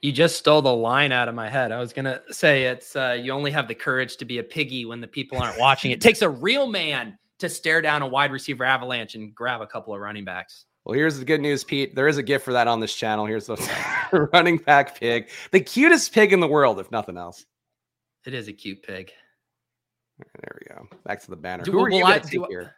You 0.00 0.10
just 0.10 0.36
stole 0.36 0.62
the 0.62 0.74
line 0.74 1.12
out 1.12 1.28
of 1.28 1.34
my 1.34 1.50
head. 1.50 1.72
I 1.72 1.78
was 1.78 1.92
gonna 1.92 2.22
say 2.30 2.64
it's 2.64 2.96
uh, 2.96 3.18
you 3.20 3.32
only 3.32 3.50
have 3.50 3.68
the 3.68 3.74
courage 3.74 4.16
to 4.16 4.24
be 4.24 4.38
a 4.38 4.42
piggy 4.42 4.86
when 4.86 5.02
the 5.02 5.06
people 5.06 5.36
aren't 5.36 5.60
watching. 5.60 5.90
It 5.90 6.00
takes 6.00 6.22
a 6.22 6.30
real 6.30 6.68
man 6.68 7.18
to 7.40 7.50
stare 7.50 7.82
down 7.82 8.00
a 8.00 8.06
wide 8.06 8.32
receiver 8.32 8.64
avalanche 8.64 9.14
and 9.14 9.34
grab 9.34 9.60
a 9.60 9.66
couple 9.66 9.94
of 9.94 10.00
running 10.00 10.24
backs. 10.24 10.64
Well, 10.86 10.94
here's 10.94 11.18
the 11.18 11.24
good 11.26 11.42
news, 11.42 11.64
Pete. 11.64 11.94
There 11.94 12.08
is 12.08 12.16
a 12.16 12.22
gift 12.22 12.46
for 12.46 12.54
that 12.54 12.66
on 12.66 12.80
this 12.80 12.94
channel. 12.94 13.26
Here's 13.26 13.44
the 13.44 14.30
running 14.32 14.56
back 14.56 14.98
pig, 14.98 15.28
the 15.50 15.60
cutest 15.60 16.14
pig 16.14 16.32
in 16.32 16.40
the 16.40 16.48
world, 16.48 16.80
if 16.80 16.90
nothing 16.90 17.18
else. 17.18 17.44
It 18.24 18.32
is 18.32 18.48
a 18.48 18.54
cute 18.54 18.82
pig. 18.82 19.12
There 20.18 20.58
we 20.58 20.74
go. 20.74 20.88
Back 21.04 21.20
to 21.24 21.30
the 21.30 21.36
banner. 21.36 21.62
Do, 21.62 21.72
Who 21.72 21.84
are 21.84 21.90
you 21.90 22.04
going 22.04 22.22
to 22.22 22.26
take 22.26 22.48
here? 22.48 22.74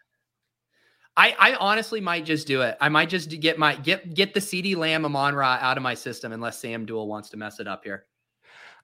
I, 1.17 1.35
I 1.39 1.55
honestly 1.55 2.01
might 2.01 2.25
just 2.25 2.47
do 2.47 2.63
it. 2.63 2.77
I 2.81 2.89
might 2.89 3.09
just 3.09 3.29
get 3.41 3.59
my 3.59 3.77
get 3.77 4.15
get 4.15 4.35
the 4.35 4.41
CeeDee 4.41 4.77
Lamb 4.77 5.05
Amon 5.05 5.35
Ra 5.35 5.59
out 5.61 5.77
of 5.77 5.83
my 5.83 5.95
system 5.95 6.33
unless 6.33 6.59
Sam 6.59 6.87
Duel 6.87 7.07
wants 7.07 7.31
to 7.31 7.37
mess 7.37 7.61
it 7.61 7.69
up 7.69 7.85
here. 7.85 8.07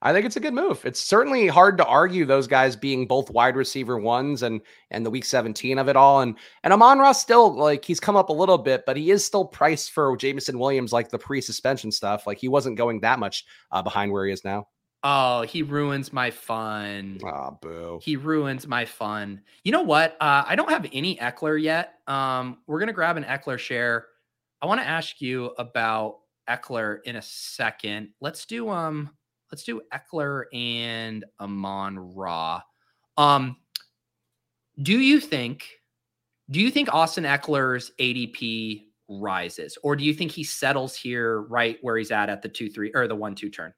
I 0.03 0.15
think 0.15 0.25
it's 0.25 0.37
a 0.37 0.41
good 0.41 0.55
move. 0.55 0.83
It's 0.87 1.01
certainly 1.01 1.47
hard 1.47 1.77
to 1.77 1.85
argue 1.85 2.25
those 2.25 2.47
guys 2.47 2.75
being 2.75 3.07
both 3.07 3.31
wide 3.31 3.55
receiver 3.55 3.99
ones 3.99 4.43
and 4.43 4.61
and 4.91 5.05
the 5.05 5.11
week 5.11 5.25
17 5.25 5.79
of 5.79 5.89
it 5.89 5.97
all. 5.97 6.21
And 6.21 6.37
and 6.63 6.73
Amon 6.73 6.99
Ra 7.01 7.13
still 7.13 7.55
like 7.55 7.85
he's 7.85 8.01
come 8.01 8.17
up 8.17 8.31
a 8.31 8.35
little 8.35 8.59
bit, 8.59 8.85
but 8.87 8.97
he 8.97 9.11
is 9.11 9.25
still 9.25 9.45
priced 9.45 9.91
for 9.91 10.17
Jameson 10.17 10.59
Williams 10.59 10.93
like 10.93 11.11
the 11.11 11.19
pre-suspension 11.19 11.91
stuff. 11.91 12.27
Like 12.27 12.39
he 12.39 12.49
wasn't 12.49 12.79
going 12.79 13.01
that 13.01 13.19
much 13.19 13.45
uh, 13.73 13.83
behind 13.83 14.13
where 14.13 14.25
he 14.25 14.33
is 14.33 14.45
now. 14.45 14.69
Oh, 15.03 15.43
he 15.43 15.63
ruins 15.63 16.13
my 16.13 16.31
fun. 16.31 17.21
Ah, 17.25 17.51
oh, 17.51 17.59
boo. 17.63 18.01
He 18.03 18.17
ruins 18.17 18.67
my 18.67 18.85
fun. 18.85 19.41
You 19.65 19.73
know 19.73 19.83
what? 19.83 20.13
Uh, 20.21 20.45
I 20.47 20.55
don't 20.57 20.69
have 20.69 20.87
any 20.93 21.17
Ekeler 21.17 21.61
yet. 21.61 21.95
Um, 22.07 22.59
we're 22.67 22.81
gonna 22.81 22.93
grab 22.93 23.17
an 23.17 23.25
Ekeler 23.25 23.59
share. 23.59 24.07
I 24.61 24.67
want 24.67 24.81
to 24.81 24.87
ask 24.87 25.21
you 25.23 25.47
about 25.59 26.19
Ekeler 26.49 26.99
in 27.05 27.17
a 27.17 27.23
second. 27.23 28.11
Let's 28.21 28.45
do 28.45 28.69
um, 28.69 29.11
let's 29.51 29.65
do 29.65 29.81
Ekeler 29.93 30.45
and 30.53 31.25
Amon 31.41 31.99
Ra. 31.99 32.61
Um, 33.17 33.57
do 34.83 34.99
you 34.99 35.19
think? 35.19 35.67
Do 36.51 36.61
you 36.61 36.71
think 36.71 36.93
Austin 36.93 37.25
Ekeler's 37.25 37.93
ADP 37.99 38.85
rises, 39.09 39.79
or 39.83 39.97
do 39.97 40.05
you 40.05 40.13
think 40.13 40.31
he 40.31 40.45
settles 40.45 40.95
here 40.95 41.43
right 41.43 41.79
where 41.81 41.97
he's 41.97 42.11
at 42.11 42.29
at 42.29 42.43
the 42.43 42.49
two 42.49 42.69
three 42.69 42.91
or 42.95 43.09
the 43.09 43.17
one 43.17 43.35
two 43.35 43.49
turn? 43.49 43.73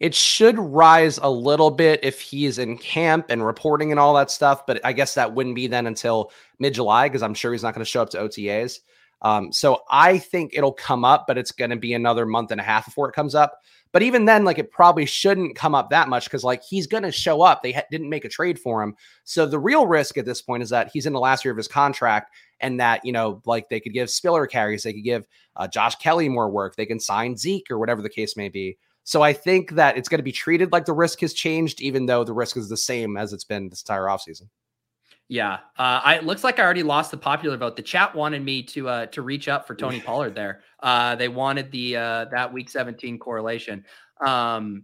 It 0.00 0.14
should 0.14 0.58
rise 0.58 1.18
a 1.18 1.30
little 1.30 1.70
bit 1.70 2.00
if 2.04 2.20
he's 2.20 2.58
in 2.58 2.78
camp 2.78 3.26
and 3.30 3.44
reporting 3.44 3.90
and 3.90 3.98
all 3.98 4.14
that 4.14 4.30
stuff, 4.30 4.64
but 4.64 4.80
I 4.84 4.92
guess 4.92 5.14
that 5.14 5.34
wouldn't 5.34 5.56
be 5.56 5.66
then 5.66 5.86
until 5.86 6.30
mid 6.58 6.74
July 6.74 7.08
because 7.08 7.22
I'm 7.22 7.34
sure 7.34 7.52
he's 7.52 7.64
not 7.64 7.74
going 7.74 7.84
to 7.84 7.90
show 7.90 8.02
up 8.02 8.10
to 8.10 8.18
OTAs. 8.18 8.78
Um, 9.22 9.52
so 9.52 9.80
I 9.90 10.18
think 10.18 10.52
it'll 10.54 10.72
come 10.72 11.04
up, 11.04 11.26
but 11.26 11.38
it's 11.38 11.50
going 11.50 11.70
to 11.70 11.76
be 11.76 11.94
another 11.94 12.24
month 12.26 12.52
and 12.52 12.60
a 12.60 12.64
half 12.64 12.84
before 12.84 13.08
it 13.08 13.14
comes 13.14 13.34
up. 13.34 13.58
But 13.90 14.02
even 14.02 14.26
then, 14.26 14.44
like 14.44 14.58
it 14.58 14.70
probably 14.70 15.06
shouldn't 15.06 15.56
come 15.56 15.74
up 15.74 15.90
that 15.90 16.08
much 16.08 16.24
because 16.24 16.44
like 16.44 16.62
he's 16.62 16.86
going 16.86 17.02
to 17.04 17.10
show 17.10 17.40
up. 17.40 17.62
They 17.62 17.72
ha- 17.72 17.82
didn't 17.90 18.10
make 18.10 18.24
a 18.24 18.28
trade 18.28 18.58
for 18.58 18.82
him, 18.82 18.94
so 19.24 19.46
the 19.46 19.58
real 19.58 19.86
risk 19.86 20.18
at 20.18 20.26
this 20.26 20.42
point 20.42 20.62
is 20.62 20.68
that 20.70 20.90
he's 20.92 21.06
in 21.06 21.14
the 21.14 21.20
last 21.20 21.44
year 21.44 21.52
of 21.52 21.56
his 21.56 21.68
contract, 21.68 22.30
and 22.60 22.78
that 22.80 23.04
you 23.04 23.12
know 23.12 23.40
like 23.46 23.70
they 23.70 23.80
could 23.80 23.94
give 23.94 24.10
Spiller 24.10 24.46
carries, 24.46 24.82
they 24.82 24.92
could 24.92 25.04
give 25.04 25.26
uh, 25.56 25.66
Josh 25.66 25.94
Kelley 25.96 26.28
more 26.28 26.50
work, 26.50 26.76
they 26.76 26.84
can 26.84 27.00
sign 27.00 27.36
Zeke 27.36 27.70
or 27.70 27.78
whatever 27.78 28.02
the 28.02 28.10
case 28.10 28.36
may 28.36 28.50
be. 28.50 28.76
So 29.08 29.22
I 29.22 29.32
think 29.32 29.70
that 29.70 29.96
it's 29.96 30.06
going 30.06 30.18
to 30.18 30.22
be 30.22 30.32
treated 30.32 30.70
like 30.70 30.84
the 30.84 30.92
risk 30.92 31.20
has 31.20 31.32
changed, 31.32 31.80
even 31.80 32.04
though 32.04 32.24
the 32.24 32.34
risk 32.34 32.58
is 32.58 32.68
the 32.68 32.76
same 32.76 33.16
as 33.16 33.32
it's 33.32 33.42
been 33.42 33.70
this 33.70 33.80
entire 33.80 34.02
offseason. 34.02 34.50
Yeah, 35.28 35.54
uh, 35.78 36.02
I, 36.04 36.16
it 36.16 36.24
looks 36.24 36.44
like 36.44 36.58
I 36.58 36.62
already 36.62 36.82
lost 36.82 37.10
the 37.10 37.16
popular 37.16 37.56
vote. 37.56 37.74
The 37.74 37.82
chat 37.82 38.14
wanted 38.14 38.44
me 38.44 38.62
to 38.64 38.86
uh, 38.86 39.06
to 39.06 39.22
reach 39.22 39.48
up 39.48 39.66
for 39.66 39.74
Tony 39.74 39.98
Pollard. 40.06 40.34
There, 40.34 40.60
uh, 40.82 41.16
they 41.16 41.28
wanted 41.28 41.70
the 41.70 41.96
uh, 41.96 42.24
that 42.26 42.52
week 42.52 42.68
17 42.68 43.18
correlation. 43.18 43.82
Um, 44.20 44.82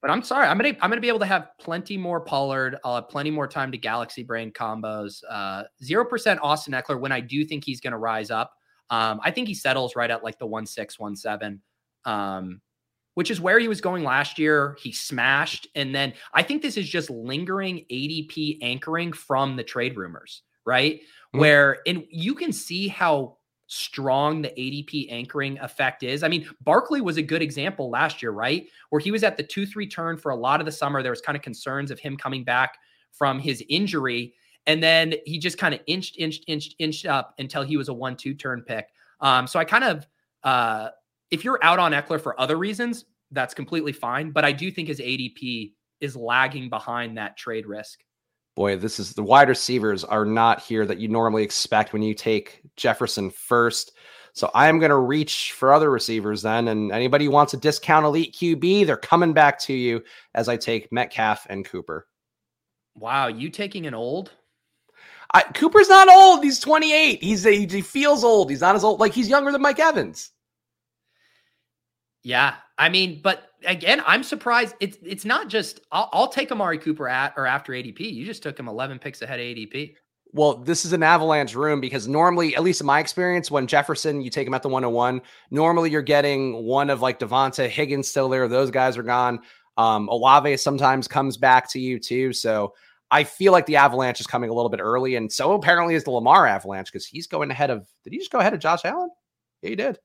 but 0.00 0.10
I'm 0.10 0.24
sorry, 0.24 0.48
I'm 0.48 0.58
gonna 0.58 0.76
I'm 0.80 0.90
gonna 0.90 1.00
be 1.00 1.06
able 1.06 1.20
to 1.20 1.26
have 1.26 1.50
plenty 1.60 1.96
more 1.96 2.20
Pollard. 2.20 2.78
I'll 2.84 2.96
have 2.96 3.08
plenty 3.08 3.30
more 3.30 3.46
time 3.46 3.70
to 3.70 3.78
Galaxy 3.78 4.24
Brain 4.24 4.50
combos. 4.50 5.22
Uh, 5.30 5.62
zero 5.84 6.04
percent 6.04 6.40
Austin 6.42 6.74
Ekeler 6.74 6.98
when 6.98 7.12
I 7.12 7.20
do 7.20 7.44
think 7.44 7.64
he's 7.64 7.80
gonna 7.80 7.96
rise 7.96 8.32
up. 8.32 8.52
Um, 8.90 9.20
I 9.22 9.30
think 9.30 9.46
he 9.46 9.54
settles 9.54 9.94
right 9.94 10.10
at 10.10 10.24
like 10.24 10.40
the 10.40 10.46
one 10.46 10.66
six 10.66 10.98
one 10.98 11.14
seven. 11.14 11.62
Um, 12.04 12.60
which 13.14 13.30
is 13.30 13.40
where 13.40 13.58
he 13.58 13.68
was 13.68 13.80
going 13.80 14.04
last 14.04 14.38
year. 14.38 14.76
He 14.80 14.92
smashed. 14.92 15.68
And 15.74 15.94
then 15.94 16.14
I 16.34 16.42
think 16.42 16.62
this 16.62 16.76
is 16.76 16.88
just 16.88 17.10
lingering 17.10 17.84
ADP 17.90 18.58
anchoring 18.62 19.12
from 19.12 19.56
the 19.56 19.64
trade 19.64 19.96
rumors, 19.96 20.42
right? 20.64 20.96
Mm-hmm. 20.96 21.40
Where, 21.40 21.78
and 21.86 22.04
you 22.10 22.34
can 22.34 22.52
see 22.52 22.88
how 22.88 23.36
strong 23.66 24.42
the 24.42 24.50
ADP 24.50 25.10
anchoring 25.10 25.58
effect 25.60 26.02
is. 26.02 26.22
I 26.22 26.28
mean, 26.28 26.46
Barkley 26.60 27.00
was 27.00 27.16
a 27.16 27.22
good 27.22 27.40
example 27.40 27.88
last 27.88 28.22
year, 28.22 28.30
right? 28.30 28.66
Where 28.90 29.00
he 29.00 29.10
was 29.10 29.24
at 29.24 29.36
the 29.36 29.42
2 29.42 29.66
3 29.66 29.86
turn 29.86 30.18
for 30.18 30.30
a 30.30 30.36
lot 30.36 30.60
of 30.60 30.66
the 30.66 30.72
summer. 30.72 31.02
There 31.02 31.12
was 31.12 31.22
kind 31.22 31.36
of 31.36 31.42
concerns 31.42 31.90
of 31.90 31.98
him 31.98 32.16
coming 32.16 32.44
back 32.44 32.76
from 33.12 33.38
his 33.38 33.64
injury. 33.68 34.34
And 34.66 34.82
then 34.82 35.14
he 35.24 35.38
just 35.38 35.58
kind 35.58 35.74
of 35.74 35.80
inched, 35.86 36.16
inched, 36.18 36.44
inched, 36.46 36.76
inched 36.78 37.06
up 37.06 37.34
until 37.38 37.62
he 37.62 37.76
was 37.76 37.88
a 37.88 37.94
1 37.94 38.16
2 38.16 38.34
turn 38.34 38.62
pick. 38.62 38.88
Um, 39.20 39.46
so 39.46 39.58
I 39.58 39.64
kind 39.64 39.84
of, 39.84 40.06
uh, 40.44 40.88
if 41.32 41.44
you're 41.44 41.58
out 41.64 41.80
on 41.80 41.92
Ekeler 41.92 42.20
for 42.20 42.38
other 42.38 42.56
reasons, 42.56 43.06
that's 43.32 43.54
completely 43.54 43.92
fine. 43.92 44.30
But 44.30 44.44
I 44.44 44.52
do 44.52 44.70
think 44.70 44.86
his 44.86 45.00
ADP 45.00 45.72
is 46.00 46.14
lagging 46.14 46.68
behind 46.68 47.16
that 47.16 47.36
trade 47.36 47.66
risk. 47.66 48.00
Boy, 48.54 48.76
this 48.76 49.00
is 49.00 49.14
the 49.14 49.22
wide 49.22 49.48
receivers 49.48 50.04
are 50.04 50.26
not 50.26 50.60
here 50.60 50.84
that 50.84 50.98
you 50.98 51.08
normally 51.08 51.42
expect 51.42 51.94
when 51.94 52.02
you 52.02 52.12
take 52.12 52.60
Jefferson 52.76 53.30
first. 53.30 53.92
So 54.34 54.50
I 54.54 54.68
am 54.68 54.78
going 54.78 54.90
to 54.90 54.98
reach 54.98 55.52
for 55.52 55.72
other 55.72 55.90
receivers 55.90 56.42
then. 56.42 56.68
And 56.68 56.92
anybody 56.92 57.24
who 57.24 57.30
wants 57.30 57.54
a 57.54 57.56
discount 57.56 58.04
elite 58.04 58.36
QB, 58.38 58.86
they're 58.86 58.96
coming 58.98 59.32
back 59.32 59.58
to 59.60 59.72
you 59.72 60.02
as 60.34 60.50
I 60.50 60.58
take 60.58 60.92
Metcalf 60.92 61.46
and 61.48 61.64
Cooper. 61.64 62.06
Wow, 62.94 63.28
you 63.28 63.48
taking 63.48 63.86
an 63.86 63.94
old? 63.94 64.32
I, 65.32 65.42
Cooper's 65.42 65.88
not 65.88 66.10
old. 66.10 66.44
He's 66.44 66.58
28. 66.58 67.22
He's 67.22 67.46
a, 67.46 67.64
he 67.64 67.80
feels 67.80 68.22
old. 68.22 68.50
He's 68.50 68.60
not 68.60 68.74
as 68.74 68.84
old. 68.84 69.00
Like 69.00 69.14
he's 69.14 69.30
younger 69.30 69.50
than 69.50 69.62
Mike 69.62 69.80
Evans. 69.80 70.30
Yeah, 72.22 72.54
I 72.78 72.88
mean, 72.88 73.20
but 73.22 73.50
again, 73.64 74.02
I'm 74.06 74.22
surprised. 74.22 74.76
It's 74.80 74.96
it's 75.02 75.24
not 75.24 75.48
just 75.48 75.80
I'll, 75.90 76.08
I'll, 76.12 76.28
take 76.28 76.52
Amari 76.52 76.78
Cooper 76.78 77.08
at 77.08 77.34
or 77.36 77.46
after 77.46 77.72
ADP. 77.72 78.00
You 78.00 78.24
just 78.24 78.42
took 78.42 78.58
him 78.58 78.68
11 78.68 78.98
picks 79.00 79.22
ahead 79.22 79.40
of 79.40 79.44
ADP. 79.46 79.94
Well, 80.34 80.56
this 80.58 80.84
is 80.84 80.92
an 80.92 81.02
avalanche 81.02 81.54
room 81.54 81.80
because 81.80 82.08
normally, 82.08 82.56
at 82.56 82.62
least 82.62 82.80
in 82.80 82.86
my 82.86 83.00
experience, 83.00 83.50
when 83.50 83.66
Jefferson, 83.66 84.22
you 84.22 84.30
take 84.30 84.46
him 84.46 84.54
at 84.54 84.62
the 84.62 84.68
101, 84.68 85.20
normally 85.50 85.90
you're 85.90 86.00
getting 86.00 86.64
one 86.64 86.88
of 86.90 87.02
like 87.02 87.18
Devonta 87.18 87.68
Higgins 87.68 88.08
still 88.08 88.28
there. 88.28 88.48
Those 88.48 88.70
guys 88.70 88.96
are 88.96 89.02
gone. 89.02 89.40
Um, 89.76 90.08
Olave 90.08 90.56
sometimes 90.58 91.08
comes 91.08 91.36
back 91.36 91.68
to 91.70 91.80
you 91.80 91.98
too. 91.98 92.32
So 92.32 92.72
I 93.10 93.24
feel 93.24 93.52
like 93.52 93.66
the 93.66 93.76
avalanche 93.76 94.20
is 94.20 94.26
coming 94.26 94.48
a 94.48 94.54
little 94.54 94.70
bit 94.70 94.80
early. 94.80 95.16
And 95.16 95.30
so 95.30 95.52
apparently 95.52 95.94
is 95.94 96.04
the 96.04 96.10
Lamar 96.10 96.46
avalanche 96.46 96.90
because 96.90 97.06
he's 97.06 97.26
going 97.26 97.50
ahead 97.50 97.70
of, 97.70 97.86
did 98.04 98.12
he 98.14 98.18
just 98.18 98.30
go 98.30 98.38
ahead 98.38 98.54
of 98.54 98.60
Josh 98.60 98.84
Allen? 98.84 99.10
Yeah, 99.60 99.70
he 99.70 99.76
did. 99.76 99.98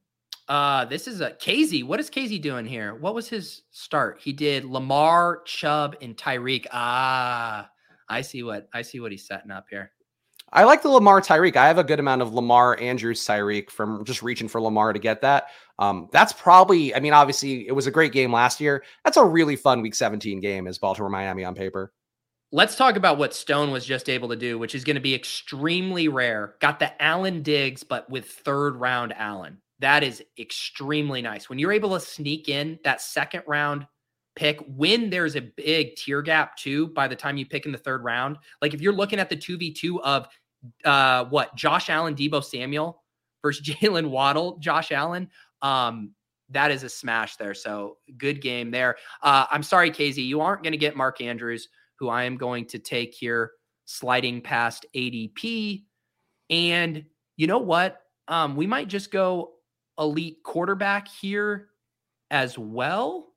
Uh, 0.47 0.85
this 0.85 1.07
is 1.07 1.19
a 1.19 1.31
Casey. 1.31 1.83
What 1.83 1.99
is 1.99 2.09
Casey 2.09 2.39
doing 2.39 2.65
here? 2.65 2.95
What 2.95 3.13
was 3.13 3.27
his 3.27 3.63
start? 3.71 4.19
He 4.21 4.31
did 4.31 4.63
Lamar, 4.63 5.41
Chubb, 5.43 5.97
and 6.01 6.15
Tyreek. 6.15 6.65
Ah, 6.71 7.69
I 8.07 8.21
see 8.21 8.43
what 8.43 8.69
I 8.73 8.81
see 8.81 8.99
what 8.99 9.11
he's 9.11 9.27
setting 9.27 9.51
up 9.51 9.65
here. 9.69 9.91
I 10.53 10.63
like 10.63 10.81
the 10.81 10.89
Lamar 10.89 11.19
Tyreek. 11.19 11.57
I 11.57 11.67
have 11.67 11.77
a 11.77 11.83
good 11.83 11.99
amount 11.99 12.21
of 12.21 12.33
Lamar 12.33 12.79
Andrews 12.79 13.21
Tyreek 13.25 13.69
from 13.69 14.05
just 14.05 14.23
reaching 14.23 14.47
for 14.47 14.61
Lamar 14.61 14.93
to 14.93 14.99
get 14.99 15.19
that. 15.21 15.47
Um, 15.77 16.07
that's 16.13 16.31
probably, 16.31 16.95
I 16.95 17.01
mean, 17.01 17.11
obviously 17.11 17.67
it 17.67 17.73
was 17.73 17.85
a 17.85 17.91
great 17.91 18.13
game 18.13 18.31
last 18.31 18.61
year. 18.61 18.85
That's 19.03 19.17
a 19.17 19.25
really 19.25 19.57
fun 19.57 19.81
week 19.81 19.93
17 19.93 20.39
game 20.39 20.65
as 20.65 20.77
Baltimore 20.77 21.09
Miami 21.09 21.43
on 21.43 21.53
paper. 21.53 21.91
Let's 22.53 22.77
talk 22.77 22.95
about 22.95 23.17
what 23.17 23.33
Stone 23.33 23.71
was 23.71 23.85
just 23.85 24.07
able 24.07 24.29
to 24.29 24.37
do, 24.37 24.57
which 24.57 24.73
is 24.73 24.85
going 24.85 24.95
to 24.95 25.01
be 25.01 25.13
extremely 25.13 26.07
rare. 26.07 26.55
Got 26.61 26.79
the 26.79 27.01
Allen 27.01 27.43
Diggs, 27.43 27.83
but 27.83 28.09
with 28.09 28.29
third 28.29 28.77
round 28.77 29.13
Allen. 29.17 29.57
That 29.79 30.03
is 30.03 30.23
extremely 30.39 31.21
nice. 31.21 31.49
When 31.49 31.59
you're 31.59 31.71
able 31.71 31.91
to 31.91 31.99
sneak 31.99 32.49
in 32.49 32.79
that 32.83 33.01
second 33.01 33.43
round 33.47 33.85
pick 34.37 34.59
when 34.67 35.09
there's 35.09 35.35
a 35.35 35.41
big 35.41 35.95
tier 35.95 36.21
gap 36.21 36.55
too 36.55 36.87
by 36.89 37.07
the 37.07 37.15
time 37.15 37.37
you 37.37 37.45
pick 37.45 37.65
in 37.65 37.71
the 37.71 37.77
third 37.77 38.03
round. 38.03 38.37
Like 38.61 38.75
if 38.75 38.81
you're 38.81 38.93
looking 38.93 39.19
at 39.19 39.29
the 39.29 39.35
2v2 39.35 39.99
of 40.01 40.27
uh 40.85 41.25
what 41.25 41.55
Josh 41.55 41.89
Allen, 41.89 42.15
Deebo 42.15 42.43
Samuel 42.43 43.01
versus 43.41 43.65
Jaylen 43.67 44.09
Waddle, 44.09 44.57
Josh 44.59 44.91
Allen, 44.91 45.29
um, 45.61 46.11
that 46.49 46.71
is 46.71 46.83
a 46.83 46.89
smash 46.89 47.35
there. 47.35 47.53
So 47.53 47.97
good 48.17 48.41
game 48.41 48.71
there. 48.71 48.95
Uh, 49.21 49.45
I'm 49.51 49.63
sorry, 49.63 49.91
Casey, 49.91 50.21
you 50.21 50.39
aren't 50.39 50.63
going 50.63 50.71
to 50.71 50.77
get 50.77 50.95
Mark 50.95 51.19
Andrews, 51.19 51.67
who 51.99 52.09
I 52.09 52.23
am 52.23 52.37
going 52.37 52.65
to 52.67 52.79
take 52.79 53.13
here, 53.13 53.51
sliding 53.85 54.41
past 54.41 54.85
ADP. 54.95 55.83
And 56.49 57.03
you 57.35 57.47
know 57.47 57.57
what? 57.57 58.01
Um, 58.27 58.55
we 58.55 58.67
might 58.67 58.87
just 58.87 59.11
go 59.11 59.55
elite 59.99 60.43
quarterback 60.43 61.07
here 61.07 61.69
as 62.31 62.57
well? 62.57 63.33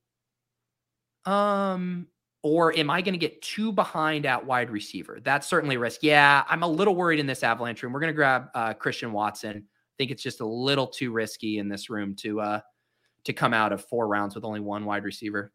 Um, 1.24 2.06
or 2.42 2.76
am 2.76 2.90
I 2.90 3.02
going 3.02 3.12
to 3.12 3.18
get 3.18 3.42
too 3.42 3.72
behind 3.72 4.24
at 4.24 4.44
wide 4.44 4.70
receiver? 4.70 5.20
That's 5.22 5.46
certainly 5.46 5.76
a 5.76 5.78
risk. 5.78 6.02
Yeah, 6.02 6.44
I'm 6.48 6.62
a 6.62 6.68
little 6.68 6.96
worried 6.96 7.20
in 7.20 7.26
this 7.26 7.42
avalanche 7.42 7.82
room. 7.82 7.92
We're 7.92 8.00
going 8.00 8.12
to 8.12 8.16
grab 8.16 8.48
uh, 8.54 8.72
Christian 8.74 9.12
Watson. 9.12 9.56
I 9.56 9.94
think 9.98 10.10
it's 10.10 10.22
just 10.22 10.40
a 10.40 10.46
little 10.46 10.86
too 10.86 11.12
risky 11.12 11.58
in 11.58 11.68
this 11.68 11.90
room 11.90 12.14
to 12.16 12.40
uh, 12.40 12.60
to 13.24 13.32
come 13.32 13.52
out 13.52 13.72
of 13.72 13.84
four 13.84 14.08
rounds 14.08 14.34
with 14.34 14.44
only 14.44 14.60
one 14.60 14.86
wide 14.86 15.04
receiver. 15.04 15.52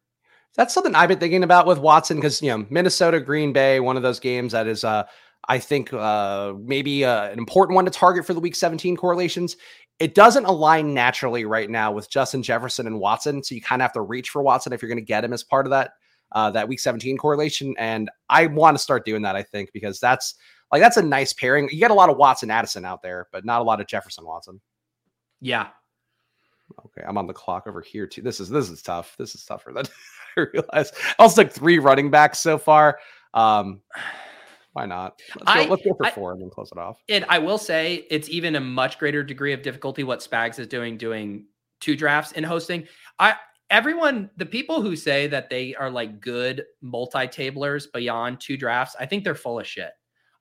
That's 0.56 0.74
something 0.74 0.96
I've 0.96 1.10
been 1.10 1.20
thinking 1.20 1.44
about 1.44 1.66
with 1.66 1.80
Watson 1.80 2.18
because 2.18 2.42
you 2.42 2.50
know 2.50 2.66
Minnesota, 2.70 3.20
Green 3.20 3.52
Bay, 3.52 3.80
one 3.80 3.98
of 3.98 4.04
those 4.04 4.20
games 4.20 4.52
that 4.52 4.68
is, 4.68 4.84
uh, 4.84 5.04
I 5.48 5.60
think, 5.60 5.94
uh, 5.94 6.54
maybe 6.60 7.06
uh, 7.06 7.30
an 7.30 7.38
important 7.38 7.76
one 7.76 7.86
to 7.86 7.92
target 7.92 8.26
for 8.26 8.34
the 8.34 8.40
Week 8.40 8.56
17 8.56 8.98
correlations. 8.98 9.58
It 10.00 10.16
doesn't 10.16 10.46
align 10.46 10.94
naturally 10.94 11.46
right 11.46 11.70
now 11.70 11.92
with 11.92 12.10
Justin 12.10 12.44
Jefferson 12.44 12.88
and 12.88 13.00
Watson, 13.00 13.44
so 13.44 13.56
you 13.56 13.62
kind 13.62 13.82
of 13.82 13.86
have 13.86 13.94
to 13.94 14.02
reach 14.02 14.30
for 14.30 14.42
Watson 14.42 14.74
if 14.74 14.82
you're 14.82 14.90
going 14.90 14.98
to 14.98 15.06
get 15.06 15.24
him 15.24 15.34
as 15.34 15.44
part 15.44 15.66
of 15.66 15.70
that 15.70 15.92
uh, 16.32 16.52
that 16.52 16.68
Week 16.68 16.80
17 16.80 17.18
correlation. 17.18 17.74
And 17.78 18.10
I 18.30 18.48
want 18.48 18.76
to 18.76 18.84
start 18.84 19.06
doing 19.06 19.22
that. 19.24 19.36
I 19.36 19.44
think 19.44 19.72
because 19.74 20.00
that's 20.00 20.36
like 20.72 20.82
that's 20.82 20.98
a 20.98 21.02
nice 21.02 21.34
pairing. 21.34 21.70
You 21.72 21.80
get 21.80 21.92
a 21.92 21.96
lot 21.96 22.10
of 22.10 22.18
Watson 22.18 22.52
Addison 22.52 22.86
out 22.86 23.02
there, 23.02 23.28
but 23.32 23.46
not 23.46 23.62
a 23.62 23.64
lot 23.64 23.82
of 23.82 23.88
Jefferson 23.88 24.26
Watson. 24.26 24.60
Yeah. 25.42 25.68
Okay, 26.86 27.06
I'm 27.08 27.18
on 27.18 27.28
the 27.28 27.34
clock 27.34 27.68
over 27.68 27.82
here 27.82 28.08
too. 28.08 28.22
This 28.22 28.40
is 28.40 28.50
this 28.50 28.70
is 28.70 28.82
tough. 28.82 29.16
This 29.18 29.36
is 29.36 29.46
tougher 29.46 29.72
than 29.74 29.86
I 30.38 30.42
realized. 30.54 30.96
I 31.18 31.24
also 31.24 31.44
took 31.44 31.54
three 31.54 31.80
running 31.80 32.10
backs 32.10 32.40
so 32.40 32.58
far. 32.58 33.00
Um, 33.34 33.82
why 34.76 34.86
not? 34.86 35.22
Let's 35.40 35.54
go, 35.54 35.62
I, 35.62 35.68
let's 35.68 35.84
go 35.84 35.94
for 35.94 36.06
I, 36.06 36.12
four 36.12 36.34
and 36.34 36.42
then 36.42 36.50
close 36.50 36.70
it 36.70 36.78
off. 36.78 37.02
And 37.08 37.24
I 37.30 37.40
will 37.40 37.58
say 37.58 38.06
it's 38.12 38.28
even 38.28 38.58
a 38.58 38.60
much 38.60 39.00
greater 39.00 39.24
degree 39.24 39.54
of 39.54 39.62
difficulty 39.62 40.04
what 40.04 40.20
Spags 40.20 40.60
is 40.60 40.68
doing 40.68 40.98
doing 40.98 41.46
two 41.80 41.96
drafts 41.96 42.34
in 42.34 42.44
hosting. 42.44 42.86
I 43.18 43.36
everyone, 43.70 44.30
the 44.36 44.46
people 44.46 44.82
who 44.82 44.98
say 44.98 45.28
that 45.28 45.50
they 45.50 45.76
are 45.76 45.90
like 45.90 46.20
good 46.20 46.66
multi-tablers 46.82 47.88
beyond 47.88 48.42
two 48.42 48.58
drafts, 48.58 48.98
I 49.00 49.06
think 49.06 49.24
they're 49.24 49.34
full 49.34 49.62
of 49.62 49.66
shit. 49.66 49.92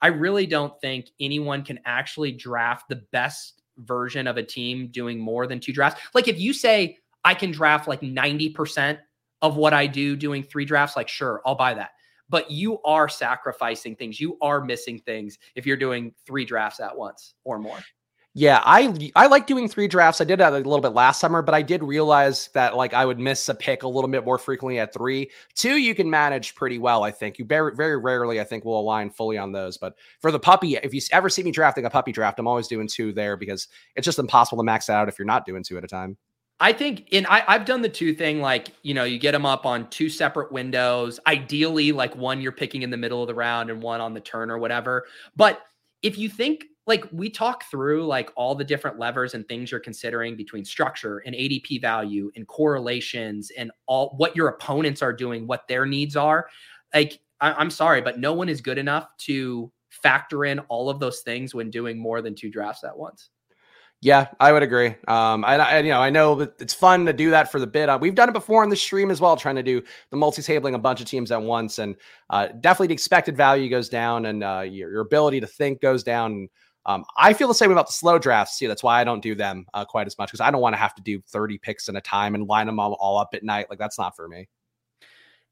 I 0.03 0.09
really 0.09 0.47
don't 0.47 0.79
think 0.81 1.11
anyone 1.21 1.63
can 1.63 1.79
actually 1.85 2.33
draft 2.33 2.89
the 2.89 3.05
best 3.13 3.63
version 3.79 4.27
of 4.27 4.37
a 4.37 4.43
team 4.43 4.89
doing 4.89 5.21
more 5.21 5.47
than 5.47 5.61
two 5.61 5.73
drafts. 5.73 6.01
Like 6.13 6.27
if 6.27 6.41
you 6.41 6.53
say 6.53 6.99
I 7.25 7.35
can 7.35 7.53
draft 7.53 7.87
like 7.87 8.01
90% 8.01 8.99
of 9.43 9.57
what 9.57 9.73
I 9.73 9.87
do 9.87 10.17
doing 10.17 10.43
three 10.43 10.65
drafts, 10.65 10.97
like 10.97 11.09
sure, 11.09 11.41
I'll 11.47 11.55
buy 11.55 11.75
that. 11.75 11.91
But 12.29 12.51
you 12.51 12.81
are 12.83 13.09
sacrificing 13.09 13.97
things. 13.97 14.21
You 14.21 14.39
are 14.41 14.63
missing 14.63 14.99
things 14.99 15.39
if 15.55 15.67
you're 15.67 15.77
doing 15.77 16.15
three 16.27 16.45
drafts 16.45 16.81
at 16.81 16.97
once 16.97 17.35
or 17.45 17.59
more. 17.59 17.79
Yeah, 18.37 18.61
I 18.65 19.13
I 19.15 19.29
like 19.29 19.47
doing 19.47 19.69
three 19.69 19.87
drafts. 19.87 20.21
I 20.21 20.25
did 20.25 20.41
that 20.41 20.53
a 20.53 20.57
little 20.57 20.81
bit 20.81 20.89
last 20.89 21.21
summer, 21.21 21.41
but 21.41 21.55
I 21.55 21.63
did 21.63 21.85
realize 21.85 22.49
that 22.53 22.77
like 22.77 22.93
I 22.93 23.07
would 23.07 23.21
miss 23.21 23.49
a 23.49 23.55
pick 23.55 23.85
a 23.85 23.89
little 23.89 24.11
bit 24.11 24.25
more 24.25 24.39
frequently 24.39 24.81
at 24.81 24.93
three. 24.93 25.31
Two, 25.55 25.77
you 25.77 25.95
can 25.95 26.11
manage 26.11 26.57
pretty 26.57 26.79
well. 26.79 27.05
I 27.05 27.13
think 27.13 27.39
you 27.39 27.45
very 27.45 27.77
very 27.77 27.97
rarely 27.97 28.41
I 28.41 28.45
think 28.45 28.65
will 28.65 28.81
align 28.81 29.11
fully 29.11 29.39
on 29.39 29.53
those. 29.53 29.79
But 29.79 29.95
for 30.21 30.33
the 30.33 30.41
puppy, 30.41 30.75
if 30.75 30.93
you 30.93 31.01
ever 31.13 31.29
see 31.29 31.45
me 31.45 31.53
drafting 31.53 31.85
a 31.85 31.91
puppy 31.91 32.11
draft, 32.11 32.41
I'm 32.41 32.49
always 32.49 32.67
doing 32.67 32.89
two 32.89 33.13
there 33.13 33.37
because 33.37 33.69
it's 33.95 34.05
just 34.05 34.19
impossible 34.19 34.59
to 34.59 34.65
max 34.65 34.91
out 34.91 35.09
if 35.09 35.17
you're 35.17 35.27
not 35.27 35.47
doing 35.47 35.63
two 35.63 35.79
at 35.79 35.85
a 35.85 35.89
time. 35.89 36.17
I 36.61 36.73
think 36.73 37.09
in 37.11 37.27
I, 37.27 37.43
I've 37.49 37.65
done 37.65 37.83
the 37.83 37.89
two 37.89 38.15
thing 38.15 38.41
like 38.41 38.69
you 38.83 38.95
know 38.95 39.05
you 39.05 39.19
get 39.19 39.33
them 39.33 39.45
up 39.45 39.67
on 39.67 39.89
two 39.91 40.09
separate 40.09 40.53
windows. 40.53 41.19
Ideally, 41.27 41.93
like 41.93 42.15
one 42.17 42.41
you're 42.41 42.53
picking 42.53 42.83
in 42.83 42.91
the 42.91 42.97
middle 42.97 43.23
of 43.23 43.27
the 43.27 43.35
round 43.35 43.71
and 43.71 43.83
one 43.83 44.01
on 44.01 44.15
the 44.15 44.21
turn 44.21 44.51
or 44.51 44.59
whatever. 44.59 45.05
But 45.37 45.63
if 46.03 46.17
you 46.17 46.29
think 46.29 46.67
like 46.87 47.07
we 47.13 47.31
talk 47.31 47.65
through 47.71 48.07
like 48.07 48.31
all 48.37 48.55
the 48.55 48.65
different 48.65 48.99
levers 48.99 49.35
and 49.35 49.47
things 49.49 49.71
you're 49.71 49.81
considering 49.81 50.37
between 50.37 50.65
structure 50.65 51.19
and 51.19 51.35
ADP 51.35 51.81
value 51.81 52.31
and 52.37 52.47
correlations 52.47 53.51
and 53.57 53.71
all 53.87 54.15
what 54.17 54.37
your 54.37 54.49
opponents 54.49 55.01
are 55.03 55.13
doing, 55.13 55.47
what 55.47 55.67
their 55.67 55.87
needs 55.87 56.15
are. 56.15 56.47
Like, 56.95 57.21
I, 57.41 57.61
am 57.61 57.71
sorry, 57.71 58.03
but 58.03 58.19
no 58.19 58.35
one 58.35 58.49
is 58.49 58.61
good 58.61 58.79
enough 58.79 59.09
to 59.19 59.73
factor 59.89 60.45
in 60.45 60.59
all 60.61 60.91
of 60.91 61.01
those 61.01 61.21
things 61.21 61.55
when 61.55 61.71
doing 61.71 61.99
more 61.99 62.21
than 62.21 62.35
two 62.35 62.51
drafts 62.51 62.85
at 62.85 62.97
once. 62.97 63.31
Yeah, 64.05 64.27
I 64.39 64.53
would 64.53 64.63
agree. 64.63 64.89
Um, 65.09 65.47
I, 65.47 65.57
I, 65.57 65.79
you 65.79 65.89
know 65.89 65.99
I 65.99 66.11
know 66.11 66.35
that 66.35 66.61
it's 66.61 66.75
fun 66.75 67.07
to 67.07 67.13
do 67.15 67.31
that 67.31 67.51
for 67.51 67.59
the 67.59 67.67
bid. 67.67 67.89
Uh, 67.89 67.99
we've 67.99 68.15
done 68.15 68.29
it 68.29 68.33
before 68.33 68.63
on 68.63 68.69
the 68.69 68.77
stream 68.77 69.11
as 69.11 69.19
well, 69.19 69.35
trying 69.35 69.55
to 69.57 69.63
do 69.63 69.83
the 70.11 70.17
multi-tabling 70.19 70.75
a 70.75 70.79
bunch 70.79 71.01
of 71.01 71.07
teams 71.07 71.33
at 71.33 71.41
once, 71.41 71.79
and 71.79 71.97
uh, 72.29 72.49
definitely 72.61 72.89
the 72.89 72.93
expected 72.93 73.35
value 73.35 73.71
goes 73.71 73.89
down, 73.89 74.27
and 74.27 74.45
uh, 74.45 74.61
your, 74.61 74.91
your 74.91 75.01
ability 75.01 75.41
to 75.41 75.47
think 75.47 75.81
goes 75.81 76.03
down. 76.03 76.51
Um, 76.85 77.03
I 77.17 77.33
feel 77.33 77.49
the 77.49 77.55
same 77.55 77.73
about 77.73 77.87
the 77.87 77.95
slow 77.95 78.19
drafts 78.19 78.59
too. 78.59 78.69
That's 78.69 78.83
why 78.83 79.01
I 79.01 79.05
don't 79.05 79.23
do 79.23 79.35
them 79.35 79.65
uh, 79.73 79.87
quite 79.87 80.07
as 80.07 80.19
much 80.19 80.29
because 80.29 80.43
I 80.43 80.51
don't 80.51 80.61
want 80.61 80.75
to 80.75 80.79
have 80.79 80.95
to 80.97 81.03
do 81.03 81.23
30 81.29 81.57
picks 81.57 81.89
in 81.89 81.97
a 81.97 82.03
time 82.03 82.35
and 82.35 82.47
line 82.47 82.67
them 82.67 82.79
all, 82.79 82.93
all 83.01 83.17
up 83.17 83.31
at 83.33 83.43
night. 83.43 83.71
Like 83.71 83.79
that's 83.79 83.99
not 83.99 84.15
for 84.15 84.29
me. 84.29 84.51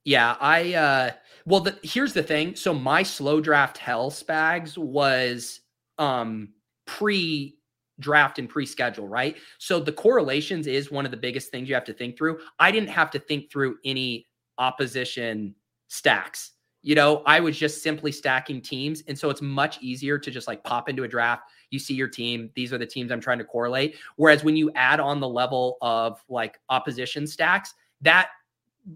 Yeah, 0.04 0.36
I 0.38 0.74
uh 0.74 1.10
well 1.46 1.60
the 1.60 1.78
here's 1.82 2.12
the 2.12 2.22
thing. 2.22 2.54
So 2.54 2.74
my 2.74 3.02
slow 3.02 3.40
draft 3.40 3.78
hell 3.78 4.10
spags 4.10 4.76
was 4.76 5.60
um 5.96 6.50
pre 6.84 7.56
draft 8.00 8.38
and 8.38 8.48
pre-schedule, 8.48 9.08
right? 9.08 9.36
So 9.58 9.80
the 9.80 9.92
correlations 9.92 10.66
is 10.66 10.90
one 10.90 11.04
of 11.04 11.10
the 11.10 11.16
biggest 11.16 11.50
things 11.50 11.68
you 11.68 11.74
have 11.74 11.84
to 11.84 11.92
think 11.92 12.16
through. 12.16 12.40
I 12.58 12.70
didn't 12.70 12.88
have 12.90 13.10
to 13.12 13.18
think 13.18 13.50
through 13.50 13.76
any 13.84 14.26
opposition 14.58 15.54
stacks. 15.88 16.52
You 16.82 16.96
know, 16.96 17.22
I 17.26 17.38
was 17.38 17.56
just 17.56 17.82
simply 17.82 18.10
stacking 18.10 18.60
teams. 18.60 19.02
And 19.06 19.16
so 19.16 19.30
it's 19.30 19.40
much 19.40 19.80
easier 19.80 20.18
to 20.18 20.30
just 20.30 20.48
like 20.48 20.64
pop 20.64 20.88
into 20.88 21.04
a 21.04 21.08
draft. 21.08 21.44
You 21.70 21.78
see 21.78 21.94
your 21.94 22.08
team. 22.08 22.50
These 22.56 22.72
are 22.72 22.78
the 22.78 22.86
teams 22.86 23.12
I'm 23.12 23.20
trying 23.20 23.38
to 23.38 23.44
correlate. 23.44 23.96
Whereas 24.16 24.42
when 24.42 24.56
you 24.56 24.72
add 24.74 24.98
on 24.98 25.20
the 25.20 25.28
level 25.28 25.76
of 25.80 26.22
like 26.28 26.58
opposition 26.70 27.26
stacks, 27.26 27.74
that 28.00 28.30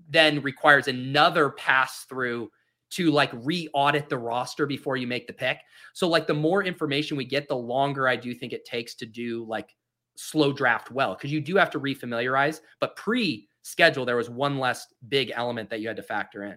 then 0.09 0.43
requires 0.43 0.89
another 0.89 1.51
pass 1.51 2.05
through 2.09 2.51
to 2.97 3.11
like 3.11 3.31
re-audit 3.33 4.09
the 4.09 4.19
roster 4.19 4.67
before 4.67 4.97
you 4.97 5.07
make 5.07 5.27
the 5.27 5.33
pick. 5.33 5.61
So 5.93 6.09
like 6.09 6.27
the 6.27 6.35
more 6.35 6.65
information 6.65 7.17
we 7.17 7.25
get, 7.25 7.49
the 7.49 7.57
longer 7.57 8.09
I 8.09 8.17
do 8.17 8.35
think 8.35 8.53
it 8.53 8.65
takes 8.65 8.95
to 8.97 9.07
do 9.07 9.45
like 9.47 9.75
slow 10.17 10.53
draft 10.53 10.91
well 10.91 11.15
because 11.15 11.31
you 11.31 11.41
do 11.41 11.57
have 11.57 11.71
to 11.71 11.81
refamiliarize. 11.81 12.61
But 12.81 12.97
pre-schedule, 12.97 14.07
there 14.07 14.17
was 14.17 14.31
one 14.31 14.59
less 14.59 14.87
big 15.09 15.31
element 15.35 15.71
that 15.71 15.81
you 15.81 15.89
had 15.89 15.97
to 15.97 16.03
factor 16.03 16.45
in. 16.45 16.57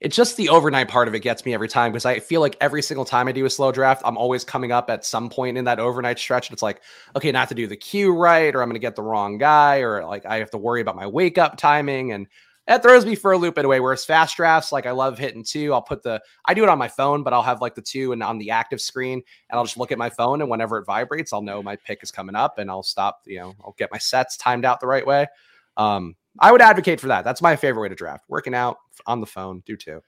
It's 0.00 0.16
just 0.16 0.36
the 0.36 0.48
overnight 0.48 0.88
part 0.88 1.06
of 1.06 1.14
it 1.14 1.20
gets 1.20 1.44
me 1.44 1.54
every 1.54 1.68
time 1.68 1.92
because 1.92 2.06
I 2.06 2.18
feel 2.18 2.40
like 2.40 2.56
every 2.60 2.82
single 2.82 3.04
time 3.04 3.28
I 3.28 3.32
do 3.32 3.44
a 3.44 3.50
slow 3.50 3.70
draft, 3.70 4.02
I'm 4.04 4.16
always 4.16 4.42
coming 4.42 4.72
up 4.72 4.90
at 4.90 5.04
some 5.04 5.28
point 5.28 5.58
in 5.58 5.64
that 5.66 5.78
overnight 5.78 6.18
stretch. 6.18 6.48
And 6.48 6.54
it's 6.54 6.62
like, 6.62 6.80
okay, 7.14 7.30
not 7.30 7.48
to 7.50 7.54
do 7.54 7.66
the 7.66 7.76
queue 7.76 8.12
right, 8.12 8.52
or 8.54 8.62
I'm 8.62 8.68
going 8.68 8.74
to 8.74 8.80
get 8.80 8.96
the 8.96 9.02
wrong 9.02 9.38
guy, 9.38 9.80
or 9.80 10.04
like 10.04 10.26
I 10.26 10.38
have 10.38 10.50
to 10.50 10.58
worry 10.58 10.80
about 10.80 10.96
my 10.96 11.06
wake 11.06 11.38
up 11.38 11.56
timing. 11.58 12.10
And 12.10 12.26
that 12.70 12.84
throws 12.84 13.04
me 13.04 13.16
for 13.16 13.32
a 13.32 13.36
loop 13.36 13.58
in 13.58 13.64
a 13.64 13.68
way. 13.68 13.80
Whereas 13.80 14.04
fast 14.04 14.36
drafts, 14.36 14.70
like 14.70 14.86
I 14.86 14.92
love 14.92 15.18
hitting 15.18 15.42
two. 15.42 15.74
I'll 15.74 15.82
put 15.82 16.04
the, 16.04 16.22
I 16.44 16.54
do 16.54 16.62
it 16.62 16.68
on 16.68 16.78
my 16.78 16.86
phone, 16.86 17.24
but 17.24 17.32
I'll 17.32 17.42
have 17.42 17.60
like 17.60 17.74
the 17.74 17.82
two 17.82 18.12
and 18.12 18.22
on 18.22 18.38
the 18.38 18.52
active 18.52 18.80
screen 18.80 19.20
and 19.50 19.58
I'll 19.58 19.64
just 19.64 19.76
look 19.76 19.90
at 19.90 19.98
my 19.98 20.08
phone. 20.08 20.40
And 20.40 20.48
whenever 20.48 20.78
it 20.78 20.84
vibrates, 20.84 21.32
I'll 21.32 21.42
know 21.42 21.64
my 21.64 21.74
pick 21.74 22.04
is 22.04 22.12
coming 22.12 22.36
up 22.36 22.58
and 22.58 22.70
I'll 22.70 22.84
stop, 22.84 23.22
you 23.26 23.40
know, 23.40 23.56
I'll 23.64 23.74
get 23.76 23.90
my 23.90 23.98
sets 23.98 24.36
timed 24.36 24.64
out 24.64 24.78
the 24.78 24.86
right 24.86 25.04
way. 25.04 25.26
Um, 25.76 26.14
I 26.38 26.52
would 26.52 26.62
advocate 26.62 27.00
for 27.00 27.08
that. 27.08 27.24
That's 27.24 27.42
my 27.42 27.56
favorite 27.56 27.82
way 27.82 27.88
to 27.88 27.96
draft. 27.96 28.26
Working 28.28 28.54
out 28.54 28.76
on 29.04 29.20
the 29.20 29.26
phone, 29.26 29.64
do 29.66 29.76
too. 29.76 30.00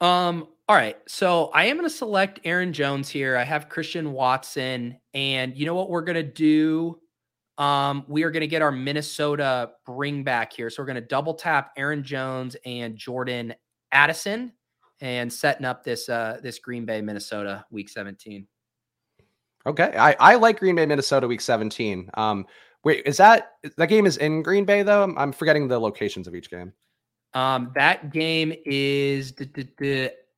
Um, 0.00 0.46
all 0.68 0.76
right. 0.76 0.98
So 1.08 1.46
I 1.46 1.64
am 1.64 1.78
going 1.78 1.88
to 1.88 1.92
select 1.92 2.38
Aaron 2.44 2.72
Jones 2.72 3.08
here. 3.08 3.36
I 3.36 3.42
have 3.42 3.68
Christian 3.68 4.12
Watson. 4.12 5.00
And 5.14 5.56
you 5.56 5.66
know 5.66 5.74
what 5.74 5.90
we're 5.90 6.02
going 6.02 6.14
to 6.14 6.22
do? 6.22 7.00
Um, 7.58 8.04
we 8.06 8.22
are 8.22 8.30
going 8.30 8.42
to 8.42 8.46
get 8.46 8.62
our 8.62 8.72
Minnesota 8.72 9.70
bring 9.84 10.22
back 10.24 10.52
here. 10.52 10.68
So 10.68 10.82
we're 10.82 10.86
going 10.86 10.96
to 10.96 11.00
double 11.00 11.34
tap 11.34 11.72
Aaron 11.76 12.02
Jones 12.02 12.56
and 12.64 12.96
Jordan 12.96 13.54
Addison 13.92 14.52
and 15.00 15.32
setting 15.32 15.66
up 15.66 15.84
this 15.84 16.08
uh 16.08 16.38
this 16.42 16.58
Green 16.58 16.84
Bay, 16.84 17.00
Minnesota 17.00 17.64
week 17.70 17.88
17. 17.88 18.46
Okay. 19.66 19.94
I, 19.96 20.16
I 20.20 20.34
like 20.36 20.60
Green 20.60 20.76
Bay, 20.76 20.86
Minnesota 20.86 21.26
week 21.26 21.40
17. 21.40 22.10
Um, 22.14 22.46
Wait, 22.86 23.02
is 23.04 23.16
that 23.16 23.54
that 23.78 23.88
game 23.88 24.06
is 24.06 24.16
in 24.18 24.44
Green 24.44 24.64
Bay 24.64 24.84
though? 24.84 25.12
I'm, 25.16 25.32
forgetting 25.32 25.66
the 25.66 25.76
locations 25.76 26.28
of 26.28 26.36
each 26.36 26.48
game. 26.48 26.72
Um, 27.34 27.72
that 27.74 28.12
game 28.12 28.54
is 28.64 29.34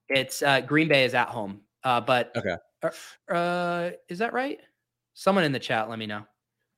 it's 0.08 0.42
uh, 0.42 0.62
Green 0.62 0.88
Bay 0.88 1.04
is 1.04 1.12
at 1.12 1.28
home. 1.28 1.60
Uh, 1.84 2.00
but 2.00 2.34
okay, 2.34 2.56
uh, 2.82 3.34
uh, 3.34 3.90
is 4.08 4.18
that 4.20 4.32
right? 4.32 4.60
Someone 5.12 5.44
in 5.44 5.52
the 5.52 5.58
chat, 5.58 5.90
let 5.90 5.98
me 5.98 6.06
know. 6.06 6.24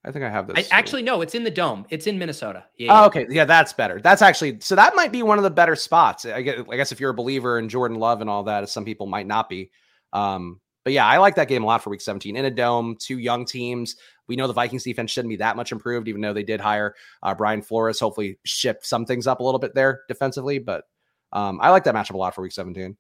I 0.04 0.10
think 0.10 0.24
I 0.24 0.30
have 0.30 0.46
this. 0.46 0.70
I, 0.72 0.76
actually, 0.76 1.02
no, 1.02 1.20
it's 1.20 1.34
in 1.34 1.44
the 1.44 1.50
dome. 1.50 1.84
It's 1.90 2.06
in 2.06 2.18
Minnesota. 2.18 2.64
Yeah, 2.78 3.02
oh, 3.02 3.06
okay. 3.06 3.26
Yeah, 3.28 3.44
that's 3.44 3.74
better. 3.74 4.00
That's 4.00 4.22
actually 4.22 4.58
so 4.60 4.74
that 4.74 4.96
might 4.96 5.12
be 5.12 5.22
one 5.22 5.38
of 5.38 5.44
the 5.44 5.50
better 5.50 5.76
spots. 5.76 6.24
I 6.24 6.40
guess, 6.40 6.60
I 6.70 6.76
guess 6.76 6.90
if 6.90 7.00
you're 7.00 7.10
a 7.10 7.14
believer 7.14 7.58
in 7.58 7.68
Jordan 7.68 7.98
Love 7.98 8.22
and 8.22 8.30
all 8.30 8.44
that, 8.44 8.62
as 8.62 8.72
some 8.72 8.84
people 8.84 9.06
might 9.06 9.26
not 9.26 9.48
be. 9.48 9.70
Um, 10.12 10.60
but 10.84 10.94
yeah, 10.94 11.06
I 11.06 11.18
like 11.18 11.34
that 11.34 11.48
game 11.48 11.62
a 11.62 11.66
lot 11.66 11.82
for 11.82 11.90
week 11.90 12.00
17 12.00 12.34
in 12.34 12.44
a 12.46 12.50
dome, 12.50 12.96
two 12.98 13.18
young 13.18 13.44
teams. 13.44 13.96
We 14.26 14.36
know 14.36 14.46
the 14.46 14.54
Vikings 14.54 14.84
defense 14.84 15.10
shouldn't 15.10 15.28
be 15.28 15.36
that 15.36 15.56
much 15.56 15.72
improved, 15.72 16.08
even 16.08 16.22
though 16.22 16.32
they 16.32 16.42
did 16.42 16.60
hire 16.60 16.94
uh, 17.22 17.34
Brian 17.34 17.60
Flores. 17.60 18.00
Hopefully, 18.00 18.38
shift 18.44 18.86
some 18.86 19.04
things 19.04 19.26
up 19.26 19.40
a 19.40 19.42
little 19.42 19.58
bit 19.58 19.74
there 19.74 20.02
defensively. 20.08 20.58
But 20.58 20.84
um, 21.32 21.58
I 21.60 21.70
like 21.70 21.84
that 21.84 21.94
matchup 21.94 22.14
a 22.14 22.16
lot 22.16 22.34
for 22.34 22.40
Week 22.40 22.52
17. 22.52 22.96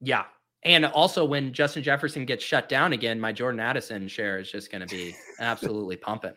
Yeah, 0.00 0.24
and 0.64 0.84
also 0.86 1.24
when 1.24 1.52
Justin 1.52 1.82
Jefferson 1.82 2.24
gets 2.24 2.44
shut 2.44 2.68
down 2.68 2.92
again, 2.92 3.20
my 3.20 3.32
Jordan 3.32 3.60
Addison 3.60 4.08
share 4.08 4.38
is 4.38 4.50
just 4.50 4.72
going 4.72 4.86
to 4.86 4.94
be 4.94 5.14
absolutely 5.40 5.96
pumping. 5.96 6.34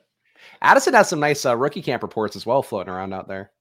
Addison 0.61 0.93
has 0.93 1.09
some 1.09 1.19
nice 1.19 1.45
uh, 1.45 1.55
rookie 1.55 1.81
camp 1.81 2.03
reports 2.03 2.35
as 2.35 2.45
well 2.45 2.63
floating 2.63 2.93
around 2.93 3.13
out 3.13 3.27
there. 3.27 3.51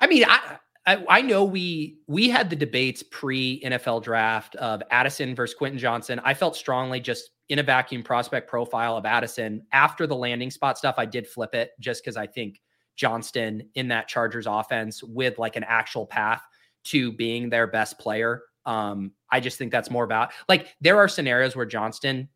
I 0.00 0.06
mean, 0.06 0.24
I 0.26 0.58
I, 0.86 1.04
I, 1.08 1.20
know 1.20 1.44
we 1.44 1.98
we 2.06 2.30
had 2.30 2.48
the 2.48 2.56
debates 2.56 3.02
pre 3.02 3.60
NFL 3.62 4.02
draft 4.02 4.56
of 4.56 4.82
Addison 4.90 5.34
versus 5.34 5.54
Quentin 5.54 5.78
Johnston. 5.78 6.18
I 6.24 6.32
felt 6.32 6.56
strongly 6.56 6.98
just 6.98 7.30
in 7.50 7.58
a 7.58 7.62
vacuum 7.62 8.02
prospect 8.02 8.48
profile 8.48 8.96
of 8.96 9.04
Addison 9.04 9.62
after 9.72 10.06
the 10.06 10.16
landing 10.16 10.50
spot 10.50 10.78
stuff. 10.78 10.94
I 10.96 11.04
did 11.04 11.26
flip 11.26 11.54
it 11.54 11.72
just 11.78 12.02
because 12.02 12.16
I 12.16 12.26
think 12.26 12.62
Johnston 12.96 13.68
in 13.74 13.88
that 13.88 14.08
Chargers 14.08 14.46
offense 14.46 15.02
with 15.02 15.38
like 15.38 15.56
an 15.56 15.64
actual 15.64 16.06
path 16.06 16.42
to 16.84 17.12
being 17.12 17.50
their 17.50 17.66
best 17.66 17.98
player. 17.98 18.44
Um, 18.64 19.12
I 19.30 19.40
just 19.40 19.58
think 19.58 19.72
that's 19.72 19.90
more 19.90 20.04
about 20.04 20.32
like 20.48 20.74
there 20.80 20.98
are 20.98 21.08
scenarios 21.08 21.56
where 21.56 21.66
Johnston 21.66 22.28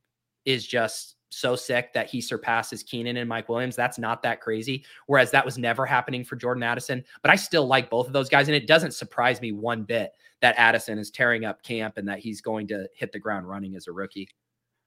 is 0.45 0.67
just 0.67 1.17
so 1.33 1.57
sick 1.57 1.93
that 1.95 2.11
he 2.11 2.21
surpasses 2.21 2.83
Keenan 2.83 3.17
and 3.17 3.29
Mike 3.29 3.49
Williams. 3.49 3.75
That's 3.75 3.99
not 3.99 4.23
that 4.23 4.41
crazy. 4.41 4.85
Whereas 5.07 5.31
that 5.31 5.45
was 5.45 5.59
never 5.59 5.87
happening 5.87 6.25
for 6.25 6.37
Jordan 6.37 6.63
Addison. 6.63 7.05
But 7.23 7.31
I 7.31 7.37
still 7.37 7.67
like 7.67 7.91
both 7.91 8.07
of 8.07 8.13
those 8.13 8.29
guys. 8.29 8.49
And 8.49 8.57
it 8.57 8.67
doesn't 8.67 8.93
surprise 8.93 9.41
me 9.41 9.53
one 9.53 9.83
bit 9.83 10.13
that 10.43 10.55
Addison 10.59 10.99
is 10.99 11.11
tearing 11.11 11.45
up 11.45 11.63
camp 11.63 11.97
and 11.97 12.07
that 12.09 12.19
he's 12.19 12.41
going 12.41 12.67
to 12.69 12.87
hit 12.95 13.13
the 13.13 13.19
ground 13.19 13.49
running 13.49 13.77
as 13.77 13.87
a 13.87 13.93
rookie. 13.93 14.29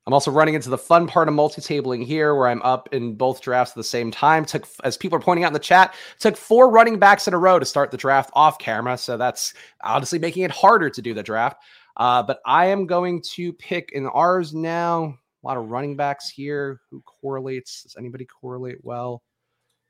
I'm 0.07 0.14
also 0.14 0.30
running 0.30 0.53
into 0.53 0.69
the 0.69 0.77
fun 0.77 1.07
part 1.07 1.27
of 1.27 1.34
multi-tabling 1.34 2.06
here 2.06 2.36
where 2.36 2.48
I'm 2.48 2.61
up 2.61 2.90
in 2.91 3.15
both 3.15 3.41
drafts 3.41 3.72
at 3.72 3.77
the 3.77 3.84
same 3.84 4.11
time. 4.11 4.45
Took 4.45 4.68
as 4.84 4.98
people 4.98 5.18
are 5.18 5.22
pointing 5.22 5.45
out 5.45 5.48
in 5.48 5.53
the 5.53 5.60
chat, 5.60 5.95
took 6.19 6.38
four 6.38 6.69
running 6.69 6.99
backs 6.99 7.27
in 7.27 7.34
a 7.34 7.40
row 7.40 7.57
to 7.57 7.65
start 7.65 7.90
the 7.90 7.98
draft 7.98 8.30
off 8.34 8.60
camera. 8.60 8.99
So 8.99 9.18
that's 9.18 9.56
honestly 9.84 10.19
making 10.19 10.44
it 10.44 10.52
harder 10.52 10.91
to 10.91 11.02
do 11.02 11.15
the 11.15 11.23
draft. 11.23 11.57
Uh, 11.97 12.23
but 12.23 12.39
I 12.45 12.67
am 12.67 12.85
going 12.85 13.22
to 13.34 13.53
pick 13.53 13.91
in 13.93 14.07
ours 14.07 14.53
now. 14.53 15.17
A 15.43 15.47
lot 15.47 15.57
of 15.57 15.69
running 15.69 15.95
backs 15.95 16.30
here. 16.30 16.81
Who 16.89 17.01
correlates? 17.01 17.84
Does 17.84 17.95
anybody 17.97 18.26
correlate 18.26 18.84
well? 18.84 19.23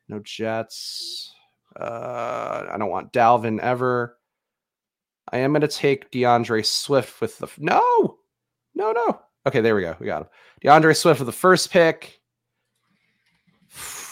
No 0.07 0.19
Jets. 0.19 1.33
Uh, 1.79 2.65
I 2.71 2.77
don't 2.77 2.89
want 2.89 3.11
Dalvin 3.11 3.59
ever. 3.59 4.17
I 5.31 5.39
am 5.39 5.51
going 5.51 5.61
to 5.61 5.67
take 5.67 6.11
D'Andre 6.11 6.61
Swift 6.61 7.19
with 7.19 7.37
the 7.39 7.47
no, 7.57 8.19
no, 8.75 8.91
no. 8.91 9.19
Okay, 9.47 9.61
there 9.61 9.75
we 9.75 9.81
go. 9.81 9.95
We 9.99 10.05
got 10.05 10.23
him. 10.23 10.27
D'Andre 10.61 10.93
Swift 10.93 11.19
with 11.19 11.27
the 11.27 11.33
first 11.33 11.71
pick. 11.71 12.19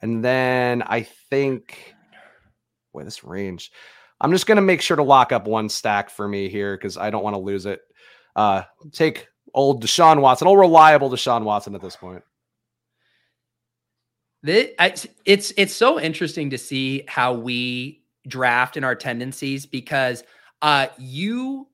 And 0.00 0.24
then 0.24 0.82
I 0.82 1.02
think, 1.02 1.96
boy, 2.92 3.02
this 3.02 3.24
range. 3.24 3.72
I'm 4.20 4.32
just 4.32 4.46
going 4.46 4.56
to 4.56 4.62
make 4.62 4.80
sure 4.80 4.96
to 4.96 5.02
lock 5.02 5.32
up 5.32 5.46
one 5.46 5.68
stack 5.68 6.10
for 6.10 6.26
me 6.26 6.48
here 6.48 6.76
because 6.76 6.96
I 6.96 7.10
don't 7.10 7.22
want 7.22 7.34
to 7.34 7.40
lose 7.40 7.66
it. 7.66 7.80
Uh, 8.34 8.62
take 8.92 9.28
old 9.54 9.82
Deshaun 9.82 10.20
Watson, 10.20 10.48
old 10.48 10.58
reliable 10.58 11.10
Deshaun 11.10 11.44
Watson 11.44 11.74
at 11.74 11.80
this 11.80 11.96
point. 11.96 12.22
it's 15.24 15.52
it's 15.56 15.74
so 15.74 16.00
interesting 16.00 16.50
to 16.50 16.58
see 16.58 17.04
how 17.08 17.32
we 17.32 18.04
draft 18.26 18.76
in 18.76 18.84
our 18.84 18.94
tendencies 18.94 19.66
because 19.66 20.22
uh, 20.62 20.86
you 20.96 21.68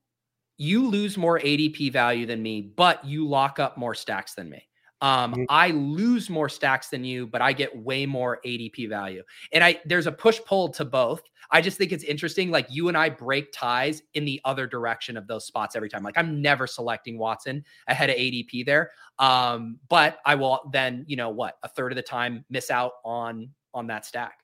you 0.57 0.89
lose 0.89 1.19
more 1.19 1.39
ADP 1.39 1.93
value 1.93 2.27
than 2.27 2.43
me, 2.43 2.63
but 2.63 3.05
you 3.05 3.27
lock 3.27 3.59
up 3.59 3.77
more 3.77 3.95
stacks 3.95 4.35
than 4.35 4.49
me. 4.49 4.63
Um, 5.05 5.33
mm-hmm. 5.33 5.45
I 5.51 5.69
lose 5.73 6.31
more 6.31 6.49
stacks 6.49 6.89
than 6.89 7.05
you, 7.05 7.27
but 7.27 7.43
I 7.43 7.53
get 7.53 7.77
way 7.77 8.07
more 8.07 8.41
ADP 8.47 8.89
value. 8.89 9.23
And 9.53 9.63
I 9.63 9.79
there's 9.85 10.07
a 10.07 10.13
push 10.13 10.41
pull 10.47 10.71
to 10.71 10.85
both. 10.87 11.23
I 11.51 11.61
just 11.61 11.77
think 11.77 11.93
it's 11.93 12.05
interesting. 12.05 12.51
Like 12.51 12.69
you 12.71 12.89
and 12.89 12.97
I 12.97 13.11
break 13.11 13.53
ties 13.53 14.03
in 14.15 14.25
the 14.25 14.41
other 14.47 14.67
direction 14.67 15.19
of 15.19 15.27
those 15.27 15.45
spots 15.45 15.77
every 15.77 15.91
time. 15.91 16.03
Like 16.03 16.17
I'm 16.17 16.41
never 16.41 16.67
selecting 16.67 17.19
Watson 17.19 17.63
ahead 17.87 18.09
of 18.09 18.17
ADP 18.17 18.65
there. 18.65 18.93
Um, 19.19 19.79
but 19.91 20.21
I 20.25 20.37
will 20.37 20.71
then, 20.73 21.05
you 21.07 21.17
know 21.17 21.29
what, 21.29 21.59
a 21.63 21.69
third 21.69 21.93
of 21.93 21.97
the 21.97 22.03
time 22.03 22.43
miss 22.49 22.71
out 22.71 22.93
on 23.05 23.51
on 23.75 23.87
that 23.89 24.07
stack. 24.07 24.39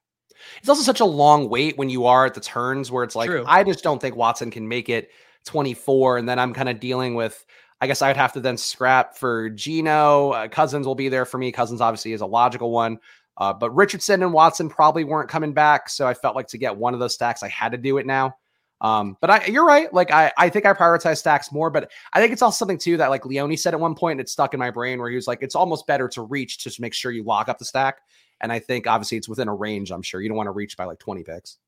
It's 0.58 0.68
also 0.68 0.82
such 0.82 1.00
a 1.00 1.06
long 1.06 1.48
wait 1.48 1.78
when 1.78 1.88
you 1.88 2.04
are 2.04 2.26
at 2.26 2.34
the 2.34 2.40
turns 2.40 2.90
where 2.90 3.02
it's 3.02 3.16
like, 3.16 3.30
True. 3.30 3.44
I 3.46 3.64
just 3.64 3.82
don't 3.82 4.00
think 4.00 4.14
Watson 4.14 4.50
can 4.50 4.68
make 4.68 4.90
it 4.90 5.08
24. 5.46 6.18
And 6.18 6.28
then 6.28 6.38
I'm 6.38 6.52
kind 6.52 6.68
of 6.68 6.80
dealing 6.80 7.14
with, 7.14 7.46
I 7.80 7.86
guess 7.86 8.02
I'd 8.02 8.16
have 8.16 8.32
to 8.34 8.40
then 8.40 8.56
scrap 8.56 9.16
for 9.16 9.48
Geno. 9.50 10.30
Uh, 10.30 10.48
Cousins 10.48 10.86
will 10.86 10.94
be 10.94 11.08
there 11.08 11.24
for 11.24 11.38
me. 11.38 11.50
Cousins 11.50 11.80
obviously 11.80 12.12
is 12.12 12.20
a 12.20 12.26
logical 12.26 12.70
one. 12.70 12.98
Uh, 13.38 13.54
but 13.54 13.74
Richardson 13.74 14.22
and 14.22 14.32
Watson 14.34 14.68
probably 14.68 15.02
weren't 15.02 15.30
coming 15.30 15.54
back. 15.54 15.88
So 15.88 16.06
I 16.06 16.12
felt 16.12 16.36
like 16.36 16.46
to 16.48 16.58
get 16.58 16.76
one 16.76 16.92
of 16.92 17.00
those 17.00 17.14
stacks, 17.14 17.42
I 17.42 17.48
had 17.48 17.72
to 17.72 17.78
do 17.78 17.96
it 17.96 18.04
now. 18.04 18.36
Um, 18.82 19.16
but 19.20 19.30
I, 19.30 19.44
you're 19.46 19.66
right. 19.66 19.92
Like 19.92 20.10
I, 20.10 20.32
I 20.38 20.48
think 20.48 20.66
I 20.66 20.72
prioritize 20.72 21.18
stacks 21.18 21.52
more, 21.52 21.70
but 21.70 21.90
I 22.12 22.20
think 22.20 22.32
it's 22.32 22.42
also 22.42 22.56
something 22.56 22.78
too 22.78 22.96
that 22.98 23.10
like 23.10 23.26
Leone 23.26 23.56
said 23.56 23.74
at 23.74 23.80
one 23.80 23.94
point, 23.94 24.12
and 24.12 24.20
it 24.20 24.28
stuck 24.28 24.54
in 24.54 24.60
my 24.60 24.70
brain 24.70 24.98
where 24.98 25.08
he 25.08 25.16
was 25.16 25.26
like, 25.26 25.42
it's 25.42 25.54
almost 25.54 25.86
better 25.86 26.08
to 26.08 26.22
reach 26.22 26.58
to 26.58 26.64
just 26.64 26.80
make 26.80 26.94
sure 26.94 27.12
you 27.12 27.22
lock 27.22 27.48
up 27.48 27.58
the 27.58 27.64
stack. 27.64 27.98
And 28.40 28.52
I 28.52 28.58
think 28.58 28.86
obviously 28.86 29.18
it's 29.18 29.28
within 29.28 29.48
a 29.48 29.54
range. 29.54 29.90
I'm 29.90 30.02
sure 30.02 30.20
you 30.20 30.28
don't 30.28 30.36
want 30.36 30.46
to 30.46 30.52
reach 30.52 30.76
by 30.76 30.84
like 30.84 30.98
20 30.98 31.24
picks. 31.24 31.58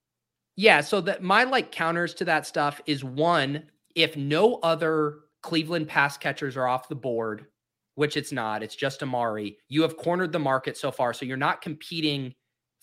Yeah. 0.56 0.80
So 0.80 1.00
that 1.02 1.22
my 1.22 1.44
like 1.44 1.70
counters 1.70 2.14
to 2.14 2.24
that 2.26 2.46
stuff 2.46 2.80
is 2.86 3.04
one, 3.04 3.64
if 3.94 4.16
no 4.16 4.56
other 4.56 5.18
Cleveland 5.42 5.88
pass 5.88 6.16
catchers 6.16 6.56
are 6.56 6.66
off 6.66 6.88
the 6.88 6.94
board, 6.94 7.46
which 7.94 8.16
it's 8.16 8.32
not, 8.32 8.62
it's 8.62 8.76
just 8.76 9.02
Amari, 9.02 9.58
you 9.68 9.82
have 9.82 9.96
cornered 9.96 10.32
the 10.32 10.38
market 10.38 10.76
so 10.76 10.90
far. 10.90 11.12
So 11.12 11.24
you're 11.24 11.36
not 11.36 11.60
competing 11.60 12.34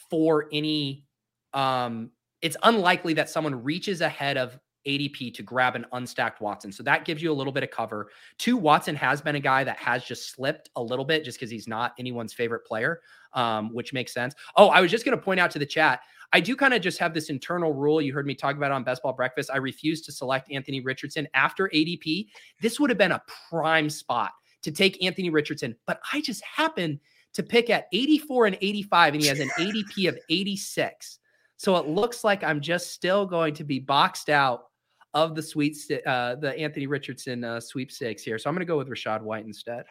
for 0.10 0.48
any 0.52 1.06
um 1.54 2.12
it's 2.42 2.56
unlikely 2.64 3.14
that 3.14 3.30
someone 3.30 3.64
reaches 3.64 4.02
ahead 4.02 4.38
of 4.38 4.58
ADP 4.88 5.34
to 5.34 5.44
grab 5.44 5.76
an 5.76 5.86
unstacked 5.92 6.42
Watson. 6.42 6.72
So 6.72 6.84
that 6.84 7.06
gives 7.06 7.22
you 7.22 7.32
a 7.32 7.34
little 7.34 7.52
bit 7.52 7.64
of 7.64 7.72
cover. 7.72 8.10
Two, 8.38 8.58
Watson 8.58 8.96
has 8.96 9.22
been 9.22 9.36
a 9.36 9.40
guy 9.40 9.64
that 9.64 9.78
has 9.78 10.04
just 10.04 10.32
slipped 10.32 10.70
a 10.76 10.82
little 10.82 11.06
bit 11.06 11.24
just 11.24 11.38
because 11.38 11.52
he's 11.52 11.68
not 11.68 11.94
anyone's 12.00 12.34
favorite 12.34 12.66
player, 12.66 13.02
um, 13.34 13.74
which 13.74 13.94
makes 13.94 14.14
sense. 14.14 14.36
Oh, 14.56 14.70
I 14.70 14.82
was 14.82 14.90
just 14.90 15.06
going 15.06 15.18
to 15.18 15.24
point 15.24 15.40
out 15.40 15.52
to 15.52 15.60
the 15.60 15.66
chat. 15.66 16.02
I 16.32 16.40
do 16.40 16.56
kind 16.56 16.74
of 16.74 16.82
just 16.82 17.00
have 17.00 17.14
this 17.14 17.30
internal 17.30 17.74
rule. 17.74 18.02
You 18.02 18.14
heard 18.14 18.28
me 18.28 18.36
talk 18.36 18.56
about 18.56 18.72
on 18.72 18.84
Best 18.84 19.02
Ball 19.02 19.14
Breakfast. 19.14 19.50
I 19.52 19.58
refuse 19.58 20.02
to 20.04 20.12
select 20.12 20.52
Anthony 20.52 20.82
Richardson 20.82 21.28
after 21.34 21.70
ADP. 21.70 22.28
This 22.62 22.80
would 22.80 22.90
have 22.90 22.98
been 22.98 23.14
a 23.14 23.24
prime 23.50 23.90
spot 23.90 24.32
to 24.62 24.72
take 24.72 25.04
Anthony 25.04 25.30
Richardson, 25.30 25.76
but 25.88 26.00
I 26.12 26.22
just 26.22 26.44
happen 26.44 27.00
to 27.34 27.44
pick 27.44 27.70
at 27.70 27.88
84 27.94 28.48
and 28.48 28.58
85, 28.62 29.14
and 29.14 29.24
he 29.24 29.30
has 29.30 29.40
an 29.40 29.50
ADP 29.60 30.10
of 30.10 30.18
86. 30.30 31.20
So 31.58 31.76
it 31.78 31.88
looks 31.88 32.24
like 32.24 32.44
I'm 32.44 32.62
just 32.62 32.92
still 32.92 33.26
going 33.26 33.54
to 33.56 33.64
be 33.64 33.80
boxed 33.80 34.30
out 34.30 34.66
of 35.14 35.36
the 35.36 35.42
sweet 35.42 35.76
uh, 36.06 36.36
the 36.36 36.58
Anthony 36.58 36.88
Richardson 36.88 37.44
uh, 37.44 37.60
sweepstakes 37.60 38.24
here. 38.24 38.38
So 38.38 38.50
I'm 38.50 38.56
going 38.56 38.66
to 38.66 38.72
go 38.72 38.78
with 38.78 38.90
Rachaad 38.90 39.22
White 39.22 39.46
instead 39.46 39.86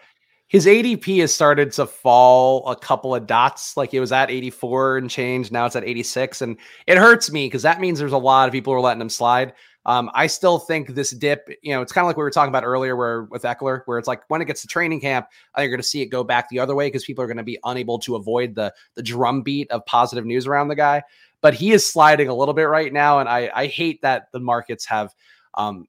his 0.48 0.64
ADP 0.64 1.20
has 1.20 1.34
started 1.34 1.72
to 1.72 1.86
fall 1.86 2.66
a 2.68 2.74
couple 2.74 3.14
of 3.14 3.26
dots. 3.26 3.76
Like 3.76 3.92
it 3.92 4.00
was 4.00 4.12
at 4.12 4.30
84 4.30 4.98
and 4.98 5.10
change. 5.10 5.52
Now 5.52 5.66
it's 5.66 5.76
at 5.76 5.84
86. 5.84 6.40
And 6.42 6.56
it 6.86 6.96
hurts 6.96 7.30
me 7.30 7.46
because 7.46 7.62
that 7.62 7.80
means 7.80 7.98
there's 7.98 8.12
a 8.12 8.18
lot 8.18 8.48
of 8.48 8.52
people 8.52 8.72
who 8.72 8.78
are 8.78 8.82
letting 8.82 9.02
him 9.02 9.10
slide. 9.10 9.52
Um, 9.84 10.10
I 10.12 10.26
still 10.26 10.58
think 10.58 10.88
this 10.88 11.10
dip, 11.12 11.48
you 11.62 11.72
know, 11.72 11.80
it's 11.80 11.92
kind 11.92 12.04
of 12.04 12.08
like 12.08 12.16
we 12.16 12.22
were 12.22 12.30
talking 12.30 12.50
about 12.50 12.64
earlier 12.64 12.96
where 12.96 13.24
with 13.24 13.42
Ekeler, 13.42 13.82
where 13.86 13.98
it's 13.98 14.08
like 14.08 14.22
when 14.28 14.42
it 14.42 14.46
gets 14.46 14.62
to 14.62 14.68
training 14.68 15.00
camp, 15.00 15.26
I 15.54 15.60
think 15.60 15.68
you're 15.68 15.76
going 15.76 15.82
to 15.82 15.88
see 15.88 16.02
it 16.02 16.06
go 16.06 16.24
back 16.24 16.48
the 16.48 16.58
other 16.58 16.74
way 16.74 16.88
because 16.88 17.04
people 17.04 17.24
are 17.24 17.26
going 17.26 17.38
to 17.38 17.42
be 17.42 17.58
unable 17.64 17.98
to 18.00 18.16
avoid 18.16 18.54
the 18.54 18.74
the 18.94 19.02
drumbeat 19.02 19.70
of 19.70 19.86
positive 19.86 20.26
news 20.26 20.46
around 20.46 20.68
the 20.68 20.74
guy. 20.74 21.02
But 21.40 21.54
he 21.54 21.72
is 21.72 21.90
sliding 21.90 22.28
a 22.28 22.34
little 22.34 22.54
bit 22.54 22.64
right 22.64 22.92
now. 22.92 23.20
And 23.20 23.28
I, 23.28 23.50
I 23.54 23.66
hate 23.66 24.02
that 24.02 24.30
the 24.32 24.40
markets 24.40 24.84
have 24.86 25.14
um, 25.54 25.86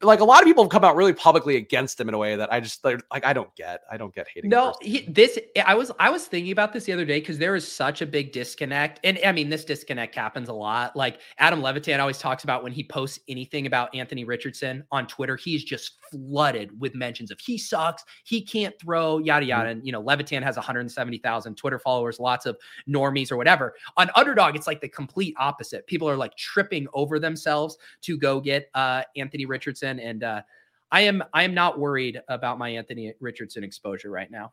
like 0.00 0.20
a 0.20 0.24
lot 0.24 0.40
of 0.40 0.46
people 0.46 0.64
have 0.64 0.70
come 0.70 0.84
out 0.84 0.96
really 0.96 1.12
publicly 1.12 1.56
against 1.56 2.00
him 2.00 2.08
in 2.08 2.14
a 2.14 2.18
way 2.18 2.36
that 2.36 2.50
I 2.50 2.58
just 2.58 2.82
like 2.84 3.02
I 3.12 3.34
don't 3.34 3.54
get. 3.54 3.82
I 3.90 3.98
don't 3.98 4.14
get 4.14 4.26
hating. 4.32 4.48
No, 4.48 4.74
he, 4.80 5.06
this 5.08 5.38
I 5.64 5.74
was 5.74 5.92
I 6.00 6.08
was 6.08 6.26
thinking 6.26 6.52
about 6.52 6.72
this 6.72 6.84
the 6.84 6.92
other 6.92 7.04
day 7.04 7.20
because 7.20 7.36
there 7.36 7.54
is 7.54 7.70
such 7.70 8.00
a 8.00 8.06
big 8.06 8.32
disconnect, 8.32 9.00
and 9.04 9.18
I 9.24 9.32
mean 9.32 9.50
this 9.50 9.64
disconnect 9.64 10.14
happens 10.14 10.48
a 10.48 10.54
lot. 10.54 10.96
Like 10.96 11.20
Adam 11.38 11.60
Levitan 11.60 12.00
always 12.00 12.18
talks 12.18 12.44
about 12.44 12.62
when 12.62 12.72
he 12.72 12.82
posts 12.82 13.20
anything 13.28 13.66
about 13.66 13.94
Anthony 13.94 14.24
Richardson 14.24 14.84
on 14.90 15.06
Twitter, 15.06 15.36
he's 15.36 15.64
just 15.64 15.98
flooded 16.10 16.80
with 16.80 16.94
mentions 16.94 17.30
of 17.30 17.38
he 17.38 17.58
sucks, 17.58 18.04
he 18.24 18.40
can't 18.40 18.74
throw, 18.80 19.18
yada 19.18 19.44
yada. 19.44 19.68
Mm-hmm. 19.68 19.78
And 19.78 19.86
you 19.86 19.92
know 19.92 20.00
Levitan 20.00 20.42
has 20.42 20.56
170,000 20.56 21.56
Twitter 21.56 21.78
followers, 21.78 22.18
lots 22.18 22.46
of 22.46 22.56
normies 22.88 23.30
or 23.30 23.36
whatever. 23.36 23.74
On 23.98 24.10
Underdog, 24.16 24.56
it's 24.56 24.66
like 24.66 24.80
the 24.80 24.88
complete 24.88 25.34
opposite. 25.38 25.86
People 25.86 26.08
are 26.08 26.16
like 26.16 26.34
tripping 26.36 26.86
over 26.94 27.18
themselves 27.18 27.76
to 28.00 28.16
go 28.16 28.40
get 28.40 28.70
uh, 28.74 29.02
Anthony 29.16 29.44
Richardson 29.44 29.73
Richardson, 29.74 29.98
and 30.00 30.22
uh, 30.22 30.42
I 30.90 31.02
am 31.02 31.24
I 31.32 31.42
am 31.42 31.54
not 31.54 31.78
worried 31.78 32.20
about 32.28 32.58
my 32.58 32.70
Anthony 32.70 33.12
Richardson 33.20 33.64
exposure 33.64 34.10
right 34.10 34.30
now. 34.30 34.52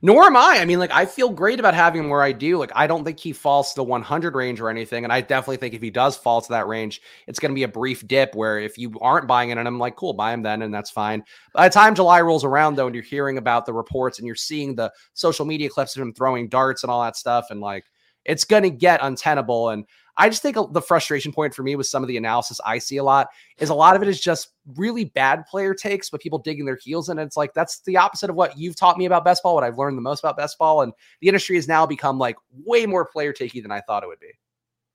Nor 0.00 0.24
am 0.24 0.36
I. 0.36 0.58
I 0.60 0.64
mean, 0.64 0.78
like 0.78 0.92
I 0.92 1.04
feel 1.04 1.28
great 1.28 1.58
about 1.58 1.74
having 1.74 2.04
him 2.04 2.08
where 2.08 2.22
I 2.22 2.32
do. 2.32 2.56
Like 2.56 2.70
I 2.74 2.86
don't 2.86 3.04
think 3.04 3.18
he 3.18 3.32
falls 3.32 3.70
to 3.70 3.76
the 3.76 3.84
100 3.84 4.34
range 4.34 4.60
or 4.60 4.70
anything, 4.70 5.04
and 5.04 5.12
I 5.12 5.20
definitely 5.20 5.56
think 5.56 5.74
if 5.74 5.82
he 5.82 5.90
does 5.90 6.16
fall 6.16 6.40
to 6.40 6.48
that 6.50 6.68
range, 6.68 7.02
it's 7.26 7.38
going 7.38 7.50
to 7.50 7.54
be 7.54 7.64
a 7.64 7.68
brief 7.68 8.06
dip 8.06 8.34
where 8.34 8.58
if 8.58 8.78
you 8.78 8.96
aren't 9.00 9.26
buying 9.26 9.50
it, 9.50 9.58
and 9.58 9.66
I'm 9.66 9.78
like, 9.78 9.96
cool, 9.96 10.14
buy 10.14 10.32
him 10.32 10.42
then, 10.42 10.62
and 10.62 10.72
that's 10.72 10.90
fine. 10.90 11.24
By 11.52 11.68
the 11.68 11.74
time 11.74 11.94
July 11.94 12.20
rolls 12.20 12.44
around, 12.44 12.76
though, 12.76 12.86
and 12.86 12.94
you're 12.94 13.04
hearing 13.04 13.38
about 13.38 13.66
the 13.66 13.72
reports 13.72 14.18
and 14.18 14.26
you're 14.26 14.36
seeing 14.36 14.74
the 14.74 14.92
social 15.14 15.44
media 15.44 15.68
clips 15.68 15.96
of 15.96 16.02
him 16.02 16.14
throwing 16.14 16.48
darts 16.48 16.84
and 16.84 16.90
all 16.90 17.02
that 17.02 17.16
stuff, 17.16 17.48
and 17.50 17.60
like 17.60 17.84
it's 18.28 18.44
going 18.44 18.62
to 18.62 18.70
get 18.70 19.00
untenable. 19.02 19.70
And 19.70 19.84
I 20.18 20.28
just 20.28 20.42
think 20.42 20.56
the 20.72 20.82
frustration 20.82 21.32
point 21.32 21.54
for 21.54 21.62
me 21.62 21.74
with 21.76 21.86
some 21.86 22.02
of 22.02 22.08
the 22.08 22.16
analysis 22.16 22.60
I 22.64 22.78
see 22.78 22.98
a 22.98 23.04
lot 23.04 23.28
is 23.58 23.70
a 23.70 23.74
lot 23.74 23.96
of 23.96 24.02
it 24.02 24.08
is 24.08 24.20
just 24.20 24.50
really 24.76 25.04
bad 25.04 25.46
player 25.46 25.74
takes, 25.74 26.10
but 26.10 26.20
people 26.20 26.38
digging 26.38 26.66
their 26.66 26.76
heels 26.76 27.08
in. 27.08 27.18
And 27.18 27.26
it's 27.26 27.36
like 27.36 27.54
that's 27.54 27.80
the 27.80 27.96
opposite 27.96 28.28
of 28.28 28.36
what 28.36 28.58
you've 28.58 28.76
taught 28.76 28.98
me 28.98 29.06
about 29.06 29.24
best 29.24 29.42
ball, 29.42 29.54
what 29.54 29.64
I've 29.64 29.78
learned 29.78 29.96
the 29.96 30.02
most 30.02 30.20
about 30.20 30.36
best 30.36 30.58
ball. 30.58 30.82
And 30.82 30.92
the 31.20 31.28
industry 31.28 31.56
has 31.56 31.66
now 31.66 31.86
become 31.86 32.18
like 32.18 32.36
way 32.52 32.84
more 32.84 33.06
player 33.06 33.32
takey 33.32 33.62
than 33.62 33.72
I 33.72 33.80
thought 33.80 34.02
it 34.02 34.08
would 34.08 34.20
be. 34.20 34.32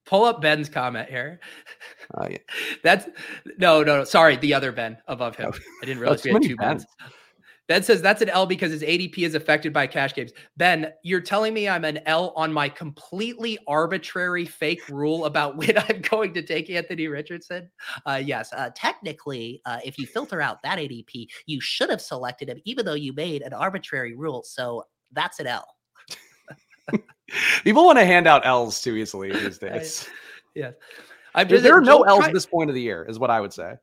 Pull 0.05 0.25
up 0.25 0.41
Ben's 0.41 0.67
comment 0.67 1.09
here. 1.09 1.39
Uh, 2.13 2.27
yeah. 2.29 2.37
That's 2.83 3.07
no, 3.57 3.81
no, 3.83 3.99
no. 3.99 4.03
Sorry, 4.03 4.35
the 4.35 4.53
other 4.53 4.71
Ben 4.73 4.97
above 5.07 5.37
him. 5.37 5.51
Oh. 5.53 5.59
I 5.81 5.85
didn't 5.85 6.01
realize 6.01 6.23
we 6.23 6.31
had 6.31 6.43
two 6.43 6.57
Bens. 6.57 6.85
Ben 7.73 7.81
says 7.81 8.03
that's 8.03 8.21
an 8.21 8.29
L 8.29 8.45
because 8.45 8.71
his 8.71 8.83
ADP 8.83 9.17
is 9.17 9.33
affected 9.33 9.73
by 9.73 9.87
cash 9.87 10.13
games. 10.13 10.31
Ben, 10.57 10.93
you're 11.01 11.19
telling 11.19 11.55
me 11.55 11.67
I'm 11.67 11.83
an 11.85 12.01
L 12.05 12.31
on 12.35 12.53
my 12.53 12.69
completely 12.69 13.57
arbitrary 13.67 14.45
fake 14.45 14.87
rule 14.89 15.25
about 15.25 15.57
when 15.57 15.75
I'm 15.75 16.01
going 16.01 16.35
to 16.35 16.43
take 16.43 16.69
Anthony 16.69 17.07
Richardson? 17.07 17.71
Uh, 18.05 18.21
yes, 18.23 18.53
uh, 18.53 18.69
technically, 18.75 19.59
uh, 19.65 19.79
if 19.83 19.97
you 19.97 20.05
filter 20.05 20.39
out 20.39 20.61
that 20.61 20.77
ADP, 20.77 21.25
you 21.47 21.59
should 21.59 21.89
have 21.89 21.99
selected 21.99 22.47
him, 22.47 22.61
even 22.63 22.85
though 22.85 22.93
you 22.93 23.11
made 23.11 23.41
an 23.41 23.53
arbitrary 23.53 24.15
rule. 24.15 24.43
So 24.45 24.83
that's 25.11 25.39
an 25.39 25.47
L. 25.47 25.67
People 27.63 27.85
want 27.85 27.97
to 27.97 28.05
hand 28.05 28.27
out 28.27 28.45
L's 28.45 28.81
too 28.81 28.95
easily 28.97 29.31
these 29.31 29.57
days. 29.57 30.07
yeah. 30.53 30.73
I'm 31.33 31.49
just, 31.49 31.63
there 31.63 31.75
are 31.75 31.81
no 31.81 32.03
L's 32.03 32.19
try- 32.19 32.27
at 32.27 32.33
this 32.35 32.45
point 32.45 32.69
of 32.69 32.75
the 32.75 32.81
year, 32.81 33.03
is 33.09 33.17
what 33.17 33.31
I 33.31 33.41
would 33.41 33.51
say 33.51 33.77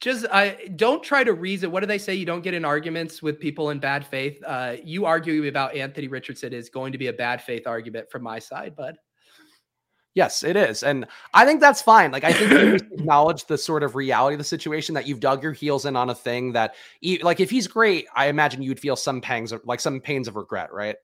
just 0.00 0.26
I 0.30 0.68
don't 0.76 1.02
try 1.02 1.24
to 1.24 1.32
reason. 1.32 1.70
What 1.70 1.80
do 1.80 1.86
they 1.86 1.98
say? 1.98 2.14
You 2.14 2.26
don't 2.26 2.42
get 2.42 2.54
in 2.54 2.64
arguments 2.64 3.22
with 3.22 3.40
people 3.40 3.70
in 3.70 3.78
bad 3.78 4.06
faith. 4.06 4.42
Uh, 4.44 4.76
you 4.84 5.06
arguing 5.06 5.48
about 5.48 5.74
Anthony 5.74 6.08
Richardson 6.08 6.52
is 6.52 6.68
going 6.68 6.92
to 6.92 6.98
be 6.98 7.06
a 7.06 7.12
bad 7.12 7.42
faith 7.42 7.66
argument 7.66 8.10
from 8.10 8.22
my 8.22 8.38
side, 8.38 8.76
bud. 8.76 8.96
Yes, 10.14 10.44
it 10.44 10.56
is. 10.56 10.84
And 10.84 11.06
I 11.32 11.44
think 11.44 11.60
that's 11.60 11.82
fine. 11.82 12.12
Like, 12.12 12.22
I 12.22 12.32
think 12.32 12.52
you 12.52 12.74
acknowledge 12.98 13.46
the 13.46 13.58
sort 13.58 13.82
of 13.82 13.96
reality 13.96 14.34
of 14.34 14.38
the 14.38 14.44
situation 14.44 14.94
that 14.94 15.08
you've 15.08 15.18
dug 15.18 15.42
your 15.42 15.52
heels 15.52 15.86
in 15.86 15.96
on 15.96 16.08
a 16.08 16.14
thing 16.14 16.52
that, 16.52 16.76
like, 17.22 17.40
if 17.40 17.50
he's 17.50 17.66
great, 17.66 18.06
I 18.14 18.26
imagine 18.26 18.62
you'd 18.62 18.78
feel 18.78 18.94
some 18.94 19.20
pangs, 19.20 19.50
of, 19.50 19.62
like 19.64 19.80
some 19.80 20.00
pains 20.00 20.28
of 20.28 20.36
regret, 20.36 20.72
right? 20.72 20.94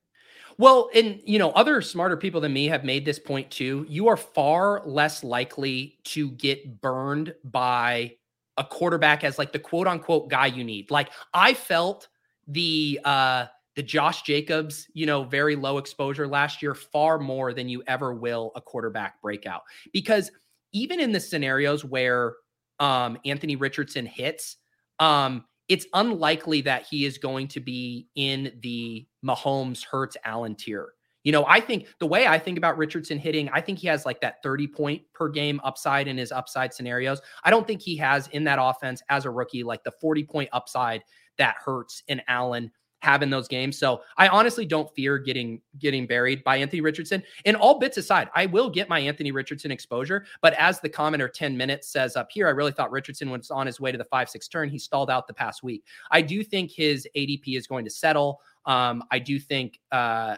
Well, 0.58 0.90
and 0.94 1.20
you 1.24 1.38
know, 1.38 1.50
other 1.52 1.80
smarter 1.80 2.16
people 2.16 2.40
than 2.40 2.52
me 2.52 2.66
have 2.66 2.84
made 2.84 3.04
this 3.04 3.18
point 3.18 3.50
too. 3.50 3.86
You 3.88 4.08
are 4.08 4.16
far 4.16 4.82
less 4.84 5.24
likely 5.24 5.98
to 6.04 6.32
get 6.32 6.82
burned 6.82 7.34
by 7.44 8.16
a 8.56 8.64
quarterback 8.64 9.24
as 9.24 9.38
like 9.38 9.52
the 9.52 9.58
quote 9.58 9.86
unquote 9.86 10.28
guy 10.28 10.46
you 10.46 10.64
need. 10.64 10.90
Like 10.90 11.10
I 11.34 11.54
felt 11.54 12.08
the 12.46 13.00
uh 13.04 13.46
the 13.76 13.82
Josh 13.82 14.22
Jacobs, 14.22 14.88
you 14.92 15.06
know, 15.06 15.24
very 15.24 15.56
low 15.56 15.78
exposure 15.78 16.26
last 16.26 16.60
year 16.60 16.74
far 16.74 17.18
more 17.18 17.54
than 17.54 17.68
you 17.68 17.82
ever 17.86 18.12
will 18.12 18.52
a 18.56 18.60
quarterback 18.60 19.22
breakout. 19.22 19.62
Because 19.92 20.30
even 20.72 21.00
in 21.00 21.12
the 21.12 21.20
scenarios 21.20 21.84
where 21.84 22.34
um 22.78 23.18
Anthony 23.24 23.56
Richardson 23.56 24.06
hits, 24.06 24.56
um 24.98 25.44
it's 25.68 25.86
unlikely 25.94 26.62
that 26.62 26.84
he 26.90 27.04
is 27.04 27.16
going 27.16 27.46
to 27.46 27.60
be 27.60 28.08
in 28.16 28.52
the 28.60 29.06
Mahomes 29.24 29.84
Hurts 29.84 30.16
Allen 30.24 30.56
tier. 30.56 30.94
You 31.22 31.32
know, 31.32 31.44
I 31.46 31.60
think 31.60 31.86
the 31.98 32.06
way 32.06 32.26
I 32.26 32.38
think 32.38 32.56
about 32.56 32.78
Richardson 32.78 33.18
hitting, 33.18 33.48
I 33.50 33.60
think 33.60 33.78
he 33.78 33.86
has 33.88 34.06
like 34.06 34.20
that 34.22 34.42
30 34.42 34.66
point 34.68 35.02
per 35.12 35.28
game 35.28 35.60
upside 35.64 36.08
in 36.08 36.16
his 36.16 36.32
upside 36.32 36.72
scenarios. 36.72 37.20
I 37.44 37.50
don't 37.50 37.66
think 37.66 37.82
he 37.82 37.96
has 37.96 38.28
in 38.28 38.44
that 38.44 38.58
offense 38.60 39.02
as 39.08 39.24
a 39.24 39.30
rookie 39.30 39.62
like 39.62 39.84
the 39.84 39.92
40 39.92 40.24
point 40.24 40.48
upside 40.52 41.02
that 41.38 41.56
Hurts 41.64 42.02
and 42.08 42.22
Allen 42.28 42.70
have 43.00 43.22
in 43.22 43.30
those 43.30 43.48
games. 43.48 43.78
So 43.78 44.02
I 44.16 44.28
honestly 44.28 44.66
don't 44.66 44.90
fear 44.94 45.18
getting 45.18 45.60
getting 45.78 46.06
buried 46.06 46.44
by 46.44 46.58
Anthony 46.58 46.80
Richardson. 46.80 47.22
And 47.44 47.56
all 47.56 47.78
bits 47.78 47.96
aside, 47.96 48.28
I 48.34 48.46
will 48.46 48.70
get 48.70 48.88
my 48.88 49.00
Anthony 49.00 49.32
Richardson 49.32 49.70
exposure. 49.70 50.26
But 50.42 50.54
as 50.54 50.80
the 50.80 50.88
commenter 50.88 51.30
10 51.32 51.56
minutes 51.56 51.90
says 51.90 52.16
up 52.16 52.28
here, 52.30 52.46
I 52.46 52.50
really 52.50 52.72
thought 52.72 52.90
Richardson 52.90 53.30
was 53.30 53.50
on 53.50 53.66
his 53.66 53.80
way 53.80 53.90
to 53.92 53.98
the 53.98 54.04
five 54.04 54.28
six 54.28 54.48
turn. 54.48 54.68
He 54.68 54.78
stalled 54.78 55.10
out 55.10 55.26
the 55.26 55.34
past 55.34 55.62
week. 55.62 55.84
I 56.10 56.22
do 56.22 56.44
think 56.44 56.70
his 56.70 57.06
ADP 57.16 57.56
is 57.56 57.66
going 57.66 57.84
to 57.84 57.90
settle. 57.90 58.40
Um, 58.66 59.02
I 59.10 59.18
do 59.18 59.38
think 59.38 59.80
uh, 59.90 60.36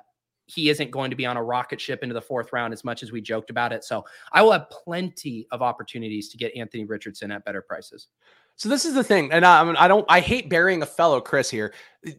he 0.53 0.69
isn't 0.69 0.91
going 0.91 1.11
to 1.11 1.16
be 1.16 1.27
on 1.27 1.37
a 1.37 1.43
rocket 1.43 1.81
ship 1.81 2.03
into 2.03 2.15
the 2.15 2.20
fourth 2.20 2.53
round 2.53 2.73
as 2.73 2.85
much 2.85 3.03
as 3.03 3.11
we 3.11 3.20
joked 3.20 3.51
about 3.51 3.73
it. 3.73 3.85
So 3.85 4.05
I 4.33 4.43
will 4.43 4.53
have 4.53 4.69
plenty 4.70 5.47
of 5.51 5.62
opportunities 5.62 6.29
to 6.31 6.37
get 6.37 6.55
Anthony 6.57 6.85
Richardson 6.85 7.31
at 7.31 7.45
better 7.45 7.62
prices. 7.62 8.09
So 8.57 8.69
this 8.69 8.85
is 8.85 8.95
the 8.95 9.03
thing, 9.03 9.33
and 9.33 9.47
I, 9.47 9.69
I 9.83 9.89
don't. 9.89 10.05
I 10.09 10.20
hate 10.20 10.51
burying 10.51 10.83
a 10.83 10.87
fellow 10.87 11.20
Chris 11.20 11.49
here. 11.49 11.73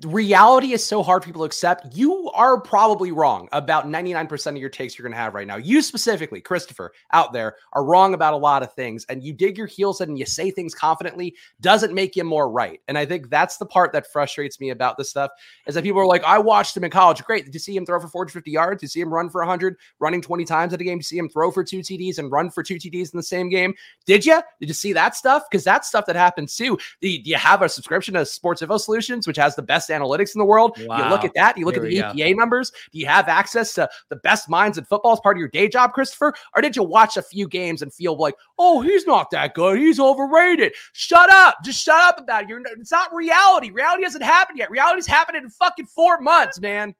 Reality 0.04 0.72
is 0.72 0.82
so 0.82 1.04
hard 1.04 1.24
for 1.24 1.28
people 1.28 1.42
to 1.42 1.46
accept. 1.46 1.94
You 1.94 2.32
are 2.32 2.58
probably 2.62 3.12
wrong 3.12 3.50
about 3.52 3.86
99% 3.86 4.48
of 4.48 4.56
your 4.56 4.70
takes 4.70 4.98
you're 4.98 5.04
going 5.04 5.12
to 5.12 5.18
have 5.18 5.34
right 5.34 5.46
now. 5.46 5.58
You 5.58 5.82
specifically, 5.82 6.40
Christopher, 6.40 6.94
out 7.12 7.34
there, 7.34 7.58
are 7.74 7.84
wrong 7.84 8.14
about 8.14 8.34
a 8.34 8.38
lot 8.38 8.64
of 8.64 8.74
things, 8.74 9.06
and 9.10 9.22
you 9.22 9.34
dig 9.34 9.58
your 9.58 9.68
heels 9.68 10.00
in 10.00 10.08
and 10.08 10.18
you 10.18 10.26
say 10.26 10.52
things 10.52 10.74
confidently 10.74 11.36
doesn't 11.60 11.94
make 11.94 12.16
you 12.16 12.24
more 12.24 12.50
right. 12.50 12.80
And 12.88 12.98
I 12.98 13.06
think 13.06 13.30
that's 13.30 13.58
the 13.58 13.66
part 13.66 13.92
that 13.92 14.10
frustrates 14.10 14.58
me 14.62 14.70
about 14.70 14.98
this 14.98 15.10
stuff 15.10 15.32
is 15.68 15.76
that 15.76 15.84
people 15.84 16.00
are 16.00 16.06
like, 16.06 16.24
"I 16.24 16.40
watched 16.40 16.78
him 16.78 16.86
in 16.86 16.92
college. 16.92 17.22
Great. 17.26 17.44
Did 17.44 17.54
you 17.54 17.60
see 17.60 17.76
him 17.76 17.86
throw 17.86 18.00
for 18.00 18.08
450 18.08 18.52
yards? 18.52 18.80
Did 18.80 18.86
you 18.86 18.90
see 18.90 19.02
him 19.02 19.14
run 19.14 19.30
for 19.30 19.42
100, 19.42 19.76
running 20.00 20.22
20 20.22 20.46
times 20.46 20.74
at 20.74 20.80
a 20.80 20.86
game? 20.86 21.00
Did 21.00 21.02
you 21.02 21.04
see 21.04 21.18
him 21.18 21.28
throw 21.28 21.52
for 21.52 21.62
two 21.62 21.80
TDs 21.80 22.20
and 22.20 22.32
run 22.32 22.50
for 22.50 22.64
two 22.64 22.76
TDs 22.76 23.14
in 23.14 23.18
the 23.18 23.24
same 23.24 23.50
game? 23.50 23.74
Did 24.06 24.26
you? 24.26 24.42
Did 24.62 24.70
you 24.70 24.76
see 24.76 24.94
that 24.94 25.18
stuff? 25.18 25.44
Because 25.52 25.66
that's 25.66 25.90
stuff 25.90 26.06
that 26.06 26.16
happens 26.16 26.56
too. 26.56 26.78
Do 27.02 27.10
you 27.10 27.36
have 27.36 27.62
a 27.62 27.68
subscription 27.68 28.14
to 28.14 28.26
Sports 28.26 28.62
Info 28.62 28.78
Solutions, 28.78 29.28
which 29.28 29.36
has 29.36 29.58
the 29.58 29.73
best 29.74 29.90
analytics 29.90 30.36
in 30.36 30.40
the 30.40 30.45
world? 30.45 30.78
Wow. 30.86 31.04
You 31.04 31.10
look 31.10 31.26
at 31.26 31.34
that. 31.34 31.58
You 31.58 31.66
look 31.66 31.76
Here 31.76 31.84
at 31.84 32.14
the 32.14 32.22
EPA 32.22 32.34
go. 32.34 32.40
numbers. 32.40 32.72
Do 32.91 33.00
you 33.00 33.08
have 33.08 33.28
access 33.28 33.74
to 33.74 33.90
the 34.10 34.18
best 34.18 34.50
minds 34.50 34.78
in 34.78 34.86
football 34.86 35.14
as 35.14 35.20
part 35.20 35.36
of 35.36 35.40
your 35.40 35.48
day 35.50 35.68
job, 35.68 35.94
Christopher? 35.94 36.34
Or 36.56 36.62
did 36.62 36.76
you 36.76 36.84
watch 36.84 37.18
a 37.18 37.24
few 37.24 37.48
games 37.48 37.82
and 37.82 37.91
feel 37.91 38.16
like, 38.16 38.36
oh, 38.60 38.82
he's 38.82 39.08
not 39.08 39.32
that 39.32 39.56
good. 39.56 39.80
He's 39.80 40.00
overrated. 40.00 40.74
Shut 40.91 41.32
up. 41.32 41.58
Just 41.64 41.84
shut 41.84 42.00
up 42.00 42.20
about 42.20 42.44
it. 42.44 42.50
You're, 42.50 42.62
it's 42.78 42.91
not 42.91 43.14
reality. 43.14 43.72
Reality 43.72 44.04
hasn't 44.04 44.24
happened 44.24 44.60
yet. 44.60 44.70
Reality's 44.70 45.08
happening 45.08 45.44
in 45.44 45.50
fucking 45.50 45.88
four 45.88 46.20
months, 46.20 46.60
man. 46.60 46.94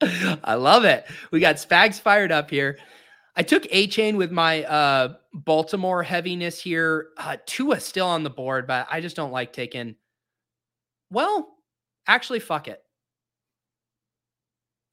I 0.44 0.54
love 0.54 0.84
it. 0.84 1.06
We 1.30 1.40
got 1.40 1.56
Spags 1.56 2.00
fired 2.00 2.32
up 2.32 2.50
here. 2.50 2.78
I 3.36 3.42
took 3.42 3.64
Achane 3.64 4.16
with 4.16 4.30
my 4.30 4.64
uh, 4.64 5.14
Baltimore 5.32 6.02
heaviness 6.02 6.60
here. 6.60 7.08
Uh, 7.16 7.36
Tua 7.46 7.80
still 7.80 8.06
on 8.06 8.22
the 8.22 8.30
board, 8.30 8.66
but 8.66 8.86
I 8.90 9.00
just 9.00 9.16
don't 9.16 9.32
like 9.32 9.52
taking. 9.52 9.96
Well, 11.10 11.53
actually, 12.06 12.40
fuck 12.40 12.68
it. 12.68 12.82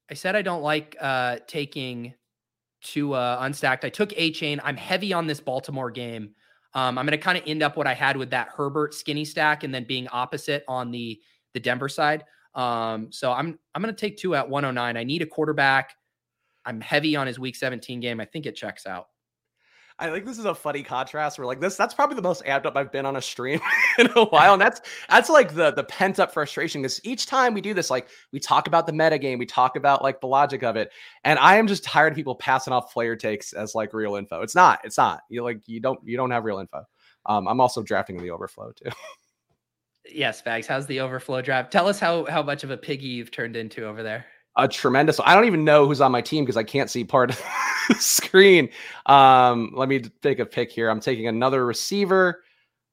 I 0.10 0.14
said 0.14 0.36
I 0.36 0.42
don't 0.42 0.62
like 0.62 0.98
uh, 1.00 1.38
taking 1.48 2.14
Tua 2.82 3.38
unstacked. 3.42 3.86
I 3.86 3.90
took 3.90 4.10
Achane. 4.10 4.60
I'm 4.64 4.76
heavy 4.76 5.14
on 5.14 5.28
this 5.28 5.40
Baltimore 5.40 5.90
game. 5.90 6.32
Um, 6.74 6.98
I'm 6.98 7.06
going 7.06 7.18
to 7.18 7.24
kind 7.24 7.38
of 7.38 7.44
end 7.48 7.64
up 7.64 7.78
what 7.78 7.88
I 7.88 7.94
had 7.94 8.18
with 8.18 8.30
that 8.32 8.50
Herbert 8.56 8.94
skinny 8.94 9.26
stack, 9.26 9.64
and 9.64 9.74
then 9.74 9.86
being 9.86 10.08
opposite 10.10 10.64
on 10.68 10.92
the 10.92 11.20
the 11.54 11.60
Denver 11.60 11.90
side. 11.90 12.24
Um, 12.56 13.12
so 13.12 13.32
I'm 13.32 13.58
I'm 13.74 13.82
going 13.82 13.94
to 13.94 14.00
take 14.00 14.18
Tua 14.18 14.40
at 14.40 14.50
109. 14.50 14.98
I 14.98 15.04
need 15.04 15.22
a 15.22 15.26
quarterback. 15.26 15.96
I'm 16.66 16.82
heavy 16.82 17.16
on 17.16 17.28
his 17.28 17.40
week 17.40 17.56
17 17.56 18.00
game. 18.00 18.20
I 18.20 18.26
think 18.26 18.46
it 18.46 18.56
checks 18.56 18.86
out. 18.86 19.08
I 20.02 20.10
think 20.10 20.26
this 20.26 20.40
is 20.40 20.46
a 20.46 20.56
funny 20.56 20.82
contrast 20.82 21.38
We're 21.38 21.46
like 21.46 21.60
this 21.60 21.76
that's 21.76 21.94
probably 21.94 22.16
the 22.16 22.24
most 22.24 22.44
amped 22.46 22.66
up 22.66 22.76
I've 22.76 22.92
been 22.92 23.06
on 23.06 23.16
a 23.18 23.22
stream 23.22 23.62
in 24.00 24.10
a 24.16 24.26
while. 24.26 24.54
And 24.54 24.62
that's 24.62 24.82
that's 25.10 25.30
like 25.30 25.54
the 25.54 25.72
the 25.72 25.84
pent 25.84 26.20
up 26.20 26.34
frustration 26.34 26.82
because 26.82 27.00
each 27.04 27.28
time 27.28 27.54
we 27.54 27.62
do 27.62 27.74
this, 27.74 27.92
like 27.92 28.08
we 28.32 28.40
talk 28.40 28.68
about 28.68 28.88
the 28.88 28.94
meta 28.94 29.20
game, 29.20 29.38
we 29.38 29.46
talk 29.46 29.76
about 29.76 30.02
like 30.02 30.20
the 30.20 30.28
logic 30.28 30.64
of 30.64 30.76
it. 30.76 30.92
And 31.24 31.38
I 31.38 31.58
am 31.58 31.68
just 31.68 31.84
tired 31.84 32.14
of 32.14 32.16
people 32.16 32.36
passing 32.36 32.74
off 32.74 32.92
player 32.92 33.16
takes 33.16 33.54
as 33.54 33.76
like 33.76 33.94
real 33.94 34.16
info. 34.16 34.42
It's 34.42 34.56
not, 34.56 34.80
it's 34.84 34.98
not. 34.98 35.22
You 35.30 35.44
like 35.44 35.62
you 35.68 35.80
don't 35.80 36.00
you 36.04 36.18
don't 36.18 36.32
have 36.32 36.46
real 36.46 36.58
info. 36.58 36.84
Um, 37.28 37.48
I'm 37.48 37.62
also 37.62 37.84
drafting 37.84 38.22
the 38.22 38.32
overflow 38.32 38.72
too. 38.72 38.90
yes, 40.12 40.42
Bags. 40.42 40.66
How's 40.66 40.88
the 40.88 41.02
overflow 41.02 41.44
draft? 41.44 41.72
Tell 41.72 41.88
us 41.88 42.00
how 42.00 42.26
how 42.26 42.42
much 42.42 42.64
of 42.64 42.72
a 42.72 42.78
piggy 42.78 43.08
you've 43.08 43.32
turned 43.32 43.56
into 43.56 43.86
over 43.86 44.02
there 44.02 44.26
a 44.56 44.68
tremendous. 44.68 45.20
I 45.24 45.34
don't 45.34 45.46
even 45.46 45.64
know 45.64 45.86
who's 45.86 46.02
on 46.02 46.12
my 46.12 46.22
team 46.22 46.44
because 46.44 46.58
I 46.58 46.64
can't 46.64 46.90
see 46.90 47.04
part 47.04 47.32
of 47.32 47.42
the 47.90 47.96
screen. 47.96 48.70
Um, 49.06 49.72
let 49.76 49.90
me 49.90 50.00
take 50.22 50.40
a 50.40 50.46
pick 50.46 50.72
here. 50.72 50.90
I'm 50.90 51.00
taking 51.00 51.28
another 51.28 51.66
receiver. 51.66 52.44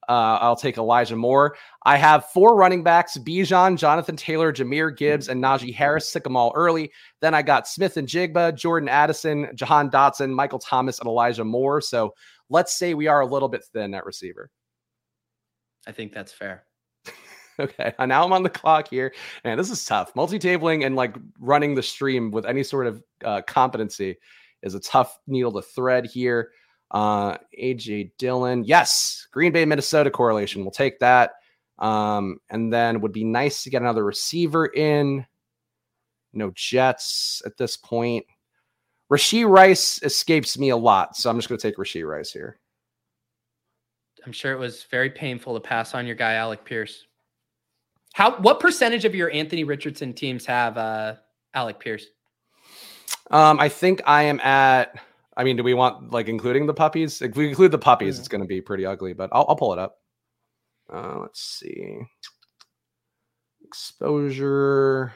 Uh, 0.09 0.39
I'll 0.40 0.56
take 0.56 0.78
Elijah 0.78 1.16
Moore. 1.16 1.55
I 1.85 1.98
have 1.98 2.26
four 2.26 2.56
running 2.56 2.82
backs: 2.82 3.18
Bijan, 3.18 3.76
Jonathan 3.76 4.16
Taylor, 4.16 4.52
Jahmyr 4.52 4.97
Gibbs, 4.97 5.28
and 5.28 5.43
Najee 5.43 5.74
Harris. 5.74 6.09
Sick 6.09 6.24
them 6.24 6.36
all 6.36 6.52
early. 6.55 6.90
Then 7.20 7.35
I 7.35 7.43
got 7.43 7.68
Smith-Njigba, 7.68 8.56
Jordan 8.56 8.89
Addison, 8.89 9.51
Jahan 9.55 9.90
Dotson, 9.90 10.30
Michael 10.30 10.60
Thomas, 10.60 10.98
and 10.98 11.09
Elijah 11.09 11.44
Moore. 11.44 11.82
So 11.82 12.14
let's 12.48 12.74
say 12.74 12.94
we 12.94 13.06
are 13.06 13.20
a 13.20 13.26
little 13.26 13.48
bit 13.48 13.64
thin 13.72 13.93
at 13.93 14.06
receiver. 14.06 14.51
I 15.86 15.93
think 15.93 16.14
that's 16.14 16.32
fair. 16.32 16.64
Okay, 17.64 17.93
now 17.98 18.24
I'm 18.24 18.32
on 18.32 18.44
the 18.44 18.51
clock 18.51 18.89
here, 18.89 19.12
and 19.43 19.59
this 19.59 19.68
is 19.68 19.85
tough. 19.85 20.14
Multi-tabling 20.14 20.86
and 20.86 20.94
like 20.94 21.16
running 21.40 21.74
the 21.74 21.82
stream 21.82 22.30
with 22.30 22.47
any 22.47 22.62
sort 22.62 22.86
of 22.86 23.02
uh, 23.24 23.43
competency 23.48 24.16
is 24.62 24.74
a 24.74 24.80
tough 24.80 25.18
needle 25.26 25.51
to 25.52 25.62
thread 25.62 26.06
here. 26.06 26.52
Uh, 26.93 27.36
AJ 27.60 28.12
Dillon, 28.16 28.62
yes, 28.62 29.26
Green 29.32 29.51
Bay 29.51 29.64
Minnesota 29.64 30.09
correlation. 30.09 30.62
We'll 30.62 30.70
take 30.70 31.01
that. 31.01 31.32
Um, 31.80 32.39
and 32.48 32.72
then 32.72 33.01
would 33.01 33.12
be 33.12 33.24
nice 33.24 33.64
to 33.64 33.70
get 33.70 33.82
another 33.82 34.05
receiver 34.05 34.66
in. 34.66 35.26
No 36.32 36.52
Jets 36.55 37.43
at 37.44 37.56
this 37.56 37.76
point. 37.76 38.24
Rashee 39.10 39.48
Rice 39.48 40.01
escapes 40.02 40.59
me 40.59 40.68
a 40.68 40.76
lot, 40.76 41.16
so 41.16 41.28
I'm 41.28 41.39
just 41.39 41.48
going 41.48 41.59
to 41.59 41.66
take 41.66 41.76
Rashee 41.76 42.06
Rice 42.06 42.32
here. 42.32 42.60
I'm 44.24 44.32
sure 44.32 44.52
it 44.52 44.59
was 44.59 44.85
very 44.85 45.10
painful 45.10 45.55
to 45.55 45.60
pass 45.60 45.94
on 45.94 46.06
your 46.06 46.16
guy 46.16 46.35
Alec 46.35 46.64
Pierce. 46.64 47.07
How 48.19 48.32
what 48.39 48.59
percentage 48.59 49.05
of 49.05 49.15
your 49.15 49.31
Anthony 49.31 49.62
Richardson 49.62 50.12
teams 50.12 50.45
have 50.47 50.77
uh, 50.77 51.15
Alec 51.55 51.78
Pierce? 51.78 52.05
Um, 53.31 53.61
I 53.61 53.69
think 53.69 54.03
I 54.07 54.24
am 54.24 54.40
at. 54.40 55.01
I 55.36 55.45
mean, 55.45 55.57
do 55.57 55.62
we 55.62 55.73
want 55.73 56.11
like 56.11 56.27
including 56.27 56.66
the 56.66 56.74
puppies? 56.74 57.23
If 57.23 57.36
we 57.36 57.49
include 57.49 57.70
the 57.70 57.78
puppies, 57.78 58.16
mm-hmm. 58.16 58.23
it's 58.23 58.27
going 58.27 58.40
to 58.40 58.47
be 58.49 58.61
pretty 58.61 58.85
ugly. 58.85 59.12
But 59.12 59.31
I'll, 59.31 59.47
I'll 59.49 59.55
pull 59.55 59.73
it 59.73 59.78
up. 59.78 60.01
Uh, 60.93 61.20
let's 61.20 61.40
see. 61.40 61.97
Exposure. 63.65 65.15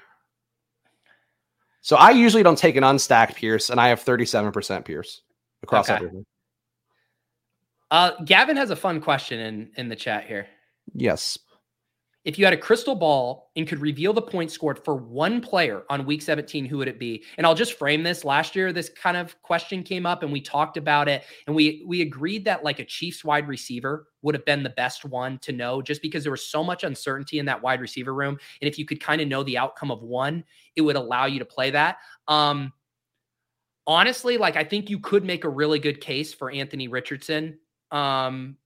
So 1.81 1.97
I 1.97 2.13
usually 2.13 2.45
don't 2.45 2.57
take 2.57 2.77
an 2.77 2.85
unstacked 2.85 3.35
Pierce, 3.35 3.69
and 3.69 3.81
I 3.81 3.89
have 3.89 4.01
37% 4.05 4.85
Pierce 4.85 5.23
across 5.65 5.91
okay. 5.91 5.97
everything. 5.97 6.25
Uh, 7.91 8.13
Gavin 8.25 8.57
has 8.57 8.71
a 8.71 8.77
fun 8.77 9.01
question 9.01 9.41
in 9.41 9.71
in 9.77 9.89
the 9.89 9.97
chat 9.97 10.25
here. 10.25 10.47
Yes. 10.95 11.37
If 12.25 12.39
you 12.39 12.45
had 12.45 12.55
a 12.55 12.59
crystal 12.59 12.95
ball 12.95 13.51
and 13.57 13.67
could 13.67 13.81
reveal 13.81 14.13
the 14.13 14.23
points 14.23 14.55
scored 14.55 14.85
for 14.85 14.95
one 14.95 15.41
player 15.41 15.83
on 15.91 16.07
week 16.07 16.23
17, 16.23 16.65
who 16.65 16.79
would 16.79 16.87
it 16.87 16.99
be? 16.99 17.25
And 17.37 17.45
I'll 17.45 17.55
just 17.55 17.75
frame 17.75 18.05
this. 18.05 18.25
Last 18.25 18.55
year, 18.55 18.73
this 18.73 18.89
kind 18.89 19.17
of 19.17 19.41
question 19.43 19.83
came 19.83 20.07
up 20.07 20.23
and 20.23 20.33
we 20.33 20.41
talked 20.41 20.77
about 20.77 21.09
it. 21.09 21.25
And 21.47 21.57
we 21.57 21.83
we 21.87 22.01
agreed 22.01 22.45
that 22.45 22.63
like 22.63 22.79
a 22.79 22.85
Chiefs 22.85 23.25
wide 23.25 23.49
receiver 23.49 24.07
would 24.23 24.37
have 24.37 24.45
been 24.45 24.63
the 24.63 24.71
best 24.71 25.05
one 25.05 25.39
to 25.39 25.53
know 25.53 25.83
just 25.83 26.01
because 26.01 26.23
there 26.23 26.31
was 26.31 26.47
so 26.47 26.63
much 26.63 26.85
uncertainty 26.85 27.41
in 27.41 27.47
that 27.47 27.61
wide 27.61 27.81
receiver 27.81 28.15
room. 28.15 28.39
And 28.61 28.69
if 28.69 28.79
you 28.79 28.85
could 28.85 29.01
kind 29.01 29.21
of 29.21 29.27
know 29.27 29.43
the 29.43 29.59
outcome 29.59 29.91
of 29.91 30.03
one, 30.03 30.45
it 30.77 30.83
would 30.83 30.97
allow 30.97 31.27
you 31.27 31.41
to 31.41 31.45
play 31.45 31.71
that. 31.71 31.99
Um 32.29 32.73
honestly, 33.87 34.39
like 34.39 34.57
I 34.57 34.65
think 34.65 34.91
you 34.91 34.99
could 34.99 35.25
make 35.25 35.45
a 35.45 35.49
really 35.49 35.79
good 35.79 36.01
case 36.01 36.33
for 36.33 36.51
Anthony 36.51 36.89
Richardson. 36.89 37.59
Um, 37.91 38.57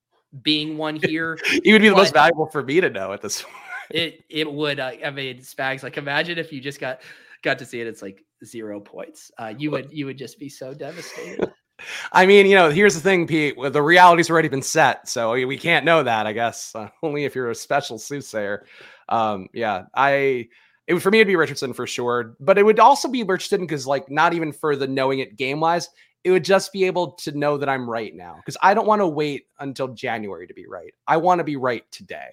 being 0.43 0.77
one 0.77 0.97
here. 1.03 1.39
it 1.45 1.73
would 1.73 1.83
be 1.83 1.89
the 1.89 1.97
most 1.97 2.13
valuable 2.13 2.47
for 2.47 2.63
me 2.63 2.81
to 2.81 2.91
know 2.91 3.13
at 3.13 3.23
this 3.23 3.43
point. 3.43 3.55
it 3.91 4.25
it 4.29 4.51
would. 4.51 4.81
Uh, 4.81 4.93
I 5.05 5.11
mean, 5.11 5.39
Spags. 5.39 5.83
Like, 5.83 5.97
imagine 5.97 6.39
if 6.39 6.53
you 6.53 6.61
just 6.61 6.81
got 6.81 7.01
got 7.43 7.59
to 7.59 7.65
see 7.65 7.81
it. 7.81 7.87
It's 7.87 8.03
like 8.03 8.25
zero 8.45 8.81
points. 8.81 9.31
Uh, 9.39 9.55
you 9.57 9.71
would 9.71 9.89
you 9.93 10.07
would 10.07 10.19
just 10.19 10.39
be 10.39 10.49
so 10.49 10.75
devastated. 10.75 11.53
I 12.13 12.25
mean, 12.25 12.47
you 12.47 12.55
know, 12.55 12.71
here's 12.71 12.95
the 12.95 13.01
thing, 13.01 13.27
Pete. 13.27 13.55
The 13.71 13.83
reality's 13.83 14.31
already 14.31 14.49
been 14.49 14.63
set, 14.63 15.09
so 15.09 15.33
we 15.33 15.59
can't 15.59 15.85
know 15.85 16.03
that. 16.03 16.27
I 16.27 16.33
guess 16.33 16.75
uh, 16.75 16.89
only 17.03 17.25
if 17.25 17.35
you're 17.35 17.51
a 17.51 17.55
special 17.55 17.99
soothsayer. 17.99 18.67
Um, 19.09 19.49
yeah, 19.53 19.85
I. 19.95 20.49
It 20.87 20.95
would, 20.95 21.03
for 21.03 21.11
me, 21.11 21.19
it'd 21.19 21.27
be 21.27 21.35
Richardson 21.35 21.73
for 21.73 21.85
sure, 21.85 22.37
but 22.39 22.59
it 22.59 22.63
would 22.63 22.79
also 22.79 23.09
be 23.09 23.25
Richardson 23.25 23.61
because, 23.61 23.89
like, 23.89 24.09
not 24.09 24.35
even 24.35 24.53
for 24.53 24.77
the 24.77 24.87
knowing 24.87 25.19
it 25.19 25.37
game 25.37 25.59
wise, 25.59 25.89
it 26.27 26.33
would 26.33 26.45
just 26.45 26.73
be 26.73 26.83
able 26.83 27.13
to 27.13 27.31
know 27.39 27.57
that 27.57 27.69
I'm 27.69 27.89
right 27.89 28.13
now 28.13 28.35
because 28.35 28.57
I 28.61 28.75
don't 28.75 28.89
want 28.89 29.01
to 29.01 29.07
wait 29.07 29.47
until 29.61 29.87
January 29.87 30.49
to 30.49 30.55
be 30.55 30.67
right. 30.67 30.93
I 31.07 31.19
want 31.19 31.39
to 31.39 31.45
be 31.45 31.55
right 31.55 31.85
today. 31.93 32.31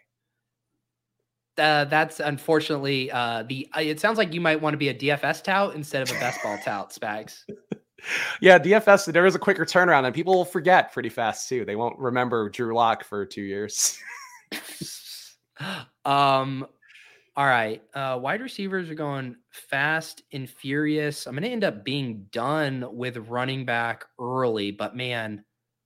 Uh, 1.60 1.86
that's 1.86 2.20
unfortunately 2.20 3.11
uh, 3.11 3.44
the. 3.44 3.70
Uh, 3.78 3.82
it 3.82 3.99
sounds 3.99 4.18
like 4.18 4.34
you 4.34 4.41
might 4.41 4.60
want 4.60 4.74
to 4.74 4.80
be 4.80 4.90
a 4.90 4.95
DFS 4.95 5.44
tout 5.44 5.76
instead 5.76 6.02
of 6.02 6.10
a 6.10 6.20
best 6.20 6.41
ball 6.41 6.57
tout, 6.65 6.91
Spags. 6.91 7.44
yeah, 8.41 8.57
DFS. 8.57 9.14
There 9.14 9.28
is 9.28 9.36
a 9.36 9.40
quicker 9.40 9.64
turnaround, 9.64 10.06
and 10.06 10.15
people 10.15 10.34
will 10.34 10.44
forget 10.44 10.91
pretty 10.91 11.10
fast 11.10 11.48
too. 11.48 11.64
They 11.64 11.76
won't 11.76 11.99
remember 11.99 12.49
Drew 12.49 12.74
Lock 12.74 13.03
for 13.03 13.28
two 13.28 13.44
years. 13.44 13.99
um, 16.03 16.65
all 17.36 17.45
right. 17.45 17.84
Uh, 17.94 18.18
wide 18.20 18.41
receivers 18.41 18.90
are 18.90 18.95
going 18.95 19.36
fast 19.54 20.24
and 20.34 20.50
furious. 20.50 21.28
I'm 21.28 21.34
going 21.34 21.44
to 21.44 21.50
end 21.50 21.64
up 21.64 21.86
being 21.86 22.28
done 22.32 22.86
with 22.92 23.18
running 23.18 23.66
back 23.66 24.06
early, 24.20 24.72
but 24.72 24.96
man, 24.96 25.46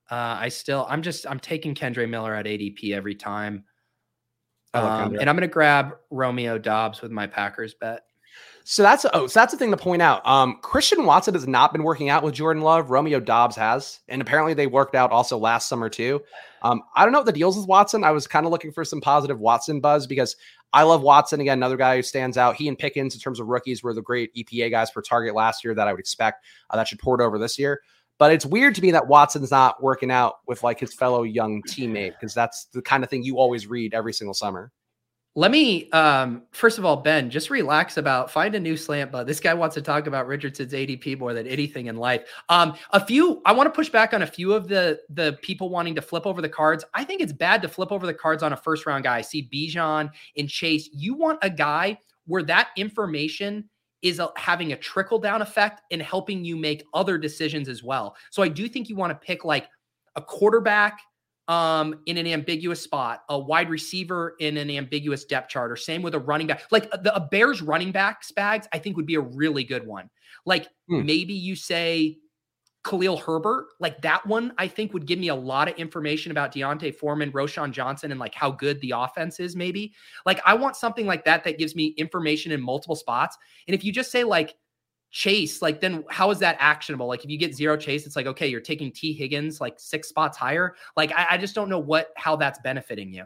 uh, 0.10 0.38
I 0.40 0.50
still, 0.50 0.88
I'm 0.90 1.02
just, 1.02 1.28
I'm 1.28 1.40
taking 1.40 1.76
Kendre 1.76 2.10
Miller 2.10 2.34
at 2.34 2.46
ADP 2.46 2.94
every 2.94 3.16
time. 3.16 3.66
Um, 4.74 5.16
and 5.16 5.30
I'm 5.30 5.36
going 5.36 5.42
to 5.42 5.48
grab 5.48 5.98
Romeo 6.12 6.58
Doubs 6.58 7.02
with 7.02 7.12
my 7.12 7.28
Packers 7.28 7.74
bet. 7.74 8.04
So 8.70 8.84
that's 8.84 9.06
oh, 9.14 9.28
so 9.28 9.40
that's 9.40 9.54
the 9.54 9.58
thing 9.58 9.72
to 9.72 9.78
point 9.78 10.02
out. 10.02 10.28
Um, 10.28 10.60
Christian 10.62 11.06
Watson 11.06 11.34
has 11.36 11.48
not 11.48 11.72
been 11.72 11.84
working 11.84 12.10
out 12.10 12.22
with 12.22 12.34
Jordan 12.34 12.62
Love. 12.62 12.90
Romeo 12.90 13.22
Doubs 13.22 13.56
has, 13.56 14.02
and 14.10 14.22
apparently 14.22 14.54
they 14.54 14.68
worked 14.68 14.94
out 14.94 15.10
also 15.10 15.38
last 15.38 15.70
summer 15.70 15.88
too. 15.88 16.22
Um, 16.64 16.82
I 16.94 17.06
don't 17.06 17.14
know 17.14 17.20
what 17.20 17.28
the 17.28 17.32
deals 17.32 17.56
with 17.56 17.66
Watson. 17.66 18.04
I 18.04 18.12
was 18.12 18.28
kind 18.28 18.46
of 18.46 18.52
looking 18.52 18.74
for 18.74 18.84
some 18.84 19.00
positive 19.00 19.40
Watson 19.40 19.80
buzz 19.80 20.06
because 20.06 20.36
I 20.74 20.84
love 20.84 21.02
Watson. 21.02 21.40
Again, 21.40 21.58
another 21.58 21.78
guy 21.78 21.96
who 21.96 22.02
stands 22.02 22.38
out. 22.38 22.56
He 22.56 22.68
and 22.68 22.78
Pickens, 22.78 23.14
in 23.16 23.22
terms 23.22 23.40
of 23.40 23.48
rookies, 23.48 23.84
were 23.84 23.94
the 23.94 24.02
great 24.02 24.34
EPA 24.36 24.70
guys 24.72 24.92
per 24.92 25.02
target 25.02 25.34
last 25.34 25.64
year 25.64 25.74
that 25.74 25.88
I 25.88 25.94
would 25.94 26.00
expect 26.00 26.46
uh, 26.70 26.78
that 26.78 26.88
should 26.88 27.00
port 27.00 27.22
over 27.22 27.40
this 27.40 27.58
year. 27.58 27.82
But 28.20 28.32
it's 28.32 28.46
weird 28.46 28.76
to 28.76 28.82
me 28.82 28.92
that 28.92 29.08
Watson's 29.08 29.52
not 29.52 29.82
working 29.82 30.12
out 30.12 30.36
with 30.48 30.64
like 30.64 30.80
his 30.80 30.94
fellow 30.94 31.24
young 31.24 31.62
teammate 31.64 32.14
because 32.20 32.34
that's 32.34 32.66
the 32.74 32.82
kind 32.82 33.04
of 33.04 33.10
thing 33.10 33.24
you 33.24 33.38
always 33.38 33.68
read 33.68 33.94
every 33.94 34.14
single 34.14 34.34
summer. 34.34 34.72
Let 35.38 35.52
me 35.52 35.88
um, 35.92 36.42
first 36.50 36.80
of 36.80 36.86
all, 36.86 36.96
Ben, 36.96 37.30
just 37.30 37.52
relax 37.52 37.98
about 37.98 38.32
find 38.32 38.56
a 38.56 38.60
new 38.60 38.76
slant, 38.76 39.12
but 39.12 39.28
this 39.28 39.40
guy 39.40 39.54
wants 39.54 39.76
to 39.76 39.84
talk 39.84 40.08
about 40.08 40.26
Richardson's 40.26 40.74
ADP 40.74 41.20
more 41.20 41.36
than 41.36 41.46
anything 41.46 41.86
in 41.86 41.96
life. 41.96 42.28
Um, 42.50 42.74
a 42.90 43.06
few, 43.06 43.44
I 43.46 43.52
want 43.52 43.68
to 43.68 43.72
push 43.72 43.88
back 43.88 44.16
on 44.16 44.24
a 44.24 44.26
few 44.26 44.52
of 44.52 44.68
the 44.68 45.00
the 45.12 45.38
people 45.44 45.70
wanting 45.70 45.94
to 45.94 46.02
flip 46.02 46.26
over 46.26 46.42
the 46.42 46.50
cards. 46.50 46.84
I 46.96 47.04
think 47.04 47.22
it's 47.22 47.34
bad 47.34 47.62
to 47.62 47.68
flip 47.68 47.92
over 47.92 48.08
the 48.08 48.16
cards 48.16 48.42
on 48.42 48.52
a 48.52 48.58
first 48.58 48.88
round 48.88 49.04
guy. 49.04 49.18
I 49.18 49.22
see 49.22 49.48
Bijan 49.48 50.10
and 50.38 50.50
Chase. 50.50 50.90
You 50.92 51.14
want 51.14 51.38
a 51.44 51.52
guy 51.52 52.00
where 52.26 52.42
that 52.42 52.70
information 52.76 53.70
is 54.02 54.18
a, 54.18 54.32
having 54.38 54.74
a 54.74 54.76
trickle 54.76 55.20
down 55.20 55.44
effect 55.44 55.84
and 55.92 56.02
helping 56.02 56.44
you 56.46 56.58
make 56.58 56.84
other 56.96 57.16
decisions 57.16 57.70
as 57.70 57.84
well. 57.84 58.16
So 58.32 58.42
I 58.42 58.48
do 58.48 58.68
think 58.68 58.90
you 58.90 58.96
want 58.96 59.12
to 59.12 59.24
pick 59.24 59.46
like 59.46 59.68
a 60.16 60.22
quarterback 60.24 61.00
um, 61.48 62.02
in 62.06 62.18
an 62.18 62.28
ambiguous 62.28 62.82
spot, 62.82 63.24
a 63.30 63.40
wide 63.40 63.70
receiver 63.70 64.36
in 64.40 64.58
an 64.58 64.70
ambiguous 64.70 65.26
depth 65.26 65.50
chart, 65.50 65.72
or 65.72 65.76
same 65.76 66.02
with 66.02 66.14
a 66.14 66.20
running 66.20 66.48
back. 66.48 66.64
Like 66.72 66.90
the 66.92 67.16
a 67.16 67.20
Bears 67.20 67.62
running 67.62 67.92
back 67.92 68.24
Spags, 68.24 68.66
I 68.74 68.80
think 68.80 68.98
would 68.98 69.06
be 69.06 69.16
a 69.16 69.22
really 69.22 69.64
good 69.64 69.86
one. 69.86 70.10
Like 70.46 70.68
hmm. 70.88 71.06
maybe 71.06 71.34
you 71.34 71.56
say 71.56 72.18
Khalil 72.84 73.18
Herbert, 73.18 73.68
like 73.80 74.02
that 74.02 74.26
one, 74.26 74.54
I 74.58 74.68
think 74.68 74.94
would 74.94 75.06
give 75.06 75.20
me 75.20 75.28
a 75.30 75.36
lot 75.36 75.70
of 75.70 75.76
information 75.76 76.32
about 76.32 76.54
D'Onta 76.54 76.94
Foreman, 76.94 77.32
Roschon 77.32 77.72
Johnson, 77.72 78.12
and 78.12 78.20
like 78.20 78.34
how 78.34 78.52
good 78.52 78.80
the 78.82 78.94
offense 78.96 79.40
is. 79.40 79.56
Maybe 79.56 79.94
like 80.26 80.42
I 80.46 80.54
want 80.54 80.76
something 80.76 81.06
like 81.06 81.26
that 81.26 81.44
that 81.44 81.58
gives 81.58 81.76
me 81.76 81.88
information 81.98 82.52
in 82.52 82.62
multiple 82.62 82.96
spots. 82.96 83.38
And 83.68 83.76
if 83.76 83.84
you 83.84 83.92
just 83.92 84.12
say 84.12 84.24
like 84.24 84.56
chase, 85.12 85.62
like 85.62 85.82
then 85.82 86.04
how 86.10 86.32
is 86.32 86.40
that 86.40 86.58
actionable? 86.60 87.08
Like 87.08 87.24
if 87.24 87.30
you 87.30 87.38
get 87.38 87.56
zero 87.56 87.78
chase, 87.78 88.06
it's 88.06 88.16
like, 88.16 88.28
okay, 88.28 88.48
you're 88.48 88.62
taking 88.62 88.92
Tee 88.92 89.14
Higgins 89.14 89.62
like 89.62 89.80
six 89.80 90.10
spots 90.10 90.38
higher. 90.38 90.76
Like 90.96 91.12
I, 91.16 91.28
I 91.32 91.38
just 91.38 91.56
don't 91.56 91.70
know 91.70 91.80
what 91.80 92.12
how 92.16 92.36
that's 92.36 92.60
benefiting 92.60 93.14
you. 93.14 93.26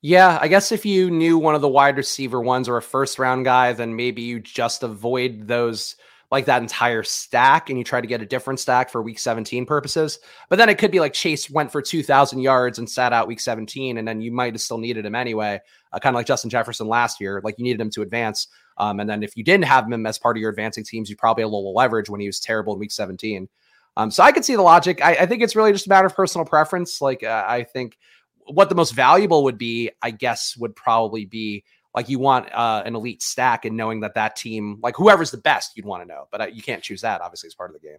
Yeah, 0.00 0.38
I 0.40 0.48
guess 0.48 0.70
if 0.70 0.84
you 0.84 1.10
knew 1.10 1.38
one 1.38 1.54
of 1.54 1.62
the 1.62 1.68
wide 1.68 1.96
receiver 1.96 2.40
ones 2.40 2.68
or 2.68 2.76
a 2.76 2.82
first 2.82 3.18
round 3.18 3.46
guy, 3.46 3.72
then 3.72 3.96
maybe 3.96 4.20
you 4.20 4.38
just 4.38 4.82
avoid 4.82 5.48
those 5.48 5.96
like 6.30 6.46
that 6.46 6.62
entire 6.62 7.02
stack 7.02 7.70
and 7.70 7.78
you 7.78 7.84
try 7.84 8.00
to 8.00 8.06
get 8.06 8.20
a 8.20 8.26
different 8.26 8.58
stack 8.58 8.90
for 8.90 9.00
week 9.00 9.18
17 9.18 9.64
purposes. 9.66 10.18
But 10.48 10.56
then 10.56 10.68
it 10.68 10.78
could 10.78 10.90
be 10.90 11.00
like 11.00 11.12
Chase 11.12 11.48
went 11.48 11.70
for 11.70 11.80
2,000 11.80 12.40
yards 12.40 12.78
and 12.78 12.90
sat 12.90 13.12
out 13.12 13.28
week 13.28 13.40
17, 13.40 13.98
and 13.98 14.06
then 14.06 14.20
you 14.20 14.32
might 14.32 14.52
have 14.52 14.60
still 14.60 14.78
needed 14.78 15.06
him 15.06 15.14
anyway, 15.14 15.60
uh, 15.92 15.98
kind 16.00 16.14
of 16.14 16.18
like 16.18 16.26
Justin 16.26 16.50
Jefferson 16.50 16.88
last 16.88 17.20
year. 17.20 17.40
Like 17.44 17.54
you 17.58 17.64
needed 17.64 17.80
him 17.80 17.90
to 17.90 18.02
advance. 18.02 18.48
Um, 18.76 19.00
and 19.00 19.08
then 19.08 19.22
if 19.22 19.36
you 19.36 19.44
didn't 19.44 19.64
have 19.64 19.90
him 19.90 20.06
as 20.06 20.18
part 20.18 20.36
of 20.36 20.40
your 20.40 20.50
advancing 20.50 20.84
teams, 20.84 21.08
you 21.08 21.16
probably 21.16 21.44
a 21.44 21.48
little 21.48 21.74
leverage 21.74 22.08
when 22.10 22.20
he 22.20 22.26
was 22.26 22.40
terrible 22.40 22.72
in 22.74 22.78
week 22.78 22.92
17. 22.92 23.48
Um, 23.96 24.10
so 24.10 24.22
I 24.22 24.32
could 24.32 24.44
see 24.44 24.56
the 24.56 24.62
logic. 24.62 25.04
I, 25.04 25.14
I, 25.14 25.26
think 25.26 25.42
it's 25.42 25.54
really 25.54 25.72
just 25.72 25.86
a 25.86 25.88
matter 25.88 26.06
of 26.06 26.16
personal 26.16 26.44
preference. 26.44 27.00
Like 27.00 27.22
uh, 27.22 27.44
I 27.46 27.62
think 27.62 27.96
what 28.46 28.68
the 28.68 28.74
most 28.74 28.92
valuable 28.92 29.44
would 29.44 29.56
be, 29.56 29.90
I 30.02 30.10
guess, 30.10 30.56
would 30.56 30.74
probably 30.74 31.24
be 31.24 31.64
like 31.94 32.08
you 32.08 32.18
want 32.18 32.52
uh, 32.52 32.82
an 32.84 32.96
elite 32.96 33.22
stack 33.22 33.64
and 33.64 33.76
knowing 33.76 34.00
that 34.00 34.14
that 34.14 34.34
team, 34.34 34.80
like 34.82 34.96
whoever's 34.96 35.30
the 35.30 35.38
best, 35.38 35.76
you'd 35.76 35.86
want 35.86 36.02
to 36.02 36.08
know. 36.08 36.26
But 36.32 36.40
uh, 36.40 36.46
you 36.46 36.62
can't 36.62 36.82
choose 36.82 37.02
that, 37.02 37.20
obviously, 37.20 37.46
as 37.46 37.54
part 37.54 37.70
of 37.70 37.80
the 37.80 37.86
game. 37.86 37.98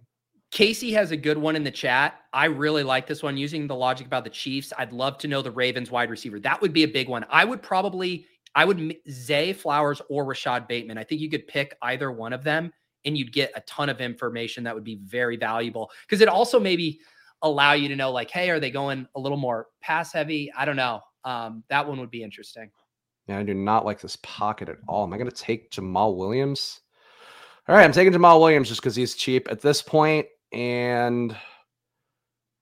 Casey 0.50 0.92
has 0.92 1.10
a 1.10 1.16
good 1.16 1.38
one 1.38 1.56
in 1.56 1.64
the 1.64 1.70
chat. 1.70 2.20
I 2.32 2.44
really 2.46 2.82
like 2.82 3.06
this 3.06 3.22
one 3.22 3.36
using 3.36 3.66
the 3.66 3.74
logic 3.74 4.06
about 4.06 4.24
the 4.24 4.30
Chiefs. 4.30 4.72
I'd 4.78 4.92
love 4.92 5.18
to 5.18 5.28
know 5.28 5.42
the 5.42 5.50
Ravens 5.50 5.90
wide 5.90 6.08
receiver. 6.08 6.38
That 6.40 6.60
would 6.60 6.72
be 6.72 6.84
a 6.84 6.88
big 6.88 7.08
one. 7.08 7.26
I 7.30 7.44
would 7.44 7.62
probably 7.62 8.26
I 8.56 8.64
would 8.64 8.96
Zay 9.10 9.52
Flowers 9.52 10.00
or 10.08 10.24
Rashod 10.24 10.66
Bateman. 10.66 10.96
I 10.96 11.04
think 11.04 11.20
you 11.20 11.28
could 11.28 11.46
pick 11.46 11.76
either 11.82 12.10
one 12.10 12.32
of 12.32 12.42
them 12.42 12.72
and 13.04 13.16
you'd 13.16 13.32
get 13.32 13.52
a 13.54 13.60
ton 13.60 13.90
of 13.90 14.00
information 14.00 14.64
that 14.64 14.74
would 14.74 14.82
be 14.82 14.98
very 15.04 15.36
valuable 15.36 15.90
because 16.08 16.22
it 16.22 16.28
also 16.28 16.58
maybe 16.58 16.98
allow 17.42 17.74
you 17.74 17.86
to 17.86 17.94
know 17.94 18.10
like, 18.10 18.30
hey, 18.30 18.48
are 18.48 18.58
they 18.58 18.70
going 18.70 19.06
a 19.14 19.20
little 19.20 19.36
more 19.36 19.68
pass 19.82 20.10
heavy? 20.10 20.50
I 20.56 20.64
don't 20.64 20.74
know. 20.74 21.02
Um, 21.24 21.64
that 21.68 21.86
one 21.86 22.00
would 22.00 22.10
be 22.10 22.22
interesting. 22.22 22.70
Yeah, 23.28 23.38
I 23.38 23.42
do 23.42 23.52
not 23.52 23.84
like 23.84 24.00
this 24.00 24.16
pocket 24.22 24.70
at 24.70 24.78
all. 24.88 25.04
Am 25.04 25.12
I 25.12 25.18
going 25.18 25.30
to 25.30 25.36
take 25.36 25.70
Jamaal 25.70 26.16
Williams? 26.16 26.80
All 27.68 27.74
right, 27.74 27.84
I'm 27.84 27.92
taking 27.92 28.12
Jamaal 28.12 28.40
Williams 28.40 28.68
just 28.68 28.80
because 28.80 28.96
he's 28.96 29.16
cheap 29.16 29.48
at 29.50 29.60
this 29.60 29.82
point, 29.82 30.26
and 30.52 31.36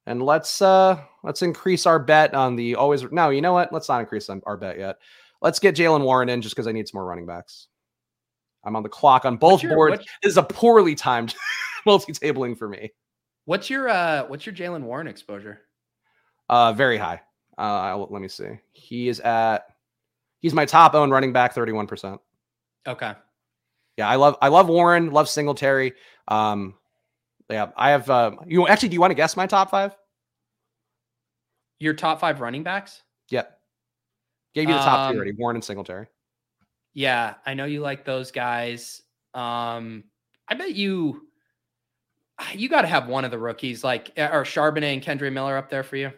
and 0.07 0.23
let's 0.23 0.62
uh 0.62 0.99
let's 1.23 1.43
increase 1.43 1.85
our 1.85 1.99
bet 1.99 2.33
on 2.33 2.57
the 2.57 2.75
always. 2.75 3.05
No, 3.12 3.29
you 3.29 3.43
know 3.43 3.53
what? 3.53 3.71
Let's 3.71 3.91
not 3.91 4.01
increase 4.01 4.31
our 4.31 4.57
bet 4.57 4.79
yet. 4.79 4.97
Let's 5.45 5.59
get 5.59 5.77
Jaylen 5.77 6.03
Warren 6.03 6.31
in 6.31 6.41
just 6.41 6.55
because 6.55 6.66
I 6.66 6.73
need 6.73 6.89
some 6.89 6.99
more 6.99 7.05
running 7.05 7.27
backs. 7.27 7.69
I'm 8.65 8.77
on 8.77 8.83
the 8.83 8.89
clock 8.89 9.27
on 9.27 9.37
both 9.37 9.62
your, 9.62 9.75
boards. 9.75 10.03
This 10.23 10.33
is 10.33 10.39
a 10.39 10.43
poorly 10.43 10.95
timed 10.95 11.35
multi-tabling 11.87 12.57
for 12.57 12.66
me. 12.66 12.91
What's 13.45 13.69
your 13.69 13.91
uh 13.91 14.25
what's 14.27 14.47
your 14.47 14.55
Jaylen 14.55 14.85
Warren 14.85 15.07
exposure? 15.07 15.61
Uh 16.49 16.73
very 16.73 16.97
high. 16.97 17.21
Uh 17.59 17.99
let 18.09 18.23
me 18.23 18.29
see. 18.29 18.59
He 18.73 19.09
is 19.09 19.21
at 19.21 19.66
he's 20.41 20.55
my 20.55 20.65
top 20.65 20.95
owned 20.95 21.12
running 21.12 21.35
back, 21.35 21.55
31%. 21.55 22.19
Okay. 22.89 23.12
Yeah, 23.99 24.09
I 24.09 24.16
love 24.16 24.39
I 24.41 24.49
love 24.49 24.69
Warren, 24.69 25.11
love 25.11 25.29
Singletary. 25.29 25.93
Um 26.27 26.75
yeah, 27.51 27.71
I 27.77 27.91
have 27.91 28.09
uh 28.09 28.31
you 28.47 28.66
actually 28.66 28.89
do 28.89 28.95
you 28.95 29.01
want 29.03 29.11
to 29.11 29.15
guess 29.15 29.37
my 29.37 29.47
top 29.47 29.71
five? 29.71 29.95
Your 31.81 31.93
top 31.93 32.19
five 32.19 32.41
running 32.41 32.62
backs? 32.62 33.03
Yep. 33.29 33.61
Gave 34.55 34.69
you 34.69 34.75
the 34.75 34.81
top 34.81 34.99
um, 34.99 35.13
three 35.13 35.19
already, 35.19 35.33
Warren 35.33 35.57
and 35.57 35.65
Singletary. 35.65 36.07
Yeah, 36.93 37.35
I 37.45 37.55
know 37.55 37.65
you 37.65 37.81
like 37.81 38.05
those 38.05 38.31
guys. 38.31 39.03
Um, 39.35 40.05
I 40.49 40.55
bet 40.55 40.75
you 40.75 41.23
you 42.55 42.69
got 42.69 42.83
to 42.83 42.89
have 42.89 43.09
one 43.09 43.25
of 43.25 43.31
the 43.31 43.39
rookies, 43.39 43.85
like 43.85 44.13
are 44.17 44.45
Charbonnet 44.45 44.95
and 44.95 45.03
Kendre 45.03 45.33
Miller 45.33 45.57
up 45.57 45.71
there 45.71 45.83
for 45.83 45.97
you? 45.97 46.13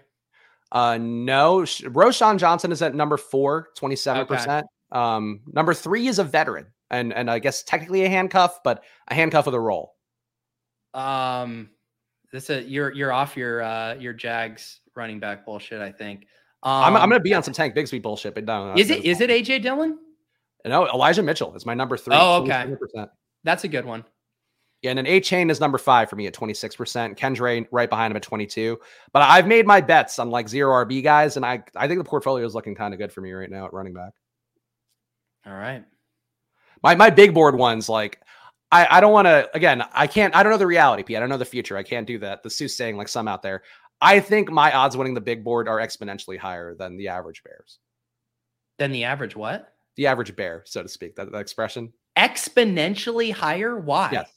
Uh, 0.73 0.99
no. 0.99 1.61
Roschon 1.61 2.39
Johnson 2.39 2.73
is 2.73 2.83
at 2.83 2.95
number 2.95 3.17
four, 3.17 3.69
27%. 3.79 4.31
Okay. 4.31 4.63
Um, 4.93 5.41
number 5.47 5.75
three 5.75 6.07
is 6.07 6.19
a 6.19 6.25
veteran, 6.25 6.67
and 6.91 7.13
and 7.13 7.31
I 7.31 7.39
guess 7.39 7.63
technically 7.63 8.05
a 8.05 8.09
handcuff, 8.09 8.63
but 8.63 8.85
a 9.09 9.15
handcuff 9.15 9.47
with 9.47 9.55
a 9.55 9.61
roll. 9.61 9.95
Um, 10.95 11.71
this 12.33 12.49
is 12.51 12.67
you're 12.67 12.93
you're 12.93 13.13
off 13.13 13.37
your 13.37 13.63
uh 13.63 13.95
your 13.95 14.13
Jags 14.13 14.81
running 14.95 15.19
back 15.19 15.45
bullshit. 15.45 15.81
I 15.81 15.91
think. 15.91 16.27
I'm, 16.69 16.97
I'm 16.97 17.03
um, 17.03 17.11
gonna 17.11 17.21
be 17.21 17.35
on 17.35 17.43
some 17.43 17.55
Tank 17.55 17.75
Bigsby 17.75 18.03
bullshit, 18.03 18.35
but 18.35 18.45
no. 18.45 18.75
Is 18.77 18.91
it 18.91 19.05
is 19.05 19.21
it 19.21 19.31
AJ 19.31 19.63
Dillon? 19.63 19.99
No, 20.65 20.87
Elijah 20.89 21.23
Mitchell 21.23 21.55
is 21.55 21.65
my 21.65 21.75
number 21.75 21.97
three. 21.97 22.17
Oh, 22.17 22.43
okay. 22.43 22.67
20%. 22.97 23.09
That's 23.45 23.63
a 23.63 23.69
good 23.69 23.85
one. 23.85 24.05
Yeah, 24.83 24.91
and 24.91 24.99
then 24.99 25.07
Achane 25.07 25.51
is 25.51 25.61
number 25.61 25.79
five 25.79 26.11
for 26.11 26.17
me 26.17 26.27
at 26.27 26.35
26%. 26.35 27.17
Kendre 27.17 27.67
right 27.71 27.89
behind 27.89 28.11
him 28.11 28.17
at 28.17 28.23
22. 28.23 28.79
But 29.13 29.23
I've 29.23 29.47
made 29.47 29.67
my 29.67 29.81
bets 29.81 30.19
on 30.19 30.31
like 30.31 30.49
zero 30.49 30.85
RB 30.85 31.03
guys, 31.03 31.37
and 31.37 31.47
I 31.47 31.63
I 31.77 31.89
think 31.89 31.99
the 31.99 32.05
portfolio 32.05 32.45
is 32.45 32.55
looking 32.55 32.75
kind 32.75 32.93
of 32.93 32.99
good 32.99 33.13
for 33.13 33.21
me 33.21 33.33
right 33.33 33.51
now 33.51 33.67
at 33.67 33.73
running 33.73 33.95
back. 33.95 34.13
All 35.47 35.55
right. 35.55 35.85
My 36.83 36.95
my 36.95 37.11
big 37.11 37.33
board 37.33 37.57
ones, 37.57 37.89
like 37.89 38.21
I, 38.71 38.87
I 38.91 39.01
don't 39.01 39.13
want 39.13 39.27
to 39.27 39.49
again, 39.55 39.83
I 39.93 40.07
can't 40.07 40.35
I 40.35 40.43
don't 40.43 40.53
know 40.53 40.59
the 40.59 40.67
reality, 40.67 41.05
P. 41.05 41.17
I 41.17 41.21
don't 41.21 41.29
know 41.29 41.39
the 41.39 41.45
future. 41.45 41.77
I 41.77 41.83
can't 41.83 42.07
do 42.07 42.19
that. 42.19 42.43
The 42.43 42.51
soothsaying 42.51 42.97
like 42.97 43.09
some 43.09 43.29
out 43.29 43.43
there. 43.43 43.63
I 44.01 44.21
think 44.21 44.51
my 44.51 44.73
odds 44.73 44.97
winning 44.97 45.15
the 45.15 45.21
big 45.21 45.43
board 45.43 45.69
are 45.69 45.79
exponentially 45.79 46.39
higher 46.39 46.75
than 46.75 46.97
the 46.97 47.09
average 47.09 47.43
bears. 47.43 47.79
Than 48.79 48.93
the 48.93 49.05
average 49.05 49.35
what? 49.35 49.73
The 49.97 50.07
average 50.07 50.37
bear, 50.37 50.63
so 50.67 50.83
to 50.83 50.89
speak. 50.89 51.17
That, 51.17 51.33
that 51.33 51.39
expression. 51.39 51.93
Exponentially 52.17 53.33
higher? 53.33 53.79
Why? 53.79 54.11
Yes. 54.13 54.31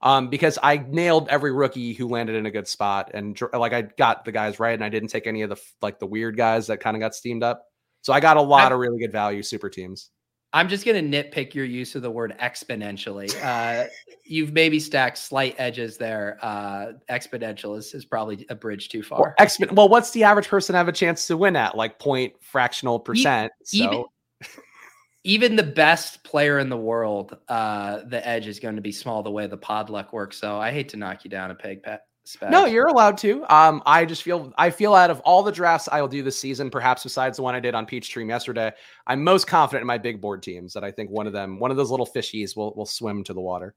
Um, 0.00 0.28
because 0.28 0.58
I 0.62 0.76
nailed 0.76 1.28
every 1.28 1.52
rookie 1.52 1.92
who 1.92 2.06
landed 2.06 2.36
in 2.36 2.46
a 2.46 2.50
good 2.50 2.68
spot, 2.68 3.10
and 3.14 3.38
like 3.52 3.72
I 3.72 3.82
got 3.82 4.24
the 4.24 4.32
guys 4.32 4.60
right, 4.60 4.74
and 4.74 4.84
I 4.84 4.88
didn't 4.88 5.08
take 5.08 5.26
any 5.26 5.42
of 5.42 5.50
the 5.50 5.60
like 5.82 5.98
the 5.98 6.06
weird 6.06 6.36
guys 6.36 6.68
that 6.68 6.78
kind 6.78 6.96
of 6.96 7.00
got 7.00 7.14
steamed 7.14 7.42
up. 7.42 7.64
So 8.02 8.12
I 8.12 8.20
got 8.20 8.36
a 8.36 8.42
lot 8.42 8.70
I, 8.70 8.74
of 8.74 8.80
really 8.80 9.00
good 9.00 9.10
value 9.10 9.42
super 9.42 9.68
teams. 9.68 10.10
I'm 10.52 10.68
just 10.68 10.86
going 10.86 11.10
to 11.10 11.22
nitpick 11.22 11.54
your 11.54 11.66
use 11.66 11.94
of 11.94 12.02
the 12.02 12.10
word 12.10 12.34
exponentially. 12.40 13.30
Uh, 13.42 13.86
you've 14.24 14.52
maybe 14.52 14.80
stacked 14.80 15.18
slight 15.18 15.54
edges 15.58 15.98
there. 15.98 16.38
Uh, 16.40 16.92
exponential 17.10 17.76
is, 17.76 17.92
is 17.92 18.04
probably 18.04 18.46
a 18.48 18.54
bridge 18.54 18.88
too 18.88 19.02
far. 19.02 19.20
Well, 19.20 19.46
expo- 19.46 19.72
well, 19.72 19.88
what's 19.88 20.10
the 20.12 20.24
average 20.24 20.48
person 20.48 20.74
have 20.74 20.88
a 20.88 20.92
chance 20.92 21.26
to 21.26 21.36
win 21.36 21.54
at? 21.54 21.76
Like 21.76 21.98
point 21.98 22.32
fractional 22.40 22.98
percent. 22.98 23.52
So. 23.64 23.76
Even, 23.76 24.04
even 25.24 25.56
the 25.56 25.62
best 25.62 26.24
player 26.24 26.58
in 26.58 26.70
the 26.70 26.78
world, 26.78 27.36
uh, 27.48 28.00
the 28.06 28.26
edge 28.26 28.46
is 28.46 28.58
going 28.58 28.76
to 28.76 28.82
be 28.82 28.92
small 28.92 29.22
the 29.22 29.30
way 29.30 29.46
the 29.46 29.56
pod 29.56 29.90
luck 29.90 30.14
works. 30.14 30.38
So 30.38 30.58
I 30.58 30.72
hate 30.72 30.88
to 30.90 30.96
knock 30.96 31.24
you 31.24 31.30
down 31.30 31.50
a 31.50 31.54
peg, 31.54 31.82
Pat. 31.82 32.07
No, 32.50 32.66
you're 32.66 32.86
allowed 32.86 33.18
to. 33.18 33.44
Um, 33.52 33.82
I 33.86 34.04
just 34.04 34.22
feel 34.22 34.52
I 34.58 34.70
feel 34.70 34.94
out 34.94 35.10
of 35.10 35.20
all 35.20 35.42
the 35.42 35.52
drafts 35.52 35.88
I 35.90 36.00
will 36.00 36.08
do 36.08 36.22
this 36.22 36.38
season, 36.38 36.70
perhaps 36.70 37.02
besides 37.02 37.36
the 37.36 37.42
one 37.42 37.54
I 37.54 37.60
did 37.60 37.74
on 37.74 37.86
Peach 37.86 38.04
Stream 38.04 38.28
yesterday, 38.28 38.72
I'm 39.06 39.24
most 39.24 39.46
confident 39.46 39.82
in 39.82 39.86
my 39.86 39.98
big 39.98 40.20
board 40.20 40.42
teams 40.42 40.72
that 40.74 40.84
I 40.84 40.90
think 40.90 41.10
one 41.10 41.26
of 41.26 41.32
them, 41.32 41.58
one 41.58 41.70
of 41.70 41.76
those 41.76 41.90
little 41.90 42.06
fishies, 42.06 42.56
will 42.56 42.74
will 42.74 42.86
swim 42.86 43.24
to 43.24 43.32
the 43.32 43.40
water. 43.40 43.74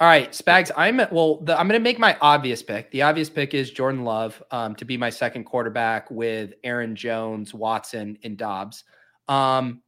All 0.00 0.06
right, 0.06 0.30
Spags. 0.30 0.70
I'm 0.76 0.98
well. 1.10 1.40
The, 1.40 1.58
I'm 1.58 1.66
going 1.66 1.80
to 1.80 1.82
make 1.82 1.98
my 1.98 2.16
obvious 2.20 2.62
pick. 2.62 2.90
The 2.92 3.02
obvious 3.02 3.28
pick 3.28 3.52
is 3.52 3.70
Jordan 3.70 4.04
Love 4.04 4.40
um, 4.52 4.76
to 4.76 4.84
be 4.84 4.96
my 4.96 5.10
second 5.10 5.44
quarterback 5.44 6.08
with 6.08 6.54
Aaron 6.62 6.94
Jones, 6.94 7.52
Watson, 7.52 8.16
and 8.22 8.36
Doubs. 8.36 8.84
Um, 9.26 9.82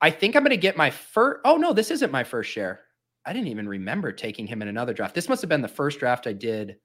I 0.00 0.10
think 0.10 0.36
I'm 0.36 0.42
going 0.42 0.50
to 0.50 0.56
get 0.56 0.76
my 0.76 0.90
first. 0.90 1.40
Oh 1.44 1.56
no, 1.56 1.72
this 1.72 1.90
isn't 1.90 2.12
my 2.12 2.22
first 2.22 2.48
share. 2.52 2.83
I 3.26 3.32
didn't 3.32 3.48
even 3.48 3.68
remember 3.68 4.12
taking 4.12 4.46
him 4.46 4.62
in 4.62 4.68
another 4.68 4.92
draft. 4.92 5.14
This 5.14 5.28
must 5.28 5.42
have 5.42 5.48
been 5.48 5.62
the 5.62 5.68
first 5.68 5.98
draft 5.98 6.26
I 6.26 6.32
did 6.32 6.76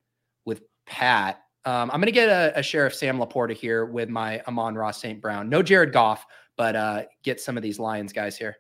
with 0.45 0.61
Pat. 0.85 1.41
Um, 1.65 1.91
I'm 1.91 1.99
going 1.99 2.05
to 2.05 2.11
get 2.11 2.29
a, 2.29 2.57
a, 2.57 2.63
share 2.63 2.85
of 2.85 2.93
Sam 2.93 3.19
LaPorta 3.19 3.53
here 3.53 3.85
with 3.85 4.09
my 4.09 4.41
Amon 4.47 4.75
Ra 4.75 4.91
St. 4.91 5.21
Brown. 5.21 5.49
No 5.49 5.61
Jared 5.61 5.91
Goff, 5.91 6.25
but 6.57 6.75
uh, 6.75 7.03
get 7.23 7.41
some 7.41 7.57
of 7.57 7.63
these 7.63 7.79
Lions 7.79 8.13
guys 8.13 8.37
here. 8.37 8.55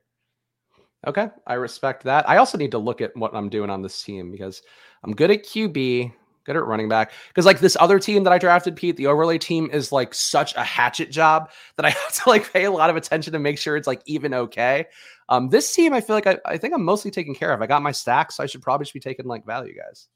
Okay, 1.07 1.29
I 1.47 1.53
respect 1.53 2.03
that. 2.03 2.29
I 2.29 2.37
also 2.37 2.57
need 2.57 2.71
to 2.71 2.77
look 2.77 2.99
at 2.99 3.15
what 3.15 3.33
I'm 3.33 3.49
doing 3.49 3.69
on 3.69 3.81
this 3.81 4.03
team 4.03 4.31
because 4.31 4.61
I'm 5.03 5.15
good 5.15 5.31
at 5.31 5.45
QB, 5.45 6.11
good 6.49 6.57
at 6.57 6.65
running 6.65 6.89
back. 6.89 7.11
Because 7.27 7.45
like 7.45 7.59
this 7.59 7.77
other 7.79 7.99
team 7.99 8.23
that 8.23 8.33
I 8.33 8.39
drafted, 8.39 8.75
Pete, 8.75 8.97
the 8.97 9.05
overlay 9.05 9.37
team 9.37 9.69
is 9.71 9.91
like 9.91 10.15
such 10.15 10.55
a 10.55 10.63
hatchet 10.63 11.11
job 11.11 11.51
that 11.75 11.85
I 11.85 11.91
have 11.91 12.13
to 12.23 12.29
like 12.29 12.51
pay 12.51 12.65
a 12.65 12.71
lot 12.71 12.89
of 12.89 12.95
attention 12.95 13.33
to 13.33 13.39
make 13.39 13.59
sure 13.59 13.77
it's 13.77 13.87
like 13.87 14.01
even 14.05 14.33
okay. 14.33 14.87
Um, 15.29 15.49
this 15.49 15.71
team, 15.73 15.93
I 15.93 16.01
feel 16.01 16.15
like 16.15 16.25
I, 16.25 16.39
I 16.43 16.57
think 16.57 16.73
I'm 16.73 16.83
mostly 16.83 17.11
taken 17.11 17.35
care 17.35 17.53
of. 17.53 17.61
I 17.61 17.67
got 17.67 17.83
my 17.83 17.91
stacks, 17.91 18.37
so 18.37 18.43
I 18.43 18.47
should 18.47 18.63
probably 18.63 18.85
just 18.85 18.95
be 18.95 18.99
taking 18.99 19.27
like 19.27 19.45
value 19.45 19.75
guys. 19.75 20.07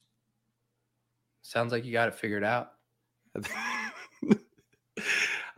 Sounds 1.44 1.72
like 1.72 1.86
you 1.86 1.94
got 1.94 2.08
it 2.08 2.16
figured 2.16 2.44
out. 2.44 2.72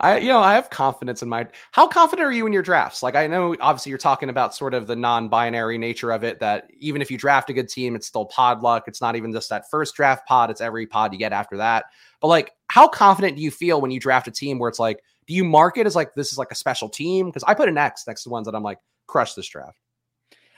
I, 0.00 0.18
you 0.18 0.28
know, 0.28 0.40
I 0.40 0.54
have 0.54 0.68
confidence 0.68 1.22
in 1.22 1.28
my. 1.28 1.46
How 1.72 1.86
confident 1.86 2.26
are 2.26 2.32
you 2.32 2.46
in 2.46 2.52
your 2.52 2.62
drafts? 2.62 3.02
Like, 3.02 3.14
I 3.14 3.26
know 3.26 3.56
obviously 3.60 3.90
you're 3.90 3.98
talking 3.98 4.28
about 4.28 4.54
sort 4.54 4.74
of 4.74 4.86
the 4.86 4.96
non-binary 4.96 5.78
nature 5.78 6.10
of 6.10 6.22
it. 6.22 6.38
That 6.40 6.70
even 6.78 7.00
if 7.00 7.10
you 7.10 7.16
draft 7.16 7.48
a 7.48 7.52
good 7.52 7.68
team, 7.68 7.96
it's 7.96 8.06
still 8.06 8.26
pod 8.26 8.62
luck. 8.62 8.84
It's 8.86 9.00
not 9.00 9.16
even 9.16 9.32
just 9.32 9.48
that 9.48 9.70
first 9.70 9.94
draft 9.94 10.26
pod; 10.28 10.50
it's 10.50 10.60
every 10.60 10.86
pod 10.86 11.12
you 11.12 11.18
get 11.18 11.32
after 11.32 11.56
that. 11.56 11.86
But 12.20 12.28
like, 12.28 12.52
how 12.68 12.88
confident 12.88 13.36
do 13.36 13.42
you 13.42 13.50
feel 13.50 13.80
when 13.80 13.90
you 13.90 13.98
draft 13.98 14.28
a 14.28 14.30
team 14.30 14.58
where 14.58 14.68
it's 14.68 14.78
like, 14.78 15.00
do 15.26 15.34
you 15.34 15.44
mark 15.44 15.78
it 15.78 15.86
as 15.86 15.96
like 15.96 16.14
this 16.14 16.30
is 16.30 16.38
like 16.38 16.50
a 16.50 16.56
special 16.56 16.88
team? 16.88 17.26
Because 17.26 17.44
I 17.44 17.54
put 17.54 17.68
an 17.68 17.78
X 17.78 18.06
next 18.06 18.24
to 18.24 18.28
ones 18.28 18.46
that 18.46 18.54
I'm 18.54 18.62
like, 18.62 18.78
crush 19.06 19.34
this 19.34 19.48
draft. 19.48 19.78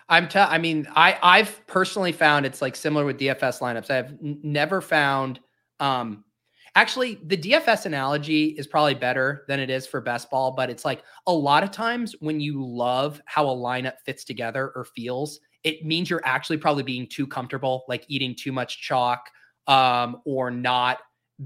I'm 0.09 0.29
t- 0.29 0.39
I 0.39 0.59
mean, 0.59 0.89
I 0.95 1.19
I've 1.23 1.67
personally 1.67 2.13
found 2.13 2.47
it's 2.47 2.63
like 2.63 2.75
similar 2.75 3.05
with 3.05 3.19
DFS 3.19 3.61
lineups. 3.61 3.91
I've 3.91 4.13
n- 4.13 4.41
never 4.43 4.81
found 4.81 5.41
um 5.81 6.25
actually 6.79 7.19
the 7.27 7.37
DFS 7.37 7.87
analogy 7.87 8.51
is 8.51 8.69
probably 8.69 8.95
better 8.95 9.45
than 9.49 9.59
it 9.59 9.69
is 9.69 9.85
for 9.85 10.01
best 10.01 10.31
ball, 10.31 10.53
but 10.53 10.71
it's 10.71 10.85
like 10.85 11.03
a 11.27 11.33
lot 11.33 11.65
of 11.65 11.73
times 11.73 12.15
when 12.21 12.39
you 12.39 12.65
love 12.65 13.21
how 13.25 13.49
a 13.49 13.55
lineup 13.55 13.95
fits 14.07 14.23
together 14.23 14.71
or 14.77 14.85
feels, 14.85 15.41
it 15.65 15.85
means 15.85 16.09
you're 16.09 16.23
actually 16.25 16.57
probably 16.57 16.85
being 16.85 17.09
too 17.09 17.27
comfortable, 17.27 17.85
like 17.89 18.05
eating 18.07 18.33
too 18.35 18.53
much 18.53 18.81
chalk 18.81 19.29
um 19.67 20.23
or 20.25 20.51
not 20.51 20.99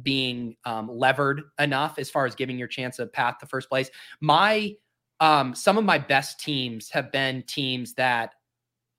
being 0.03 0.57
um, 0.65 0.89
levered 0.89 1.43
enough 1.59 1.99
as 1.99 2.09
far 2.09 2.25
as 2.25 2.35
giving 2.35 2.59
your 2.59 2.69
chance 2.69 2.99
of 2.99 3.13
path 3.13 3.39
to 3.39 3.47
first 3.47 3.69
place. 3.69 3.91
My 4.21 4.75
um, 5.21 5.55
some 5.55 5.79
of 5.79 5.85
my 5.85 5.99
best 5.99 6.41
teams 6.41 6.91
have 6.91 7.11
been 7.11 7.43
teams 7.47 7.95
that 7.95 8.35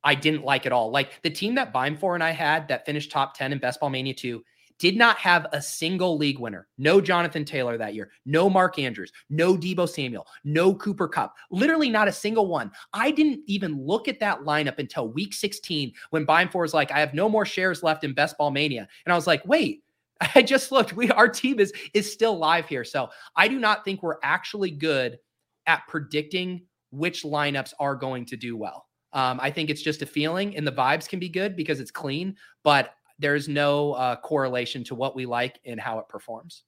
I 0.04 0.16
didn't 0.16 0.44
like 0.44 0.66
at 0.66 0.72
all. 0.72 0.90
Like 0.92 1.22
the 1.22 1.30
team 1.30 1.56
that 1.56 1.74
Beimfohr 1.74 2.16
and 2.16 2.24
I 2.24 2.32
had 2.32 2.68
that 2.70 2.86
finished 2.86 3.12
top 3.12 3.38
10 3.38 3.52
in 3.54 3.60
Best 3.60 3.80
Ball 3.80 3.90
Mania 3.90 4.14
2 4.14 4.44
did 4.80 4.98
not 4.98 5.18
have 5.18 5.48
a 5.54 5.62
single 5.62 6.18
league 6.18 6.40
winner. 6.40 6.68
No 6.78 7.02
Jonathan 7.02 7.46
Taylor 7.46 7.78
that 7.78 7.94
year. 7.94 8.12
No 8.26 8.50
Mark 8.50 8.80
Andrews. 8.80 9.12
No 9.30 9.56
Deebo 9.56 9.88
Samuel. 9.88 10.28
No 10.44 10.74
Cooper 10.76 11.08
Kupp, 11.08 11.36
Literally 11.52 11.90
not 11.90 12.08
a 12.08 12.12
single 12.12 12.48
one. 12.48 12.72
I 12.94 13.12
didn't 13.12 13.42
even 13.48 13.80
look 13.80 14.08
at 14.08 14.20
that 14.20 14.42
lineup 14.42 14.80
until 14.80 15.10
week 15.10 15.34
16 15.34 15.94
when 16.10 16.26
Beimfohr 16.26 16.62
was 16.62 16.74
like, 16.74 16.92
I 16.92 17.00
have 17.00 17.14
no 17.14 17.30
more 17.30 17.46
shares 17.46 17.84
left 17.84 18.04
in 18.04 18.14
Best 18.14 18.38
Ball 18.38 18.52
Mania. 18.52 18.88
And 19.06 19.14
I 19.14 19.16
was 19.16 19.28
like, 19.28 19.46
wait, 19.46 19.84
I 20.36 20.42
just 20.42 20.72
looked. 20.72 20.94
We 20.94 21.10
our 21.12 21.28
team 21.28 21.60
is 21.60 21.74
is 21.94 22.12
still 22.12 22.38
live 22.38 22.68
here. 22.68 22.84
So 22.84 23.10
I 23.36 23.48
do 23.48 23.60
not 23.60 23.86
think 23.86 24.04
we're 24.04 24.18
actually 24.24 24.72
good 24.72 25.20
at 25.68 25.88
predicting 25.88 26.64
which 26.92 27.24
lineups 27.24 27.74
are 27.80 27.96
going 27.96 28.26
to 28.28 28.38
do 28.38 28.56
well. 28.56 28.88
Um, 29.14 29.40
I 29.42 29.52
think 29.52 29.70
it's 29.70 29.82
just 29.82 30.02
a 30.02 30.08
feeling, 30.08 30.56
and 30.58 30.66
the 30.66 30.72
vibes 30.72 31.08
can 31.08 31.20
be 31.20 31.30
good 31.30 31.56
because 31.56 31.80
it's 31.80 31.92
clean, 31.92 32.36
but 32.64 32.96
there's 33.24 33.48
no 33.48 33.94
uh, 33.94 34.16
correlation 34.18 34.84
to 34.86 34.96
what 34.96 35.16
we 35.16 35.26
like 35.26 35.60
and 35.66 35.80
how 35.80 36.00
it 36.00 36.08
performs. 36.10 36.64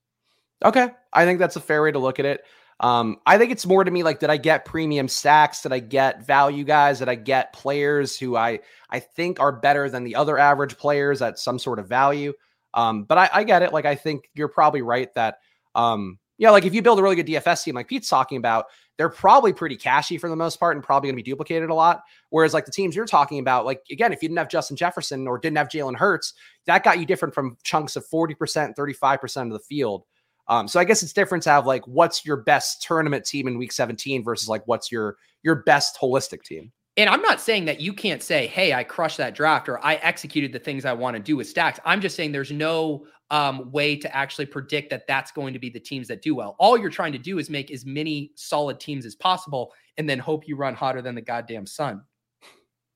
Okay, 0.64 0.90
I 1.11 1.26
think 1.26 1.40
that's 1.40 1.57
a 1.57 1.61
fair 1.61 1.84
way 1.84 1.91
to 1.91 1.99
look 1.99 2.19
at 2.19 2.26
it. 2.26 2.41
Um, 2.80 3.18
I 3.26 3.38
think 3.38 3.52
it's 3.52 3.65
more 3.65 3.84
to 3.84 3.91
me 3.91 4.03
like, 4.03 4.19
did 4.19 4.30
I 4.30 4.38
get 4.38 4.65
premium 4.65 5.07
stacks? 5.07 5.61
Did 5.61 5.72
I 5.72 5.80
get 5.80 6.26
value 6.26 6.64
guys? 6.64 6.99
Did 6.99 7.10
I 7.10 7.15
get 7.15 7.53
players 7.53 8.18
who 8.19 8.36
I 8.36 8.60
I 8.90 8.99
think 8.99 9.40
are 9.40 9.52
better 9.52 9.90
than 9.90 10.03
the 10.03 10.15
other 10.15 10.38
average 10.38 10.77
players 10.77 11.22
at 11.22 11.40
some 11.40 11.60
sort 11.60 11.80
of 11.80 11.88
value? 11.88 12.34
Um, 12.73 13.03
but 13.03 13.18
I, 13.18 13.30
I 13.32 13.44
get 13.44 13.61
it. 13.61 13.72
Like, 13.72 13.86
I 13.86 13.95
think 13.95 14.30
you're 14.34 14.49
probably 14.49 14.82
right 14.82 15.14
that 15.14 15.38
um, 15.73 16.19
Yeah, 16.38 16.49
like 16.49 16.66
if 16.66 16.74
you 16.74 16.82
build 16.82 16.99
a 16.99 17.03
really 17.03 17.16
good 17.16 17.28
DFS 17.28 17.64
team, 17.64 17.76
like 17.76 17.88
Pete's 17.88 18.10
talking 18.10 18.38
about, 18.38 18.66
they're 18.98 19.10
probably 19.10 19.53
pretty 19.53 19.76
cashy 19.76 20.18
for 20.18 20.30
the 20.30 20.36
most 20.36 20.60
part 20.60 20.76
and 20.76 20.84
probably 20.84 21.07
going 21.07 21.16
to 21.16 21.24
be 21.24 21.30
duplicated 21.30 21.70
a 21.70 21.74
lot. 21.74 22.03
Whereas 22.30 22.53
like 22.53 22.66
the 22.66 22.72
teams 22.72 22.95
you're 22.95 23.06
talking 23.06 23.40
about, 23.40 23.66
like 23.66 23.82
again, 23.91 24.14
if 24.14 24.22
you 24.22 24.30
didn't 24.30 24.40
have 24.40 24.49
Justin 24.49 24.78
Jefferson 24.78 25.28
or 25.28 25.38
didn't 25.38 25.57
have 25.57 25.68
Jalen 25.68 25.95
Hurts, 25.95 26.34
that 26.66 26.84
got 26.84 26.99
you 26.99 27.06
different 27.06 27.34
from 27.34 27.57
chunks 27.64 27.95
of 27.95 28.07
40%, 28.07 28.76
35% 28.76 29.41
of 29.44 29.53
the 29.53 29.60
field. 29.60 30.03
Um, 30.48 30.68
so 30.68 30.80
I 30.80 30.84
guess 30.84 31.02
it's 31.03 31.14
different 31.14 31.44
to 31.45 31.49
have 31.49 31.66
like 31.66 31.86
what's 31.88 32.26
your 32.26 32.38
best 32.38 32.84
tournament 32.84 33.26
team 33.26 33.48
in 33.48 33.57
week 33.57 33.72
17 33.72 34.24
versus 34.24 34.48
like 34.48 34.62
what's 34.68 34.91
your 34.91 35.18
your 35.44 35.56
best 35.56 35.98
holistic 35.99 36.44
team. 36.44 36.72
And 36.98 37.10
I'm 37.10 37.22
not 37.22 37.41
saying 37.41 37.66
that 37.66 37.82
you 37.82 37.91
can't 37.94 38.24
say, 38.24 38.48
hey, 38.48 38.74
I 38.74 38.84
crushed 38.84 39.18
that 39.18 39.36
draft 39.36 39.68
or 39.68 39.84
I 39.84 39.95
executed 39.95 40.53
the 40.53 40.60
things 40.60 40.86
I 40.86 40.94
want 40.94 41.18
to 41.18 41.22
do 41.22 41.36
with 41.36 41.48
stacks. 41.48 41.80
I'm 41.84 41.99
just 41.99 42.16
saying 42.16 42.32
there's 42.32 42.52
no 42.52 43.06
um, 43.31 43.72
way 43.72 43.95
to 43.95 44.15
actually 44.15 44.45
predict 44.45 44.89
that 44.91 45.07
that's 45.07 45.31
going 45.31 45.53
to 45.53 45.60
be 45.60 45.69
the 45.69 45.80
teams 45.80 46.07
that 46.07 46.22
do 46.22 46.35
well. 46.35 46.56
All 46.60 46.77
you're 46.77 46.89
trying 46.89 47.11
to 47.14 47.18
do 47.18 47.39
is 47.39 47.49
make 47.49 47.72
as 47.72 47.85
many 47.85 48.31
solid 48.35 48.80
teams 48.80 49.06
as 49.06 49.15
possible 49.15 49.73
and 49.97 50.10
then 50.10 50.19
hope 50.19 50.47
you 50.47 50.56
run 50.56 50.76
hotter 50.76 51.02
than 51.02 51.15
the 51.15 51.22
goddamn 51.22 51.65
sun. 51.65 52.03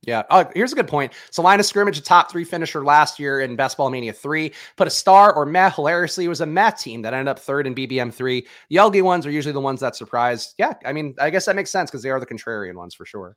Yeah. 0.03 0.23
Oh, 0.29 0.49
here's 0.55 0.71
a 0.71 0.75
good 0.75 0.87
point. 0.87 1.11
So, 1.29 1.41
line 1.41 1.59
of 1.59 1.65
scrimmage, 1.65 1.97
a 1.97 2.01
top 2.01 2.31
three 2.31 2.45
finisher 2.45 2.85
last 2.85 3.19
year 3.19 3.41
in 3.41 3.57
Best 3.57 3.75
Ball 3.75 3.89
Mania 3.89 4.13
3. 4.13 4.51
Put 4.77 4.87
a 4.87 4.91
star 4.91 5.33
or 5.33 5.45
meh. 5.45 5.69
Hilariously, 5.71 6.23
it 6.23 6.29
was 6.29 6.39
a 6.39 6.45
meh 6.45 6.71
team 6.71 7.01
that 7.01 7.13
ended 7.13 7.27
up 7.27 7.37
third 7.37 7.67
in 7.67 7.75
BBM 7.75 8.13
3. 8.13 8.47
The 8.69 8.79
ugly 8.79 9.01
ones 9.01 9.25
are 9.25 9.31
usually 9.31 9.51
the 9.51 9.59
ones 9.59 9.81
that 9.81 9.97
surprise. 9.97 10.55
Yeah. 10.57 10.73
I 10.85 10.93
mean, 10.93 11.15
I 11.19 11.29
guess 11.29 11.45
that 11.45 11.55
makes 11.57 11.69
sense 11.69 11.91
because 11.91 12.01
they 12.01 12.11
are 12.11 12.19
the 12.19 12.25
contrarian 12.25 12.75
ones 12.75 12.95
for 12.95 13.05
sure. 13.05 13.35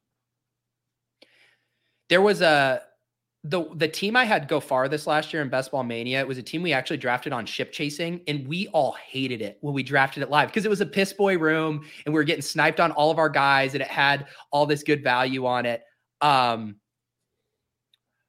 There 2.09 2.23
was 2.23 2.43
a 2.43 2.83
the 3.45 3.65
the 3.75 3.89
team 3.89 4.15
I 4.15 4.25
had 4.25 4.47
go 4.47 4.61
far 4.61 4.89
this 4.89 5.07
last 5.07 5.33
year 5.33 5.43
in 5.43 5.49
Best 5.49 5.73
Ball 5.73 5.83
Mania, 5.83 6.21
it 6.21 6.29
was 6.29 6.39
a 6.39 6.43
team 6.43 6.63
we 6.63 6.73
actually 6.73 6.99
drafted 6.99 7.33
on 7.33 7.45
ship 7.45 7.73
chasing, 7.73 8.21
and 8.29 8.47
we 8.47 8.69
all 8.69 8.93
hated 8.93 9.43
it 9.43 9.59
when 9.63 9.75
we 9.75 9.83
drafted 9.83 10.23
it 10.23 10.31
live 10.31 10.49
because 10.49 10.65
it 10.65 10.69
was 10.69 10.81
a 10.81 10.87
piss 10.87 11.13
boy 11.13 11.37
room 11.37 11.85
and 12.07 12.15
we 12.15 12.21
were 12.21 12.25
getting 12.25 12.43
sniped 12.43 12.79
on 12.79 12.93
all 12.93 13.11
of 13.11 13.19
our 13.19 13.29
guys, 13.29 13.75
and 13.75 13.83
it 13.83 13.89
had 13.89 14.27
all 14.53 14.65
this 14.65 14.85
good 14.85 15.03
value 15.03 15.45
on 15.45 15.67
it. 15.67 15.83
Um, 16.21 16.77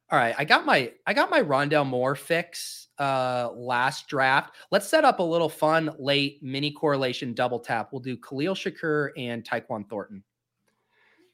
all 0.10 0.18
right, 0.18 0.34
I 0.38 0.46
got 0.46 0.66
my 0.66 0.92
I 1.06 1.14
got 1.14 1.30
my 1.30 1.42
Rondale 1.42 1.86
Moore 1.86 2.16
fix 2.16 2.88
uh 2.98 3.50
last 3.54 4.08
draft. 4.08 4.56
Let's 4.72 4.88
set 4.88 5.06
up 5.06 5.20
a 5.20 5.24
little 5.24 5.50
fun 5.50 5.92
late 6.00 6.42
mini 6.42 6.72
correlation 6.72 7.36
double 7.36 7.60
tap. 7.60 7.90
We'll 7.92 8.02
do 8.02 8.18
Khalil 8.18 8.56
Shakir 8.56 9.10
and 9.16 9.44
Tyquan 9.44 9.88
Thornton. 9.88 10.24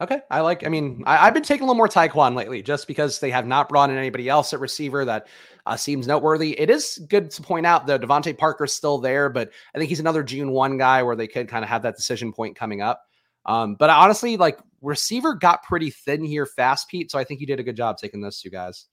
Okay. 0.01 0.21
I 0.31 0.39
like, 0.39 0.65
I 0.65 0.69
mean, 0.69 1.03
I, 1.05 1.25
have 1.25 1.33
been 1.33 1.43
taking 1.43 1.63
a 1.63 1.65
little 1.65 1.75
more 1.75 1.89
Tyquan 1.89 2.33
lately 2.33 2.61
just 2.61 2.87
because 2.87 3.19
they 3.19 3.31
have 3.31 3.45
not 3.45 3.67
brought 3.67 3.89
in 3.89 3.97
anybody 3.97 4.29
else 4.29 4.53
at 4.53 4.61
receiver 4.61 5.03
that 5.03 5.27
uh, 5.65 5.75
seems 5.75 6.07
noteworthy. 6.07 6.57
It 6.57 6.69
is 6.69 7.05
good 7.09 7.29
to 7.31 7.41
point 7.41 7.65
out, 7.65 7.85
though, 7.85 7.99
DeVante 7.99 8.37
Parker's 8.37 8.71
still 8.71 8.97
there, 8.97 9.29
but 9.29 9.51
I 9.75 9.77
think 9.77 9.89
he's 9.89 9.99
another 9.99 10.23
June 10.23 10.51
1 10.51 10.77
guy 10.77 11.03
where 11.03 11.17
they 11.17 11.27
could 11.27 11.49
kind 11.49 11.65
of 11.65 11.69
have 11.69 11.81
that 11.81 11.97
decision 11.97 12.31
point 12.31 12.55
coming 12.55 12.81
up. 12.81 13.03
Um, 13.45 13.75
but 13.75 13.89
honestly, 13.89 14.37
like 14.37 14.59
receiver 14.81 15.33
got 15.33 15.63
pretty 15.63 15.89
thin 15.89 16.23
here 16.23 16.45
fast, 16.45 16.87
Pete. 16.87 17.11
So 17.11 17.19
I 17.19 17.25
think 17.25 17.41
you 17.41 17.47
did 17.47 17.59
a 17.59 17.63
good 17.63 17.75
job 17.75 17.97
taking 17.97 18.21
those 18.21 18.39
two 18.39 18.49
guys. 18.49 18.85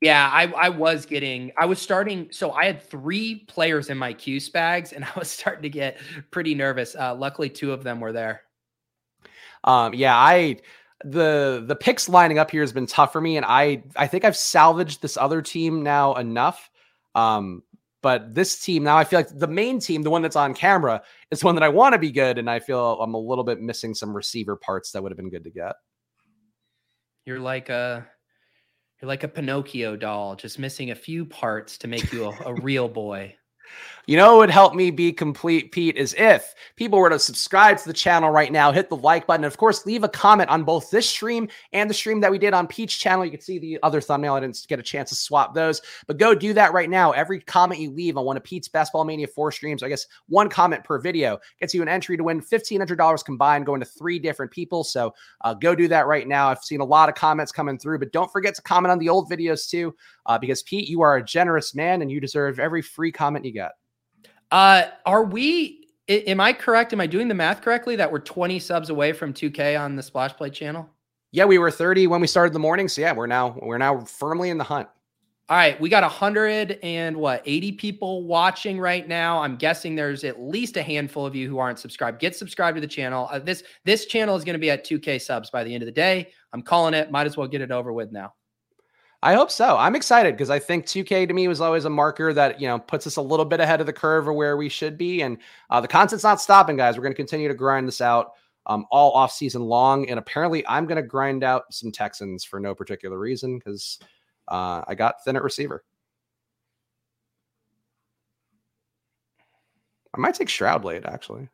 Yeah, 0.00 0.30
I, 0.32 0.46
I 0.52 0.68
was 0.68 1.04
getting, 1.04 1.50
I 1.58 1.66
was 1.66 1.80
starting. 1.80 2.28
So 2.30 2.52
I 2.52 2.64
had 2.64 2.80
three 2.80 3.44
players 3.48 3.90
in 3.90 3.98
my 3.98 4.12
Q 4.12 4.36
spags 4.36 4.92
and 4.92 5.04
I 5.16 5.18
was 5.18 5.28
starting 5.28 5.62
to 5.62 5.68
get 5.68 5.98
pretty 6.30 6.54
nervous. 6.54 6.94
Uh, 6.94 7.14
luckily, 7.14 7.50
two 7.50 7.72
of 7.72 7.82
them 7.82 7.98
were 7.98 8.12
there. 8.12 8.42
Um, 9.64 9.94
yeah, 9.94 10.16
I 10.16 10.56
the 11.04 11.64
the 11.66 11.76
picks 11.76 12.08
lining 12.08 12.38
up 12.38 12.50
here 12.50 12.62
has 12.62 12.72
been 12.72 12.86
tough 12.86 13.12
for 13.12 13.20
me, 13.20 13.36
and 13.36 13.46
I 13.46 13.82
I 13.96 14.06
think 14.06 14.24
I've 14.24 14.36
salvaged 14.36 15.02
this 15.02 15.16
other 15.16 15.42
team 15.42 15.82
now 15.82 16.14
enough. 16.14 16.70
Um, 17.14 17.62
but 18.02 18.34
this 18.34 18.58
team 18.58 18.82
now, 18.82 18.96
I 18.96 19.04
feel 19.04 19.18
like 19.18 19.28
the 19.38 19.46
main 19.46 19.78
team, 19.78 20.02
the 20.02 20.10
one 20.10 20.22
that's 20.22 20.36
on 20.36 20.54
camera, 20.54 21.02
is 21.30 21.44
one 21.44 21.54
that 21.56 21.64
I 21.64 21.68
want 21.68 21.92
to 21.92 21.98
be 21.98 22.10
good, 22.10 22.38
and 22.38 22.48
I 22.48 22.58
feel 22.58 23.00
I'm 23.00 23.14
a 23.14 23.18
little 23.18 23.44
bit 23.44 23.60
missing 23.60 23.94
some 23.94 24.16
receiver 24.16 24.56
parts 24.56 24.92
that 24.92 25.02
would 25.02 25.12
have 25.12 25.18
been 25.18 25.30
good 25.30 25.44
to 25.44 25.50
get. 25.50 25.74
You're 27.26 27.40
like 27.40 27.68
a 27.68 28.06
you're 29.00 29.08
like 29.08 29.24
a 29.24 29.28
Pinocchio 29.28 29.96
doll, 29.96 30.36
just 30.36 30.58
missing 30.58 30.90
a 30.90 30.94
few 30.94 31.24
parts 31.24 31.78
to 31.78 31.88
make 31.88 32.12
you 32.12 32.26
a, 32.26 32.38
a 32.46 32.54
real 32.54 32.88
boy. 32.88 33.34
You 34.10 34.16
know, 34.16 34.32
what 34.32 34.38
would 34.38 34.50
help 34.50 34.74
me 34.74 34.90
be 34.90 35.12
complete, 35.12 35.70
Pete, 35.70 35.96
is 35.96 36.16
if 36.18 36.56
people 36.74 36.98
were 36.98 37.10
to 37.10 37.18
subscribe 37.20 37.78
to 37.78 37.86
the 37.86 37.92
channel 37.92 38.30
right 38.30 38.50
now, 38.50 38.72
hit 38.72 38.88
the 38.88 38.96
like 38.96 39.24
button, 39.24 39.44
and 39.44 39.52
of 39.52 39.56
course, 39.56 39.86
leave 39.86 40.02
a 40.02 40.08
comment 40.08 40.50
on 40.50 40.64
both 40.64 40.90
this 40.90 41.08
stream 41.08 41.48
and 41.72 41.88
the 41.88 41.94
stream 41.94 42.20
that 42.22 42.30
we 42.32 42.36
did 42.36 42.52
on 42.52 42.66
Pete's 42.66 42.96
channel. 42.96 43.24
You 43.24 43.30
can 43.30 43.40
see 43.40 43.60
the 43.60 43.78
other 43.84 44.00
thumbnail. 44.00 44.34
I 44.34 44.40
didn't 44.40 44.66
get 44.68 44.80
a 44.80 44.82
chance 44.82 45.10
to 45.10 45.14
swap 45.14 45.54
those, 45.54 45.80
but 46.08 46.18
go 46.18 46.34
do 46.34 46.52
that 46.54 46.72
right 46.72 46.90
now. 46.90 47.12
Every 47.12 47.38
comment 47.38 47.80
you 47.80 47.92
leave 47.92 48.16
on 48.16 48.24
one 48.24 48.36
of 48.36 48.42
Pete's 48.42 48.66
Best 48.66 48.92
Ball 48.92 49.04
Mania 49.04 49.28
4 49.28 49.52
streams, 49.52 49.84
I 49.84 49.88
guess 49.88 50.08
one 50.26 50.48
comment 50.48 50.82
per 50.82 50.98
video, 50.98 51.38
gets 51.60 51.72
you 51.72 51.80
an 51.80 51.88
entry 51.88 52.16
to 52.16 52.24
win 52.24 52.40
$1,500 52.40 53.24
combined 53.24 53.64
going 53.64 53.78
to 53.78 53.86
three 53.86 54.18
different 54.18 54.50
people. 54.50 54.82
So 54.82 55.14
uh, 55.42 55.54
go 55.54 55.76
do 55.76 55.86
that 55.86 56.08
right 56.08 56.26
now. 56.26 56.48
I've 56.48 56.64
seen 56.64 56.80
a 56.80 56.84
lot 56.84 57.08
of 57.08 57.14
comments 57.14 57.52
coming 57.52 57.78
through, 57.78 58.00
but 58.00 58.10
don't 58.10 58.32
forget 58.32 58.56
to 58.56 58.62
comment 58.62 58.90
on 58.90 58.98
the 58.98 59.08
old 59.08 59.30
videos 59.30 59.70
too, 59.70 59.94
uh, 60.26 60.36
because 60.36 60.64
Pete, 60.64 60.88
you 60.88 61.00
are 61.00 61.18
a 61.18 61.24
generous 61.24 61.76
man 61.76 62.02
and 62.02 62.10
you 62.10 62.20
deserve 62.20 62.58
every 62.58 62.82
free 62.82 63.12
comment 63.12 63.44
you 63.44 63.52
get. 63.52 63.70
Uh, 64.50 64.84
are 65.06 65.24
we? 65.24 65.88
Am 66.08 66.40
I 66.40 66.52
correct? 66.52 66.92
Am 66.92 67.00
I 67.00 67.06
doing 67.06 67.28
the 67.28 67.34
math 67.34 67.62
correctly 67.62 67.94
that 67.96 68.10
we're 68.10 68.18
20 68.18 68.58
subs 68.58 68.90
away 68.90 69.12
from 69.12 69.32
2K 69.32 69.80
on 69.80 69.94
the 69.94 70.02
Splash 70.02 70.32
Play 70.32 70.50
channel? 70.50 70.88
Yeah, 71.30 71.44
we 71.44 71.58
were 71.58 71.70
30 71.70 72.08
when 72.08 72.20
we 72.20 72.26
started 72.26 72.52
the 72.52 72.58
morning. 72.58 72.88
So 72.88 73.00
yeah, 73.00 73.12
we're 73.12 73.28
now 73.28 73.56
we're 73.62 73.78
now 73.78 74.00
firmly 74.00 74.50
in 74.50 74.58
the 74.58 74.64
hunt. 74.64 74.88
All 75.48 75.56
right, 75.56 75.80
we 75.80 75.88
got 75.88 76.04
hundred 76.04 76.78
and 76.82 77.16
what 77.16 77.42
80 77.44 77.72
people 77.72 78.24
watching 78.24 78.78
right 78.78 79.06
now. 79.06 79.42
I'm 79.42 79.56
guessing 79.56 79.96
there's 79.96 80.22
at 80.22 80.40
least 80.40 80.76
a 80.76 80.82
handful 80.82 81.26
of 81.26 81.34
you 81.34 81.48
who 81.48 81.58
aren't 81.58 81.80
subscribed. 81.80 82.20
Get 82.20 82.36
subscribed 82.36 82.76
to 82.76 82.80
the 82.80 82.86
channel. 82.86 83.28
Uh, 83.30 83.40
this 83.40 83.64
this 83.84 84.06
channel 84.06 84.36
is 84.36 84.44
going 84.44 84.54
to 84.54 84.60
be 84.60 84.70
at 84.70 84.84
2K 84.84 85.20
subs 85.20 85.50
by 85.50 85.64
the 85.64 85.72
end 85.72 85.82
of 85.82 85.86
the 85.86 85.92
day. 85.92 86.30
I'm 86.52 86.62
calling 86.62 86.94
it. 86.94 87.10
Might 87.10 87.26
as 87.26 87.36
well 87.36 87.48
get 87.48 87.60
it 87.60 87.72
over 87.72 87.92
with 87.92 88.12
now. 88.12 88.32
I 89.22 89.34
hope 89.34 89.50
so. 89.50 89.76
I'm 89.76 89.94
excited 89.94 90.34
because 90.34 90.48
I 90.48 90.58
think 90.58 90.86
2K 90.86 91.28
to 91.28 91.34
me 91.34 91.46
was 91.46 91.60
always 91.60 91.84
a 91.84 91.90
marker 91.90 92.32
that 92.32 92.58
you 92.60 92.66
know 92.66 92.78
puts 92.78 93.06
us 93.06 93.16
a 93.16 93.22
little 93.22 93.44
bit 93.44 93.60
ahead 93.60 93.80
of 93.80 93.86
the 93.86 93.92
curve 93.92 94.26
of 94.26 94.34
where 94.34 94.56
we 94.56 94.68
should 94.68 94.96
be, 94.96 95.20
and 95.22 95.38
uh, 95.68 95.80
the 95.80 95.88
content's 95.88 96.24
not 96.24 96.40
stopping, 96.40 96.76
guys. 96.76 96.96
We're 96.96 97.02
going 97.02 97.12
to 97.12 97.16
continue 97.16 97.48
to 97.48 97.54
grind 97.54 97.86
this 97.86 98.00
out 98.00 98.32
um, 98.66 98.86
all 98.90 99.12
off 99.12 99.32
season 99.32 99.62
long, 99.62 100.08
and 100.08 100.18
apparently, 100.18 100.66
I'm 100.66 100.86
going 100.86 100.96
to 100.96 101.02
grind 101.02 101.44
out 101.44 101.64
some 101.70 101.92
Texans 101.92 102.44
for 102.44 102.60
no 102.60 102.74
particular 102.74 103.18
reason 103.18 103.58
because 103.58 103.98
uh, 104.48 104.82
I 104.88 104.94
got 104.94 105.22
thin 105.22 105.36
at 105.36 105.42
receiver. 105.42 105.84
I 110.14 110.18
might 110.18 110.34
take 110.34 110.48
Stroud 110.48 110.84
late, 110.84 111.04
actually. 111.04 111.48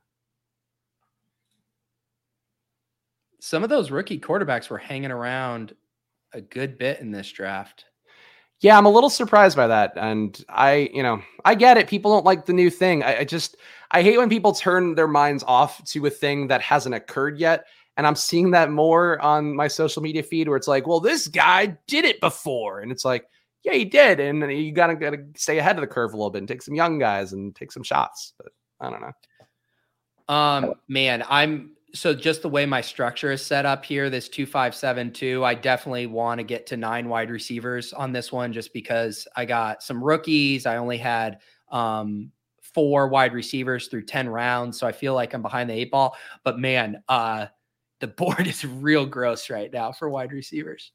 Some 3.41 3.65
of 3.65 3.71
those 3.71 3.91
rookie 3.91 4.19
quarterbacks 4.19 4.71
were 4.71 4.79
hanging 4.79 5.11
around 5.11 5.75
a 6.37 6.41
good 6.41 6.79
bit 6.79 7.01
in 7.01 7.11
this 7.11 7.31
draft. 7.33 7.87
Yeah, 8.61 8.79
I'm 8.79 8.87
a 8.87 8.91
little 8.91 9.11
surprised 9.11 9.57
by 9.57 9.67
that. 9.67 9.95
And 9.97 10.43
I, 10.49 10.91
you 10.93 11.03
know, 11.03 11.23
I 11.45 11.55
get 11.55 11.77
it. 11.77 11.89
People 11.89 12.13
don't 12.13 12.25
like 12.25 12.47
the 12.47 12.53
new 12.53 12.71
thing. 12.71 13.03
I, 13.03 13.21
I, 13.21 13.25
just, 13.25 13.57
I 13.91 14.03
hate 14.03 14.19
when 14.19 14.29
people 14.29 14.53
turn 14.53 14.95
their 14.95 15.09
minds 15.09 15.45
off 15.47 15.85
to 15.87 16.07
a 16.07 16.11
thing 16.11 16.49
that 16.49 16.63
hasn't 16.63 16.95
occurred 16.95 17.39
yet. 17.39 17.67
And 17.97 18.07
I'm 18.07 18.15
seeing 18.15 18.51
that 18.53 18.71
more 18.71 19.21
on 19.21 19.57
my 19.57 19.69
social 19.69 20.03
media 20.03 20.23
feed 20.23 20.49
where 20.49 20.57
it's 20.57 20.69
like, 20.69 20.87
well, 20.87 21.01
this 21.01 21.29
guy 21.29 21.77
did 21.87 22.05
it 22.05 22.21
before. 22.21 22.81
And 22.81 22.93
it's 22.93 23.05
like, 23.05 23.25
yeah, 23.63 23.73
he 23.73 23.85
did. 23.85 24.21
And 24.21 24.41
you 24.53 24.73
gotta 24.73 24.95
gotta 24.95 25.25
stay 25.35 25.59
ahead 25.59 25.77
of 25.77 25.81
the 25.81 25.87
curve 25.87 26.13
a 26.13 26.17
little 26.17 26.31
bit 26.31 26.39
and 26.39 26.49
take 26.49 26.63
some 26.63 26.75
young 26.75 26.99
guys 26.99 27.33
and 27.33 27.57
take 27.57 27.73
some 27.73 27.83
shots. 27.83 28.35
But 28.39 28.53
I 28.81 28.91
don't 28.91 29.01
know. 29.01 30.35
Um, 30.35 30.75
man, 30.89 31.25
I'm 31.29 31.76
so 31.97 32.15
just 32.15 32.43
the 32.43 32.49
way 32.49 32.67
my 32.67 32.81
structure 32.81 33.33
is 33.33 33.45
set 33.45 33.65
up 33.67 33.85
here, 33.85 34.11
this 34.11 34.29
2572, 34.29 35.45
I 35.45 35.55
definitely 35.55 36.07
want 36.07 36.39
to 36.39 36.45
get 36.45 36.67
to 36.67 36.77
nine 36.77 37.09
wide 37.09 37.31
receivers 37.31 37.93
on 37.93 38.13
this 38.13 38.31
one 38.31 38.53
just 38.53 38.73
because 38.73 39.27
I 39.37 39.45
got 39.45 39.83
some 39.83 40.03
rookies. 40.03 40.67
I 40.67 40.77
only 40.77 40.99
had 40.99 41.39
um, 41.71 42.31
four 42.61 43.09
wide 43.09 43.33
receivers 43.33 43.89
through 43.89 44.05
10 44.05 44.29
rounds. 44.29 44.79
So 44.79 44.87
I 44.87 44.93
feel 44.93 45.15
like 45.15 45.33
I'm 45.33 45.43
behind 45.43 45.71
the 45.71 45.75
eight 45.75 45.91
ball. 45.91 46.17
But 46.45 46.59
man, 46.59 47.03
uh, 47.09 47.47
the 48.01 48.07
board 48.09 48.47
is 48.47 48.65
real 48.65 49.07
gross 49.07 49.49
right 49.49 49.73
now 49.73 49.93
for 49.93 50.11
wide 50.11 50.33
receivers. 50.33 50.93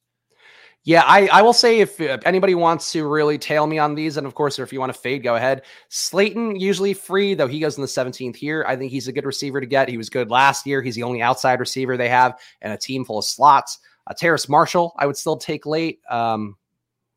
Yeah, 0.84 1.04
I, 1.06 1.28
I 1.28 1.42
will 1.44 1.54
say 1.54 1.80
if, 1.80 2.02
anybody 2.02 2.56
wants 2.56 2.92
to 2.94 3.08
really 3.08 3.38
tail 3.38 3.68
me 3.68 3.78
on 3.78 3.94
these, 3.94 4.18
and 4.18 4.26
of 4.26 4.34
course, 4.34 4.58
if 4.58 4.74
you 4.74 4.80
want 4.80 4.92
to 4.92 5.00
fade, 5.00 5.22
go 5.22 5.36
ahead. 5.36 5.62
Slayton 5.90 6.56
usually 6.56 6.96
free, 6.96 7.36
though 7.36 7.48
he 7.48 7.60
goes 7.60 7.78
in 7.78 7.82
the 7.82 7.88
17th 7.88 8.36
here. 8.36 8.66
I 8.68 8.76
think 8.76 8.92
he's 8.92 9.08
a 9.08 9.12
good 9.12 9.26
receiver 9.26 9.62
to 9.62 9.68
get. 9.68 9.90
He 9.90 9.98
was 9.98 10.10
good 10.10 10.32
last 10.32 10.66
year. 10.66 10.82
He's 10.82 10.96
the 10.96 11.04
only 11.04 11.22
outside 11.22 11.60
receiver 11.60 11.98
they 11.98 12.10
have 12.10 12.40
and 12.62 12.74
a 12.74 12.78
team 12.78 13.06
full 13.06 13.20
of 13.20 13.26
slots. 13.26 13.78
Uh, 14.08 14.16
Terrace 14.16 14.50
Marshall, 14.50 14.96
I 14.98 15.06
would 15.06 15.18
still 15.18 15.38
take 15.38 15.68
late. 15.68 16.00
Um, 16.10 16.56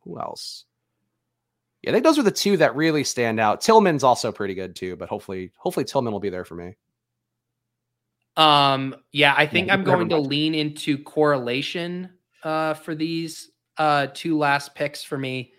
who 0.01 0.20
else? 0.20 0.66
Yeah, 1.82 1.91
I 1.91 1.93
think 1.95 2.05
those 2.05 2.19
are 2.19 2.23
the 2.23 2.31
two 2.31 2.59
that 2.59 2.77
really 2.77 3.03
stand 3.05 3.41
out. 3.41 3.62
Tillman's 3.62 4.05
also 4.05 4.31
pretty 4.31 4.55
good 4.55 4.77
too, 4.77 4.97
but 4.97 5.09
hopefully, 5.09 5.53
hopefully 5.57 5.85
Tillman 5.85 6.12
will 6.12 6.20
be 6.20 6.31
there 6.31 6.45
for 6.45 6.55
me. 6.55 6.77
Um, 8.36 8.97
yeah, 9.12 9.35
I 9.36 9.47
think 9.47 9.69
yeah, 9.69 9.74
I'm 9.74 9.85
going 9.85 10.11
to 10.11 10.19
lean 10.19 10.55
into 10.55 10.99
correlation 10.99 12.11
uh, 12.43 12.74
for 12.74 12.95
these 12.95 13.51
uh, 13.79 14.09
two 14.15 14.39
last 14.39 14.75
picks 14.75 15.03
for 15.03 15.19
me. 15.19 15.53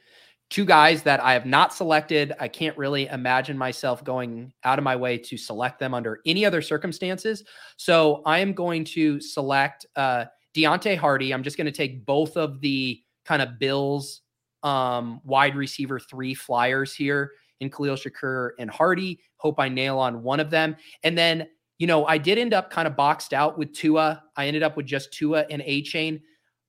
two 0.49 0.65
guys 0.65 1.03
that 1.03 1.21
I 1.21 1.33
have 1.33 1.45
not 1.45 1.73
selected. 1.73 2.33
I 2.39 2.47
can't 2.47 2.77
really 2.77 3.07
imagine 3.07 3.57
myself 3.57 4.03
going 4.03 4.53
out 4.63 4.77
of 4.77 4.83
my 4.83 4.95
way 4.95 5.17
to 5.17 5.37
select 5.37 5.79
them 5.79 5.93
under 5.93 6.19
any 6.25 6.45
other 6.45 6.61
circumstances. 6.61 7.43
So 7.77 8.21
I 8.25 8.39
am 8.39 8.53
going 8.53 8.83
to 8.85 9.19
select 9.19 9.85
uh, 9.95 10.25
Deonte 10.55 10.97
Harty. 10.97 11.33
I'm 11.33 11.43
just 11.43 11.57
going 11.57 11.65
to 11.65 11.71
take 11.71 12.05
both 12.05 12.37
of 12.37 12.61
the 12.61 13.01
kind 13.25 13.41
of 13.41 13.57
Bills 13.59 14.21
um, 14.63 15.19
wide 15.23 15.55
receiver 15.55 15.99
three 15.99 16.33
flyers 16.33 16.93
here 16.93 17.31
in 17.59 17.69
Khalil 17.69 17.95
Shakir 17.95 18.51
and 18.59 18.69
Harty. 18.69 19.19
Hope 19.37 19.59
I 19.59 19.69
nail 19.69 19.97
on 19.97 20.23
one 20.23 20.39
of 20.39 20.49
them. 20.49 20.75
And 21.03 21.17
then, 21.17 21.47
you 21.79 21.87
know, 21.87 22.05
I 22.05 22.17
did 22.17 22.37
end 22.37 22.53
up 22.53 22.69
kind 22.69 22.87
of 22.87 22.95
boxed 22.95 23.33
out 23.33 23.57
with 23.57 23.73
Tua. 23.73 24.23
I 24.37 24.47
ended 24.47 24.63
up 24.63 24.77
with 24.77 24.85
just 24.85 25.11
Tua 25.11 25.45
and 25.49 25.61
Achane. 25.63 26.21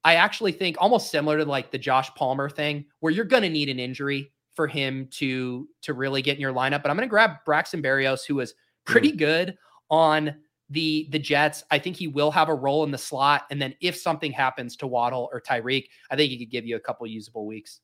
I 0.06 0.14
actually 0.14 0.52
think 0.52 0.76
almost 0.78 1.10
similar 1.10 1.36
to 1.38 1.44
like 1.44 1.72
the 1.72 1.78
Josh 1.78 2.14
Palmer 2.14 2.48
thing, 2.48 2.84
where 3.00 3.12
you're 3.12 3.24
going 3.24 3.42
to 3.42 3.48
need 3.48 3.68
an 3.68 3.80
injury 3.80 4.32
for 4.54 4.68
him 4.68 5.08
to 5.14 5.68
to 5.82 5.94
really 5.94 6.22
get 6.22 6.36
in 6.36 6.40
your 6.40 6.52
lineup. 6.52 6.82
But 6.82 6.90
I'm 6.90 6.96
going 6.96 7.08
to 7.08 7.10
grab 7.10 7.38
Braxton 7.44 7.82
Berrios, 7.82 8.24
who 8.24 8.36
was 8.36 8.54
pretty 8.84 9.10
mm. 9.10 9.18
good 9.18 9.58
on 9.90 10.36
the 10.70 11.08
the 11.10 11.18
Jets. 11.18 11.64
I 11.72 11.80
think 11.80 11.96
he 11.96 12.06
will 12.06 12.30
have 12.30 12.48
a 12.48 12.54
role 12.54 12.84
in 12.84 12.92
the 12.92 12.98
slot. 12.98 13.46
And 13.50 13.60
then 13.60 13.74
if 13.80 13.96
something 13.96 14.30
happens 14.30 14.76
to 14.76 14.86
Waddle 14.86 15.28
or 15.32 15.40
Tyreek, 15.40 15.86
I 16.08 16.14
think 16.14 16.30
he 16.30 16.38
could 16.38 16.52
give 16.52 16.64
you 16.64 16.76
a 16.76 16.80
couple 16.80 17.04
usable 17.08 17.44
weeks. 17.44 17.80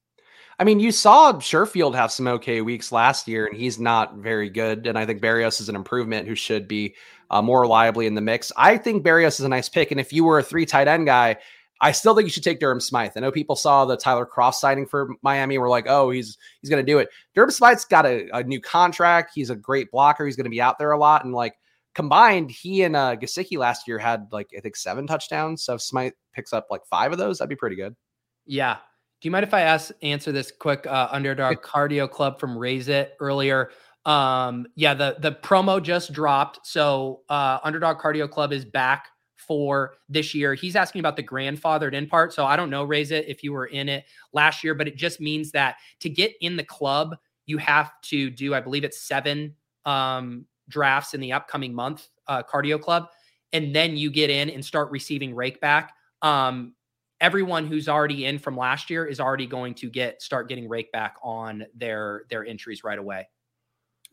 I 0.61 0.65
mean, 0.65 0.79
you 0.79 0.93
saw 0.93 1.33
Sherfield 1.33 1.97
have 1.97 2.13
some 2.13 2.29
okay 2.29 2.61
weeks 2.61 2.93
last 2.93 3.27
year, 3.27 3.47
and 3.47 3.57
he's 3.57 3.81
not 3.81 4.19
very 4.19 4.49
good. 4.49 4.87
And 4.87 4.97
I 4.97 5.07
think 5.07 5.21
Berrios 5.21 5.61
is 5.61 5.69
an 5.69 5.75
improvement 5.75 6.29
who 6.29 6.37
should 6.37 6.69
be 6.69 6.95
uh, 7.31 7.43
more 7.43 7.63
reliably 7.63 8.07
in 8.07 8.15
the 8.15 8.21
mix. 8.21 8.53
I 8.57 8.77
think 8.77 9.05
Berrios 9.05 9.41
is 9.41 9.41
a 9.41 9.49
nice 9.49 9.69
pick. 9.69 9.91
And 9.91 9.99
if 9.99 10.13
you 10.13 10.23
were 10.23 10.39
a 10.39 10.43
three 10.43 10.67
tight 10.67 10.87
end 10.87 11.07
guy, 11.07 11.39
I 11.83 11.91
still 11.91 12.15
think 12.15 12.27
you 12.27 12.31
should 12.31 12.45
take 12.45 12.61
Durham 12.61 12.81
Smythe. 12.81 13.11
I 13.17 13.21
know 13.21 13.33
people 13.33 13.57
saw 13.57 13.85
the 13.85 13.97
Tyler 13.97 14.25
Kroft 14.25 14.55
signing 14.55 14.87
for 14.87 15.11
Miami 15.23 15.57
and 15.57 15.63
were 15.63 15.69
like, 15.69 15.87
oh, 15.89 16.11
he's 16.11 16.39
he's 16.61 16.71
going 16.71 16.85
to 16.85 16.91
do 16.91 16.99
it. 16.99 17.09
Durham 17.35 17.51
Smythe's 17.51 17.85
got 17.85 18.07
a, 18.07 18.29
a, 18.33 18.45
new 18.45 18.61
contract. 18.61 19.33
He's 19.35 19.51
a 19.51 19.57
great 19.57 19.91
blocker. 19.91 20.25
He's 20.25 20.37
going 20.37 20.45
to 20.45 20.51
be 20.51 20.61
out 20.61 20.79
there 20.79 20.93
a 20.93 20.99
lot. 20.99 21.25
And 21.25 21.35
like 21.35 21.57
combined, 21.95 22.53
he 22.53 22.85
and 22.85 22.95
uh, 22.95 23.17
Gesicki 23.17 23.59
last 23.59 23.89
year 23.89 23.99
had 23.99 24.29
like, 24.31 24.51
I 24.57 24.61
think 24.61 24.77
seven 24.77 25.09
touchdowns. 25.09 25.65
So 25.65 25.75
if 25.75 25.83
Smythe 25.83 26.13
picks 26.33 26.53
up 26.53 26.69
like 26.71 26.87
five 26.87 27.11
of 27.11 27.19
those, 27.19 27.39
that'd 27.39 27.49
be 27.51 27.57
pretty 27.57 27.77
good. 27.77 27.97
Yeah. 28.47 28.77
Do 29.21 29.27
you 29.27 29.33
mind 29.33 29.45
if 29.45 29.55
I 29.55 29.63
ask 29.63 29.91
answer 30.03 30.31
this 30.31 30.53
quick 30.53 30.87
uh, 30.87 31.09
underdog 31.11 31.57
cardio 31.63 32.09
club 32.09 32.39
from 32.39 32.57
Raise 32.57 32.89
It 32.89 33.17
earlier? 33.19 33.71
Um, 34.05 34.67
yeah, 34.75 34.95
the 34.95 35.17
the 35.21 35.33
promo 35.33 35.81
just 35.81 36.13
dropped. 36.13 36.67
So 36.67 37.21
uh, 37.29 37.59
underdog 37.63 37.99
cardio 37.99 38.29
club 38.29 38.53
is 38.53 38.65
back 38.65 39.12
for 39.47 39.95
this 40.09 40.35
year. 40.35 40.55
He's 40.55 40.77
asking 40.77 41.01
about 41.01 41.17
the 41.17 41.23
grandfathered 41.23 41.93
in 41.93 42.07
part. 42.07 42.33
So 42.33 42.45
I 42.47 42.57
don't 42.57 42.71
know, 42.71 42.85
raise 42.85 43.11
it 43.11 43.29
if 43.29 43.43
you 43.43 43.53
were 43.53 43.67
in 43.67 43.89
it 43.89 44.05
last 44.33 44.65
year, 44.65 44.75
but 44.75 44.89
it 44.89 44.97
just 44.97 45.21
means 45.21 45.51
that 45.53 45.77
to 46.01 46.09
get 46.09 46.33
in 46.41 46.57
the 46.57 46.65
club, 46.65 47.17
you 47.47 47.59
have 47.59 47.93
to 48.03 48.31
do, 48.31 48.55
I 48.55 48.61
believe 48.61 48.85
it's 48.85 49.03
seven 49.03 49.55
um, 49.85 50.47
drafts 50.69 51.15
in 51.15 51.21
the 51.21 51.33
upcoming 51.33 51.75
month, 51.75 52.09
uh, 52.29 52.43
cardio 52.43 52.81
club. 52.81 53.09
And 53.53 53.75
then 53.75 53.97
you 53.97 54.11
get 54.11 54.31
in 54.31 54.49
and 54.49 54.65
start 54.65 54.91
receiving 54.91 55.35
rake 55.35 55.61
back. 55.61 55.93
Um, 56.23 56.75
everyone 57.21 57.67
who's 57.67 57.89
already 57.89 58.27
in 58.27 58.39
from 58.39 58.57
last 58.57 58.91
year 58.91 59.07
is 59.07 59.21
already 59.21 59.47
going 59.47 59.75
to 59.75 59.89
get 59.89 60.21
start 60.21 60.49
getting 60.49 60.69
rake 60.69 60.91
back 60.93 61.17
on 61.23 61.65
their 61.75 62.25
their 62.31 62.45
entries 62.45 62.83
right 62.83 62.99
away. 62.99 63.29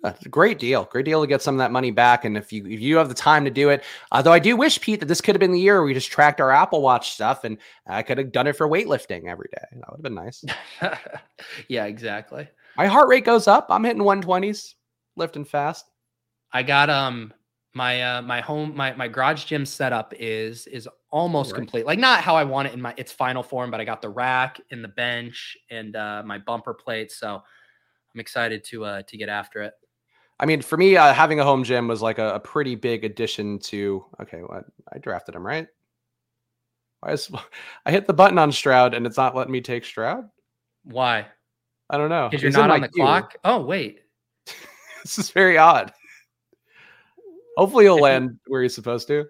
That's 0.01 0.25
great 0.27 0.59
deal. 0.59 0.85
Great 0.85 1.05
deal 1.05 1.21
to 1.21 1.27
get 1.27 1.41
some 1.41 1.55
of 1.55 1.59
that 1.59 1.71
money 1.71 1.91
back. 1.91 2.23
And 2.23 2.37
if 2.37 2.53
you 2.53 2.65
if 2.65 2.79
you 2.79 2.97
have 2.97 3.09
the 3.09 3.15
time 3.15 3.43
to 3.43 3.51
do 3.51 3.69
it, 3.69 3.83
although 4.11 4.31
I 4.31 4.39
do 4.39 4.55
wish 4.55 4.79
Pete 4.79 5.01
that 5.01 5.07
this 5.07 5.19
could 5.19 5.35
have 5.35 5.39
been 5.39 5.51
the 5.51 5.59
year 5.59 5.83
we 5.83 5.93
just 5.93 6.11
tracked 6.11 6.39
our 6.39 6.51
Apple 6.51 6.81
Watch 6.81 7.11
stuff 7.11 7.43
and 7.43 7.57
I 7.85 8.01
could 8.03 8.17
have 8.17 8.31
done 8.31 8.47
it 8.47 8.55
for 8.55 8.67
weightlifting 8.69 9.25
every 9.25 9.49
day. 9.51 9.65
That 9.73 9.91
would 9.91 9.97
have 9.97 10.03
been 10.03 10.15
nice. 10.15 10.45
yeah, 11.67 11.85
exactly. 11.85 12.47
My 12.77 12.87
heart 12.87 13.09
rate 13.09 13.25
goes 13.25 13.47
up. 13.47 13.67
I'm 13.69 13.83
hitting 13.83 14.01
120s, 14.01 14.75
lifting 15.17 15.43
fast. 15.43 15.91
I 16.53 16.63
got 16.63 16.89
um 16.89 17.33
my 17.73 18.01
uh 18.01 18.21
my 18.21 18.39
home 18.39 18.75
my 18.75 18.93
my 18.93 19.09
garage 19.09 19.45
gym 19.45 19.65
setup 19.65 20.13
is 20.17 20.65
is 20.67 20.87
almost 21.11 21.51
right. 21.51 21.57
complete. 21.57 21.85
Like 21.85 21.99
not 21.99 22.21
how 22.21 22.37
I 22.37 22.45
want 22.45 22.69
it 22.69 22.73
in 22.73 22.81
my 22.81 22.93
its 22.95 23.11
final 23.11 23.43
form, 23.43 23.69
but 23.69 23.81
I 23.81 23.83
got 23.83 24.01
the 24.01 24.09
rack 24.09 24.61
and 24.71 24.81
the 24.81 24.87
bench 24.87 25.57
and 25.69 25.97
uh 25.97 26.23
my 26.25 26.37
bumper 26.37 26.73
plates. 26.73 27.19
So 27.19 27.43
I'm 28.13 28.19
excited 28.19 28.63
to 28.65 28.85
uh 28.85 29.01
to 29.03 29.17
get 29.17 29.27
after 29.27 29.61
it. 29.61 29.73
I 30.39 30.45
mean, 30.45 30.61
for 30.61 30.77
me, 30.77 30.95
uh, 30.95 31.13
having 31.13 31.39
a 31.39 31.43
home 31.43 31.63
gym 31.63 31.87
was 31.87 32.01
like 32.01 32.17
a, 32.17 32.35
a 32.35 32.39
pretty 32.39 32.75
big 32.75 33.03
addition 33.03 33.59
to. 33.59 34.05
Okay, 34.21 34.41
well, 34.41 34.63
I 34.91 34.97
drafted 34.97 35.35
him 35.35 35.45
right. 35.45 35.67
Why 37.01 37.11
is 37.11 37.29
I 37.85 37.91
hit 37.91 38.07
the 38.07 38.13
button 38.13 38.37
on 38.37 38.51
Stroud 38.51 38.93
and 38.93 39.05
it's 39.05 39.17
not 39.17 39.35
letting 39.35 39.51
me 39.51 39.61
take 39.61 39.83
Stroud? 39.83 40.29
Why? 40.83 41.25
I 41.89 41.97
don't 41.97 42.09
know. 42.09 42.29
Because 42.29 42.43
you're 42.43 42.51
not 42.51 42.71
on 42.71 42.81
the 42.81 42.87
queue. 42.87 43.03
clock. 43.03 43.35
Oh 43.43 43.61
wait, 43.61 44.01
this 45.03 45.17
is 45.17 45.31
very 45.31 45.57
odd. 45.57 45.91
Hopefully, 47.57 47.85
he'll 47.85 47.99
land 47.99 48.39
where 48.47 48.63
he's 48.63 48.75
supposed 48.75 49.07
to. 49.07 49.25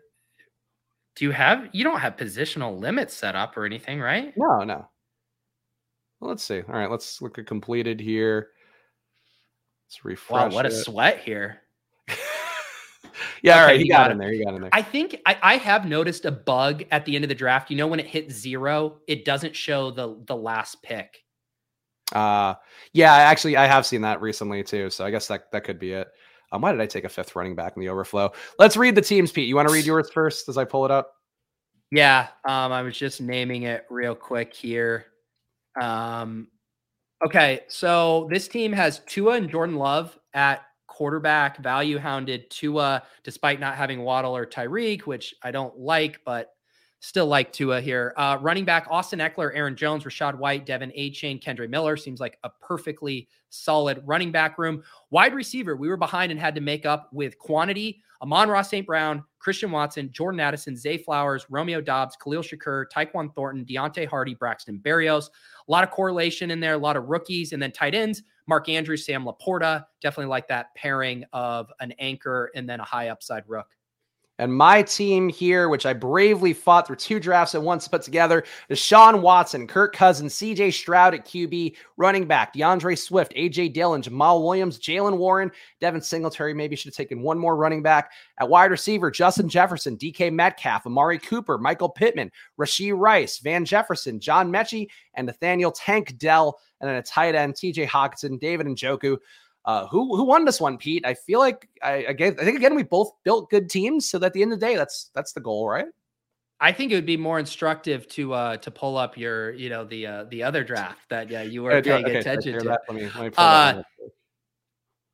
Do 1.16 1.26
you 1.26 1.32
have? 1.32 1.70
You 1.72 1.84
don't 1.84 2.00
have 2.00 2.18
positional 2.18 2.80
limits 2.80 3.16
set 3.16 3.36
up 3.36 3.58
or 3.58 3.66
anything, 3.66 4.00
right? 4.00 4.34
No, 4.38 4.64
no. 4.64 4.88
Well, 6.20 6.30
let's 6.30 6.44
see. 6.44 6.60
All 6.60 6.76
right, 6.76 6.92
let's 6.92 7.22
look 7.22 7.40
at 7.40 7.48
completed 7.48 8.00
here. 8.00 8.50
Let's 9.90 10.06
refresh. 10.06 10.52
Wow, 10.52 10.56
what 10.56 10.68
it. 10.68 10.72
a 10.72 10.76
sweat 10.76 11.20
here. 11.22 11.62
yeah, 13.42 13.54
okay, 13.54 13.60
all 13.60 13.66
right. 13.66 13.80
He, 13.80 13.90
got, 13.90 14.04
got 14.04 14.12
in 14.12 14.18
there. 14.20 14.32
He 14.32 14.46
got 14.46 14.54
in 14.54 14.62
there. 14.62 14.70
I 14.72 14.84
think 14.84 15.20
I, 15.26 15.36
I, 15.42 15.58
have 15.58 15.88
noticed 15.88 16.26
a 16.26 16.32
bug 16.32 16.84
at 16.92 17.06
the 17.06 17.16
end 17.16 17.26
of 17.26 17.30
the 17.30 17.36
draft. 17.36 17.72
You 17.72 17.78
know, 17.78 17.88
when 17.88 18.00
it 18.00 18.06
hits 18.06 18.36
zero, 18.36 19.00
it 19.08 19.26
doesn't 19.26 19.56
show 19.56 19.90
the 19.90 20.16
the 20.28 20.36
last 20.36 20.84
pick. 20.84 21.24
Uh 22.12 22.54
yeah, 22.94 23.14
actually 23.16 23.58
I 23.58 23.66
have 23.66 23.84
seen 23.86 24.02
that 24.02 24.22
recently 24.22 24.64
too. 24.64 24.92
So 24.92 25.04
I 25.06 25.10
guess 25.10 25.28
that 25.28 25.52
that 25.52 25.64
could 25.64 25.80
be 25.80 25.94
it. 25.94 26.08
Um, 26.52 26.62
why 26.62 26.72
did 26.72 26.82
I 26.82 26.86
take 26.86 27.04
a 27.04 27.10
fifth 27.10 27.36
running 27.36 27.56
back 27.56 27.74
in 27.76 27.80
the 27.82 27.90
overflow? 27.90 28.32
Let's 28.60 28.78
read 28.78 28.94
the 28.94 29.02
teams, 29.02 29.32
Pete. 29.32 29.48
You 29.48 29.56
want 29.56 29.68
to 29.68 29.74
read 29.74 29.86
yours 29.86 30.10
first 30.12 30.50
as 30.50 30.58
I 30.58 30.66
pull 30.66 30.86
it 30.86 30.92
up? 30.92 31.14
Yeah, 31.92 32.28
um, 32.48 32.72
I 32.72 32.84
was 32.84 32.98
just 32.98 33.22
naming 33.22 33.64
it 33.64 33.86
real 33.90 34.16
quick 34.16 34.54
here. 34.54 35.06
Um, 35.80 36.48
Okay, 37.26 37.62
so 37.68 38.28
this 38.32 38.48
team 38.48 38.72
has 38.72 39.00
Tua 39.06 39.34
and 39.34 39.50
Jordan 39.50 39.76
Love 39.76 40.18
at 40.34 40.62
quarterback, 40.88 41.58
value 41.58 41.98
hounded 41.98 42.50
Tua, 42.50 43.04
despite 43.24 43.60
not 43.60 43.76
having 43.76 44.02
Waddle 44.02 44.36
or 44.36 44.46
Tyreek, 44.46 45.02
which 45.02 45.36
I 45.44 45.52
don't 45.52 45.78
like, 45.78 46.22
but 46.24 46.54
still 47.02 47.28
like 47.28 47.52
Tua 47.52 47.82
here. 47.82 48.14
Uh, 48.16 48.38
running 48.40 48.64
back 48.64 48.88
Austin 48.90 49.20
Ekeler, 49.20 49.52
Aaron 49.54 49.76
Jones, 49.76 50.06
Rachaad 50.06 50.36
White, 50.38 50.66
De'Von 50.66 50.98
Achane, 50.98 51.42
Kendre 51.42 51.70
Miller 51.70 51.98
seems 51.98 52.22
like 52.22 52.38
a 52.44 52.50
perfectly 52.62 53.28
solid 53.50 54.02
running 54.06 54.32
back 54.32 54.58
room. 54.58 54.84
Wide 55.10 55.34
receiver, 55.34 55.76
we 55.76 55.90
were 55.90 55.98
behind 55.98 56.32
and 56.32 56.40
had 56.40 56.56
to 56.56 56.62
make 56.62 56.86
up 56.86 57.10
with 57.12 57.38
quantity. 57.38 58.02
Amon-Ra 58.22 58.62
St. 58.62 58.86
Brown, 58.86 59.24
Christian 59.40 59.72
Watson, 59.72 60.12
Jordan 60.12 60.40
Addison, 60.40 60.76
Zay 60.76 60.98
Flowers, 60.98 61.46
Romeo 61.50 61.80
Doubs, 61.80 62.18
Khalil 62.22 62.42
Shakir, 62.42 62.86
Tyquan 62.94 63.34
Thornton, 63.34 63.66
Deonte 63.66 64.06
Harty, 64.08 64.34
Braxton 64.34 64.80
Berrios. 64.84 65.30
A 65.68 65.72
lot 65.72 65.84
of 65.84 65.92
correlation 65.92 66.52
in 66.52 66.60
there, 66.60 66.74
a 66.74 66.78
lot 66.78 66.98
of 66.98 67.06
rookies, 67.06 67.54
and 67.54 67.62
then 67.62 67.72
tight 67.72 67.96
ends. 67.96 68.24
Mark 68.48 68.68
Andrews, 68.68 69.06
Sam 69.06 69.26
LaPorta. 69.26 69.86
Definitely 70.02 70.30
like 70.30 70.48
that 70.50 70.74
pairing 70.76 71.24
of 71.34 71.72
an 71.80 71.94
anchor 72.00 72.52
and 72.56 72.68
then 72.68 72.80
a 72.80 72.86
high 72.86 73.10
upside 73.10 73.44
rook. 73.48 73.68
And 74.40 74.56
my 74.56 74.82
team 74.82 75.28
here, 75.28 75.68
which 75.68 75.86
I 75.86 75.92
bravely 75.92 76.54
fought 76.54 76.88
through 76.88 76.96
two 76.96 77.20
drafts 77.20 77.56
at 77.56 77.62
once 77.62 77.84
to 77.84 77.90
put 77.90 78.02
together, 78.02 78.46
is 78.70 78.80
Sean 78.80 79.22
Watson, 79.22 79.68
Kirk 79.68 79.94
Cousins, 79.94 80.34
CJ 80.34 80.74
Stroud 80.74 81.14
at 81.14 81.26
QB, 81.26 81.76
running 81.98 82.26
back, 82.26 82.54
D'Andre 82.54 82.96
Swift, 82.96 83.34
AJ 83.36 83.74
Dillon, 83.74 84.02
Jamaal 84.02 84.42
Williams, 84.42 84.80
Jaylen 84.80 85.18
Warren, 85.18 85.52
Devin 85.82 86.02
Singletary. 86.02 86.54
Maybe 86.54 86.78
should 86.78 86.88
have 86.88 86.96
taken 86.96 87.22
one 87.22 87.38
more 87.38 87.58
running 87.58 87.84
back. 87.84 88.14
At 88.40 88.48
wide 88.48 88.72
receiver, 88.72 89.12
Justin 89.12 89.50
Jefferson, 89.50 89.98
DK 89.98 90.32
Metcalf, 90.32 90.86
Amari 90.86 91.20
Cooper, 91.20 91.58
Michael 91.58 91.90
Pittman, 91.90 92.32
Rashee 92.58 92.98
Rice, 92.98 93.40
Van 93.40 93.66
Jefferson, 93.66 94.22
John 94.22 94.50
Metchie, 94.50 94.88
and 95.16 95.28
Nathaniel 95.28 95.72
Tank 95.72 96.18
Dell. 96.18 96.60
And 96.80 96.90
then 96.90 96.96
a 96.96 97.04
tight 97.04 97.36
end, 97.36 97.56
TJ 97.56 97.88
Hockenson, 97.88 98.40
David 98.40 98.68
Njoku. 98.68 99.18
Uh, 99.66 99.88
who 99.88 100.16
who 100.16 100.24
won 100.24 100.46
this 100.46 100.62
one, 100.62 100.78
Pete? 100.78 101.06
I 101.06 101.14
feel 101.14 101.40
like 101.40 101.68
I 101.84 102.06
again 102.08 102.36
I 102.40 102.46
think 102.46 102.58
again 102.58 102.76
we 102.76 102.84
both 102.84 103.12
built 103.24 103.50
good 103.50 103.70
teams, 103.70 104.10
so 104.10 104.18
that 104.20 104.28
at 104.28 104.34
the 104.34 104.42
end 104.42 104.54
of 104.54 104.60
the 104.60 104.66
day, 104.66 104.76
that's 104.76 105.12
that's 105.14 105.34
the 105.34 105.42
goal, 105.42 105.70
right? 105.70 105.88
I 106.62 106.72
think 106.72 106.92
it 106.92 106.96
would 106.96 107.06
be 107.06 107.18
more 107.18 107.40
instructive 107.40 108.08
to 108.10 108.34
uh 108.34 108.58
to 108.58 108.72
pull 108.72 108.98
up 108.98 109.18
your 109.18 109.52
you 109.54 109.70
know 109.70 109.84
the 109.86 110.08
uh 110.08 110.24
the 110.26 110.44
other 110.44 110.64
draft 110.64 111.10
that 111.10 111.30
yeah 111.30 111.42
you 111.42 111.64
were 111.64 111.82
paying 111.82 112.06
okay, 112.06 112.18
attention 112.18 112.58
to. 112.60 112.66
That. 112.66 112.82
Let 112.88 112.96
me, 112.96 113.10
let 113.16 113.24
me 113.24 113.32
uh, 113.38 113.84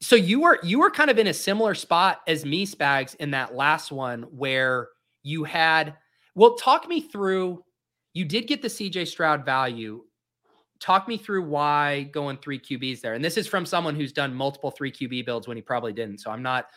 so 0.02 0.16
you 0.16 0.42
were 0.42 0.60
you 0.64 0.80
were 0.80 0.92
kind 0.92 1.10
of 1.10 1.18
in 1.18 1.28
a 1.28 1.34
similar 1.34 1.74
spot 1.74 2.22
as 2.28 2.46
me, 2.46 2.66
Spags, 2.66 3.16
in 3.16 3.32
that 3.32 3.56
last 3.56 3.92
one 3.92 4.24
where 4.24 4.90
you 5.24 5.44
had. 5.44 5.96
Well, 6.36 6.56
talk 6.56 6.88
me 6.88 7.02
through. 7.02 7.64
You 8.14 8.26
did 8.26 8.48
get 8.48 8.62
the 8.62 8.68
CJ 8.68 9.08
Stroud 9.08 9.46
value 9.46 10.04
talk 10.80 11.08
me 11.08 11.18
through 11.18 11.44
why 11.44 12.04
going 12.12 12.38
three 12.38 12.60
QBs 12.60 13.02
there. 13.02 13.14
And 13.14 13.24
this 13.24 13.38
is 13.38 13.48
from 13.48 13.66
someone 13.66 13.96
who's 13.96 14.12
done 14.12 14.34
multiple 14.34 14.72
three 14.72 14.92
QB 14.92 15.26
builds 15.26 15.48
when 15.48 15.58
he 15.58 15.62
probably 15.62 15.94
didn't. 15.94 16.20
So 16.20 16.32
I'm 16.32 16.44
not 16.44 16.68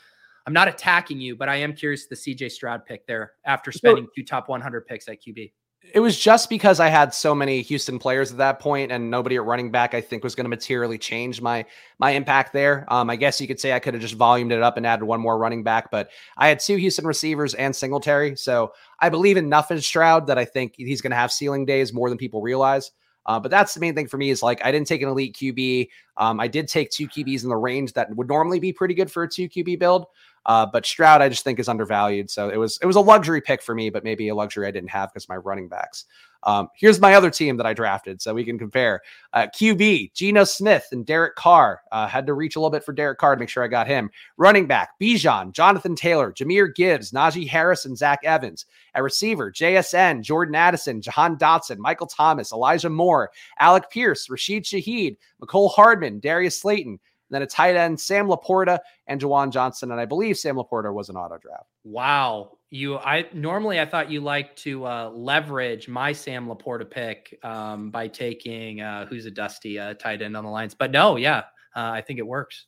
I'm 0.47 0.55
not 0.55 0.66
attacking 0.69 1.20
you, 1.20 1.37
but 1.37 1.51
I 1.51 1.57
am 1.57 1.75
curious 1.75 2.07
the 2.07 2.15
CJ 2.15 2.51
Stroud 2.53 2.87
pick 2.87 3.07
there 3.07 3.33
after 3.45 3.70
spending 3.70 4.09
two 4.16 4.25
top 4.25 4.49
100 4.49 4.87
picks 4.87 5.07
at 5.07 5.23
QB. 5.23 5.53
it 5.93 6.01
was 6.01 6.19
just 6.19 6.49
because 6.49 6.81
I 6.81 6.89
had 6.89 7.12
so 7.12 7.35
many 7.35 7.61
Houston 7.61 7.99
players 7.99 8.33
at 8.33 8.39
that 8.39 8.59
point 8.59 8.91
and 8.91 9.11
nobody 9.11 9.37
at 9.37 9.45
running 9.45 9.70
back 9.70 9.93
I 9.93 10.01
think 10.01 10.25
was 10.25 10.35
going 10.35 10.47
to 10.47 10.49
materially 10.49 10.97
change 10.97 11.43
my 11.43 11.66
my 11.99 12.12
impact 12.12 12.55
there. 12.55 12.87
Um, 12.89 13.11
I 13.11 13.16
guess 13.16 13.41
you 13.43 13.47
could 13.47 13.61
say 13.61 13.75
I 13.75 13.79
could 13.79 13.93
have 13.93 14.01
just 14.01 14.15
volumed 14.15 14.53
it 14.53 14.62
up 14.62 14.79
and 14.79 14.87
added 14.87 15.05
one 15.05 15.20
more 15.20 15.37
running 15.37 15.62
back, 15.62 15.91
but 15.91 16.09
I 16.39 16.49
had 16.49 16.61
two 16.61 16.77
Houston 16.77 17.07
receivers 17.07 17.53
and 17.53 17.77
Singletary, 17.77 18.37
so 18.37 18.73
I 19.01 19.11
believe 19.11 19.37
enough 19.37 19.70
in 19.70 19.83
Stroud 19.83 20.29
that 20.29 20.39
I 20.39 20.47
think 20.47 20.75
he's 20.77 21.03
going 21.03 21.11
to 21.11 21.16
have 21.16 21.31
ceiling 21.31 21.66
days 21.66 21.93
more 21.93 22.09
than 22.09 22.16
people 22.16 22.41
realize. 22.41 22.91
Uh, 23.29 23.39
but 23.39 23.51
that's 23.51 23.75
the 23.75 23.81
main 23.81 23.95
thing 23.95 24.09
for 24.09 24.17
me 24.17 24.31
is 24.31 24.43
like 24.43 24.65
I 24.65 24.73
didn't 24.73 24.89
take 24.89 25.03
an 25.03 25.09
elite 25.09 25.37
QB. 25.37 25.89
Um, 26.17 26.41
I 26.41 26.49
did 26.49 26.67
take 26.67 26.91
two 26.91 27.07
QBs 27.07 27.43
in 27.43 27.51
the 27.51 27.57
range 27.57 27.93
that 27.93 28.13
would 28.17 28.27
normally 28.27 28.59
be 28.59 28.73
pretty 28.73 28.95
good 28.95 29.11
for 29.11 29.23
a 29.23 29.29
two 29.29 29.51
QB 29.51 29.79
build. 29.79 30.07
Uh, 30.49 30.65
but 30.65 30.87
Stroud, 30.87 31.20
I 31.20 31.29
just 31.29 31.45
think 31.45 31.61
is 31.61 31.69
undervalued. 31.69 32.31
So 32.31 32.49
it 32.49 32.57
was 32.57 32.79
it 32.83 32.87
was 32.87 32.97
a 32.97 33.01
luxury 33.01 33.43
pick 33.43 33.62
for 33.62 33.75
me, 33.75 33.91
but 33.91 34.03
maybe 34.03 34.29
a 34.31 34.35
luxury 34.35 34.66
I 34.66 34.70
didn't 34.70 34.91
have 34.91 35.12
because 35.12 35.29
my 35.29 35.37
running 35.37 35.69
backs. 35.69 36.07
Um, 36.45 36.69
here's 36.75 37.01
my 37.01 37.15
other 37.15 37.31
team 37.31 37.57
that 37.57 37.66
I 37.66 37.75
drafted, 37.75 38.23
so 38.23 38.33
we 38.33 38.45
can 38.45 38.59
compare. 38.59 39.03
Uh, 39.33 39.49
QB, 39.55 40.15
Geno 40.15 40.45
Smith 40.45 40.87
and 40.93 41.05
Derek 41.05 41.35
Carr. 41.35 41.83
Uh, 41.91 42.07
had 42.07 42.27
to 42.27 42.35
reach 42.35 42.57
a 42.57 42.61
little 42.61 42.70
bit 42.70 42.85
for 42.85 42.93
Derek 42.93 43.19
Carr 43.19 43.35
to 43.35 43.41
make 43.41 43.49
sure 43.49 43.65
I 43.65 43.69
got 43.69 43.87
him. 43.87 44.09
Running 44.37 44.66
back, 44.66 44.91
Bijan, 45.01 45.53
Jonathan 45.53 45.95
Taylor, 45.95 46.33
Jahmyr 46.33 46.75
Gibbs, 46.75 47.11
Najee 47.11 47.49
Harris, 47.49 47.85
and 47.85 47.99
Zach 47.99 48.20
Evans. 48.25 48.66
At 48.95 49.03
receiver, 49.03 49.53
JSN, 49.53 50.23
Jordan 50.23 50.55
Addison, 50.55 51.03
Jahan 51.03 51.37
Dotson, 51.37 51.79
Michael 51.79 52.07
Thomas, 52.07 52.53
Elijah 52.53 52.89
Moore, 52.89 53.31
Alec 53.59 53.91
Pierce, 53.91 54.31
Rashid 54.31 54.65
Shaheed, 54.65 55.16
Mecole 55.43 55.70
Hardman, 55.73 56.20
Darius 56.20 56.61
Slayton. 56.61 56.99
Then 57.31 57.43
a 57.43 57.47
tight 57.47 57.77
end, 57.77 58.01
Sam 58.01 58.27
LaPorta 58.27 58.79
and 59.07 59.21
Juwan 59.21 59.51
Johnson. 59.51 59.91
And 59.91 60.01
I 60.01 60.05
believe 60.05 60.39
Sam 60.39 60.57
LaPorta 60.57 60.93
was 60.93 61.09
an 61.09 61.17
auto 61.17 61.39
draft. 61.39 61.67
Wow 61.85 62.59
you 62.71 62.99
i 62.99 63.25
normally 63.33 63.81
i 63.81 63.87
thought 63.87 64.11
you 64.11 64.21
like 64.21 64.55
to 64.57 64.85
uh, 64.87 65.11
leverage 65.11 65.89
my 65.89 66.13
sam 66.13 66.47
laporta 66.47 66.89
pick 66.89 67.39
um, 67.43 67.91
by 67.91 68.07
taking 68.07 68.81
uh, 68.81 69.07
who's 69.07 69.27
a 69.27 69.31
dusty 69.31 69.79
uh, 69.79 69.95
tight 69.95 70.21
end 70.21 70.37
on 70.37 70.45
the 70.45 70.51
lines 70.51 70.75
but 70.75 70.91
no 70.91 71.17
yeah 71.17 71.39
uh, 71.75 71.91
i 71.93 72.01
think 72.01 72.19
it 72.19 72.27
works 72.27 72.67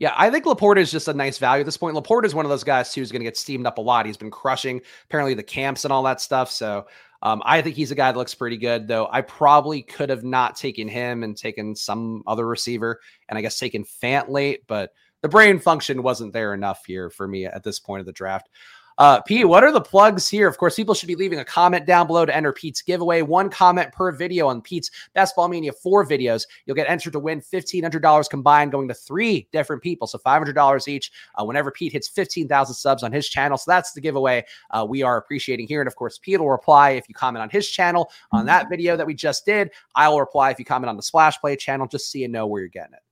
yeah, 0.00 0.14
I 0.16 0.30
think 0.30 0.44
Laporta 0.44 0.76
is 0.76 0.92
just 0.92 1.08
a 1.08 1.12
nice 1.12 1.38
value 1.38 1.62
at 1.62 1.66
this 1.66 1.76
point. 1.76 1.96
Laporta 1.96 2.24
is 2.24 2.32
one 2.32 2.44
of 2.44 2.50
those 2.50 2.62
guys 2.62 2.94
who's 2.94 3.10
going 3.10 3.18
to 3.18 3.24
get 3.24 3.36
steamed 3.36 3.66
up 3.66 3.78
a 3.78 3.80
lot. 3.80 4.06
He's 4.06 4.16
been 4.16 4.30
crushing 4.30 4.80
apparently 5.06 5.34
the 5.34 5.42
camps 5.42 5.84
and 5.84 5.92
all 5.92 6.04
that 6.04 6.20
stuff. 6.20 6.52
So 6.52 6.86
um, 7.22 7.42
I 7.44 7.62
think 7.62 7.76
he's 7.76 7.90
a 7.90 7.96
guy 7.96 8.12
that 8.12 8.18
looks 8.18 8.34
pretty 8.34 8.56
good, 8.56 8.86
though. 8.86 9.08
I 9.10 9.22
probably 9.22 9.82
could 9.82 10.10
have 10.10 10.24
not 10.24 10.56
taken 10.56 10.86
him 10.86 11.22
and 11.22 11.36
taken 11.36 11.74
some 11.74 12.22
other 12.26 12.46
receiver, 12.46 13.00
and 13.28 13.36
I 13.38 13.42
guess 13.42 13.58
taken 13.58 13.84
Fant 13.84 14.28
late, 14.28 14.62
but 14.66 14.92
the 15.22 15.28
brain 15.28 15.58
function 15.58 16.02
wasn't 16.02 16.32
there 16.32 16.54
enough 16.54 16.84
here 16.86 17.10
for 17.10 17.26
me 17.26 17.46
at 17.46 17.64
this 17.64 17.80
point 17.80 18.00
of 18.00 18.06
the 18.06 18.12
draft. 18.12 18.48
Uh, 18.98 19.20
Pete, 19.22 19.46
what 19.46 19.62
are 19.62 19.70
the 19.70 19.80
plugs 19.80 20.28
here? 20.28 20.48
Of 20.48 20.58
course, 20.58 20.74
people 20.74 20.92
should 20.92 21.06
be 21.06 21.14
leaving 21.14 21.38
a 21.38 21.44
comment 21.44 21.86
down 21.86 22.08
below 22.08 22.26
to 22.26 22.34
enter 22.34 22.52
Pete's 22.52 22.82
giveaway. 22.82 23.22
One 23.22 23.48
comment 23.48 23.92
per 23.92 24.10
video 24.10 24.48
on 24.48 24.60
Pete's 24.60 24.90
Best 25.14 25.36
Ball 25.36 25.48
Mania 25.48 25.72
4 25.72 26.04
videos. 26.04 26.46
You'll 26.66 26.74
get 26.74 26.90
entered 26.90 27.12
to 27.12 27.20
win 27.20 27.40
$1,500 27.40 28.28
combined 28.28 28.72
going 28.72 28.88
to 28.88 28.94
three 28.94 29.48
different 29.52 29.82
people. 29.82 30.08
So 30.08 30.18
$500 30.18 30.88
each 30.88 31.12
uh, 31.36 31.44
whenever 31.44 31.70
Pete 31.70 31.92
hits 31.92 32.08
15,000 32.08 32.74
subs 32.74 33.04
on 33.04 33.12
his 33.12 33.28
channel. 33.28 33.56
So 33.56 33.70
that's 33.70 33.92
the 33.92 34.00
giveaway 34.00 34.44
uh, 34.72 34.84
we 34.88 35.02
are 35.02 35.16
appreciating 35.16 35.68
here. 35.68 35.80
And 35.80 35.88
of 35.88 35.94
course, 35.94 36.18
Pete 36.18 36.40
will 36.40 36.50
reply 36.50 36.90
if 36.90 37.08
you 37.08 37.14
comment 37.14 37.42
on 37.42 37.50
his 37.50 37.70
channel 37.70 38.10
on 38.32 38.46
that 38.46 38.68
video 38.68 38.96
that 38.96 39.06
we 39.06 39.14
just 39.14 39.46
did. 39.46 39.70
I 39.94 40.08
will 40.08 40.20
reply 40.20 40.50
if 40.50 40.58
you 40.58 40.64
comment 40.64 40.90
on 40.90 40.96
the 40.96 41.02
Splash 41.02 41.38
Play 41.38 41.54
channel 41.54 41.86
just 41.86 42.10
so 42.10 42.18
you 42.18 42.26
know 42.26 42.48
where 42.48 42.62
you're 42.62 42.68
getting 42.68 42.94
it. 42.94 43.02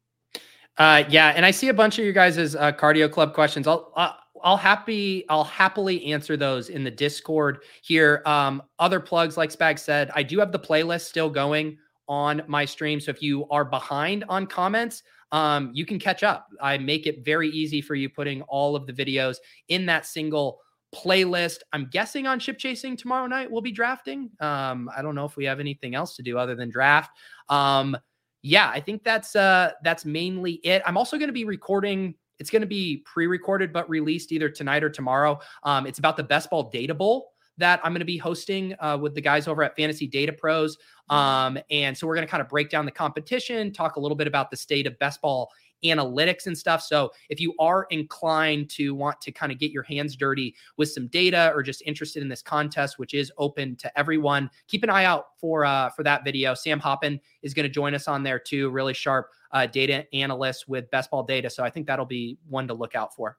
Uh, 0.78 1.04
yeah, 1.08 1.28
and 1.28 1.46
I 1.46 1.52
see 1.52 1.68
a 1.68 1.74
bunch 1.74 1.98
of 1.98 2.04
you 2.04 2.12
guys' 2.12 2.54
uh, 2.54 2.70
cardio 2.72 3.10
club 3.10 3.32
questions. 3.32 3.66
I'll 3.66 3.92
uh, 3.96 4.12
I'll 4.42 4.56
happy 4.56 5.24
I'll 5.28 5.44
happily 5.44 6.04
answer 6.06 6.36
those 6.36 6.68
in 6.68 6.84
the 6.84 6.90
Discord 6.90 7.62
here. 7.82 8.22
Um, 8.26 8.62
other 8.78 9.00
plugs, 9.00 9.36
like 9.36 9.50
Spag 9.50 9.78
said, 9.78 10.10
I 10.14 10.22
do 10.22 10.38
have 10.38 10.52
the 10.52 10.58
playlist 10.58 11.02
still 11.02 11.30
going 11.30 11.78
on 12.08 12.42
my 12.46 12.64
stream. 12.64 13.00
So 13.00 13.10
if 13.10 13.22
you 13.22 13.46
are 13.48 13.64
behind 13.64 14.24
on 14.28 14.46
comments, 14.46 15.02
um, 15.32 15.70
you 15.74 15.84
can 15.84 15.98
catch 15.98 16.22
up. 16.22 16.48
I 16.60 16.78
make 16.78 17.06
it 17.06 17.24
very 17.24 17.48
easy 17.48 17.80
for 17.80 17.94
you 17.94 18.08
putting 18.08 18.42
all 18.42 18.76
of 18.76 18.86
the 18.86 18.92
videos 18.92 19.36
in 19.68 19.86
that 19.86 20.06
single 20.06 20.60
playlist. 20.94 21.58
I'm 21.72 21.88
guessing 21.90 22.26
on 22.26 22.38
ship 22.38 22.58
chasing 22.58 22.96
tomorrow 22.96 23.26
night 23.26 23.50
we'll 23.50 23.62
be 23.62 23.72
drafting. 23.72 24.30
Um, 24.40 24.90
I 24.96 25.02
don't 25.02 25.14
know 25.14 25.24
if 25.24 25.36
we 25.36 25.44
have 25.44 25.60
anything 25.60 25.94
else 25.94 26.16
to 26.16 26.22
do 26.22 26.38
other 26.38 26.54
than 26.54 26.70
draft. 26.70 27.10
Um, 27.48 27.96
yeah, 28.42 28.70
I 28.72 28.78
think 28.78 29.02
that's 29.02 29.34
uh 29.34 29.72
that's 29.82 30.04
mainly 30.04 30.54
it. 30.62 30.80
I'm 30.86 30.96
also 30.96 31.18
going 31.18 31.28
to 31.28 31.32
be 31.32 31.44
recording 31.44 32.14
it's 32.38 32.50
going 32.50 32.62
to 32.62 32.66
be 32.66 32.98
pre-recorded 33.04 33.72
but 33.72 33.88
released 33.88 34.32
either 34.32 34.48
tonight 34.48 34.84
or 34.84 34.90
tomorrow. 34.90 35.38
Um, 35.62 35.86
it's 35.86 35.98
about 35.98 36.16
the 36.16 36.24
Best 36.24 36.50
Ball 36.50 36.70
Data 36.70 36.94
Bowl 36.94 37.32
that 37.58 37.80
I'm 37.82 37.92
going 37.92 38.00
to 38.00 38.04
be 38.04 38.18
hosting 38.18 38.74
uh, 38.80 38.98
with 39.00 39.14
the 39.14 39.20
guys 39.20 39.48
over 39.48 39.62
at 39.62 39.74
Fantasy 39.76 40.06
Data 40.06 40.32
Pros. 40.32 40.76
Um, 41.08 41.58
and 41.70 41.96
so 41.96 42.06
we're 42.06 42.14
going 42.14 42.26
to 42.26 42.30
kind 42.30 42.42
of 42.42 42.48
break 42.48 42.68
down 42.68 42.84
the 42.84 42.90
competition, 42.90 43.72
talk 43.72 43.96
a 43.96 44.00
little 44.00 44.16
bit 44.16 44.26
about 44.26 44.50
the 44.50 44.56
state 44.56 44.86
of 44.86 44.98
best 44.98 45.20
ball 45.20 45.50
analytics 45.84 46.46
and 46.46 46.56
stuff. 46.56 46.82
So 46.82 47.12
if 47.28 47.40
you 47.40 47.54
are 47.58 47.86
inclined 47.90 48.70
to 48.70 48.94
want 48.94 49.20
to 49.22 49.32
kind 49.32 49.52
of 49.52 49.58
get 49.58 49.70
your 49.70 49.82
hands 49.82 50.16
dirty 50.16 50.54
with 50.76 50.90
some 50.90 51.06
data 51.08 51.52
or 51.54 51.62
just 51.62 51.82
interested 51.86 52.22
in 52.22 52.28
this 52.28 52.42
contest, 52.42 52.98
which 52.98 53.14
is 53.14 53.32
open 53.38 53.76
to 53.76 53.98
everyone, 53.98 54.50
keep 54.68 54.82
an 54.82 54.90
eye 54.90 55.04
out 55.04 55.26
for 55.38 55.64
uh, 55.64 55.90
for 55.90 56.02
that 56.02 56.24
video. 56.24 56.54
Sam 56.54 56.80
Hoppen 56.80 57.20
is 57.42 57.54
going 57.54 57.64
to 57.64 57.70
join 57.70 57.94
us 57.94 58.08
on 58.08 58.22
there 58.22 58.38
too. 58.38 58.70
Really 58.70 58.94
sharp 58.94 59.30
uh, 59.52 59.66
data 59.66 60.06
analyst 60.14 60.68
with 60.68 60.90
best 60.90 61.10
ball 61.10 61.22
data. 61.22 61.50
So 61.50 61.64
I 61.64 61.70
think 61.70 61.86
that'll 61.86 62.04
be 62.06 62.38
one 62.48 62.68
to 62.68 62.74
look 62.74 62.94
out 62.94 63.14
for. 63.14 63.38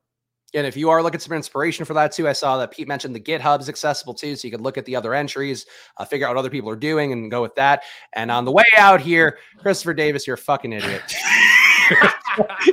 And 0.53 0.65
if 0.65 0.77
you 0.77 0.89
are 0.89 1.03
looking 1.03 1.19
for 1.19 1.26
some 1.26 1.35
inspiration 1.35 1.84
for 1.84 1.93
that 1.95 2.14
too, 2.14 2.27
I 2.27 2.34
saw 2.34 2.57
that 2.57 2.72
Pete 2.72 2.88
mentioned 2.88 3.14
the 3.14 3.19
GitHub 3.19 3.59
is 3.59 3.68
accessible 3.68 4.14
too, 4.14 4.35
so 4.35 4.47
you 4.47 4.51
could 4.51 4.61
look 4.61 4.77
at 4.77 4.85
the 4.85 4.95
other 4.95 5.14
entries, 5.14 5.65
uh, 5.97 6.05
figure 6.05 6.26
out 6.26 6.35
what 6.35 6.39
other 6.39 6.49
people 6.49 6.69
are 6.69 6.77
doing, 6.77 7.11
and 7.11 7.30
go 7.30 7.41
with 7.41 7.55
that. 7.55 7.84
And 8.14 8.31
on 8.31 8.45
the 8.45 8.51
way 8.51 8.64
out 8.77 9.01
here, 9.01 9.39
Christopher 9.57 9.93
Davis, 9.93 10.26
you're 10.26 10.35
a 10.35 10.38
fucking 10.38 10.72
idiot. 10.72 11.01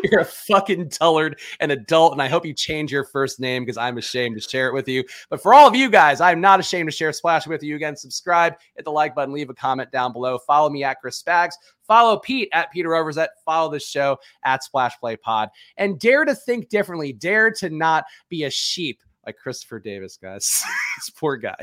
You're 0.05 0.21
a 0.21 0.25
fucking 0.25 0.89
dullard 0.89 1.41
and 1.61 1.73
adult, 1.73 2.13
and 2.13 2.21
I 2.21 2.29
hope 2.29 2.45
you 2.45 2.53
change 2.53 2.93
your 2.93 3.05
first 3.05 3.41
name 3.41 3.65
because 3.65 3.79
I'm 3.79 3.99
ashamed 3.99 4.37
to 4.37 4.41
share 4.41 4.69
it 4.69 4.75
with 4.75 4.89
you. 4.89 5.05
But 5.31 5.43
for 5.43 5.55
all 5.55 5.67
of 5.67 5.75
you 5.75 5.91
guys, 5.91 6.21
I'm 6.21 6.41
not 6.41 6.61
ashamed 6.61 6.91
to 6.91 6.97
share 6.97 7.13
Splash 7.13 7.47
with 7.47 7.63
you 7.63 7.77
again. 7.77 7.97
Subscribe, 7.97 8.55
hit 8.77 8.85
the 8.85 8.91
like 8.91 9.15
button, 9.15 9.35
leave 9.35 9.51
a 9.51 9.55
comment 9.55 9.91
down 9.91 10.13
below. 10.13 10.39
Follow 10.39 10.71
me 10.71 10.85
at 10.85 11.01
Chris 11.01 11.23
Spags. 11.23 11.55
Follow 11.87 12.19
Pete 12.19 12.49
at 12.53 12.73
Peter 12.73 12.91
Overzet. 12.91 13.29
Follow 13.45 13.71
the 13.71 13.81
show 13.81 14.19
at 14.45 14.65
Splash 14.65 14.99
Play 14.99 15.17
Pod. 15.17 15.51
And 15.77 15.99
dare 15.99 16.25
to 16.25 16.35
think 16.35 16.69
differently. 16.69 17.13
Dare 17.13 17.51
to 17.53 17.71
not 17.71 18.05
be 18.29 18.45
a 18.45 18.51
sheep 18.51 19.01
like 19.27 19.37
Christopher 19.37 19.81
Davis, 19.81 20.17
guys. 20.17 20.65
this 20.97 21.11
poor 21.11 21.37
guy. 21.37 21.63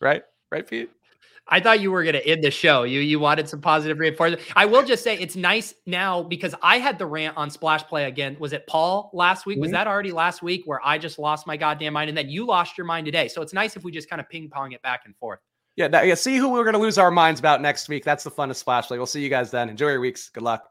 right? 0.00 0.22
Right, 0.50 0.66
Pete? 0.66 0.90
I 1.48 1.60
thought 1.60 1.80
you 1.80 1.90
were 1.90 2.02
going 2.02 2.14
to 2.14 2.26
end 2.26 2.42
the 2.42 2.50
show. 2.50 2.84
You 2.84 3.00
you 3.00 3.20
wanted 3.20 3.48
some 3.48 3.60
positive 3.60 3.98
reinforcement. 3.98 4.42
I 4.56 4.64
will 4.64 4.84
just 4.84 5.04
say 5.04 5.18
it's 5.18 5.36
nice 5.36 5.74
now 5.84 6.22
because 6.22 6.54
I 6.62 6.78
had 6.78 6.98
the 6.98 7.06
rant 7.06 7.36
on 7.36 7.50
Splash 7.50 7.84
Play 7.84 8.04
again. 8.04 8.36
Was 8.38 8.52
it 8.52 8.66
Paul 8.66 9.10
last 9.12 9.44
week? 9.44 9.56
Mm-hmm. 9.56 9.62
Was 9.62 9.70
that 9.72 9.86
already 9.86 10.12
last 10.12 10.42
week 10.42 10.62
where 10.64 10.80
I 10.84 10.96
just 10.96 11.18
lost 11.18 11.46
my 11.46 11.56
goddamn 11.56 11.92
mind 11.92 12.08
and 12.08 12.16
then 12.16 12.30
you 12.30 12.46
lost 12.46 12.78
your 12.78 12.86
mind 12.86 13.04
today? 13.04 13.28
So 13.28 13.42
it's 13.42 13.52
nice 13.52 13.76
if 13.76 13.84
we 13.84 13.92
just 13.92 14.08
kind 14.08 14.20
of 14.20 14.28
ping 14.28 14.48
pong 14.48 14.72
it 14.72 14.80
back 14.82 15.02
and 15.04 15.14
forth. 15.16 15.40
Yeah, 15.76 15.88
now, 15.88 16.02
yeah. 16.02 16.14
See 16.14 16.36
who 16.36 16.50
we're 16.50 16.64
going 16.64 16.74
to 16.74 16.80
lose 16.80 16.98
our 16.98 17.10
minds 17.10 17.40
about 17.40 17.60
next 17.60 17.88
week. 17.88 18.04
That's 18.04 18.24
the 18.24 18.30
fun 18.30 18.50
of 18.50 18.56
Splash 18.56 18.86
Play. 18.86 18.96
We'll 18.96 19.06
see 19.06 19.22
you 19.22 19.28
guys 19.28 19.50
then. 19.50 19.68
Enjoy 19.68 19.88
your 19.90 20.00
weeks. 20.00 20.30
Good 20.30 20.44
luck. 20.44 20.70